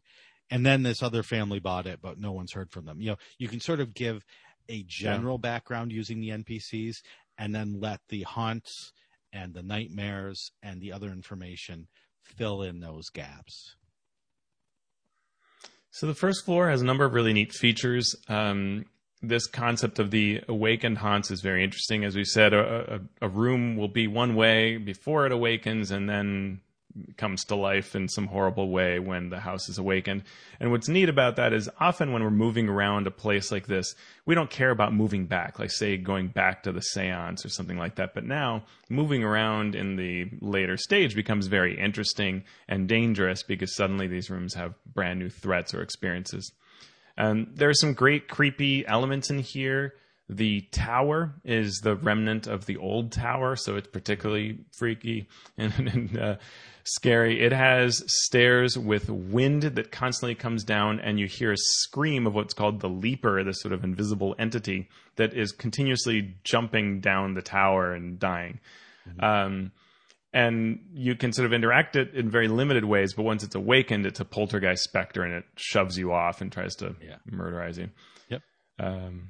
And 0.49 0.65
then 0.65 0.83
this 0.83 1.01
other 1.01 1.23
family 1.23 1.59
bought 1.59 1.87
it, 1.87 2.01
but 2.01 2.19
no 2.19 2.33
one's 2.33 2.51
heard 2.51 2.71
from 2.71 2.85
them. 2.85 2.99
You 2.99 3.11
know, 3.11 3.17
you 3.37 3.47
can 3.47 3.61
sort 3.61 3.79
of 3.79 3.93
give 3.93 4.25
a 4.67 4.83
general 4.83 5.37
yeah. 5.37 5.49
background 5.49 5.93
using 5.93 6.19
the 6.19 6.29
NPCs 6.29 6.97
and 7.37 7.55
then 7.55 7.79
let 7.79 8.01
the 8.09 8.23
haunts 8.23 8.91
and 9.33 9.53
the 9.53 9.63
nightmares 9.63 10.51
and 10.61 10.81
the 10.81 10.91
other 10.91 11.07
information 11.07 11.87
fill 12.21 12.61
in 12.61 12.79
those 12.79 13.09
gaps. 13.09 13.75
So 15.91 16.07
the 16.07 16.15
first 16.15 16.45
floor 16.45 16.69
has 16.69 16.81
a 16.81 16.85
number 16.85 17.03
of 17.03 17.13
really 17.13 17.33
neat 17.33 17.51
features. 17.51 18.15
Um, 18.29 18.85
this 19.21 19.45
concept 19.45 19.99
of 19.99 20.09
the 20.09 20.41
awakened 20.47 20.97
haunts 20.97 21.29
is 21.31 21.41
very 21.41 21.63
interesting. 21.63 22.05
As 22.05 22.15
we 22.15 22.23
said, 22.23 22.53
a, 22.53 22.95
a, 23.21 23.25
a, 23.25 23.29
room 23.29 23.75
will 23.75 23.89
be 23.89 24.07
one 24.07 24.35
way 24.35 24.77
before 24.77 25.25
it 25.25 25.31
awakens, 25.31 25.91
and 25.91 26.09
then 26.09 26.61
comes 27.17 27.45
to 27.45 27.55
life 27.55 27.95
in 27.95 28.07
some 28.07 28.27
horrible 28.27 28.69
way 28.69 28.99
when 28.99 29.29
the 29.29 29.39
house 29.39 29.69
is 29.69 29.77
awakened. 29.77 30.23
And 30.59 30.71
what's 30.71 30.87
neat 30.87 31.09
about 31.09 31.35
that 31.37 31.53
is 31.53 31.69
often 31.79 32.11
when 32.11 32.23
we're 32.23 32.29
moving 32.29 32.69
around 32.69 33.07
a 33.07 33.11
place 33.11 33.51
like 33.51 33.67
this, 33.67 33.95
we 34.25 34.35
don't 34.35 34.49
care 34.49 34.71
about 34.71 34.93
moving 34.93 35.25
back, 35.25 35.59
like 35.59 35.71
say 35.71 35.97
going 35.97 36.27
back 36.27 36.63
to 36.63 36.71
the 36.71 36.81
seance 36.81 37.45
or 37.45 37.49
something 37.49 37.77
like 37.77 37.95
that. 37.95 38.13
But 38.13 38.25
now 38.25 38.63
moving 38.89 39.23
around 39.23 39.75
in 39.75 39.95
the 39.95 40.29
later 40.41 40.77
stage 40.77 41.15
becomes 41.15 41.47
very 41.47 41.77
interesting 41.79 42.43
and 42.67 42.87
dangerous 42.87 43.43
because 43.43 43.75
suddenly 43.75 44.07
these 44.07 44.29
rooms 44.29 44.53
have 44.55 44.73
brand 44.93 45.19
new 45.19 45.29
threats 45.29 45.73
or 45.73 45.81
experiences. 45.81 46.51
Um, 47.17 47.47
there 47.53 47.69
are 47.69 47.73
some 47.73 47.93
great 47.93 48.27
creepy 48.27 48.85
elements 48.87 49.29
in 49.29 49.39
here. 49.39 49.93
The 50.31 50.61
tower 50.71 51.33
is 51.43 51.81
the 51.83 51.97
remnant 51.97 52.47
of 52.47 52.65
the 52.65 52.77
old 52.77 53.11
tower, 53.11 53.57
so 53.57 53.75
it's 53.75 53.89
particularly 53.89 54.59
freaky 54.71 55.27
and, 55.57 55.73
and 55.77 56.17
uh, 56.17 56.35
scary. 56.85 57.41
It 57.41 57.51
has 57.51 58.01
stairs 58.07 58.77
with 58.77 59.09
wind 59.09 59.63
that 59.63 59.91
constantly 59.91 60.35
comes 60.35 60.63
down, 60.63 61.01
and 61.01 61.19
you 61.19 61.27
hear 61.27 61.51
a 61.51 61.57
scream 61.57 62.25
of 62.25 62.33
what's 62.33 62.53
called 62.53 62.79
the 62.79 62.87
leaper, 62.87 63.43
this 63.43 63.59
sort 63.61 63.73
of 63.73 63.83
invisible 63.83 64.33
entity 64.39 64.87
that 65.17 65.33
is 65.33 65.51
continuously 65.51 66.35
jumping 66.45 67.01
down 67.01 67.33
the 67.33 67.41
tower 67.41 67.93
and 67.93 68.17
dying. 68.17 68.61
Mm-hmm. 69.09 69.23
Um, 69.23 69.71
and 70.33 70.79
you 70.93 71.15
can 71.15 71.33
sort 71.33 71.45
of 71.45 71.51
interact 71.51 71.97
it 71.97 72.13
in 72.13 72.29
very 72.29 72.47
limited 72.47 72.85
ways, 72.85 73.13
but 73.13 73.23
once 73.23 73.43
it's 73.43 73.55
awakened, 73.55 74.05
it's 74.05 74.21
a 74.21 74.25
poltergeist 74.25 74.81
specter, 74.81 75.23
and 75.23 75.33
it 75.33 75.43
shoves 75.57 75.97
you 75.97 76.13
off 76.13 76.39
and 76.39 76.53
tries 76.53 76.75
to 76.75 76.95
yeah. 77.05 77.17
murderize 77.29 77.77
you. 77.77 77.89
Yep. 78.29 78.41
Um, 78.79 79.29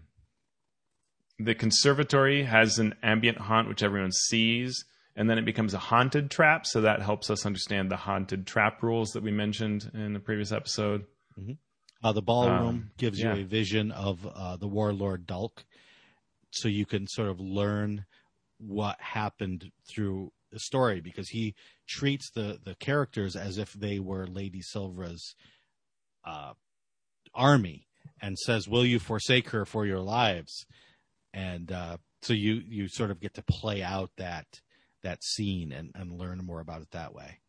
the 1.45 1.55
conservatory 1.55 2.43
has 2.43 2.79
an 2.79 2.95
ambient 3.03 3.37
haunt 3.37 3.67
which 3.67 3.83
everyone 3.83 4.11
sees, 4.11 4.83
and 5.15 5.29
then 5.29 5.37
it 5.37 5.45
becomes 5.45 5.73
a 5.73 5.79
haunted 5.79 6.31
trap. 6.31 6.65
So 6.65 6.81
that 6.81 7.01
helps 7.01 7.29
us 7.29 7.45
understand 7.45 7.91
the 7.91 7.97
haunted 7.97 8.47
trap 8.47 8.81
rules 8.81 9.11
that 9.11 9.23
we 9.23 9.31
mentioned 9.31 9.89
in 9.93 10.13
the 10.13 10.19
previous 10.19 10.51
episode. 10.51 11.05
Mm-hmm. 11.39 11.53
Uh, 12.03 12.11
the 12.13 12.21
ballroom 12.21 12.67
um, 12.67 12.91
gives 12.97 13.19
yeah. 13.19 13.35
you 13.35 13.41
a 13.41 13.45
vision 13.45 13.91
of 13.91 14.25
uh, 14.25 14.57
the 14.57 14.67
warlord 14.67 15.27
Dulk, 15.27 15.63
so 16.51 16.67
you 16.67 16.85
can 16.85 17.07
sort 17.07 17.29
of 17.29 17.39
learn 17.39 18.05
what 18.57 18.99
happened 18.99 19.71
through 19.87 20.31
the 20.51 20.59
story 20.59 20.99
because 20.99 21.29
he 21.29 21.55
treats 21.87 22.29
the 22.31 22.59
the 22.63 22.75
characters 22.75 23.35
as 23.35 23.57
if 23.57 23.73
they 23.73 23.99
were 23.99 24.27
Lady 24.27 24.61
Sylvra's 24.61 25.35
uh, 26.25 26.53
army 27.33 27.87
and 28.21 28.37
says, 28.37 28.67
"Will 28.67 28.85
you 28.85 28.99
forsake 28.99 29.49
her 29.49 29.65
for 29.65 29.85
your 29.85 29.99
lives?" 29.99 30.65
And 31.33 31.71
uh, 31.71 31.97
so 32.21 32.33
you 32.33 32.61
you 32.67 32.87
sort 32.87 33.11
of 33.11 33.19
get 33.19 33.35
to 33.35 33.43
play 33.43 33.81
out 33.83 34.11
that 34.17 34.61
that 35.03 35.23
scene 35.23 35.71
and, 35.71 35.91
and 35.95 36.17
learn 36.17 36.39
more 36.39 36.59
about 36.59 36.81
it 36.81 36.91
that 36.91 37.13
way. 37.13 37.39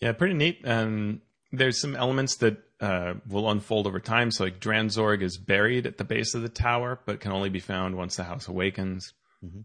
Yeah, 0.00 0.12
pretty 0.12 0.34
neat. 0.34 0.62
Um, 0.64 1.22
there's 1.52 1.80
some 1.80 1.94
elements 1.94 2.36
that 2.36 2.58
uh, 2.80 3.14
will 3.28 3.50
unfold 3.50 3.86
over 3.86 4.00
time. 4.00 4.30
So, 4.30 4.44
like 4.44 4.58
Dranzorg 4.58 5.22
is 5.22 5.38
buried 5.38 5.86
at 5.86 5.98
the 5.98 6.04
base 6.04 6.34
of 6.34 6.42
the 6.42 6.48
tower, 6.48 7.00
but 7.06 7.20
can 7.20 7.32
only 7.32 7.50
be 7.50 7.60
found 7.60 7.96
once 7.96 8.16
the 8.16 8.24
house 8.24 8.48
awakens. 8.48 9.12
Mm-hmm. 9.44 9.60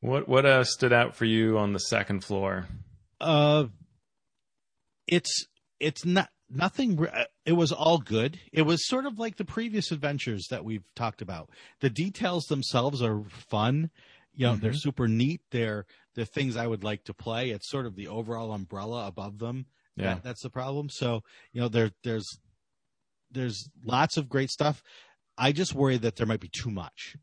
What 0.00 0.28
what 0.28 0.44
uh, 0.44 0.64
stood 0.64 0.92
out 0.92 1.14
for 1.14 1.24
you 1.24 1.58
on 1.58 1.72
the 1.72 1.78
second 1.78 2.24
floor? 2.24 2.66
Uh, 3.20 3.66
it's 5.06 5.46
it's 5.78 6.04
not 6.04 6.28
nothing 6.52 7.06
uh, 7.06 7.24
it 7.44 7.52
was 7.52 7.72
all 7.72 7.98
good. 7.98 8.38
It 8.52 8.62
was 8.62 8.86
sort 8.86 9.06
of 9.06 9.18
like 9.18 9.36
the 9.36 9.44
previous 9.44 9.90
adventures 9.90 10.46
that 10.50 10.64
we've 10.64 10.84
talked 10.94 11.22
about. 11.22 11.50
The 11.80 11.90
details 11.90 12.44
themselves 12.44 13.02
are 13.02 13.22
fun. 13.28 13.90
You 14.34 14.46
know 14.46 14.52
mm-hmm. 14.52 14.62
they're 14.62 14.72
super 14.72 15.08
neat. 15.08 15.42
They're 15.50 15.86
they're 16.14 16.24
things 16.24 16.56
i 16.56 16.66
would 16.66 16.84
like 16.84 17.04
to 17.04 17.14
play. 17.14 17.50
It's 17.50 17.70
sort 17.70 17.86
of 17.86 17.96
the 17.96 18.08
overall 18.08 18.52
umbrella 18.52 19.06
above 19.06 19.38
them 19.38 19.66
yeah. 19.96 20.14
that, 20.14 20.22
that's 20.22 20.42
the 20.42 20.50
problem. 20.50 20.88
So 20.88 21.22
you 21.52 21.60
know 21.60 21.68
there 21.68 21.90
there's 22.04 22.38
there's 23.30 23.68
lots 23.84 24.16
of 24.16 24.28
great 24.28 24.50
stuff. 24.50 24.82
I 25.36 25.52
just 25.52 25.74
worry 25.74 25.96
that 25.98 26.16
there 26.16 26.26
might 26.26 26.40
be 26.40 26.50
too 26.50 26.70
much. 26.70 27.16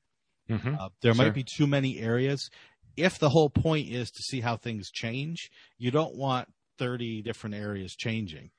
Mm-hmm. 0.49 0.75
uh, 0.79 0.89
there 1.01 1.13
sure. 1.13 1.25
might 1.25 1.33
be 1.35 1.43
too 1.43 1.67
many 1.67 1.99
areas. 1.99 2.49
If 2.97 3.19
the 3.19 3.29
whole 3.29 3.51
point 3.51 3.89
is 3.89 4.09
to 4.11 4.23
see 4.23 4.41
how 4.41 4.57
things 4.57 4.89
change 4.91 5.51
you 5.77 5.91
don't 5.91 6.15
want 6.15 6.49
30 6.79 7.21
different 7.21 7.55
areas 7.55 7.95
changing 7.95 8.49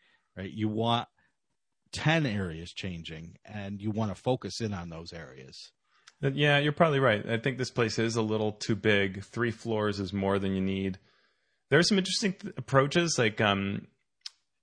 right? 0.40 0.52
You 0.52 0.68
want 0.68 1.06
10 1.92 2.24
areas 2.24 2.72
changing 2.72 3.36
and 3.44 3.80
you 3.80 3.90
want 3.90 4.14
to 4.14 4.20
focus 4.20 4.60
in 4.60 4.72
on 4.72 4.88
those 4.88 5.12
areas. 5.12 5.72
Yeah, 6.22 6.58
you're 6.58 6.72
probably 6.72 7.00
right. 7.00 7.26
I 7.28 7.38
think 7.38 7.58
this 7.58 7.70
place 7.70 7.98
is 7.98 8.16
a 8.16 8.22
little 8.22 8.52
too 8.52 8.76
big. 8.76 9.24
Three 9.24 9.50
floors 9.50 10.00
is 10.00 10.12
more 10.12 10.38
than 10.38 10.54
you 10.54 10.60
need. 10.60 10.98
There 11.70 11.78
are 11.78 11.82
some 11.82 11.98
interesting 11.98 12.34
th- 12.34 12.54
approaches, 12.58 13.16
like, 13.18 13.40
um, 13.40 13.86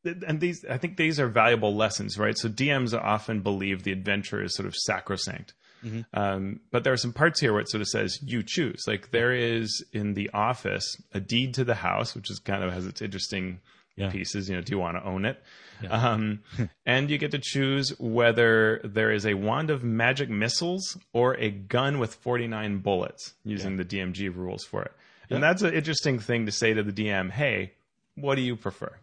and 0.04 0.40
these, 0.40 0.64
I 0.70 0.78
think 0.78 0.98
these 0.98 1.20
are 1.20 1.28
valuable 1.28 1.76
lessons, 1.76 2.18
right? 2.18 2.38
So 2.38 2.48
DMs 2.48 2.94
often 2.94 3.41
believe 3.41 3.84
the 3.84 3.91
adventure 3.91 4.41
is 4.44 4.56
sort 4.56 4.68
of 4.68 4.76
sacrosanct. 4.76 5.54
Mm-hmm. 5.84 6.02
Um, 6.14 6.60
but 6.72 6.84
there 6.84 6.94
are 6.94 6.98
some 6.98 7.14
parts 7.14 7.40
here 7.40 7.54
where 7.54 7.62
it 7.62 7.70
sort 7.70 7.82
of 7.82 7.88
says 7.88 8.20
you 8.22 8.44
choose. 8.45 8.84
Like 8.88 9.12
there 9.12 9.32
is 9.32 9.84
in 9.94 10.14
the 10.14 10.30
office 10.34 11.02
a 11.14 11.20
deed 11.20 11.56
to 11.56 11.64
the 11.64 11.76
house, 11.76 12.16
which 12.16 12.30
is 12.30 12.40
kind 12.40 12.64
of 12.64 12.72
has 12.72 12.86
its 12.86 13.02
interesting 13.02 13.60
yeah. 13.95 14.10
pieces. 14.10 14.49
You 14.49 14.56
know, 14.56 14.62
do 14.62 14.72
you 14.72 14.80
want 14.80 14.98
to 14.98 15.04
own 15.04 15.26
it? 15.26 15.41
Yeah. 15.82 15.90
Um, 15.90 16.41
and 16.86 17.10
you 17.10 17.18
get 17.18 17.32
to 17.32 17.40
choose 17.40 17.94
whether 17.99 18.82
there 18.84 19.12
is 19.12 19.26
a 19.26 19.36
wand 19.36 19.70
of 19.70 19.84
magic 19.84 20.30
missiles 20.30 20.98
or 21.14 21.36
a 21.36 21.49
gun 21.49 21.99
with 21.99 22.16
49 22.16 22.80
bullets 22.80 23.34
using 23.44 23.78
yeah. 23.78 23.84
the 23.84 23.86
DMG 23.86 24.36
rules 24.36 24.64
for 24.64 24.84
it. 24.84 24.91
And 25.30 25.44
that's 25.44 25.62
an 25.62 25.74
interesting 25.74 26.20
thing 26.20 26.45
to 26.45 26.52
say 26.52 26.74
to 26.74 26.84
the 26.84 26.94
DM 26.94 27.32
hey, 27.32 27.74
what 28.16 28.36
do 28.36 28.41
you 28.41 28.56
prefer? 28.56 28.95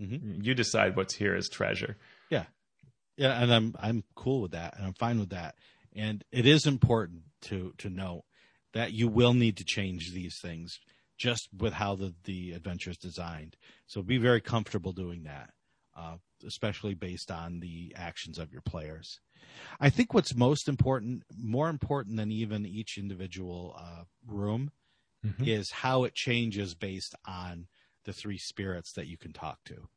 Mm-hmm. 0.00 0.42
You 0.42 0.54
decide 0.54 0.96
what's 0.96 1.14
here 1.14 1.34
as 1.34 1.48
treasure. 1.48 1.96
Yeah. 2.30 2.44
Yeah. 3.16 3.42
And 3.42 3.52
I'm, 3.52 3.74
I'm 3.78 4.04
cool 4.14 4.40
with 4.42 4.52
that 4.52 4.76
and 4.76 4.86
I'm 4.86 4.94
fine 4.94 5.18
with 5.18 5.30
that. 5.30 5.56
And 5.94 6.24
it 6.32 6.46
is 6.46 6.66
important 6.66 7.22
to, 7.42 7.74
to 7.78 7.90
note 7.90 8.24
that 8.72 8.92
you 8.92 9.08
will 9.08 9.34
need 9.34 9.58
to 9.58 9.64
change 9.64 10.12
these 10.12 10.38
things 10.40 10.78
just 11.18 11.48
with 11.56 11.74
how 11.74 11.94
the, 11.94 12.14
the 12.24 12.52
adventure 12.52 12.90
is 12.90 12.96
designed. 12.96 13.56
So 13.86 14.02
be 14.02 14.18
very 14.18 14.40
comfortable 14.40 14.92
doing 14.92 15.24
that, 15.24 15.50
uh, 15.96 16.16
especially 16.46 16.94
based 16.94 17.30
on 17.30 17.60
the 17.60 17.94
actions 17.96 18.38
of 18.38 18.52
your 18.52 18.62
players. 18.62 19.20
I 19.80 19.90
think 19.90 20.14
what's 20.14 20.34
most 20.34 20.68
important, 20.68 21.24
more 21.36 21.68
important 21.68 22.16
than 22.16 22.30
even 22.30 22.64
each 22.66 22.96
individual 22.98 23.76
uh, 23.78 24.04
room, 24.26 24.70
mm-hmm. 25.24 25.44
is 25.44 25.70
how 25.70 26.04
it 26.04 26.14
changes 26.14 26.74
based 26.74 27.14
on 27.26 27.66
the 28.04 28.12
three 28.12 28.38
spirits 28.38 28.92
that 28.92 29.06
you 29.06 29.16
can 29.16 29.32
talk 29.32 29.58
to. 29.66 29.88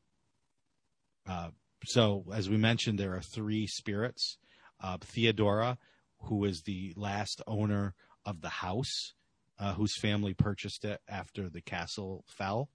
Uh, 1.27 1.49
so, 1.85 2.25
as 2.33 2.49
we 2.49 2.57
mentioned, 2.57 2.99
there 2.99 3.15
are 3.15 3.21
three 3.21 3.67
spirits. 3.67 4.37
Uh, 4.81 4.97
Theodora, 4.99 5.77
who 6.21 6.43
is 6.45 6.63
the 6.63 6.93
last 6.95 7.41
owner 7.47 7.93
of 8.25 8.41
the 8.41 8.49
house, 8.49 9.13
uh, 9.59 9.73
whose 9.73 9.97
family 9.97 10.33
purchased 10.33 10.83
it 10.85 10.99
after 11.07 11.49
the 11.49 11.61
castle 11.61 12.25
fell. 12.27 12.69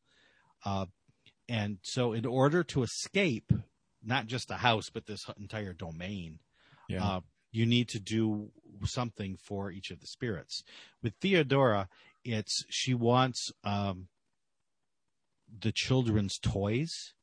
And 1.50 1.78
so, 1.82 2.12
in 2.12 2.24
order 2.26 2.62
to 2.62 2.84
escape 2.84 3.52
not 4.04 4.26
just 4.26 4.46
the 4.46 4.58
house, 4.58 4.88
but 4.88 5.06
this 5.06 5.26
entire 5.36 5.72
domain, 5.72 6.38
yeah. 6.88 7.04
uh, 7.04 7.20
you 7.50 7.66
need 7.66 7.88
to 7.88 7.98
do 7.98 8.52
something 8.84 9.36
for 9.36 9.72
each 9.72 9.90
of 9.90 9.98
the 9.98 10.06
spirits. 10.06 10.62
With 11.02 11.14
Theodora, 11.20 11.88
it's 12.24 12.64
she 12.70 12.94
wants 12.94 13.50
um, 13.64 14.06
the 15.60 15.72
children's 15.72 16.38
toys 16.38 17.14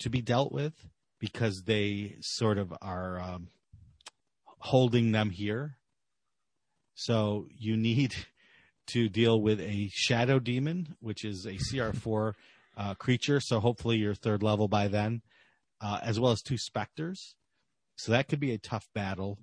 to 0.00 0.10
be 0.10 0.20
dealt 0.20 0.52
with 0.52 0.88
because 1.18 1.62
they 1.64 2.16
sort 2.20 2.58
of 2.58 2.74
are 2.82 3.18
um, 3.18 3.48
holding 4.58 5.12
them 5.12 5.30
here. 5.30 5.78
So 6.94 7.46
you 7.56 7.74
need 7.78 8.14
to 8.88 9.08
deal 9.08 9.40
with 9.40 9.62
a 9.62 9.88
shadow 9.94 10.40
demon, 10.40 10.96
which 11.00 11.24
is 11.24 11.46
a 11.46 11.54
CR4 11.54 12.34
uh, 12.76 12.94
creature. 12.94 13.40
So 13.40 13.60
hopefully 13.60 13.96
you're 13.96 14.14
third 14.14 14.42
level 14.42 14.68
by 14.68 14.88
then, 14.88 15.22
uh, 15.80 16.00
as 16.02 16.20
well 16.20 16.32
as 16.32 16.42
two 16.42 16.58
specters. 16.58 17.34
So 17.96 18.12
that 18.12 18.28
could 18.28 18.40
be 18.40 18.52
a 18.52 18.58
tough 18.58 18.88
battle. 18.94 19.38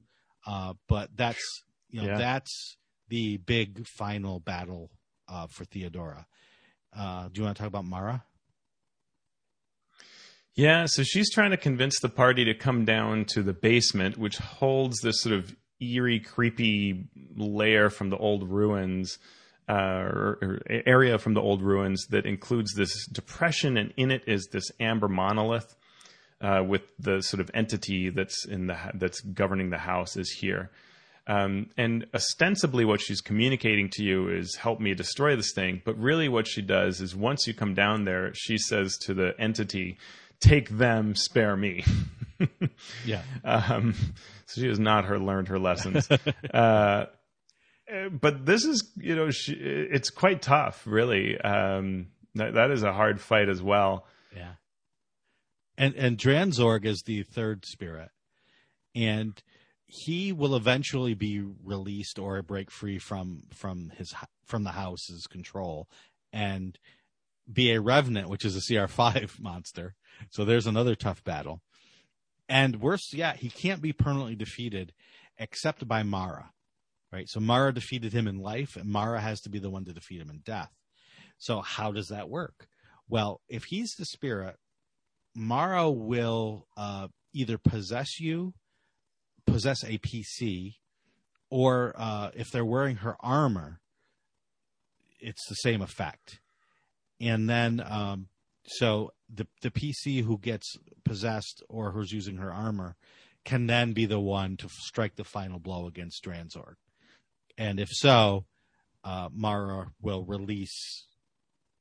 Uh, 0.45 0.73
but 0.87 1.09
that's 1.15 1.63
you 1.89 2.01
know 2.01 2.09
yeah. 2.09 2.17
that's 2.17 2.77
the 3.07 3.37
big 3.37 3.87
final 3.87 4.39
battle 4.39 4.91
uh, 5.27 5.47
for 5.47 5.65
Theodora. 5.65 6.27
Uh, 6.95 7.29
do 7.31 7.39
you 7.39 7.45
want 7.45 7.57
to 7.57 7.61
talk 7.61 7.67
about 7.67 7.85
Mara? 7.85 8.23
Yeah, 10.55 10.85
so 10.85 11.01
she's 11.01 11.31
trying 11.31 11.49
to 11.49 11.57
convince 11.57 11.99
the 11.99 12.09
party 12.09 12.45
to 12.45 12.53
come 12.53 12.85
down 12.85 13.25
to 13.29 13.41
the 13.41 13.53
basement, 13.53 14.17
which 14.17 14.37
holds 14.37 14.99
this 14.99 15.21
sort 15.21 15.33
of 15.33 15.55
eerie, 15.79 16.19
creepy 16.19 17.07
layer 17.35 17.89
from 17.89 18.11
the 18.11 18.17
old 18.17 18.47
ruins, 18.47 19.17
uh, 19.69 19.73
or, 19.73 20.39
or, 20.41 20.59
area 20.67 21.17
from 21.17 21.33
the 21.33 21.41
old 21.41 21.61
ruins 21.61 22.05
that 22.09 22.25
includes 22.25 22.73
this 22.73 23.07
depression, 23.07 23.77
and 23.77 23.93
in 23.97 24.11
it 24.11 24.23
is 24.27 24.47
this 24.51 24.71
amber 24.79 25.07
monolith 25.07 25.75
uh, 26.41 26.63
with 26.65 26.81
the 26.99 27.21
sort 27.21 27.39
of 27.39 27.49
entity 27.53 28.09
that's 28.09 28.45
in 28.45 28.67
the 28.67 28.77
that's 28.95 29.21
governing 29.21 29.69
the 29.69 29.77
house 29.77 30.17
is 30.17 30.29
here. 30.29 30.69
Um, 31.25 31.69
and 31.77 32.05
ostensibly, 32.13 32.83
what 32.83 32.99
she's 32.99 33.21
communicating 33.21 33.89
to 33.93 34.03
you 34.03 34.27
is 34.27 34.55
help 34.55 34.79
me 34.81 34.93
destroy 34.93 35.35
this 35.35 35.53
thing. 35.53 35.81
But 35.85 35.97
really, 35.97 36.27
what 36.27 36.47
she 36.47 36.61
does 36.61 36.99
is 36.99 37.15
once 37.15 37.47
you 37.47 37.53
come 37.53 37.73
down 37.73 38.03
there, 38.03 38.33
she 38.33 38.57
says 38.57 38.97
to 39.03 39.13
the 39.13 39.33
entity, 39.39 39.97
take 40.41 40.69
them, 40.69 41.15
spare 41.15 41.55
me. 41.55 41.83
yeah. 43.05 43.21
Um, 43.45 43.95
so 44.45 44.61
she 44.61 44.67
has 44.67 44.79
not 44.79 45.05
her 45.05 45.17
learned 45.17 45.47
her 45.47 45.59
lessons. 45.59 46.09
uh, 46.53 47.05
but 48.11 48.45
this 48.45 48.65
is, 48.65 48.91
you 48.97 49.15
know, 49.15 49.29
she, 49.31 49.53
it's 49.53 50.09
quite 50.09 50.41
tough, 50.41 50.83
really. 50.85 51.39
Um, 51.39 52.07
that, 52.35 52.53
that 52.53 52.71
is 52.71 52.83
a 52.83 52.93
hard 52.93 53.19
fight 53.19 53.49
as 53.49 53.61
well. 53.61 54.05
Yeah. 54.35 54.53
And 55.77 55.95
and 55.95 56.17
Dranzorg 56.17 56.85
is 56.85 57.03
the 57.03 57.23
third 57.23 57.65
spirit, 57.65 58.09
and 58.93 59.41
he 59.87 60.31
will 60.31 60.55
eventually 60.55 61.15
be 61.15 61.41
released 61.41 62.19
or 62.19 62.41
break 62.43 62.69
free 62.69 62.99
from 62.99 63.43
from 63.51 63.91
his 63.97 64.13
from 64.45 64.63
the 64.63 64.71
house's 64.71 65.25
control, 65.25 65.87
and 66.31 66.77
be 67.51 67.71
a 67.71 67.81
revenant, 67.81 68.29
which 68.29 68.45
is 68.45 68.55
a 68.55 68.59
CR5 68.59 69.39
monster. 69.39 69.95
So 70.29 70.45
there's 70.45 70.67
another 70.67 70.95
tough 70.95 71.23
battle. 71.23 71.61
And 72.47 72.81
worse, 72.81 73.13
yeah, 73.13 73.33
he 73.33 73.49
can't 73.49 73.81
be 73.81 73.93
permanently 73.93 74.35
defeated 74.35 74.93
except 75.37 75.87
by 75.87 76.03
Mara. 76.03 76.51
Right? 77.13 77.29
So 77.29 77.39
Mara 77.39 77.71
defeated 77.71 78.11
him 78.11 78.27
in 78.27 78.39
life, 78.39 78.75
and 78.75 78.89
Mara 78.89 79.21
has 79.21 79.39
to 79.41 79.49
be 79.49 79.59
the 79.59 79.69
one 79.69 79.85
to 79.85 79.93
defeat 79.93 80.19
him 80.19 80.31
in 80.31 80.39
death. 80.39 80.71
So 81.37 81.61
how 81.61 81.91
does 81.91 82.07
that 82.07 82.27
work? 82.27 82.67
Well, 83.07 83.41
if 83.47 83.65
he's 83.65 83.93
the 83.93 84.05
spirit, 84.05 84.55
Mara 85.35 85.91
will 85.91 86.65
uh, 86.75 87.09
either 87.31 87.59
possess 87.59 88.19
you, 88.19 88.55
possess 89.45 89.83
a 89.83 89.99
PC, 89.99 90.77
or 91.51 91.93
uh, 91.97 92.31
if 92.33 92.49
they're 92.49 92.65
wearing 92.65 92.97
her 92.97 93.15
armor, 93.19 93.79
it's 95.19 95.47
the 95.47 95.55
same 95.55 95.83
effect. 95.83 96.39
And 97.21 97.47
then, 97.47 97.83
um, 97.85 98.27
so 98.65 99.11
the 99.31 99.45
the 99.61 99.69
PC 99.69 100.23
who 100.23 100.39
gets 100.39 100.77
possessed 101.05 101.61
or 101.69 101.91
who's 101.91 102.11
using 102.11 102.37
her 102.37 102.51
armor 102.51 102.95
can 103.45 103.67
then 103.67 103.93
be 103.93 104.05
the 104.05 104.19
one 104.19 104.57
to 104.57 104.69
strike 104.69 105.15
the 105.15 105.23
final 105.23 105.59
blow 105.59 105.85
against 105.85 106.23
Dranzorg. 106.23 106.75
And 107.57 107.79
if 107.79 107.89
so, 107.89 108.45
uh, 109.03 109.29
Mara 109.31 109.91
will 110.01 110.25
release 110.25 111.05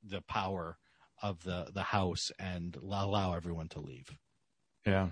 the 0.04 0.20
power 0.20 0.78
of 1.22 1.44
the 1.44 1.70
the 1.72 1.82
house 1.82 2.30
and 2.38 2.76
allow 2.76 3.34
everyone 3.34 3.68
to 3.68 3.80
leave. 3.80 4.10
Yeah. 4.84 5.08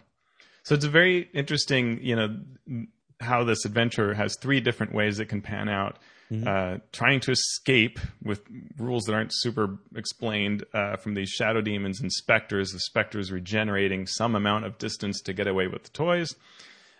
So 0.64 0.74
it's 0.74 0.84
a 0.84 0.90
very 0.90 1.28
interesting, 1.32 2.00
you 2.02 2.16
know, 2.16 2.86
how 3.20 3.44
this 3.44 3.64
adventure 3.64 4.14
has 4.14 4.36
three 4.36 4.60
different 4.60 4.94
ways 4.94 5.18
it 5.18 5.26
can 5.26 5.40
pan 5.40 5.68
out. 5.68 5.98
Mm-hmm. 6.30 6.46
Uh, 6.46 6.78
trying 6.92 7.18
to 7.20 7.32
escape 7.32 7.98
with 8.22 8.42
rules 8.78 9.04
that 9.04 9.14
aren't 9.14 9.32
super 9.34 9.80
explained 9.96 10.64
uh, 10.72 10.96
from 10.96 11.14
these 11.14 11.28
shadow 11.28 11.60
demons 11.60 12.00
and 12.00 12.12
specters. 12.12 12.70
The 12.70 12.78
specters 12.78 13.32
regenerating 13.32 14.06
some 14.06 14.36
amount 14.36 14.64
of 14.64 14.78
distance 14.78 15.20
to 15.22 15.32
get 15.32 15.48
away 15.48 15.66
with 15.66 15.82
the 15.82 15.90
toys. 15.90 16.36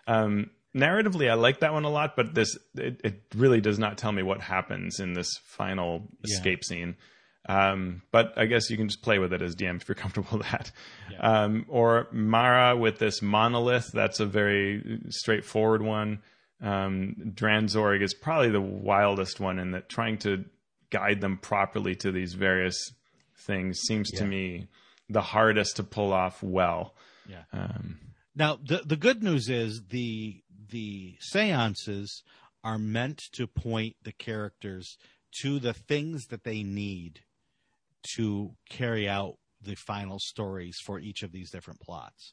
Um, 0.08 0.50
narratively, 0.74 1.30
I 1.30 1.34
like 1.34 1.60
that 1.60 1.72
one 1.72 1.84
a 1.84 1.90
lot, 1.90 2.16
but 2.16 2.34
this 2.34 2.56
it, 2.74 3.00
it, 3.04 3.22
really 3.34 3.60
does 3.60 3.78
not 3.78 3.98
tell 3.98 4.12
me 4.12 4.22
what 4.22 4.40
happens 4.40 5.00
in 5.00 5.14
this 5.14 5.38
final 5.44 6.08
yeah. 6.24 6.34
escape 6.34 6.64
scene. 6.64 6.96
Um, 7.48 8.02
but 8.12 8.34
I 8.36 8.46
guess 8.46 8.70
you 8.70 8.76
can 8.76 8.88
just 8.88 9.02
play 9.02 9.18
with 9.18 9.32
it 9.32 9.42
as 9.42 9.56
DM 9.56 9.80
if 9.80 9.88
you're 9.88 9.94
comfortable 9.96 10.38
with 10.38 10.50
that. 10.50 10.70
Yeah. 11.10 11.18
Um, 11.18 11.66
or 11.68 12.08
Mara 12.12 12.76
with 12.76 12.98
this 12.98 13.22
monolith. 13.22 13.90
That's 13.92 14.20
a 14.20 14.26
very 14.26 15.00
straightforward 15.08 15.82
one. 15.82 16.20
Um, 16.62 17.16
Dranzorg 17.34 18.02
is 18.02 18.12
probably 18.12 18.50
the 18.50 18.60
wildest 18.60 19.40
one 19.40 19.58
in 19.58 19.70
that 19.70 19.88
trying 19.88 20.18
to 20.18 20.44
guide 20.90 21.20
them 21.20 21.38
properly 21.38 21.94
to 21.96 22.12
these 22.12 22.34
various 22.34 22.92
things 23.46 23.78
seems 23.80 24.10
yeah. 24.12 24.18
to 24.18 24.26
me 24.26 24.68
the 25.08 25.22
hardest 25.22 25.76
to 25.76 25.82
pull 25.82 26.12
off 26.12 26.42
well. 26.42 26.94
Yeah. 27.28 27.44
Um, 27.52 27.98
now 28.34 28.58
the 28.62 28.82
the 28.84 28.96
good 28.96 29.22
news 29.22 29.48
is 29.48 29.86
the 29.88 30.42
the 30.70 31.16
seances 31.20 32.22
are 32.62 32.78
meant 32.78 33.22
to 33.32 33.46
point 33.46 33.96
the 34.02 34.12
characters 34.12 34.96
to 35.42 35.58
the 35.58 35.72
things 35.72 36.26
that 36.26 36.44
they 36.44 36.62
need 36.62 37.20
to 38.14 38.56
carry 38.68 39.08
out 39.08 39.36
the 39.62 39.74
final 39.74 40.18
stories 40.18 40.78
for 40.84 40.98
each 40.98 41.22
of 41.22 41.32
these 41.32 41.50
different 41.50 41.80
plots. 41.80 42.32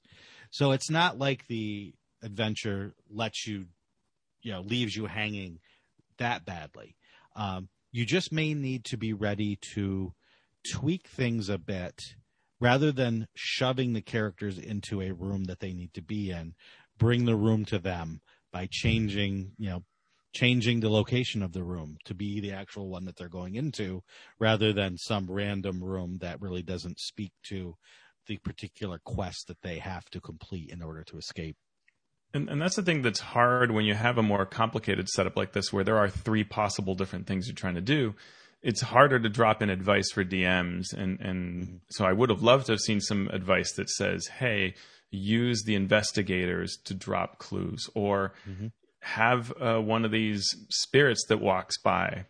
So 0.50 0.72
it's 0.72 0.90
not 0.90 1.18
like 1.18 1.48
the 1.48 1.94
adventure 2.24 2.96
lets 3.10 3.46
you, 3.46 3.66
you 4.42 4.52
know, 4.52 4.62
leaves 4.62 4.96
you 4.96 5.08
hanging 5.08 5.60
that 6.18 6.46
badly. 6.46 6.96
Um, 7.36 7.70
you 7.92 8.06
just 8.06 8.32
may 8.32 8.54
need 8.54 8.86
to 8.86 8.98
be 8.98 9.14
ready 9.14 9.58
to 9.74 10.14
tweak 10.72 11.08
things 11.08 11.50
a 11.50 11.58
bit 11.58 12.16
rather 12.60 12.92
than 12.92 13.28
shoving 13.36 13.94
the 13.94 14.02
characters 14.02 14.58
into 14.58 15.02
a 15.02 15.12
room 15.12 15.46
that 15.46 15.60
they 15.60 15.74
need 15.74 15.94
to 15.94 16.02
be 16.02 16.32
in. 16.32 16.54
Bring 16.98 17.26
the 17.26 17.36
room 17.36 17.66
to 17.66 17.80
them 17.80 18.22
by 18.52 18.68
changing, 18.70 19.52
you 19.58 19.70
know, 19.70 19.84
changing 20.34 20.80
the 20.80 20.90
location 20.90 21.42
of 21.42 21.54
the 21.54 21.64
room 21.64 21.98
to 22.06 22.14
be 22.14 22.40
the 22.40 22.52
actual 22.52 22.90
one 22.90 23.06
that 23.06 23.16
they're 23.16 23.30
going 23.30 23.56
into 23.56 24.04
rather 24.40 24.74
than 24.74 24.98
some 24.98 25.30
random 25.30 25.84
room 25.84 26.18
that 26.22 26.42
really 26.42 26.62
doesn't 26.62 27.00
speak 27.00 27.32
to 27.44 27.76
the 28.28 28.38
particular 28.38 29.00
quest 29.04 29.48
that 29.48 29.62
they 29.62 29.80
have 29.80 30.06
to 30.12 30.22
complete 30.22 30.70
in 30.70 30.82
order 30.82 31.04
to 31.04 31.18
escape. 31.18 31.56
And, 32.34 32.50
and 32.50 32.62
that's 32.62 32.76
the 32.76 32.84
thing 32.84 33.02
that's 33.02 33.20
hard 33.20 33.72
when 33.72 33.86
you 33.86 33.96
have 33.96 34.18
a 34.18 34.24
more 34.24 34.46
complicated 34.46 35.08
setup 35.08 35.38
like 35.38 35.54
this 35.54 35.72
where 35.72 35.84
there 35.84 35.98
are 35.98 36.10
three 36.10 36.44
possible 36.44 36.94
different 36.94 37.26
things 37.26 37.48
you're 37.48 37.56
trying 37.56 37.76
to 37.76 37.82
do. 37.82 38.16
It's 38.62 38.82
harder 38.82 39.20
to 39.20 39.30
drop 39.30 39.62
in 39.62 39.70
advice 39.70 40.12
for 40.12 40.26
DMs. 40.26 40.94
And, 40.94 41.20
and 41.20 41.64
mm-hmm. 41.64 41.76
so 41.90 42.06
I 42.06 42.12
would 42.12 42.30
have 42.30 42.44
loved 42.44 42.66
to 42.66 42.74
have 42.74 42.82
seen 42.82 43.00
some 43.00 43.30
advice 43.30 43.72
that 43.74 43.90
says, 43.90 44.28
hey, 44.28 44.76
use 45.10 45.64
the 45.64 45.76
investigators 45.76 46.78
to 46.86 46.94
drop 46.94 47.40
clues 47.40 47.90
or 47.96 48.34
mm-hmm 48.48 48.68
have 49.08 49.54
uh, 49.62 49.80
one 49.80 50.04
of 50.04 50.12
these 50.12 50.46
spirits 50.70 51.26
that 51.30 51.40
walks 51.40 51.78
by 51.78 52.26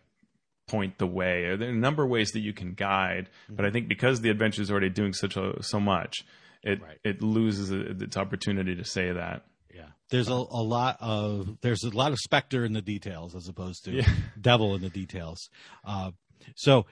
point 0.68 0.98
the 0.98 1.06
way. 1.06 1.56
There 1.56 1.68
are 1.68 1.72
a 1.72 1.74
number 1.74 2.04
of 2.04 2.10
ways 2.10 2.30
that 2.32 2.40
you 2.40 2.52
can 2.52 2.74
guide, 2.74 3.28
mm-hmm. 3.44 3.56
but 3.56 3.64
I 3.64 3.70
think 3.70 3.88
because 3.88 4.20
the 4.20 4.30
adventure 4.30 4.62
is 4.62 4.70
already 4.70 4.90
doing 4.90 5.12
such 5.12 5.36
a, 5.36 5.62
so 5.62 5.80
much, 5.80 6.24
it 6.62 6.80
right. 6.80 6.98
it 7.04 7.22
loses 7.22 7.70
its 7.70 8.16
opportunity 8.16 8.76
to 8.76 8.84
say 8.84 9.12
that. 9.12 9.44
Yeah, 9.74 9.88
there's 10.10 10.28
a, 10.28 10.32
a 10.32 10.62
lot 10.62 10.98
of 11.00 11.58
there's 11.62 11.82
a 11.82 11.90
lot 11.90 12.12
of 12.12 12.18
specter 12.18 12.64
in 12.64 12.74
the 12.74 12.82
details 12.82 13.34
as 13.34 13.48
opposed 13.48 13.84
to 13.84 13.92
yeah. 13.92 14.08
devil 14.40 14.74
in 14.74 14.82
the 14.82 14.90
details. 14.90 15.48
Uh, 15.84 16.12
so 16.54 16.86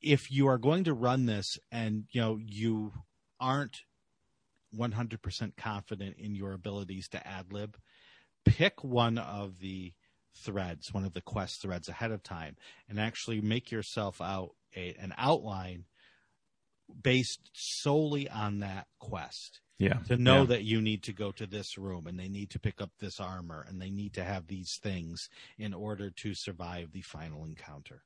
if 0.00 0.30
you 0.30 0.48
are 0.48 0.58
going 0.58 0.84
to 0.84 0.94
run 0.94 1.26
this 1.26 1.56
and 1.70 2.04
you 2.12 2.20
know 2.20 2.38
you 2.40 2.92
aren't 3.40 3.76
100% 4.76 5.56
confident 5.56 6.16
in 6.18 6.34
your 6.34 6.52
abilities 6.52 7.08
to 7.08 7.26
ad 7.26 7.52
lib, 7.52 7.76
pick 8.44 8.82
one 8.84 9.18
of 9.18 9.58
the 9.60 9.92
threads, 10.44 10.92
one 10.92 11.04
of 11.04 11.14
the 11.14 11.20
quest 11.20 11.62
threads 11.62 11.88
ahead 11.88 12.12
of 12.12 12.22
time, 12.22 12.56
and 12.88 13.00
actually 13.00 13.40
make 13.40 13.70
yourself 13.70 14.20
out 14.20 14.50
a, 14.76 14.94
an 15.00 15.14
outline 15.16 15.84
based 17.02 17.50
solely 17.52 18.28
on 18.28 18.60
that 18.60 18.86
quest. 18.98 19.60
Yeah. 19.78 19.98
To 20.08 20.16
know 20.16 20.40
yeah. 20.40 20.46
that 20.46 20.64
you 20.64 20.80
need 20.80 21.02
to 21.02 21.12
go 21.12 21.32
to 21.32 21.46
this 21.46 21.76
room 21.76 22.06
and 22.06 22.18
they 22.18 22.28
need 22.28 22.50
to 22.50 22.58
pick 22.58 22.80
up 22.80 22.92
this 22.98 23.20
armor 23.20 23.64
and 23.68 23.80
they 23.80 23.90
need 23.90 24.14
to 24.14 24.24
have 24.24 24.46
these 24.46 24.78
things 24.82 25.28
in 25.58 25.74
order 25.74 26.10
to 26.22 26.32
survive 26.34 26.92
the 26.92 27.02
final 27.02 27.44
encounter. 27.44 28.02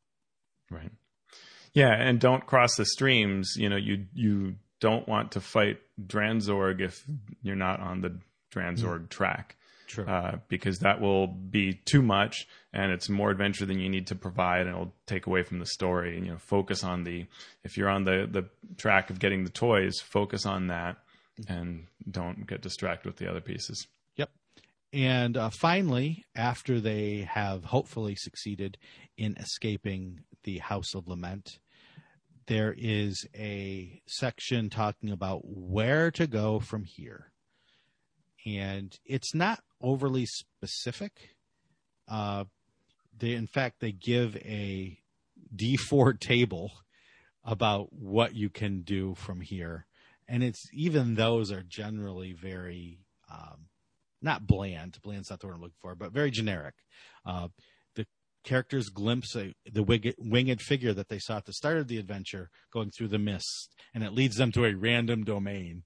Right. 0.68 0.90
Yeah, 1.72 1.92
and 1.92 2.18
don't 2.18 2.44
cross 2.44 2.74
the 2.74 2.84
streams. 2.84 3.55
You 3.56 3.68
know, 3.68 3.76
you 3.76 4.06
you 4.12 4.56
don't 4.81 5.07
want 5.07 5.32
to 5.32 5.40
fight 5.40 5.78
Dranzorg 6.05 6.81
if 6.81 7.05
you're 7.43 7.57
not 7.57 7.81
on 7.81 8.01
the 8.01 8.19
Dranzorg 8.52 9.07
mm. 9.07 9.09
track. 9.09 9.57
True. 9.86 10.07
Uh, 10.07 10.39
because 10.47 10.78
that 10.81 11.01
will 11.01 11.27
be 11.27 11.74
too 11.85 12.01
much 12.01 12.47
and 12.73 12.93
it's 12.93 13.09
more 13.09 13.31
adventure 13.31 13.66
than 13.66 13.81
you 13.81 13.89
need 13.89 14.07
to 14.07 14.15
provide 14.15 14.61
and 14.61 14.70
it'll 14.70 14.94
take 15.07 15.27
away 15.27 15.43
from 15.43 15.59
the 15.59 15.66
story 15.66 16.16
and 16.16 16.27
you 16.27 16.31
know 16.31 16.39
focus 16.39 16.85
on 16.85 17.02
the 17.02 17.27
if 17.65 17.77
you're 17.77 17.89
on 17.89 18.05
the 18.05 18.28
the 18.31 18.44
track 18.77 19.11
of 19.11 19.19
getting 19.19 19.43
the 19.43 19.51
toys 19.51 19.98
focus 20.01 20.47
on 20.47 20.69
that 20.69 20.98
and 21.48 21.89
don't 22.09 22.47
get 22.47 22.62
distracted 22.62 23.09
with 23.09 23.16
the 23.16 23.28
other 23.28 23.40
pieces 23.40 23.89
yep 24.15 24.31
and 24.93 25.36
uh, 25.36 25.51
finally 25.51 26.24
after 26.36 26.78
they 26.78 27.28
have 27.28 27.65
hopefully 27.65 28.15
succeeded 28.15 28.78
in 29.19 29.36
escaping 29.39 30.20
the 30.44 30.59
house 30.59 30.94
of 30.94 31.09
lament 31.09 31.59
there 32.51 32.74
is 32.77 33.28
a 33.32 34.02
section 34.09 34.68
talking 34.68 35.12
about 35.12 35.43
where 35.44 36.10
to 36.10 36.27
go 36.27 36.59
from 36.59 36.82
here 36.82 37.31
and 38.44 38.98
it's 39.05 39.35
not 39.35 39.60
overly 39.81 40.27
specific. 40.27 41.36
Uh, 42.09 42.44
they, 43.16 43.35
in 43.35 43.47
fact, 43.47 43.77
they 43.78 43.93
give 43.93 44.36
a 44.39 44.98
D4 45.55 46.18
table 46.20 46.72
about 47.44 47.93
what 47.93 48.35
you 48.35 48.51
can 48.51 48.82
do 48.82 49.14
from 49.14 49.40
here, 49.43 49.86
and 50.28 50.43
it's 50.43 50.66
even 50.72 51.14
those 51.14 51.51
are 51.52 51.62
generally 51.62 52.32
very 52.32 52.98
um, 53.31 53.66
not 54.20 54.47
bland. 54.47 54.98
Bland's 55.02 55.31
not 55.31 55.39
the 55.39 55.47
word 55.47 55.55
I'm 55.55 55.60
looking 55.62 55.77
for, 55.81 55.94
but 55.94 56.12
very 56.12 56.31
generic. 56.32 56.74
Uh, 57.24 57.48
characters 58.44 58.88
glimpse 58.88 59.36
a, 59.36 59.54
the 59.70 59.82
winged, 59.82 60.14
winged 60.18 60.60
figure 60.60 60.92
that 60.92 61.08
they 61.08 61.18
saw 61.18 61.36
at 61.38 61.46
the 61.46 61.52
start 61.52 61.76
of 61.78 61.88
the 61.88 61.98
adventure 61.98 62.50
going 62.72 62.90
through 62.90 63.08
the 63.08 63.18
mist, 63.18 63.74
and 63.94 64.02
it 64.02 64.12
leads 64.12 64.36
them 64.36 64.52
to 64.52 64.64
a 64.64 64.74
random 64.74 65.24
domain. 65.24 65.84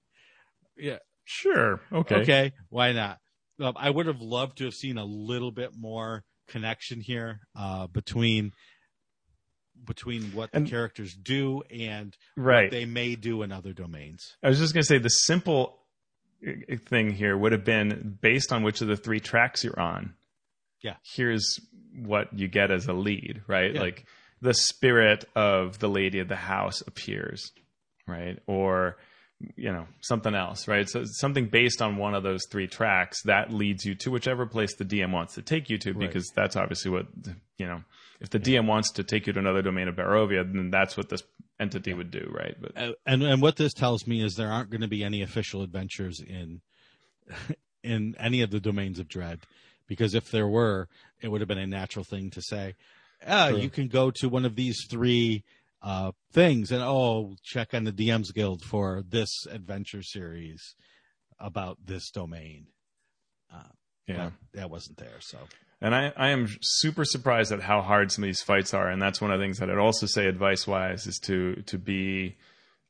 Yeah, 0.77 0.99
sure, 1.23 1.81
okay, 1.91 2.15
okay, 2.15 2.51
why 2.69 2.91
not? 2.91 3.19
I 3.59 3.89
would 3.89 4.07
have 4.07 4.21
loved 4.21 4.57
to 4.57 4.65
have 4.65 4.73
seen 4.73 4.97
a 4.97 5.05
little 5.05 5.51
bit 5.51 5.71
more 5.77 6.23
connection 6.47 6.99
here 7.01 7.39
uh, 7.57 7.87
between 7.87 8.51
between 9.85 10.23
what 10.33 10.51
the 10.51 10.61
characters 10.61 11.13
do 11.13 11.61
and 11.69 12.15
right. 12.37 12.63
what 12.63 12.71
they 12.71 12.85
may 12.85 13.15
do 13.15 13.43
in 13.43 13.51
other 13.51 13.73
domains. 13.73 14.35
I 14.41 14.49
was 14.49 14.59
just 14.59 14.73
going 14.73 14.83
to 14.83 14.87
say 14.87 14.97
the 14.97 15.09
simple 15.09 15.79
uh, 16.47 16.77
thing 16.85 17.11
here 17.11 17.37
would 17.37 17.51
have 17.51 17.65
been 17.65 18.17
based 18.21 18.51
on 18.51 18.63
which 18.63 18.81
of 18.81 18.87
the 18.87 18.95
three 18.95 19.19
tracks 19.19 19.63
you're 19.63 19.79
on. 19.79 20.13
Yeah. 20.85 20.97
Here's 21.03 21.59
what 21.97 22.37
you 22.37 22.47
get 22.47 22.69
as 22.69 22.85
a 22.85 22.93
lead, 22.93 23.41
right? 23.47 23.73
Yeah. 23.73 23.81
Like 23.81 24.05
the 24.39 24.53
spirit 24.53 25.25
of 25.35 25.79
the 25.79 25.89
lady 25.89 26.19
of 26.19 26.27
the 26.27 26.35
house 26.35 26.81
appears, 26.81 27.51
right? 28.07 28.37
Or 28.45 28.97
you 29.57 29.71
know 29.71 29.85
something 29.99 30.33
else 30.33 30.65
right 30.65 30.87
so 30.87 31.03
something 31.03 31.47
based 31.47 31.81
on 31.81 31.97
one 31.97 32.13
of 32.13 32.23
those 32.23 32.45
three 32.49 32.67
tracks 32.67 33.21
that 33.23 33.51
leads 33.51 33.83
you 33.83 33.93
to 33.93 34.09
whichever 34.09 34.45
place 34.45 34.75
the 34.75 34.85
dm 34.85 35.11
wants 35.11 35.35
to 35.35 35.41
take 35.41 35.69
you 35.69 35.77
to 35.77 35.91
right. 35.91 35.99
because 35.99 36.31
that's 36.33 36.55
obviously 36.55 36.89
what 36.89 37.05
you 37.57 37.67
know 37.67 37.81
if 38.21 38.29
the 38.29 38.39
yeah. 38.39 38.61
dm 38.61 38.65
wants 38.65 38.91
to 38.91 39.03
take 39.03 39.27
you 39.27 39.33
to 39.33 39.39
another 39.39 39.61
domain 39.61 39.89
of 39.89 39.95
barovia 39.95 40.49
then 40.49 40.71
that's 40.71 40.95
what 40.95 41.09
this 41.09 41.21
entity 41.59 41.91
yeah. 41.91 41.97
would 41.97 42.11
do 42.11 42.31
right 42.33 42.55
but 42.61 42.97
and 43.05 43.23
and 43.23 43.41
what 43.41 43.57
this 43.57 43.73
tells 43.73 44.07
me 44.07 44.23
is 44.23 44.35
there 44.35 44.51
aren't 44.51 44.69
going 44.69 44.81
to 44.81 44.87
be 44.87 45.03
any 45.03 45.21
official 45.21 45.63
adventures 45.63 46.21
in 46.21 46.61
in 47.83 48.15
any 48.17 48.41
of 48.41 48.51
the 48.51 48.61
domains 48.61 48.99
of 48.99 49.09
dread 49.09 49.41
because 49.87 50.13
if 50.13 50.31
there 50.31 50.47
were, 50.47 50.87
it 51.21 51.29
would 51.29 51.41
have 51.41 51.47
been 51.47 51.57
a 51.57 51.67
natural 51.67 52.05
thing 52.05 52.29
to 52.31 52.41
say. 52.41 52.75
Uh, 53.25 53.53
you 53.57 53.69
can 53.69 53.87
go 53.87 54.11
to 54.11 54.29
one 54.29 54.45
of 54.45 54.55
these 54.55 54.85
three 54.89 55.43
uh, 55.81 56.11
things 56.31 56.71
and 56.71 56.81
oh, 56.83 57.35
check 57.43 57.73
on 57.73 57.83
the 57.83 57.91
DMs 57.91 58.33
Guild 58.33 58.63
for 58.63 59.03
this 59.07 59.45
adventure 59.49 60.01
series 60.01 60.75
about 61.39 61.77
this 61.85 62.09
domain. 62.11 62.67
Uh, 63.53 63.69
yeah, 64.07 64.31
that 64.53 64.69
wasn't 64.69 64.97
there. 64.97 65.19
So, 65.19 65.37
and 65.81 65.95
I, 65.95 66.11
I 66.15 66.29
am 66.29 66.47
super 66.61 67.05
surprised 67.05 67.51
at 67.51 67.61
how 67.61 67.81
hard 67.81 68.11
some 68.11 68.23
of 68.23 68.27
these 68.27 68.41
fights 68.41 68.73
are, 68.73 68.87
and 68.89 69.01
that's 69.01 69.21
one 69.21 69.31
of 69.31 69.39
the 69.39 69.45
things 69.45 69.59
that 69.59 69.69
I'd 69.69 69.77
also 69.77 70.05
say 70.05 70.25
advice 70.25 70.67
wise 70.67 71.07
is 71.07 71.19
to 71.19 71.55
to 71.67 71.77
be 71.77 72.35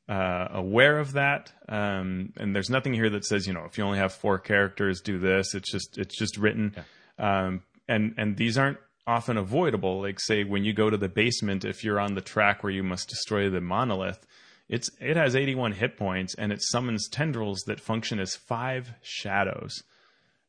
uh, 0.08 0.48
aware 0.52 1.00
of 1.00 1.14
that. 1.14 1.52
Um, 1.68 2.34
and 2.38 2.56
there's 2.56 2.70
nothing 2.70 2.94
here 2.94 3.10
that 3.10 3.26
says 3.26 3.48
you 3.48 3.54
know 3.54 3.66
if 3.66 3.78
you 3.78 3.84
only 3.84 4.00
have 4.00 4.14
four 4.14 4.40
characters, 4.40 5.02
do 5.02 5.20
this. 5.20 5.54
It's 5.54 5.72
just 5.72 5.98
it's 5.98 6.18
just 6.18 6.38
written. 6.38 6.76
Yeah. 6.76 7.46
Um, 7.46 7.64
and 7.88 8.14
and 8.18 8.38
these 8.38 8.58
aren't 8.58 8.78
often 9.08 9.38
avoidable. 9.38 10.02
Like 10.02 10.20
say 10.20 10.44
when 10.44 10.64
you 10.64 10.74
go 10.74 10.90
to 10.90 10.98
the 10.98 11.10
basement, 11.10 11.66
if 11.66 11.84
you're 11.84 12.00
on 12.00 12.16
the 12.16 12.22
track 12.22 12.64
where 12.64 12.74
you 12.74 12.84
must 12.84 13.10
destroy 13.10 13.50
the 13.50 13.62
monolith, 13.62 14.26
it's 14.68 14.90
it 15.00 15.18
has 15.18 15.36
81 15.36 15.74
hit 15.74 15.98
points 15.98 16.36
and 16.36 16.52
it 16.52 16.62
summons 16.62 17.08
tendrils 17.10 17.64
that 17.68 17.80
function 17.80 18.20
as 18.20 18.36
five 18.36 18.94
shadows. 19.02 19.84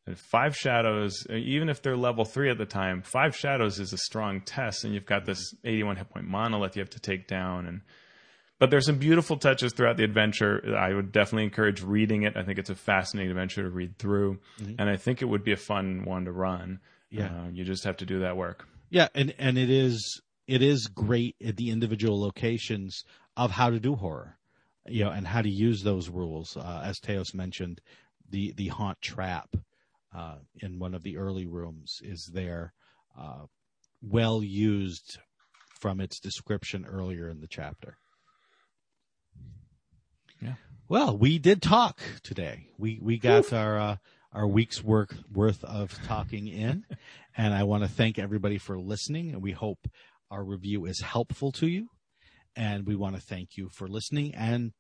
And 0.07 0.17
five 0.17 0.55
shadows, 0.55 1.27
even 1.29 1.69
if 1.69 1.83
they're 1.83 1.97
level 1.97 2.25
three 2.25 2.49
at 2.49 2.59
the 2.59 2.65
time, 2.65 3.03
five 3.03 3.37
shadows 3.37 3.81
is 3.81 3.93
a 3.93 3.99
strong 3.99 4.41
test, 4.41 4.85
and 4.85 4.95
you've 4.95 5.05
got 5.05 5.27
this 5.27 5.53
81 5.65 5.97
hit 5.97 6.11
point 6.11 6.29
monolith 6.29 6.77
you 6.77 6.81
have 6.81 6.91
to 6.91 7.01
take 7.01 7.27
down. 7.27 7.67
And 7.67 7.81
but 8.59 8.71
there's 8.71 8.87
some 8.87 8.99
beautiful 8.99 9.37
touches 9.37 9.73
throughout 9.73 9.97
the 9.97 10.05
adventure. 10.05 10.77
I 10.77 10.95
would 10.95 11.13
definitely 11.13 11.45
encourage 11.45 11.83
reading 11.83 12.23
it. 12.23 12.37
I 12.37 12.43
think 12.43 12.59
it's 12.59 12.71
a 12.71 12.75
fascinating 12.75 13.31
adventure 13.31 13.63
to 13.63 13.71
read 13.71 13.99
through, 13.99 14.39
mm-hmm. 14.61 14.75
and 14.79 14.89
I 14.89 14.97
think 14.97 15.23
it 15.23 15.27
would 15.27 15.45
be 15.45 15.53
a 15.53 15.57
fun 15.57 16.05
one 16.05 16.25
to 16.25 16.33
run. 16.33 16.81
Yeah, 17.11 17.27
uh, 17.27 17.49
you 17.53 17.65
just 17.65 17.85
have 17.85 17.99
to 17.99 18.07
do 18.07 18.21
that 18.21 18.37
work. 18.37 18.67
Yeah, 18.91 19.09
and 19.15 19.35
and 19.39 19.59
it 19.59 19.71
is 19.71 20.21
it 20.47 20.63
is 20.63 20.87
great 20.87 21.37
at 21.45 21.57
the 21.57 21.71
individual 21.71 22.21
locations 22.21 23.05
of 23.37 23.51
how 23.51 23.71
to 23.71 23.81
do 23.81 23.95
horror, 23.95 24.39
you 24.87 25.05
know, 25.05 25.11
and 25.11 25.27
how 25.27 25.43
to 25.43 25.51
use 25.51 25.83
those 25.83 26.09
rules. 26.09 26.57
Uh, 26.57 26.83
as 26.85 26.99
Teos 26.99 27.35
mentioned, 27.35 27.81
the 28.31 28.53
the 28.57 28.69
haunt 28.69 29.01
trap 29.01 29.55
uh, 30.15 30.37
in 30.61 30.79
one 30.79 30.95
of 30.95 31.03
the 31.03 31.17
early 31.17 31.47
rooms 31.47 32.01
is 32.03 32.31
there, 32.33 32.73
uh, 33.19 33.45
well 34.03 34.43
used 34.43 35.19
from 35.81 36.01
its 36.01 36.19
description 36.19 36.87
earlier 36.87 37.29
in 37.29 37.41
the 37.41 37.47
chapter. 37.47 37.99
Yeah. 40.41 40.55
Well, 40.89 41.17
we 41.17 41.39
did 41.39 41.63
talk 41.63 42.01
today. 42.23 42.69
We 42.79 42.99
we 43.03 43.19
got 43.19 43.53
our 43.53 43.79
uh, 43.79 43.97
our 44.33 44.47
week's 44.47 44.85
work 44.85 45.15
worth 45.33 45.65
of 45.65 45.99
talking 46.05 46.47
in. 46.47 46.85
and 47.37 47.55
I 47.55 47.65
want 47.65 47.83
to 47.85 47.89
thank 47.89 48.19
everybody 48.19 48.59
for 48.59 48.79
listening. 48.79 49.31
And 49.31 49.43
we 49.43 49.53
hope 49.53 49.89
our 50.31 50.45
review 50.45 50.85
is 50.85 51.01
helpful 51.01 51.53
to 51.53 51.67
you. 51.67 51.89
And 52.55 52.87
we 52.87 52.97
want 52.97 53.17
to 53.17 53.21
thank 53.21 53.57
you 53.57 53.69
for 53.71 53.89
listening 53.89 54.35
and 54.35 54.73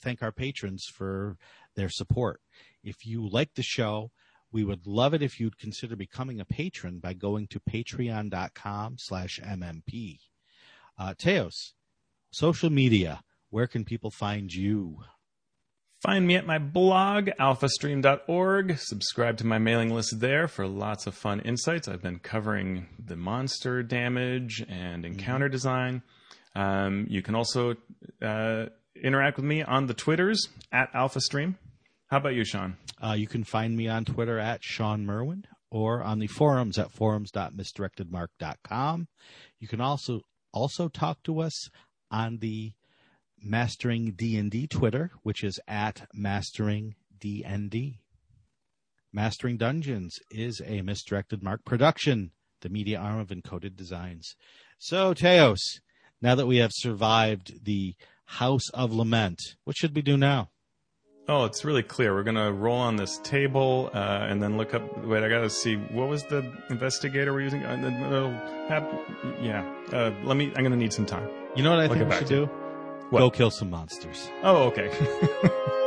thank 0.00 0.22
our 0.22 0.32
patrons 0.32 0.86
for 0.92 1.36
their 1.76 1.88
support. 1.88 2.40
If 2.82 3.06
you 3.06 3.28
like 3.28 3.54
the 3.54 3.62
show, 3.62 4.10
we 4.52 4.64
would 4.64 4.86
love 4.86 5.14
it 5.14 5.22
if 5.22 5.38
you'd 5.38 5.58
consider 5.58 5.94
becoming 5.94 6.40
a 6.40 6.44
patron 6.44 6.98
by 6.98 7.14
going 7.14 7.46
to 7.48 7.60
patreon.com 7.60 8.96
slash 8.98 9.38
mmp. 9.40 10.18
Uh, 10.98 11.14
Teos, 11.16 11.74
social 12.32 12.70
media, 12.70 13.22
where 13.50 13.66
can 13.66 13.84
people 13.84 14.10
find 14.10 14.52
you? 14.52 14.98
Find 16.02 16.26
me 16.26 16.36
at 16.36 16.46
my 16.46 16.58
blog, 16.58 17.28
alphastream.org. 17.38 18.78
Subscribe 18.78 19.36
to 19.36 19.46
my 19.46 19.58
mailing 19.58 19.90
list 19.90 20.18
there 20.18 20.48
for 20.48 20.66
lots 20.66 21.06
of 21.06 21.14
fun 21.14 21.40
insights. 21.40 21.88
I've 21.88 22.00
been 22.00 22.20
covering 22.20 22.86
the 22.98 23.16
monster 23.16 23.82
damage 23.82 24.64
and 24.66 25.04
mm-hmm. 25.04 25.12
encounter 25.12 25.46
mm-hmm. 25.46 25.52
design. 25.52 26.02
Um, 26.54 27.06
you 27.10 27.20
can 27.20 27.34
also 27.34 27.74
uh, 28.22 28.66
interact 29.00 29.36
with 29.36 29.44
me 29.44 29.62
on 29.62 29.86
the 29.86 29.94
Twitters 29.94 30.48
at 30.72 30.90
AlphaStream. 30.94 31.56
How 32.06 32.16
about 32.16 32.34
you, 32.34 32.44
Shawn? 32.44 32.78
Uh, 33.02 33.12
you 33.12 33.26
can 33.26 33.44
find 33.44 33.76
me 33.76 33.88
on 33.88 34.06
Twitter 34.06 34.38
at 34.38 34.64
Shawn 34.64 35.04
Merwin 35.04 35.44
or 35.70 36.02
on 36.02 36.18
the 36.18 36.28
forums 36.28 36.78
at 36.78 36.92
forums.misdirectedmark.com. 36.92 39.08
You 39.58 39.68
can 39.68 39.82
also 39.82 40.22
also 40.52 40.88
talk 40.88 41.22
to 41.24 41.40
us 41.40 41.68
on 42.10 42.38
the 42.38 42.72
Mastering 43.42 44.12
D&D 44.12 44.66
Twitter, 44.66 45.10
which 45.22 45.42
is 45.42 45.60
at 45.66 46.06
Mastering 46.12 46.94
DND. 47.18 47.98
Mastering 49.12 49.56
Dungeons 49.56 50.18
is 50.30 50.62
a 50.64 50.82
misdirected 50.82 51.42
mark 51.42 51.64
production, 51.64 52.30
the 52.60 52.68
media 52.68 52.98
arm 52.98 53.18
of 53.18 53.28
Encoded 53.28 53.76
Designs. 53.76 54.36
So, 54.78 55.14
Teos, 55.14 55.80
now 56.22 56.34
that 56.34 56.46
we 56.46 56.58
have 56.58 56.70
survived 56.72 57.64
the 57.64 57.94
House 58.24 58.68
of 58.70 58.92
Lament, 58.92 59.40
what 59.64 59.76
should 59.76 59.96
we 59.96 60.02
do 60.02 60.16
now? 60.16 60.50
Oh, 61.28 61.44
it's 61.44 61.64
really 61.64 61.82
clear. 61.82 62.14
We're 62.14 62.24
gonna 62.24 62.52
roll 62.52 62.78
on 62.78 62.96
this 62.96 63.18
table 63.18 63.90
uh, 63.94 64.26
and 64.28 64.42
then 64.42 64.56
look 64.56 64.74
up. 64.74 65.04
Wait, 65.04 65.22
I 65.22 65.28
gotta 65.28 65.50
see 65.50 65.76
what 65.76 66.08
was 66.08 66.24
the 66.24 66.50
investigator 66.70 67.32
we're 67.32 67.42
using. 67.42 67.62
Uh, 67.64 68.36
yeah, 69.40 69.64
uh, 69.92 70.12
let 70.24 70.36
me. 70.36 70.52
I'm 70.56 70.64
gonna 70.64 70.76
need 70.76 70.92
some 70.92 71.06
time. 71.06 71.28
You 71.54 71.62
know 71.62 71.70
what 71.70 71.80
I 71.80 71.88
think 71.88 72.08
we 72.08 72.16
should 72.16 72.28
do? 72.28 72.50
What? 73.10 73.20
Go 73.20 73.30
kill 73.30 73.50
some 73.50 73.70
monsters. 73.70 74.30
Oh, 74.42 74.64
okay. 74.68 74.90